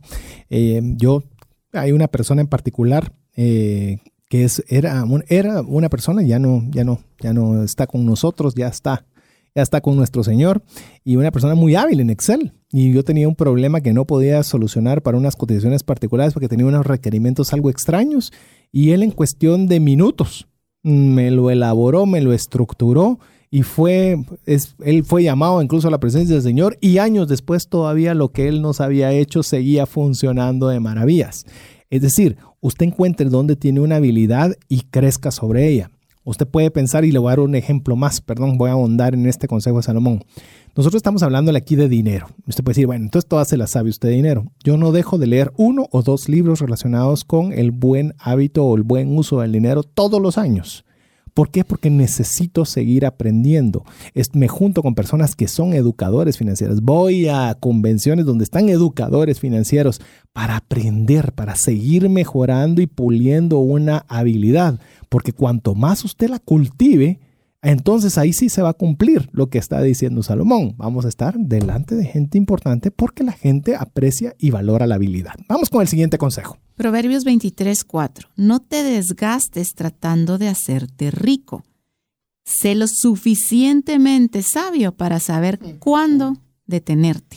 eh, 0.51 0.81
yo, 0.99 1.25
hay 1.73 1.91
una 1.91 2.07
persona 2.07 2.43
en 2.43 2.47
particular 2.47 3.13
eh, 3.35 3.99
que 4.31 4.45
es, 4.45 4.65
era, 4.69 5.05
era 5.29 5.61
una 5.63 5.89
persona, 5.89 6.23
ya 6.23 6.39
no, 6.39 6.63
ya 6.71 6.85
no, 6.85 7.01
ya 7.19 7.33
no 7.33 7.65
está 7.65 7.89
con 7.89 8.07
nosotros, 8.07 8.55
ya 8.55 8.69
está, 8.69 9.05
ya 9.57 9.63
está 9.63 9.81
con 9.81 9.97
nuestro 9.97 10.23
Señor, 10.23 10.63
y 11.05 11.17
una 11.17 11.33
persona 11.33 11.57
muy 11.57 11.75
hábil 11.75 11.99
en 11.99 12.11
Excel. 12.11 12.53
Y 12.71 12.93
yo 12.93 13.03
tenía 13.03 13.27
un 13.27 13.35
problema 13.35 13.81
que 13.81 13.93
no 13.93 14.05
podía 14.05 14.45
solucionar 14.45 15.03
para 15.03 15.19
unas 15.19 15.35
cotizaciones 15.35 15.83
particulares 15.83 16.33
porque 16.33 16.47
tenía 16.47 16.65
unos 16.65 16.87
requerimientos 16.87 17.53
algo 17.53 17.71
extraños, 17.71 18.33
y 18.71 18.93
él 18.93 19.03
en 19.03 19.11
cuestión 19.11 19.67
de 19.67 19.81
minutos 19.81 20.47
me 20.85 21.33
lo 21.33 21.51
elaboró, 21.51 22.07
me 22.07 22.21
lo 22.21 22.33
estructuró, 22.33 23.19
y 23.51 23.65
fue, 23.65 24.17
es, 24.47 24.77
él 24.85 25.03
fue 25.03 25.25
llamado 25.25 25.61
incluso 25.61 25.89
a 25.89 25.91
la 25.91 25.99
presencia 25.99 26.37
del 26.37 26.45
Señor, 26.45 26.79
y 26.81 26.99
años 26.99 27.27
después 27.27 27.69
todavía 27.69 28.15
lo 28.15 28.31
que 28.31 28.47
él 28.47 28.63
nos 28.63 28.81
había 28.81 29.11
hecho 29.11 29.43
seguía 29.43 29.87
funcionando 29.87 30.69
de 30.69 30.79
maravillas. 30.79 31.47
Es 31.91 32.03
decir, 32.03 32.37
usted 32.61 32.87
encuentre 32.87 33.29
dónde 33.29 33.57
tiene 33.57 33.81
una 33.81 33.97
habilidad 33.97 34.57
y 34.69 34.83
crezca 34.83 35.31
sobre 35.31 35.69
ella. 35.69 35.91
Usted 36.23 36.47
puede 36.47 36.71
pensar, 36.71 37.05
y 37.05 37.13
le 37.13 37.19
voy 37.19 37.29
a 37.29 37.33
dar 37.33 37.41
un 37.41 37.55
ejemplo 37.55 37.97
más, 37.97 38.21
perdón, 38.21 38.59
voy 38.59 38.69
a 38.69 38.75
ahondar 38.75 39.15
en 39.15 39.27
este 39.27 39.49
consejo 39.49 39.79
de 39.79 39.83
Salomón. 39.83 40.23
Nosotros 40.77 40.99
estamos 40.99 41.23
hablándole 41.23 41.59
aquí 41.59 41.77
de 41.77 41.89
dinero. 41.89 42.29
Usted 42.47 42.63
puede 42.63 42.75
decir, 42.75 42.87
bueno, 42.87 43.05
entonces 43.05 43.29
todas 43.29 43.49
se 43.49 43.57
las 43.57 43.71
sabe 43.71 43.91
usted 43.91 44.11
de 44.11 44.17
dinero. 44.17 44.45
Yo 44.63 44.77
no 44.77 44.93
dejo 44.93 45.19
de 45.19 45.27
leer 45.27 45.51
uno 45.57 45.87
o 45.91 46.03
dos 46.03 46.29
libros 46.29 46.61
relacionados 46.61 47.25
con 47.25 47.53
el 47.53 47.71
buen 47.71 48.15
hábito 48.19 48.65
o 48.65 48.77
el 48.77 48.83
buen 48.83 49.17
uso 49.17 49.41
del 49.41 49.53
dinero 49.53 49.83
todos 49.83 50.21
los 50.21 50.37
años. 50.37 50.85
¿Por 51.35 51.51
qué? 51.51 51.65
Porque 51.65 51.91
necesito 51.91 52.65
seguir 52.65 53.07
aprendiendo. 53.07 53.85
me 54.33 54.49
junto 54.49 54.83
con 54.83 54.95
personas 54.95 55.35
que 55.35 55.49
son 55.49 55.73
educadores 55.73 56.37
financieros. 56.39 56.83
Voy 56.83 57.29
a 57.29 57.57
convenciones 57.59 58.27
donde 58.27 58.45
están 58.45 58.69
educadores 58.69 59.41
financieros 59.41 60.01
para 60.33 60.57
aprender, 60.57 61.33
para 61.33 61.57
seguir 61.57 62.09
mejorando 62.09 62.81
y 62.83 62.87
puliendo 62.87 63.59
una 63.59 64.05
habilidad. 64.09 64.79
Porque 65.09 65.33
cuanto 65.33 65.75
más 65.75 66.05
usted 66.05 66.29
la 66.29 66.39
cultive, 66.39 67.21
entonces 67.63 68.17
ahí 68.17 68.33
sí 68.33 68.49
se 68.49 68.63
va 68.63 68.71
a 68.71 68.75
cumplir 68.75 69.29
lo 69.33 69.51
que 69.51 69.59
está 69.59 69.83
diciendo 69.83 70.23
Salomón. 70.23 70.75
Vamos 70.79 71.05
a 71.05 71.09
estar 71.09 71.39
delante 71.39 71.95
de 71.95 72.07
gente 72.07 72.39
importante 72.39 72.91
porque 72.91 73.23
la 73.23 73.33
gente 73.33 73.77
aprecia 73.77 74.35
y 74.39 74.51
valora 74.51 74.87
la 74.87 74.95
habilidad. 74.95 75.35
Vamos 75.47 75.69
con 75.69 75.83
el 75.83 75.89
siguiente 75.89 76.17
consejo. 76.17 76.59
Proverbios 76.77 77.25
23, 77.25 77.85
4. 77.85 78.31
No 78.37 78.61
te 78.61 78.83
desgastes 78.83 79.75
tratando 79.75 80.39
de 80.39 80.49
hacerte 80.49 81.11
rico. 81.11 81.65
Sé 82.45 82.75
lo 82.75 82.87
suficientemente 82.89 84.43
sabio 84.43 84.93
para 84.93 85.21
saber 85.21 85.59
cuándo 85.79 86.39
detenerte. 86.67 87.37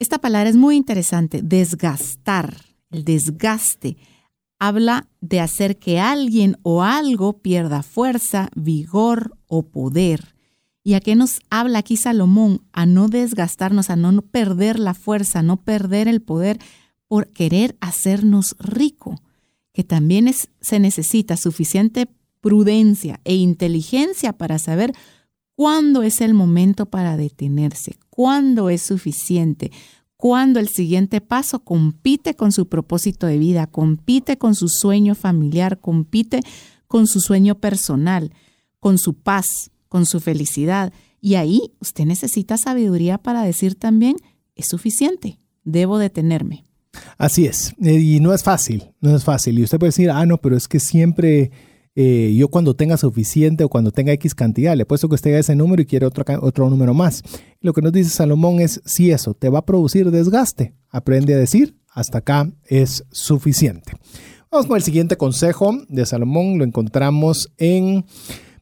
Esta 0.00 0.18
palabra 0.18 0.50
es 0.50 0.56
muy 0.56 0.76
interesante, 0.76 1.40
desgastar, 1.42 2.56
el 2.90 3.04
desgaste 3.04 3.96
habla 4.66 5.08
de 5.20 5.40
hacer 5.40 5.78
que 5.78 6.00
alguien 6.00 6.56
o 6.62 6.82
algo 6.82 7.38
pierda 7.38 7.82
fuerza, 7.82 8.48
vigor 8.54 9.36
o 9.46 9.66
poder. 9.66 10.34
¿Y 10.82 10.94
a 10.94 11.00
qué 11.00 11.14
nos 11.14 11.40
habla 11.50 11.80
aquí 11.80 11.96
Salomón? 11.96 12.62
A 12.72 12.86
no 12.86 13.08
desgastarnos, 13.08 13.90
a 13.90 13.96
no 13.96 14.22
perder 14.22 14.78
la 14.78 14.94
fuerza, 14.94 15.42
no 15.42 15.62
perder 15.62 16.08
el 16.08 16.22
poder 16.22 16.58
por 17.08 17.28
querer 17.28 17.76
hacernos 17.80 18.56
rico, 18.58 19.20
que 19.72 19.84
también 19.84 20.28
es, 20.28 20.48
se 20.60 20.78
necesita 20.80 21.36
suficiente 21.36 22.08
prudencia 22.40 23.20
e 23.24 23.34
inteligencia 23.34 24.32
para 24.32 24.58
saber 24.58 24.92
cuándo 25.54 26.02
es 26.02 26.20
el 26.20 26.34
momento 26.34 26.86
para 26.86 27.16
detenerse, 27.16 27.96
cuándo 28.10 28.68
es 28.70 28.82
suficiente, 28.82 29.72
cuando 30.24 30.58
el 30.58 30.68
siguiente 30.68 31.20
paso 31.20 31.64
compite 31.64 32.34
con 32.34 32.50
su 32.50 32.66
propósito 32.66 33.26
de 33.26 33.36
vida, 33.36 33.66
compite 33.66 34.38
con 34.38 34.54
su 34.54 34.70
sueño 34.70 35.14
familiar, 35.14 35.80
compite 35.80 36.40
con 36.86 37.06
su 37.06 37.20
sueño 37.20 37.56
personal, 37.56 38.32
con 38.80 38.96
su 38.96 39.12
paz, 39.12 39.70
con 39.86 40.06
su 40.06 40.20
felicidad. 40.20 40.94
Y 41.20 41.34
ahí 41.34 41.74
usted 41.78 42.06
necesita 42.06 42.56
sabiduría 42.56 43.18
para 43.18 43.42
decir 43.42 43.74
también, 43.74 44.16
es 44.56 44.68
suficiente, 44.68 45.40
debo 45.62 45.98
detenerme. 45.98 46.64
Así 47.18 47.44
es, 47.44 47.74
eh, 47.82 47.92
y 47.92 48.20
no 48.20 48.32
es 48.32 48.42
fácil, 48.42 48.94
no 49.02 49.14
es 49.14 49.24
fácil. 49.24 49.58
Y 49.58 49.64
usted 49.64 49.78
puede 49.78 49.88
decir, 49.88 50.10
ah, 50.10 50.24
no, 50.24 50.38
pero 50.38 50.56
es 50.56 50.68
que 50.68 50.80
siempre 50.80 51.50
eh, 51.96 52.34
yo 52.36 52.48
cuando 52.48 52.74
tenga 52.74 52.96
suficiente 52.96 53.62
o 53.64 53.68
cuando 53.68 53.92
tenga 53.92 54.12
X 54.12 54.34
cantidad, 54.34 54.76
le 54.76 54.84
puesto 54.84 55.08
que 55.08 55.14
usted 55.14 55.34
ese 55.36 55.54
número 55.54 55.82
y 55.82 55.86
quiere 55.86 56.06
otro, 56.06 56.24
otro 56.40 56.68
número 56.68 56.92
más. 56.92 57.22
Lo 57.60 57.72
que 57.72 57.82
nos 57.82 57.92
dice 57.92 58.10
Salomón 58.10 58.60
es, 58.60 58.80
si 58.84 59.10
eso 59.10 59.34
te 59.34 59.48
va 59.48 59.60
a 59.60 59.64
producir 59.64 60.10
desgaste, 60.10 60.74
aprende 60.90 61.34
a 61.34 61.38
decir, 61.38 61.76
hasta 61.88 62.18
acá 62.18 62.50
es 62.66 63.04
suficiente. 63.10 63.92
Vamos 64.50 64.66
con 64.66 64.76
el 64.76 64.82
siguiente 64.82 65.16
consejo 65.16 65.72
de 65.88 66.06
Salomón, 66.06 66.58
lo 66.58 66.64
encontramos 66.64 67.52
en 67.58 68.04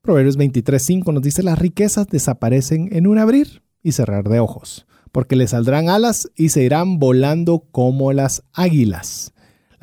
Proverbios 0.02 0.38
23.5, 0.38 1.12
nos 1.12 1.22
dice, 1.22 1.42
las 1.42 1.58
riquezas 1.58 2.06
desaparecen 2.08 2.88
en 2.92 3.06
un 3.06 3.18
abrir 3.18 3.62
y 3.82 3.92
cerrar 3.92 4.28
de 4.28 4.40
ojos, 4.40 4.86
porque 5.10 5.36
le 5.36 5.46
saldrán 5.46 5.88
alas 5.88 6.28
y 6.34 6.50
se 6.50 6.62
irán 6.62 6.98
volando 6.98 7.64
como 7.70 8.12
las 8.12 8.42
águilas. 8.52 9.32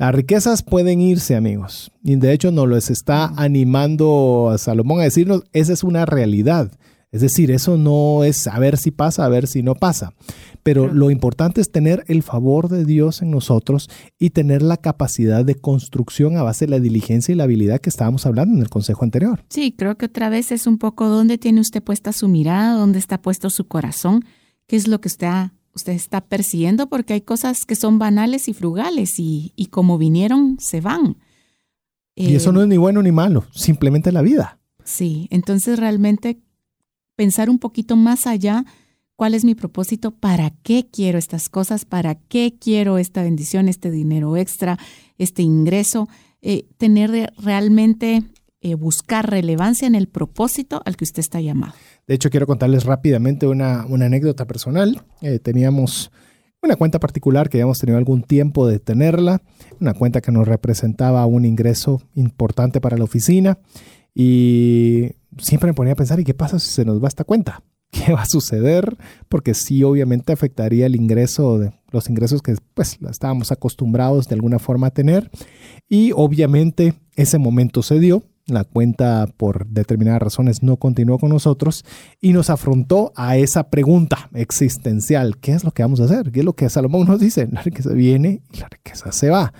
Las 0.00 0.14
riquezas 0.14 0.62
pueden 0.62 1.02
irse, 1.02 1.36
amigos. 1.36 1.92
Y 2.02 2.16
de 2.16 2.32
hecho 2.32 2.50
nos 2.50 2.66
los 2.66 2.88
está 2.88 3.34
animando 3.36 4.48
a 4.48 4.56
Salomón 4.56 5.00
a 5.00 5.04
decirnos, 5.04 5.42
esa 5.52 5.74
es 5.74 5.84
una 5.84 6.06
realidad. 6.06 6.72
Es 7.12 7.20
decir, 7.20 7.50
eso 7.50 7.76
no 7.76 8.24
es 8.24 8.46
a 8.46 8.58
ver 8.58 8.78
si 8.78 8.92
pasa, 8.92 9.26
a 9.26 9.28
ver 9.28 9.46
si 9.46 9.62
no 9.62 9.74
pasa. 9.74 10.14
Pero 10.62 10.86
lo 10.86 11.10
importante 11.10 11.60
es 11.60 11.70
tener 11.70 12.02
el 12.08 12.22
favor 12.22 12.70
de 12.70 12.86
Dios 12.86 13.20
en 13.20 13.30
nosotros 13.30 13.90
y 14.18 14.30
tener 14.30 14.62
la 14.62 14.78
capacidad 14.78 15.44
de 15.44 15.56
construcción 15.56 16.38
a 16.38 16.42
base 16.44 16.64
de 16.64 16.70
la 16.70 16.80
diligencia 16.80 17.34
y 17.34 17.36
la 17.36 17.44
habilidad 17.44 17.82
que 17.82 17.90
estábamos 17.90 18.24
hablando 18.24 18.54
en 18.54 18.62
el 18.62 18.70
consejo 18.70 19.04
anterior. 19.04 19.44
Sí, 19.50 19.74
creo 19.76 19.98
que 19.98 20.06
otra 20.06 20.30
vez 20.30 20.50
es 20.50 20.66
un 20.66 20.78
poco 20.78 21.10
dónde 21.10 21.36
tiene 21.36 21.60
usted 21.60 21.82
puesta 21.82 22.14
su 22.14 22.26
mirada, 22.26 22.72
dónde 22.72 22.98
está 22.98 23.20
puesto 23.20 23.50
su 23.50 23.68
corazón, 23.68 24.24
qué 24.66 24.76
es 24.76 24.88
lo 24.88 25.02
que 25.02 25.08
usted, 25.08 25.52
usted 25.74 25.92
está 25.92 26.20
persiguiendo, 26.20 26.88
porque 26.88 27.14
hay 27.14 27.20
cosas 27.20 27.64
que 27.64 27.76
son 27.76 27.98
banales 27.98 28.48
y 28.48 28.54
frugales 28.54 29.14
y, 29.18 29.68
como 29.70 29.98
vinieron, 29.98 30.56
se 30.58 30.80
van. 30.80 31.16
Y 32.14 32.34
eso 32.34 32.52
no 32.52 32.60
es 32.60 32.68
ni 32.68 32.76
bueno 32.76 33.02
ni 33.02 33.12
malo, 33.12 33.46
simplemente 33.52 34.12
la 34.12 34.22
vida. 34.22 34.58
Sí, 34.84 35.28
entonces 35.30 35.78
realmente 35.78 36.40
pensar 37.16 37.48
un 37.48 37.58
poquito 37.58 37.96
más 37.96 38.26
allá 38.26 38.64
cuál 39.16 39.34
es 39.34 39.44
mi 39.44 39.54
propósito, 39.54 40.12
para 40.12 40.48
qué 40.62 40.88
quiero 40.90 41.18
estas 41.18 41.50
cosas, 41.50 41.84
para 41.84 42.14
qué 42.14 42.56
quiero 42.58 42.96
esta 42.96 43.22
bendición, 43.22 43.68
este 43.68 43.90
dinero 43.90 44.36
extra, 44.38 44.78
este 45.18 45.42
ingreso, 45.42 46.08
eh, 46.40 46.66
tener 46.78 47.30
realmente, 47.36 48.22
eh, 48.62 48.74
buscar 48.76 49.28
relevancia 49.28 49.86
en 49.86 49.94
el 49.94 50.08
propósito 50.08 50.80
al 50.86 50.96
que 50.96 51.04
usted 51.04 51.20
está 51.20 51.38
llamado. 51.40 51.74
De 52.10 52.16
hecho, 52.16 52.28
quiero 52.28 52.48
contarles 52.48 52.86
rápidamente 52.86 53.46
una, 53.46 53.82
anécdota 53.82 54.44
personal. 54.44 55.00
Eh, 55.22 55.38
teníamos 55.38 56.10
una 56.60 56.74
cuenta 56.74 56.98
particular 56.98 57.48
que 57.48 57.58
habíamos 57.58 57.78
tenido 57.78 57.98
algún 57.98 58.24
tiempo 58.24 58.66
de 58.66 58.80
tenerla, 58.80 59.42
una 59.80 59.94
cuenta 59.94 60.20
que 60.20 60.32
nos 60.32 60.48
representaba 60.48 61.24
un 61.26 61.44
ingreso 61.44 62.02
importante 62.16 62.80
para 62.80 62.98
la 62.98 63.04
oficina 63.04 63.58
y 64.12 65.12
siempre 65.38 65.68
me 65.68 65.74
ponía 65.74 65.92
a 65.92 65.96
pensar, 65.96 66.18
¿y 66.18 66.24
qué 66.24 66.34
pasa 66.34 66.58
si 66.58 66.72
se 66.72 66.84
nos 66.84 67.00
va 67.00 67.06
esta 67.06 67.22
cuenta? 67.22 67.62
qué 67.92 68.12
va 68.12 68.22
a 68.22 68.26
suceder, 68.26 68.96
porque 69.28 69.54
sí 69.54 69.84
obviamente 69.84 70.32
afectaría 70.32 70.86
el 70.86 70.96
ingreso 70.96 71.60
de 71.60 71.70
los 71.92 72.10
ingresos 72.10 72.42
que 72.42 72.56
pues 72.74 72.98
estábamos 73.08 73.52
acostumbrados 73.52 74.26
de 74.26 74.34
alguna 74.34 74.58
forma 74.58 74.88
a 74.88 74.90
tener 74.90 75.30
y 75.88 76.10
obviamente 76.16 76.94
ese 77.14 77.38
momento 77.38 77.84
se 77.84 78.00
dio, 78.00 78.24
la 78.50 78.64
cuenta 78.64 79.26
por 79.36 79.66
determinadas 79.66 80.22
razones 80.22 80.62
no 80.62 80.76
continuó 80.76 81.18
con 81.18 81.30
nosotros 81.30 81.84
y 82.20 82.32
nos 82.32 82.50
afrontó 82.50 83.12
a 83.16 83.36
esa 83.36 83.70
pregunta 83.70 84.28
existencial, 84.34 85.38
¿qué 85.38 85.52
es 85.52 85.64
lo 85.64 85.70
que 85.70 85.82
vamos 85.82 86.00
a 86.00 86.04
hacer? 86.04 86.30
¿Qué 86.30 86.40
es 86.40 86.44
lo 86.44 86.54
que 86.54 86.68
Salomón 86.68 87.06
nos 87.06 87.20
dice? 87.20 87.48
La 87.50 87.62
riqueza 87.62 87.92
viene 87.92 88.42
y 88.52 88.58
la 88.58 88.68
riqueza 88.68 89.12
se 89.12 89.30
va, 89.30 89.52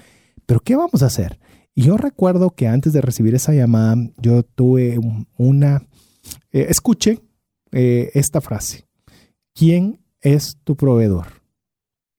pero 0.46 0.60
¿qué 0.60 0.76
vamos 0.76 1.02
a 1.02 1.06
hacer? 1.06 1.38
Y 1.74 1.82
yo 1.82 1.96
recuerdo 1.96 2.50
que 2.50 2.68
antes 2.68 2.92
de 2.92 3.00
recibir 3.00 3.34
esa 3.34 3.52
llamada, 3.52 3.96
yo 4.18 4.42
tuve 4.42 4.98
una, 5.36 5.86
eh, 6.52 6.66
escuché 6.68 7.20
eh, 7.72 8.10
esta 8.14 8.40
frase. 8.40 8.86
¿Quién 9.54 10.00
es 10.20 10.58
tu 10.64 10.76
proveedor? 10.76 11.39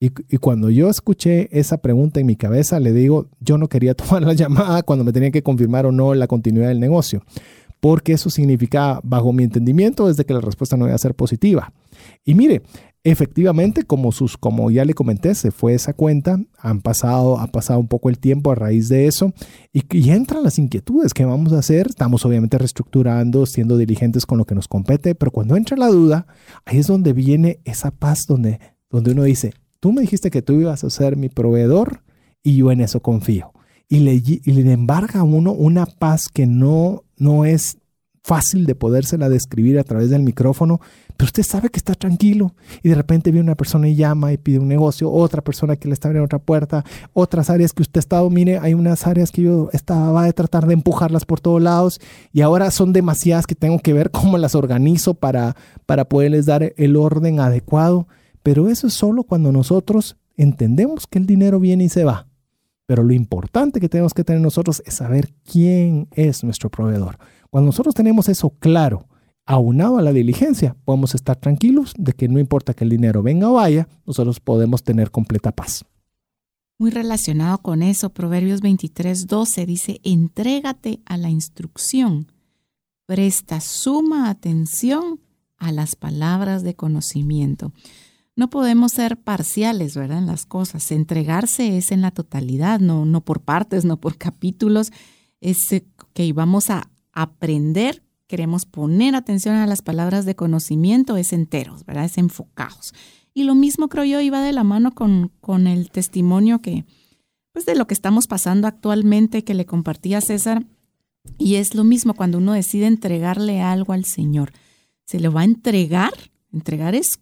Y, 0.04 0.10
cuando 0.40 0.72
yo 0.72 0.90
escuché 0.90 1.48
esa 1.52 1.78
pregunta 1.78 2.20
en 2.20 2.26
mi 2.26 2.36
cabeza, 2.36 2.80
le 2.80 2.92
digo, 2.92 3.28
yo 3.40 3.60
no 3.60 3.70
quería 3.70 3.94
tomar 3.96 4.24
la 4.24 4.34
llamada 4.34 4.82
cuando 4.82 5.06
me 5.06 5.14
tenía 5.14 5.30
que 5.30 5.44
confirmar 5.44 5.86
o 5.86 5.92
no 5.92 6.16
la 6.16 6.26
continuidad 6.26 6.70
del 6.70 6.80
negocio, 6.80 7.24
porque 7.80 8.14
eso 8.14 8.32
significa, 8.32 9.00
bajo 9.04 9.32
mi 9.32 9.44
entendimiento, 9.44 10.08
desde 10.08 10.26
que 10.26 10.34
la 10.34 10.42
respuesta 10.42 10.76
no 10.76 10.88
iba 10.88 10.96
a 10.96 10.98
ser 10.98 11.14
positiva. 11.14 11.72
Y 12.26 12.34
mire, 12.34 12.64
Efectivamente, 13.04 13.82
como, 13.82 14.12
sus, 14.12 14.38
como 14.38 14.70
ya 14.70 14.86
le 14.86 14.94
comenté, 14.94 15.34
se 15.34 15.50
fue 15.50 15.74
esa 15.74 15.94
cuenta, 15.94 16.40
han 16.60 16.82
pasado, 16.82 17.40
ha 17.40 17.48
pasado 17.48 17.80
un 17.80 17.88
poco 17.88 18.10
el 18.10 18.20
tiempo 18.20 18.52
a 18.52 18.56
raíz 18.56 18.90
de 18.90 19.08
eso 19.08 19.34
y, 19.74 20.12
entran 20.12 20.44
las 20.44 20.60
inquietudes, 20.60 21.16
¿qué 21.16 21.26
vamos 21.26 21.52
a 21.52 21.58
hacer? 21.58 21.88
Estamos 21.88 22.24
obviamente 22.28 22.60
reestructurando, 22.60 23.48
siendo 23.48 23.78
diligentes 23.78 24.28
con 24.28 24.38
lo 24.38 24.46
que 24.46 24.54
nos 24.54 24.68
compete, 24.68 25.16
pero 25.16 25.32
cuando 25.32 25.56
entra 25.56 25.78
la 25.78 25.88
duda, 25.88 26.28
ahí 26.64 26.78
es 26.78 26.86
donde 26.86 27.14
viene 27.14 27.60
esa 27.66 27.90
paz 27.90 28.28
donde, 28.28 28.60
donde 28.92 29.14
uno 29.14 29.24
dice, 29.24 29.56
tú 29.82 29.92
me 29.92 30.02
dijiste 30.02 30.32
que 30.32 30.42
tú 30.42 30.54
ibas 30.54 30.86
a 30.86 30.90
ser 30.90 31.18
mi 31.18 31.28
proveedor 31.28 32.04
y 32.42 32.56
yo 32.56 32.72
en 32.72 32.80
eso 32.80 33.02
confío. 33.02 33.52
Y 33.90 34.00
le, 34.00 34.14
y 34.14 34.52
le 34.54 34.72
embarga 34.72 35.20
a 35.20 35.24
uno 35.24 35.52
una 35.52 35.86
paz 35.86 36.30
que 36.30 36.48
no, 36.48 37.04
no 37.18 37.44
es 37.44 37.78
fácil 38.24 38.66
de 38.66 38.76
podérsela 38.76 39.30
describir 39.30 39.80
a 39.80 39.84
través 39.84 40.10
del 40.10 40.22
micrófono, 40.22 40.80
pero 41.18 41.26
usted 41.26 41.44
sabe 41.44 41.70
que 41.70 41.80
está 41.80 41.96
tranquilo. 41.96 42.54
Y 42.84 42.90
de 42.90 42.96
repente 42.96 43.32
viene 43.32 43.46
una 43.46 43.56
persona 43.56 43.88
y 43.90 43.96
llama 43.96 44.32
y 44.32 44.38
pide 44.38 44.60
un 44.60 44.68
negocio, 44.68 45.12
otra 45.12 45.42
persona 45.42 45.76
que 45.76 45.88
le 45.88 45.94
está 45.94 46.08
abriendo 46.08 46.26
otra 46.26 46.40
puerta, 46.40 46.86
otras 47.14 47.50
áreas 47.50 47.74
que 47.74 47.82
usted 47.82 48.00
está 48.00 48.16
estado, 48.18 48.30
mire, 48.30 48.60
hay 48.60 48.74
unas 48.74 49.08
áreas 49.08 49.32
que 49.32 49.44
yo 49.44 49.70
estaba 49.74 50.24
a 50.24 50.32
tratar 50.34 50.68
de 50.68 50.74
empujarlas 50.74 51.26
por 51.26 51.40
todos 51.40 51.62
lados 51.62 52.00
y 52.32 52.42
ahora 52.42 52.72
son 52.72 52.94
demasiadas 52.94 53.48
que 53.48 53.56
tengo 53.56 53.80
que 53.80 53.94
ver 53.94 54.12
cómo 54.12 54.38
las 54.38 54.56
organizo 54.56 55.14
para, 55.16 55.56
para 55.86 56.06
poderles 56.06 56.46
dar 56.46 56.74
el 56.78 56.96
orden 56.96 57.40
adecuado, 57.40 58.08
pero 58.44 58.70
eso 58.70 58.88
es 58.88 58.94
solo 58.94 59.24
cuando 59.24 59.52
nosotros 59.52 60.18
entendemos 60.38 61.08
que 61.08 61.20
el 61.20 61.26
dinero 61.26 61.60
viene 61.60 61.86
y 61.86 61.90
se 61.90 62.04
va. 62.04 62.28
Pero 62.86 63.04
lo 63.04 63.14
importante 63.14 63.80
que 63.80 63.90
tenemos 63.90 64.14
que 64.14 64.24
tener 64.24 64.42
nosotros 64.42 64.82
es 64.86 64.96
saber 64.96 65.34
quién 65.44 66.08
es 66.12 66.44
nuestro 66.44 66.70
proveedor. 66.70 67.18
Cuando 67.50 67.68
nosotros 67.68 67.96
tenemos 67.96 68.28
eso 68.28 68.50
claro, 68.60 69.08
aunado 69.46 69.98
a 69.98 70.02
la 70.02 70.14
diligencia, 70.14 70.76
podemos 70.86 71.16
estar 71.16 71.36
tranquilos 71.36 71.94
de 71.98 72.14
que 72.14 72.28
no 72.28 72.40
importa 72.40 72.74
que 72.74 72.84
el 72.84 72.90
dinero 72.90 73.24
venga 73.24 73.50
o 73.50 73.54
vaya, 73.54 73.88
nosotros 74.06 74.40
podemos 74.40 74.84
tener 74.84 75.12
completa 75.12 75.52
paz. 75.52 75.86
Muy 76.78 76.90
relacionado 76.90 77.60
con 77.60 77.84
eso, 77.84 78.10
Proverbios 78.10 78.62
23, 78.62 79.28
12 79.28 79.66
dice, 79.66 80.02
entrégate 80.04 81.00
a 81.06 81.16
la 81.18 81.30
instrucción, 81.30 82.32
presta 83.06 83.62
suma 83.62 84.30
atención 84.30 85.20
a 85.58 85.72
las 85.72 85.96
palabras 85.96 86.64
de 86.64 86.76
conocimiento. 86.76 87.72
No 88.42 88.50
podemos 88.50 88.94
ser 88.94 89.18
parciales, 89.18 89.96
¿verdad? 89.96 90.18
En 90.18 90.26
las 90.26 90.48
cosas. 90.48 90.92
Entregarse 90.92 91.78
es 91.78 91.92
en 91.92 92.02
la 92.02 92.10
totalidad, 92.10 92.80
no, 92.80 93.06
no 93.06 93.22
por 93.22 93.42
partes, 93.42 93.86
no 93.86 93.98
por 93.98 94.18
capítulos. 94.18 94.92
Es 95.42 95.72
eh, 95.72 95.86
que 96.16 96.34
vamos 96.34 96.72
a 96.72 96.90
aprender, 97.12 98.02
queremos 98.26 98.66
poner 98.66 99.14
atención 99.14 99.58
a 99.58 99.68
las 99.68 99.84
palabras 99.84 100.26
de 100.26 100.36
conocimiento, 100.36 101.18
es 101.18 101.34
enteros, 101.34 101.86
¿verdad? 101.86 102.06
Es 102.06 102.18
enfocados. 102.18 102.96
Y 103.32 103.44
lo 103.44 103.54
mismo 103.54 103.90
creo 103.90 104.06
yo 104.06 104.20
iba 104.22 104.42
de 104.42 104.54
la 104.54 104.64
mano 104.64 104.96
con, 104.96 105.32
con 105.40 105.68
el 105.68 105.92
testimonio 105.92 106.64
que, 106.64 106.86
pues 107.52 107.68
de 107.68 107.76
lo 107.76 107.86
que 107.86 107.94
estamos 107.94 108.26
pasando 108.26 108.68
actualmente 108.68 109.44
que 109.44 109.54
le 109.54 109.68
compartía 109.68 110.20
César. 110.20 110.66
Y 111.38 111.58
es 111.58 111.76
lo 111.76 111.84
mismo 111.84 112.16
cuando 112.16 112.40
uno 112.40 112.54
decide 112.54 112.88
entregarle 112.88 113.62
algo 113.62 113.94
al 113.94 114.06
Señor. 114.06 114.52
¿Se 115.06 115.20
lo 115.20 115.32
va 115.32 115.42
a 115.42 115.44
entregar? 115.44 116.14
¿Entregar 116.52 116.96
es 116.96 117.20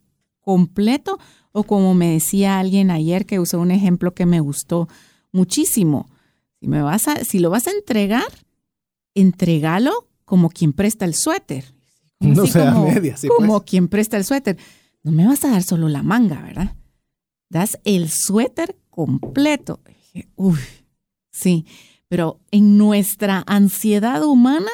completo? 0.50 1.20
O 1.52 1.62
como 1.64 1.94
me 1.94 2.14
decía 2.14 2.58
alguien 2.58 2.90
ayer 2.90 3.28
que 3.28 3.40
usó 3.40 3.60
un 3.60 3.70
ejemplo 3.70 4.16
que 4.16 4.26
me 4.26 4.40
gustó 4.40 4.88
muchísimo. 5.32 6.10
Si, 6.60 6.68
me 6.68 6.82
vas 6.82 7.08
a, 7.08 7.24
si 7.24 7.38
lo 7.38 7.52
vas 7.52 7.68
a 7.68 7.72
entregar, 7.72 8.26
entregalo 9.14 10.08
como 10.26 10.50
quien 10.50 10.74
presta 10.74 11.06
el 11.06 11.14
suéter. 11.14 11.66
No 12.20 12.48
sea 12.48 12.72
media, 12.72 13.16
sí, 13.16 13.28
Como 13.28 13.60
pues. 13.60 13.70
quien 13.70 13.90
presta 13.90 14.18
el 14.18 14.26
suéter. 14.26 14.58
No 15.04 15.12
me 15.12 15.28
vas 15.28 15.46
a 15.46 15.52
dar 15.52 15.62
solo 15.62 15.88
la 15.88 16.02
manga, 16.02 16.42
¿verdad? 16.42 16.76
Das 17.48 17.78
el 17.84 18.10
suéter 18.10 18.76
completo. 18.90 19.82
Uy, 20.36 20.58
sí, 21.32 21.68
pero 22.08 22.40
en 22.50 22.80
nuestra 22.80 23.44
ansiedad 23.46 24.24
humana 24.24 24.72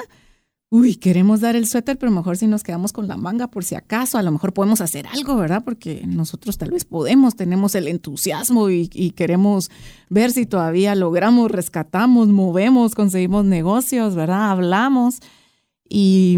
uy, 0.76 0.96
queremos 0.96 1.40
dar 1.40 1.56
el 1.56 1.68
suéter, 1.68 1.98
pero 1.98 2.12
mejor 2.12 2.36
si 2.36 2.48
nos 2.48 2.62
quedamos 2.62 2.92
con 2.92 3.08
la 3.08 3.16
manga 3.16 3.48
por 3.48 3.64
si 3.64 3.76
acaso, 3.76 4.18
a 4.18 4.24
lo 4.24 4.32
mejor 4.32 4.54
podemos 4.54 4.82
hacer 4.82 5.08
algo, 5.08 5.38
¿verdad? 5.38 5.64
Porque 5.64 6.04
nosotros 6.06 6.58
tal 6.58 6.72
vez 6.72 6.84
podemos, 6.84 7.38
tenemos 7.38 7.76
el 7.76 7.88
entusiasmo 7.88 8.70
y, 8.70 8.90
queremos 9.16 9.72
ver 10.10 10.32
si 10.32 10.46
todavía 10.46 10.94
logramos, 10.94 11.50
rescatamos, 11.50 12.28
movemos, 12.28 12.94
conseguimos 12.94 13.46
negocios, 13.46 14.16
¿verdad? 14.16 14.52
Hablamos 14.52 15.20
y, 15.88 16.38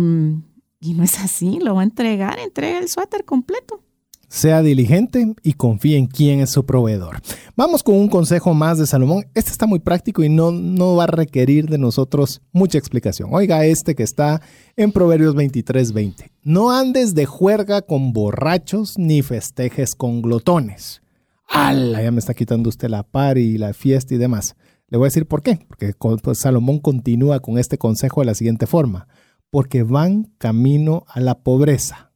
y 0.80 0.94
no 0.94 1.04
es 1.04 1.18
así, 1.20 1.60
lo 1.60 1.74
va 1.74 1.82
a 1.82 1.86
entregar, 1.86 2.38
entrega 2.38 2.78
el 2.78 2.90
suéter 2.90 3.26
completo. 3.26 3.82
Sea 4.30 4.62
diligente 4.62 5.34
y 5.42 5.54
confíe 5.54 5.98
en 5.98 6.08
quién 6.08 6.42
es 6.42 6.50
su 6.50 6.66
proveedor. 6.66 7.22
Vamos 7.56 7.82
con 7.82 7.96
un 7.96 8.10
consejo 8.10 8.54
más 8.54 8.78
de 8.78 8.86
Salomón. 8.86 9.26
Este 9.34 9.52
está 9.52 9.68
muy 9.68 9.80
práctico 9.80 10.22
y 10.22 10.30
no, 10.30 10.52
no 10.52 10.98
va 10.98 11.06
a 11.06 11.08
requerir 11.08 11.70
de 11.70 11.78
nosotros 11.78 12.42
mucha 12.52 12.78
explicación. 12.78 13.30
Oiga 13.32 13.66
este 13.66 13.96
que 13.96 14.04
está 14.04 14.42
en 14.76 14.92
Proverbios 14.92 15.34
23:20. 15.34 16.30
No 16.44 16.72
andes 16.72 17.16
de 17.16 17.26
juerga 17.26 17.82
con 17.82 18.12
borrachos 18.12 18.98
ni 18.98 19.22
festejes 19.22 19.96
con 19.96 20.22
glotones. 20.22 21.02
¡Hala! 21.48 22.04
Ya 22.04 22.12
me 22.12 22.20
está 22.20 22.34
quitando 22.34 22.68
usted 22.68 22.90
la 22.90 23.04
par 23.04 23.38
y 23.38 23.58
la 23.58 23.74
fiesta 23.74 24.14
y 24.14 24.18
demás. 24.18 24.58
Le 24.90 24.98
voy 24.98 25.06
a 25.06 25.08
decir 25.08 25.26
por 25.26 25.42
qué. 25.42 25.66
Porque 25.68 25.94
pues, 26.22 26.40
Salomón 26.40 26.80
continúa 26.80 27.40
con 27.40 27.58
este 27.58 27.78
consejo 27.78 28.22
de 28.22 28.26
la 28.26 28.36
siguiente 28.36 28.68
forma. 28.68 29.08
Porque 29.50 29.84
van 29.84 30.34
camino 30.38 31.06
a 31.08 31.22
la 31.22 31.40
pobreza. 31.40 32.12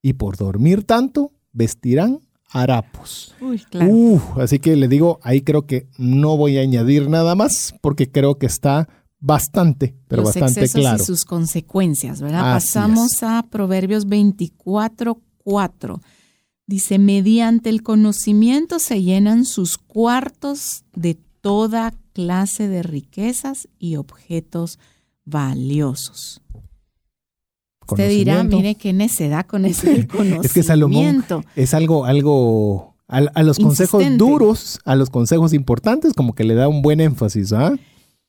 Y 0.00 0.14
por 0.14 0.36
dormir 0.36 0.84
tanto, 0.84 1.32
vestirán 1.52 2.20
harapos. 2.50 3.34
así 4.36 4.58
que 4.58 4.76
le 4.76 4.88
digo, 4.88 5.18
ahí 5.22 5.40
creo 5.40 5.66
que 5.66 5.86
no 5.98 6.36
voy 6.36 6.58
a 6.58 6.62
añadir 6.62 7.08
nada 7.08 7.34
más 7.34 7.74
porque 7.80 8.10
creo 8.10 8.36
que 8.38 8.46
está 8.46 8.88
bastante, 9.20 9.94
pero 10.08 10.22
Los 10.22 10.34
bastante 10.34 10.60
excesos 10.60 10.80
claro. 10.80 11.02
y 11.02 11.06
sus 11.06 11.24
consecuencias, 11.24 12.20
¿verdad? 12.20 12.56
Así 12.56 12.66
Pasamos 12.66 13.14
es. 13.14 13.22
a 13.22 13.42
Proverbios 13.48 14.06
24, 14.06 15.20
4. 15.38 16.00
Dice, 16.66 16.98
mediante 16.98 17.70
el 17.70 17.82
conocimiento 17.82 18.78
se 18.78 19.02
llenan 19.02 19.44
sus 19.44 19.78
cuartos 19.78 20.84
de 20.94 21.18
toda 21.40 21.94
clase 22.12 22.68
de 22.68 22.82
riquezas 22.82 23.68
y 23.78 23.96
objetos 23.96 24.78
valiosos. 25.24 26.41
Usted 27.88 28.08
dirá, 28.10 28.42
mire 28.56 28.74
qué 28.76 28.92
necedad 28.92 29.46
con 29.46 29.64
ese 29.64 30.06
conocimiento. 30.06 30.42
Es 30.46 30.52
que 30.52 30.62
Salomón 30.62 31.24
es 31.56 31.74
algo, 31.74 32.04
algo, 32.04 32.94
a, 33.08 33.18
a 33.18 33.42
los 33.42 33.58
consejos 33.58 34.02
duros, 34.18 34.78
a 34.84 34.94
los 34.96 35.10
consejos 35.10 35.52
importantes, 35.52 36.14
como 36.14 36.34
que 36.34 36.44
le 36.44 36.54
da 36.54 36.68
un 36.68 36.82
buen 36.82 37.00
énfasis, 37.00 37.52
¿ah? 37.52 37.74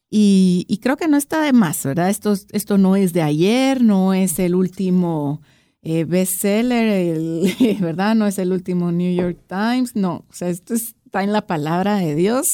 Y, 0.10 0.66
y 0.68 0.78
creo 0.78 0.96
que 0.98 1.08
no 1.08 1.18
está 1.18 1.42
de 1.42 1.54
más, 1.54 1.84
¿verdad? 1.84 2.10
Esto, 2.10 2.34
esto 2.52 2.78
no 2.78 2.96
es 2.96 3.14
de 3.14 3.22
ayer, 3.24 3.82
no 3.84 4.14
es 4.14 4.38
el 4.38 4.54
último 4.54 5.42
eh, 5.82 6.04
bestseller, 6.04 6.88
el- 6.88 7.78
¿verdad? 7.82 8.14
No 8.16 8.28
es 8.28 8.38
el 8.38 8.52
último 8.52 8.92
New 8.92 9.14
York 9.16 9.40
Times, 9.48 9.96
no. 9.96 10.18
O 10.30 10.34
sea, 10.34 10.50
esto 10.50 10.74
está 10.76 11.24
en 11.24 11.32
la 11.34 11.48
palabra 11.48 11.98
de 11.98 12.14
Dios, 12.16 12.46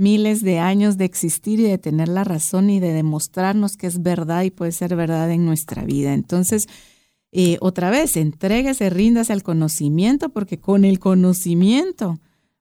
miles 0.00 0.42
de 0.42 0.58
años 0.58 0.96
de 0.96 1.04
existir 1.04 1.60
y 1.60 1.64
de 1.64 1.78
tener 1.78 2.08
la 2.08 2.24
razón 2.24 2.70
y 2.70 2.80
de 2.80 2.92
demostrarnos 2.92 3.76
que 3.76 3.86
es 3.86 4.02
verdad 4.02 4.42
y 4.42 4.50
puede 4.50 4.72
ser 4.72 4.96
verdad 4.96 5.30
en 5.30 5.44
nuestra 5.44 5.84
vida. 5.84 6.14
Entonces, 6.14 6.66
eh, 7.32 7.58
otra 7.60 7.90
vez, 7.90 8.16
entréguese, 8.16 8.90
ríndase 8.90 9.32
al 9.32 9.42
conocimiento, 9.42 10.30
porque 10.30 10.58
con 10.58 10.84
el 10.84 10.98
conocimiento 10.98 12.18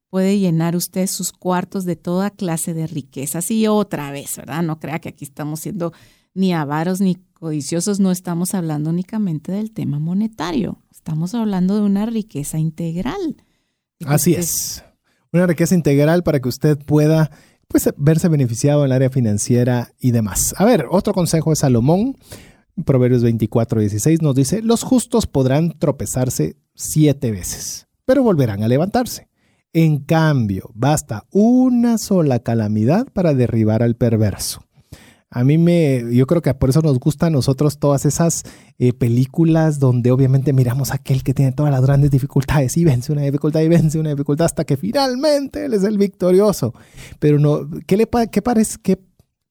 puede 0.09 0.37
llenar 0.37 0.75
usted 0.75 1.07
sus 1.07 1.31
cuartos 1.31 1.85
de 1.85 1.95
toda 1.95 2.29
clase 2.29 2.73
de 2.73 2.87
riquezas. 2.87 3.49
Y 3.49 3.67
otra 3.67 4.11
vez, 4.11 4.37
¿verdad? 4.37 4.61
No 4.61 4.79
crea 4.79 4.99
que 4.99 5.09
aquí 5.09 5.23
estamos 5.23 5.61
siendo 5.61 5.93
ni 6.33 6.53
avaros 6.53 7.01
ni 7.01 7.15
codiciosos, 7.33 7.99
no 7.99 8.11
estamos 8.11 8.53
hablando 8.53 8.89
únicamente 8.89 9.51
del 9.51 9.71
tema 9.71 9.97
monetario, 9.99 10.83
estamos 10.91 11.33
hablando 11.33 11.75
de 11.75 11.81
una 11.81 12.05
riqueza 12.05 12.59
integral. 12.59 13.37
Así 14.05 14.35
es. 14.35 14.83
Una 15.31 15.47
riqueza 15.47 15.75
integral 15.75 16.23
para 16.23 16.39
que 16.39 16.49
usted 16.49 16.77
pueda 16.77 17.29
pues, 17.67 17.87
verse 17.97 18.27
beneficiado 18.29 18.81
en 18.81 18.87
el 18.87 18.91
área 18.93 19.09
financiera 19.09 19.93
y 19.99 20.11
demás. 20.11 20.55
A 20.57 20.65
ver, 20.65 20.87
otro 20.89 21.13
consejo 21.13 21.51
de 21.51 21.55
Salomón, 21.55 22.15
Proverbios 22.85 23.23
24, 23.23 23.79
16, 23.81 24.21
nos 24.21 24.35
dice, 24.35 24.61
los 24.63 24.83
justos 24.83 25.27
podrán 25.27 25.77
tropezarse 25.77 26.57
siete 26.73 27.29
veces, 27.31 27.87
pero 28.05 28.23
volverán 28.23 28.63
a 28.63 28.67
levantarse. 28.67 29.29
En 29.71 29.99
cambio, 29.99 30.71
basta 30.73 31.25
una 31.31 31.99
sola 31.99 32.39
calamidad 32.39 33.05
para 33.13 33.35
derribar 33.35 33.83
al 33.83 33.95
perverso. 33.95 34.63
A 35.31 35.43
mí 35.43 35.59
me, 35.59 36.03
yo 36.11 36.25
creo 36.25 36.41
que 36.41 36.51
por 36.55 36.71
eso 36.71 36.81
nos 36.81 36.99
gustan 36.99 37.27
a 37.27 37.37
nosotros 37.37 37.77
todas 37.77 38.05
esas 38.05 38.43
eh, 38.79 38.93
películas 38.93 39.77
donde 39.77 40.09
obviamente 40.11 40.53
miramos 40.53 40.89
a 40.89 40.95
aquel 40.95 41.23
que 41.23 41.35
tiene 41.35 41.51
todas 41.51 41.71
las 41.71 41.83
grandes 41.83 42.09
dificultades 42.09 42.75
y 42.77 42.83
vence 42.83 43.11
una 43.11 43.21
dificultad 43.21 43.61
y 43.61 43.67
vence 43.67 43.99
una 43.99 44.09
dificultad 44.09 44.45
hasta 44.45 44.65
que 44.65 44.75
finalmente 44.75 45.65
él 45.65 45.75
es 45.75 45.83
el 45.83 45.99
victorioso. 45.99 46.73
Pero 47.19 47.37
no, 47.37 47.69
¿qué 47.85 47.95
le 47.95 48.09
qué 48.31 48.41
parece? 48.41 48.77
Qué, 48.81 48.99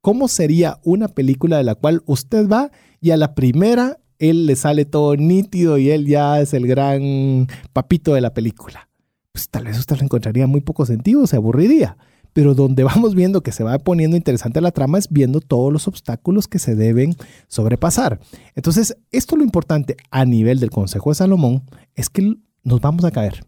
¿Cómo 0.00 0.26
sería 0.26 0.80
una 0.82 1.06
película 1.06 1.58
de 1.58 1.64
la 1.64 1.76
cual 1.76 2.02
usted 2.06 2.48
va 2.48 2.72
y 3.00 3.12
a 3.12 3.16
la 3.16 3.36
primera 3.36 3.98
él 4.18 4.46
le 4.46 4.56
sale 4.56 4.84
todo 4.84 5.14
nítido 5.14 5.78
y 5.78 5.90
él 5.90 6.06
ya 6.06 6.40
es 6.40 6.54
el 6.54 6.66
gran 6.66 7.46
papito 7.72 8.14
de 8.14 8.20
la 8.20 8.34
película? 8.34 8.88
Pues 9.30 9.48
tal 9.48 9.66
vez 9.66 9.78
usted 9.78 9.96
lo 9.98 10.02
encontraría 10.02 10.48
muy 10.48 10.60
poco 10.60 10.86
sentido, 10.86 11.24
se 11.28 11.36
aburriría 11.36 11.96
pero 12.38 12.54
donde 12.54 12.84
vamos 12.84 13.16
viendo 13.16 13.40
que 13.40 13.50
se 13.50 13.64
va 13.64 13.76
poniendo 13.80 14.16
interesante 14.16 14.60
la 14.60 14.70
trama 14.70 14.98
es 14.98 15.08
viendo 15.10 15.40
todos 15.40 15.72
los 15.72 15.88
obstáculos 15.88 16.46
que 16.46 16.60
se 16.60 16.76
deben 16.76 17.16
sobrepasar. 17.48 18.20
Entonces, 18.54 18.96
esto 19.10 19.34
lo 19.34 19.42
importante 19.42 19.96
a 20.12 20.24
nivel 20.24 20.60
del 20.60 20.70
Consejo 20.70 21.10
de 21.10 21.16
Salomón 21.16 21.64
es 21.96 22.08
que 22.08 22.36
nos 22.62 22.80
vamos 22.80 23.04
a 23.04 23.10
caer. 23.10 23.44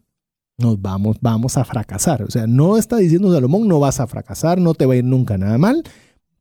Nos 0.59 0.83
vamos, 0.83 1.19
vamos 1.21 1.57
a 1.57 1.65
fracasar. 1.65 2.25
O 2.25 2.33
sea, 2.33 2.49
no 2.49 2.77
está 2.77 2.97
diciendo 2.97 3.33
Salomón, 3.33 3.69
no 3.69 3.79
vas 3.79 4.01
a 4.01 4.09
fracasar, 4.09 4.61
no 4.61 4.75
te 4.75 4.87
va 4.87 4.95
a 4.95 4.97
ir 4.97 5.05
nunca 5.05 5.39
nada 5.39 5.57
mal. 5.57 5.85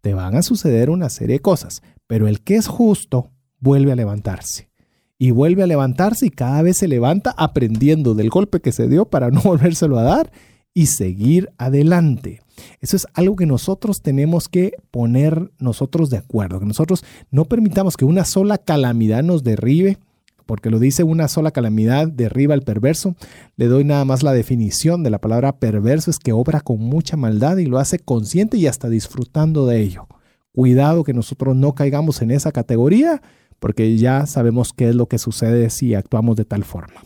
Te 0.02 0.16
van 0.16 0.36
a 0.36 0.42
suceder 0.42 0.90
una 0.90 1.10
serie 1.10 1.36
de 1.36 1.42
cosas. 1.42 1.84
Pero 2.08 2.28
el 2.28 2.42
que 2.42 2.56
es 2.56 2.68
justo 2.68 3.30
vuelve 3.60 3.92
a 3.92 3.96
levantarse. 3.96 4.72
Y 5.20 5.30
vuelve 5.30 5.62
a 5.62 5.68
levantarse 5.68 6.26
y 6.26 6.32
cada 6.32 6.64
vez 6.64 6.78
se 6.78 6.88
levanta 6.88 7.32
aprendiendo 7.38 8.16
del 8.16 8.32
golpe 8.32 8.60
que 8.60 8.72
se 8.72 8.88
dio 8.88 9.06
para 9.06 9.30
no 9.30 9.40
volvérselo 9.40 10.00
a 10.00 10.04
dar 10.04 10.32
y 10.74 10.88
seguir 10.88 11.50
adelante. 11.58 12.42
Eso 12.82 12.96
es 12.96 13.08
algo 13.14 13.36
que 13.36 13.46
nosotros 13.46 14.02
tenemos 14.02 14.50
que 14.50 14.74
poner 14.92 15.52
nosotros 15.60 16.10
de 16.10 16.18
acuerdo, 16.18 16.60
que 16.60 16.66
nosotros 16.66 17.04
no 17.32 17.46
permitamos 17.46 17.98
que 17.98 18.06
una 18.06 18.26
sola 18.26 18.58
calamidad 18.58 19.24
nos 19.24 19.44
derribe, 19.44 19.98
porque 20.46 20.72
lo 20.72 20.80
dice 20.80 21.04
una 21.04 21.28
sola 21.28 21.52
calamidad 21.52 22.08
derriba 22.08 22.56
al 22.56 22.64
perverso. 22.64 23.16
Le 23.56 23.68
doy 23.68 23.84
nada 23.84 24.04
más 24.04 24.24
la 24.24 24.34
definición 24.34 25.04
de 25.04 25.12
la 25.12 25.20
palabra 25.20 25.60
perverso, 25.60 26.10
es 26.10 26.18
que 26.18 26.34
obra 26.34 26.62
con 26.62 26.80
mucha 26.80 27.18
maldad 27.18 27.58
y 27.58 27.66
lo 27.66 27.78
hace 27.78 28.00
consciente 28.00 28.58
y 28.58 28.66
hasta 28.66 28.90
disfrutando 28.90 29.68
de 29.68 29.82
ello. 29.82 30.08
Cuidado 30.52 31.04
que 31.04 31.14
nosotros 31.14 31.56
no 31.56 31.76
caigamos 31.76 32.22
en 32.22 32.32
esa 32.32 32.52
categoría, 32.52 33.22
porque 33.60 33.96
ya 33.98 34.26
sabemos 34.26 34.74
qué 34.74 34.90
es 34.90 34.96
lo 34.96 35.08
que 35.08 35.20
sucede 35.20 35.70
si 35.70 35.94
actuamos 35.94 36.36
de 36.36 36.46
tal 36.46 36.64
forma. 36.64 37.04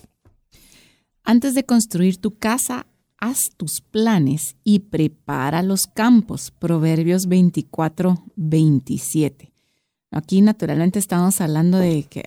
Antes 1.26 1.53
de 1.53 1.65
construir 1.65 2.18
tu 2.18 2.38
casa, 2.38 2.85
haz 3.24 3.52
tus 3.56 3.80
planes 3.80 4.58
y 4.66 4.80
prepara 4.80 5.64
los 5.64 5.88
campos. 5.88 6.52
Proverbios 6.52 7.28
24, 7.28 8.22
27. 8.36 9.54
Aquí 10.12 10.41
naturalmente 10.41 11.00
estamos 11.00 11.40
hablando 11.40 11.78
de 11.78 12.04
que 12.04 12.26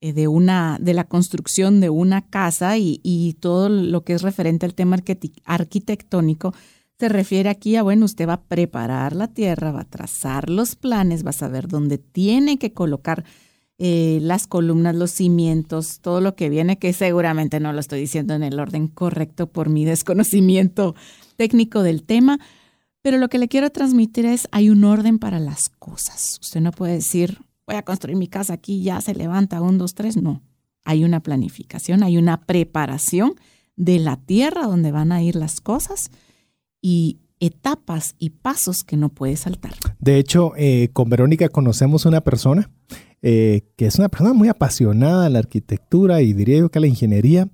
eh, 0.00 0.12
de 0.14 0.28
una 0.28 0.78
de 0.80 0.94
la 0.94 1.04
construcción 1.04 1.80
de 1.80 1.90
una 1.90 2.22
casa 2.22 2.78
y, 2.78 3.00
y 3.02 3.34
todo 3.34 3.68
lo 3.68 4.04
que 4.04 4.14
es 4.14 4.22
referente 4.22 4.64
al 4.64 4.74
tema 4.74 4.96
arquitectónico 5.44 6.54
se 6.98 7.08
refiere 7.10 7.50
aquí 7.50 7.76
a, 7.76 7.82
bueno, 7.82 8.06
usted 8.06 8.26
va 8.26 8.34
a 8.34 8.42
preparar 8.44 9.14
la 9.14 9.28
tierra, 9.28 9.70
va 9.70 9.82
a 9.82 9.90
trazar 9.90 10.48
los 10.48 10.76
planes, 10.76 11.26
va 11.26 11.30
a 11.30 11.34
saber 11.34 11.68
dónde 11.68 11.98
tiene 11.98 12.58
que 12.58 12.72
colocar 12.72 13.24
eh, 13.78 14.18
las 14.22 14.46
columnas, 14.46 14.94
los 14.94 15.10
cimientos, 15.10 16.00
todo 16.00 16.20
lo 16.20 16.36
que 16.36 16.48
viene, 16.48 16.78
que 16.78 16.92
seguramente 16.92 17.58
no 17.58 17.72
lo 17.72 17.80
estoy 17.80 18.00
diciendo 18.00 18.34
en 18.34 18.42
el 18.42 18.60
orden 18.60 18.88
correcto 18.88 19.46
por 19.48 19.68
mi 19.68 19.84
desconocimiento 19.86 20.94
técnico 21.36 21.82
del 21.82 22.04
tema, 22.04 22.38
pero 23.02 23.18
lo 23.18 23.28
que 23.28 23.38
le 23.38 23.48
quiero 23.48 23.70
transmitir 23.70 24.26
es, 24.26 24.46
hay 24.52 24.70
un 24.70 24.84
orden 24.84 25.18
para 25.18 25.40
las 25.40 25.68
cosas. 25.68 26.38
Usted 26.40 26.60
no 26.60 26.70
puede 26.70 26.94
decir, 26.94 27.38
voy 27.66 27.76
a 27.76 27.82
construir 27.82 28.16
mi 28.16 28.28
casa 28.28 28.52
aquí, 28.52 28.82
ya 28.82 29.00
se 29.00 29.14
levanta, 29.14 29.60
un, 29.60 29.78
dos, 29.78 29.94
tres, 29.94 30.16
no. 30.16 30.42
Hay 30.84 31.04
una 31.04 31.20
planificación, 31.20 32.02
hay 32.02 32.16
una 32.16 32.42
preparación 32.42 33.34
de 33.76 33.98
la 33.98 34.16
tierra 34.16 34.66
donde 34.66 34.92
van 34.92 35.10
a 35.12 35.22
ir 35.22 35.34
las 35.34 35.60
cosas 35.60 36.10
y 36.80 37.18
etapas 37.40 38.14
y 38.18 38.30
pasos 38.30 38.84
que 38.84 38.96
no 38.96 39.08
puede 39.08 39.36
saltar. 39.36 39.74
De 39.98 40.18
hecho, 40.18 40.52
eh, 40.56 40.90
con 40.92 41.08
Verónica 41.10 41.48
conocemos 41.48 42.06
una 42.06 42.20
persona 42.20 42.70
eh, 43.22 43.62
que 43.76 43.86
es 43.86 43.98
una 43.98 44.08
persona 44.08 44.32
muy 44.32 44.48
apasionada 44.48 45.26
a 45.26 45.30
la 45.30 45.38
arquitectura 45.38 46.22
y 46.22 46.32
diría 46.32 46.58
yo 46.58 46.70
que 46.70 46.78
a 46.78 46.82
la 46.82 46.88
ingeniería 46.88 47.48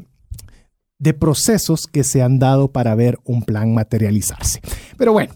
de 0.99 1.15
procesos 1.15 1.87
que 1.87 2.05
se 2.05 2.23
han 2.23 2.39
dado 2.39 2.73
para 2.73 2.95
ver 2.95 3.19
un 3.25 3.43
plan 3.43 3.75
materializarse. 3.75 4.61
Pero 4.97 5.13
bueno, 5.13 5.35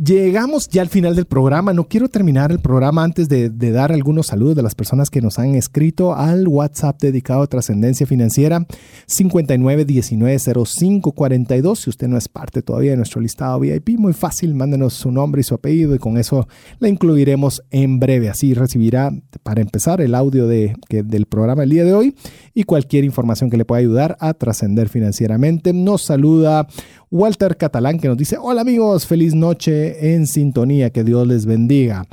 Llegamos 0.00 0.68
ya 0.68 0.82
al 0.82 0.88
final 0.88 1.16
del 1.16 1.24
programa. 1.24 1.72
No 1.72 1.88
quiero 1.88 2.08
terminar 2.08 2.52
el 2.52 2.60
programa 2.60 3.02
antes 3.02 3.28
de, 3.28 3.50
dar 3.50 3.90
algunos 3.90 4.28
saludos 4.28 4.54
de 4.54 4.62
las 4.62 4.76
personas 4.76 5.10
que 5.10 5.20
nos 5.20 5.40
han 5.40 5.56
escrito 5.56 6.14
al 6.14 6.46
WhatsApp 6.46 7.00
dedicado 7.00 7.42
a 7.42 7.48
trascendencia 7.48 8.06
financiera 8.06 8.64
59190542. 9.08 11.74
Si 11.74 11.90
usted 11.90 12.06
no 12.06 12.16
es 12.16 12.28
parte 12.28 12.62
todavía 12.62 12.92
de 12.92 12.96
nuestro 12.96 13.20
listado 13.20 13.58
VIP, 13.58 13.98
muy 13.98 14.12
fácil, 14.12 14.54
mándenos 14.54 14.94
su 14.94 15.10
nombre 15.10 15.40
y 15.40 15.44
su 15.44 15.56
apellido 15.56 15.96
y 15.96 15.98
con 15.98 16.16
eso 16.16 16.46
la 16.78 16.88
incluiremos 16.88 17.64
en 17.72 17.98
breve. 17.98 18.28
Así 18.28 18.54
recibirá, 18.54 19.10
para 19.42 19.62
empezar, 19.62 20.00
el 20.00 20.14
audio 20.14 20.46
de, 20.46 20.76
del 20.90 21.26
programa 21.26 21.64
el 21.64 21.70
día 21.70 21.84
de 21.84 21.94
hoy 21.94 22.14
y 22.54 22.62
cualquier 22.62 23.02
información 23.02 23.50
que 23.50 23.56
le 23.56 23.64
pueda 23.64 23.80
ayudar 23.80 24.16
a 24.20 24.32
trascender 24.34 24.88
financieramente. 24.88 25.72
Nos 25.72 26.02
saluda 26.02 26.68
Walter 27.10 27.56
Catalán 27.56 27.98
que 27.98 28.06
nos 28.06 28.16
dice, 28.16 28.36
hola 28.40 28.60
amigos, 28.60 29.04
feliz 29.06 29.34
noche 29.34 29.87
en 30.14 30.26
sintonía, 30.26 30.90
que 30.90 31.04
Dios 31.04 31.26
les 31.26 31.46
bendiga. 31.46 32.06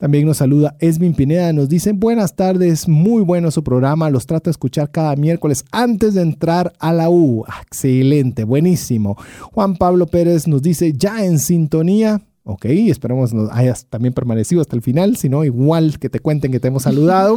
También 0.00 0.24
nos 0.24 0.38
saluda 0.38 0.76
Esmin 0.78 1.12
Pineda, 1.12 1.52
nos 1.52 1.68
dice, 1.68 1.92
buenas 1.92 2.34
tardes, 2.34 2.88
muy 2.88 3.22
bueno 3.22 3.50
su 3.50 3.62
programa, 3.62 4.08
los 4.08 4.24
trato 4.24 4.48
de 4.48 4.52
escuchar 4.52 4.90
cada 4.90 5.14
miércoles 5.14 5.62
antes 5.72 6.14
de 6.14 6.22
entrar 6.22 6.72
a 6.78 6.94
la 6.94 7.10
U. 7.10 7.44
Excelente, 7.66 8.44
buenísimo. 8.44 9.18
Juan 9.52 9.76
Pablo 9.76 10.06
Pérez 10.06 10.48
nos 10.48 10.62
dice, 10.62 10.94
ya 10.94 11.22
en 11.22 11.38
sintonía, 11.38 12.22
Ok, 12.42 12.64
esperamos 12.64 13.34
nos 13.34 13.50
hayas 13.52 13.84
también 13.84 14.14
permanecido 14.14 14.62
hasta 14.62 14.74
el 14.74 14.80
final, 14.80 15.16
si 15.16 15.28
no, 15.28 15.44
igual 15.44 15.98
que 15.98 16.08
te 16.08 16.20
cuenten 16.20 16.50
que 16.50 16.58
te 16.58 16.68
hemos 16.68 16.82
saludado. 16.84 17.36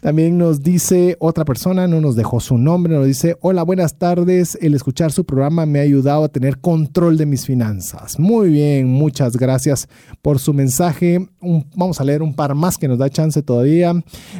También 0.00 0.38
nos 0.38 0.62
dice 0.62 1.16
otra 1.20 1.44
persona, 1.44 1.86
no 1.86 2.00
nos 2.00 2.16
dejó 2.16 2.40
su 2.40 2.56
nombre, 2.56 2.94
nos 2.94 3.06
dice, 3.06 3.36
hola, 3.42 3.62
buenas 3.62 3.98
tardes, 3.98 4.56
el 4.62 4.74
escuchar 4.74 5.12
su 5.12 5.24
programa 5.24 5.66
me 5.66 5.80
ha 5.80 5.82
ayudado 5.82 6.24
a 6.24 6.28
tener 6.28 6.58
control 6.60 7.18
de 7.18 7.26
mis 7.26 7.44
finanzas. 7.44 8.18
Muy 8.18 8.48
bien, 8.48 8.88
muchas 8.88 9.36
gracias 9.36 9.86
por 10.22 10.38
su 10.38 10.54
mensaje. 10.54 11.28
vamos 11.76 12.00
a 12.00 12.04
leer 12.04 12.22
un 12.22 12.34
par 12.34 12.54
más 12.54 12.78
que 12.78 12.88
nos 12.88 12.98
da 12.98 13.10
chance 13.10 13.42
todavía. 13.42 13.92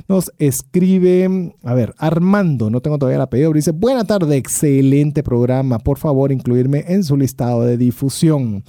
Nos 0.09 0.33
escribe, 0.39 1.55
a 1.63 1.75
ver, 1.75 1.95
Armando, 1.99 2.71
no 2.71 2.81
tengo 2.81 2.97
todavía 2.97 3.17
el 3.17 3.23
apellido, 3.23 3.53
dice, 3.53 3.73
buena 3.73 4.05
tarde, 4.05 4.37
excelente 4.37 5.23
programa, 5.23 5.79
por 5.79 5.99
favor 5.99 6.33
incluirme 6.33 6.85
en 6.89 7.05
su 7.05 7.17
listado 7.17 7.63
de 7.65 7.77
difusión. 7.77 8.65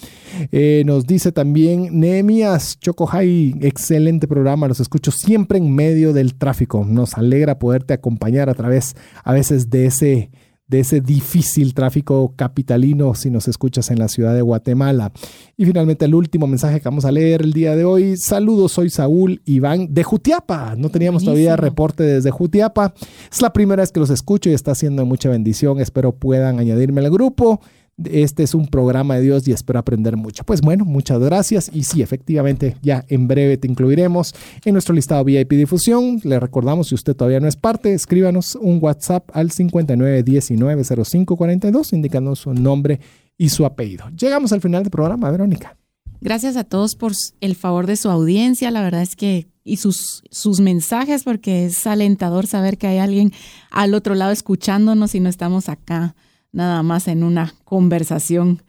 Eh, 0.52 0.84
nos 0.86 1.07
dice 1.07 1.28
también 1.31 1.99
Nehemías 1.99 2.80
Chocohay, 2.80 3.56
excelente 3.61 4.27
programa, 4.27 4.68
los 4.68 4.80
escucho 4.80 5.11
siempre 5.11 5.57
en 5.57 5.73
medio 5.73 6.14
del 6.14 6.35
tráfico. 6.35 6.85
Nos 6.85 7.15
alegra 7.15 7.60
poderte 7.60 7.93
acompañar 7.93 8.49
a 8.49 8.53
través 8.53 8.95
a 9.23 9.34
veces 9.34 9.69
de 9.69 9.85
ese 9.85 10.30
de 10.69 10.80
ese 10.81 11.01
difícil 11.01 11.73
tráfico 11.73 12.34
capitalino 12.35 13.15
si 13.15 13.31
nos 13.31 13.47
escuchas 13.47 13.89
en 13.89 13.97
la 13.97 14.07
ciudad 14.07 14.35
de 14.35 14.43
Guatemala. 14.43 15.11
Y 15.57 15.65
finalmente 15.65 16.06
el 16.06 16.14
último 16.14 16.45
mensaje 16.45 16.80
que 16.80 16.88
vamos 16.88 17.06
a 17.06 17.11
leer 17.11 17.41
el 17.41 17.53
día 17.53 17.76
de 17.76 17.85
hoy. 17.85 18.18
Saludos, 18.18 18.73
soy 18.73 18.91
Saúl 18.91 19.41
Iván 19.45 19.91
de 19.91 20.03
Jutiapa. 20.03 20.76
No 20.77 20.89
teníamos 20.89 21.23
todavía 21.23 21.56
reporte 21.56 22.03
desde 22.03 22.30
Jutiapa. 22.30 22.93
Es 23.31 23.41
la 23.41 23.51
primera 23.51 23.81
vez 23.81 23.91
que 23.91 23.99
los 23.99 24.11
escucho 24.11 24.51
y 24.51 24.53
está 24.53 24.72
haciendo 24.72 25.06
mucha 25.07 25.30
bendición. 25.30 25.80
Espero 25.80 26.11
puedan 26.11 26.60
añadirme 26.60 27.01
al 27.01 27.10
grupo 27.10 27.60
este 28.05 28.43
es 28.43 28.53
un 28.53 28.67
programa 28.67 29.15
de 29.15 29.21
Dios 29.21 29.47
y 29.47 29.51
espero 29.51 29.80
aprender 29.80 30.17
mucho. 30.17 30.43
Pues 30.43 30.61
bueno, 30.61 30.85
muchas 30.85 31.19
gracias 31.19 31.71
y 31.73 31.84
sí, 31.84 32.01
efectivamente, 32.01 32.77
ya 32.81 33.05
en 33.07 33.27
breve 33.27 33.57
te 33.57 33.67
incluiremos 33.67 34.34
en 34.65 34.73
nuestro 34.73 34.95
listado 34.95 35.23
VIP 35.23 35.51
difusión. 35.53 36.19
Le 36.23 36.39
recordamos, 36.39 36.88
si 36.89 36.95
usted 36.95 37.15
todavía 37.15 37.39
no 37.39 37.47
es 37.47 37.55
parte, 37.55 37.93
escríbanos 37.93 38.55
un 38.55 38.80
WhatsApp 38.81 39.30
al 39.34 39.51
59190542 39.51 41.93
indicando 41.93 42.35
su 42.35 42.53
nombre 42.53 42.99
y 43.38 43.49
su 43.49 43.65
apellido. 43.65 44.09
Llegamos 44.17 44.51
al 44.53 44.61
final 44.61 44.84
del 44.84 44.91
programa, 44.91 45.31
Verónica. 45.31 45.76
Gracias 46.21 46.57
a 46.57 46.65
todos 46.65 46.95
por 46.95 47.13
el 47.39 47.55
favor 47.55 47.88
de 47.88 47.95
su 47.95 48.09
audiencia. 48.09 48.71
La 48.71 48.81
verdad 48.81 49.01
es 49.01 49.15
que 49.15 49.47
y 49.63 49.77
sus, 49.77 50.23
sus 50.31 50.59
mensajes, 50.59 51.23
porque 51.23 51.65
es 51.65 51.88
alentador 51.88 52.45
saber 52.47 52.77
que 52.77 52.88
hay 52.88 52.97
alguien 52.97 53.31
al 53.71 53.93
otro 53.93 54.15
lado 54.15 54.31
escuchándonos 54.31 55.15
y 55.15 55.19
no 55.19 55.30
estamos 55.30 55.69
acá 55.69 56.15
nada 56.51 56.84
más 56.84 57.07
en 57.07 57.23
una 57.23 57.53
conversación 57.63 58.61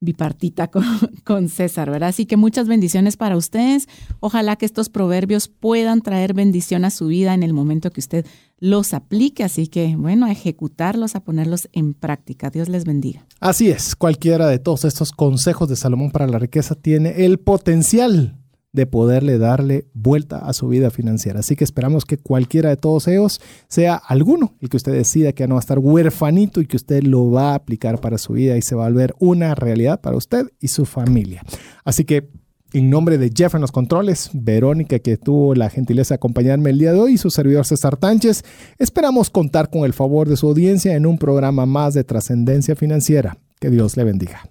bipartita 0.00 0.70
con, 1.24 1.48
César, 1.48 1.90
¿verdad? 1.90 2.10
Así 2.10 2.26
que 2.26 2.36
muchas 2.36 2.68
bendiciones 2.68 3.16
para 3.16 3.36
ustedes. 3.36 3.88
Ojalá 4.20 4.56
que 4.56 4.66
estos 4.66 4.88
proverbios 4.88 5.48
puedan 5.48 6.02
traer 6.02 6.34
bendición 6.34 6.84
a 6.84 6.90
su 6.90 7.06
vida 7.08 7.34
en 7.34 7.42
el 7.42 7.52
momento 7.52 7.90
que 7.90 8.00
usted 8.00 8.26
los 8.58 8.94
aplique. 8.94 9.44
Así 9.44 9.68
que, 9.68 9.96
bueno, 9.96 10.26
a 10.26 10.32
ejecutarlos, 10.32 11.16
a 11.16 11.20
ponerlos 11.20 11.68
en 11.72 11.94
práctica. 11.94 12.50
Dios 12.50 12.68
les 12.68 12.84
bendiga. 12.84 13.26
Así 13.40 13.70
es, 13.70 13.96
cualquiera 13.96 14.46
de 14.48 14.58
todos 14.58 14.84
estos 14.84 15.12
consejos 15.12 15.68
de 15.68 15.76
Salomón 15.76 16.10
para 16.10 16.26
la 16.26 16.38
riqueza 16.38 16.74
tiene 16.74 17.24
el 17.24 17.38
potencial 17.38 18.36
de 18.76 18.86
poderle 18.86 19.38
darle 19.38 19.86
vuelta 19.94 20.38
a 20.38 20.52
su 20.52 20.68
vida 20.68 20.90
financiera. 20.90 21.40
Así 21.40 21.56
que 21.56 21.64
esperamos 21.64 22.04
que 22.04 22.18
cualquiera 22.18 22.68
de 22.68 22.76
todos 22.76 23.08
ellos 23.08 23.40
sea 23.68 23.94
alguno, 23.96 24.54
el 24.60 24.68
que 24.68 24.76
usted 24.76 24.92
decida 24.92 25.32
que 25.32 25.48
no 25.48 25.54
va 25.54 25.60
a 25.60 25.66
estar 25.66 25.78
huerfanito 25.78 26.60
y 26.60 26.66
que 26.66 26.76
usted 26.76 27.02
lo 27.02 27.30
va 27.30 27.52
a 27.52 27.54
aplicar 27.54 28.00
para 28.02 28.18
su 28.18 28.34
vida 28.34 28.58
y 28.58 28.62
se 28.62 28.74
va 28.74 28.84
a 28.84 28.88
volver 28.90 29.14
una 29.18 29.54
realidad 29.54 30.02
para 30.02 30.16
usted 30.16 30.46
y 30.60 30.68
su 30.68 30.84
familia. 30.84 31.42
Así 31.84 32.04
que 32.04 32.28
en 32.74 32.90
nombre 32.90 33.16
de 33.16 33.32
Jeff 33.34 33.54
en 33.54 33.62
los 33.62 33.72
controles, 33.72 34.28
Verónica 34.34 34.98
que 34.98 35.16
tuvo 35.16 35.54
la 35.54 35.70
gentileza 35.70 36.14
de 36.14 36.16
acompañarme 36.16 36.68
el 36.68 36.78
día 36.78 36.92
de 36.92 37.00
hoy 37.00 37.14
y 37.14 37.18
su 37.18 37.30
servidor 37.30 37.64
César 37.64 37.96
Tánchez, 37.96 38.44
esperamos 38.78 39.30
contar 39.30 39.70
con 39.70 39.86
el 39.86 39.94
favor 39.94 40.28
de 40.28 40.36
su 40.36 40.48
audiencia 40.48 40.94
en 40.94 41.06
un 41.06 41.16
programa 41.16 41.64
más 41.64 41.94
de 41.94 42.04
trascendencia 42.04 42.76
financiera. 42.76 43.38
Que 43.58 43.70
Dios 43.70 43.96
le 43.96 44.04
bendiga. 44.04 44.50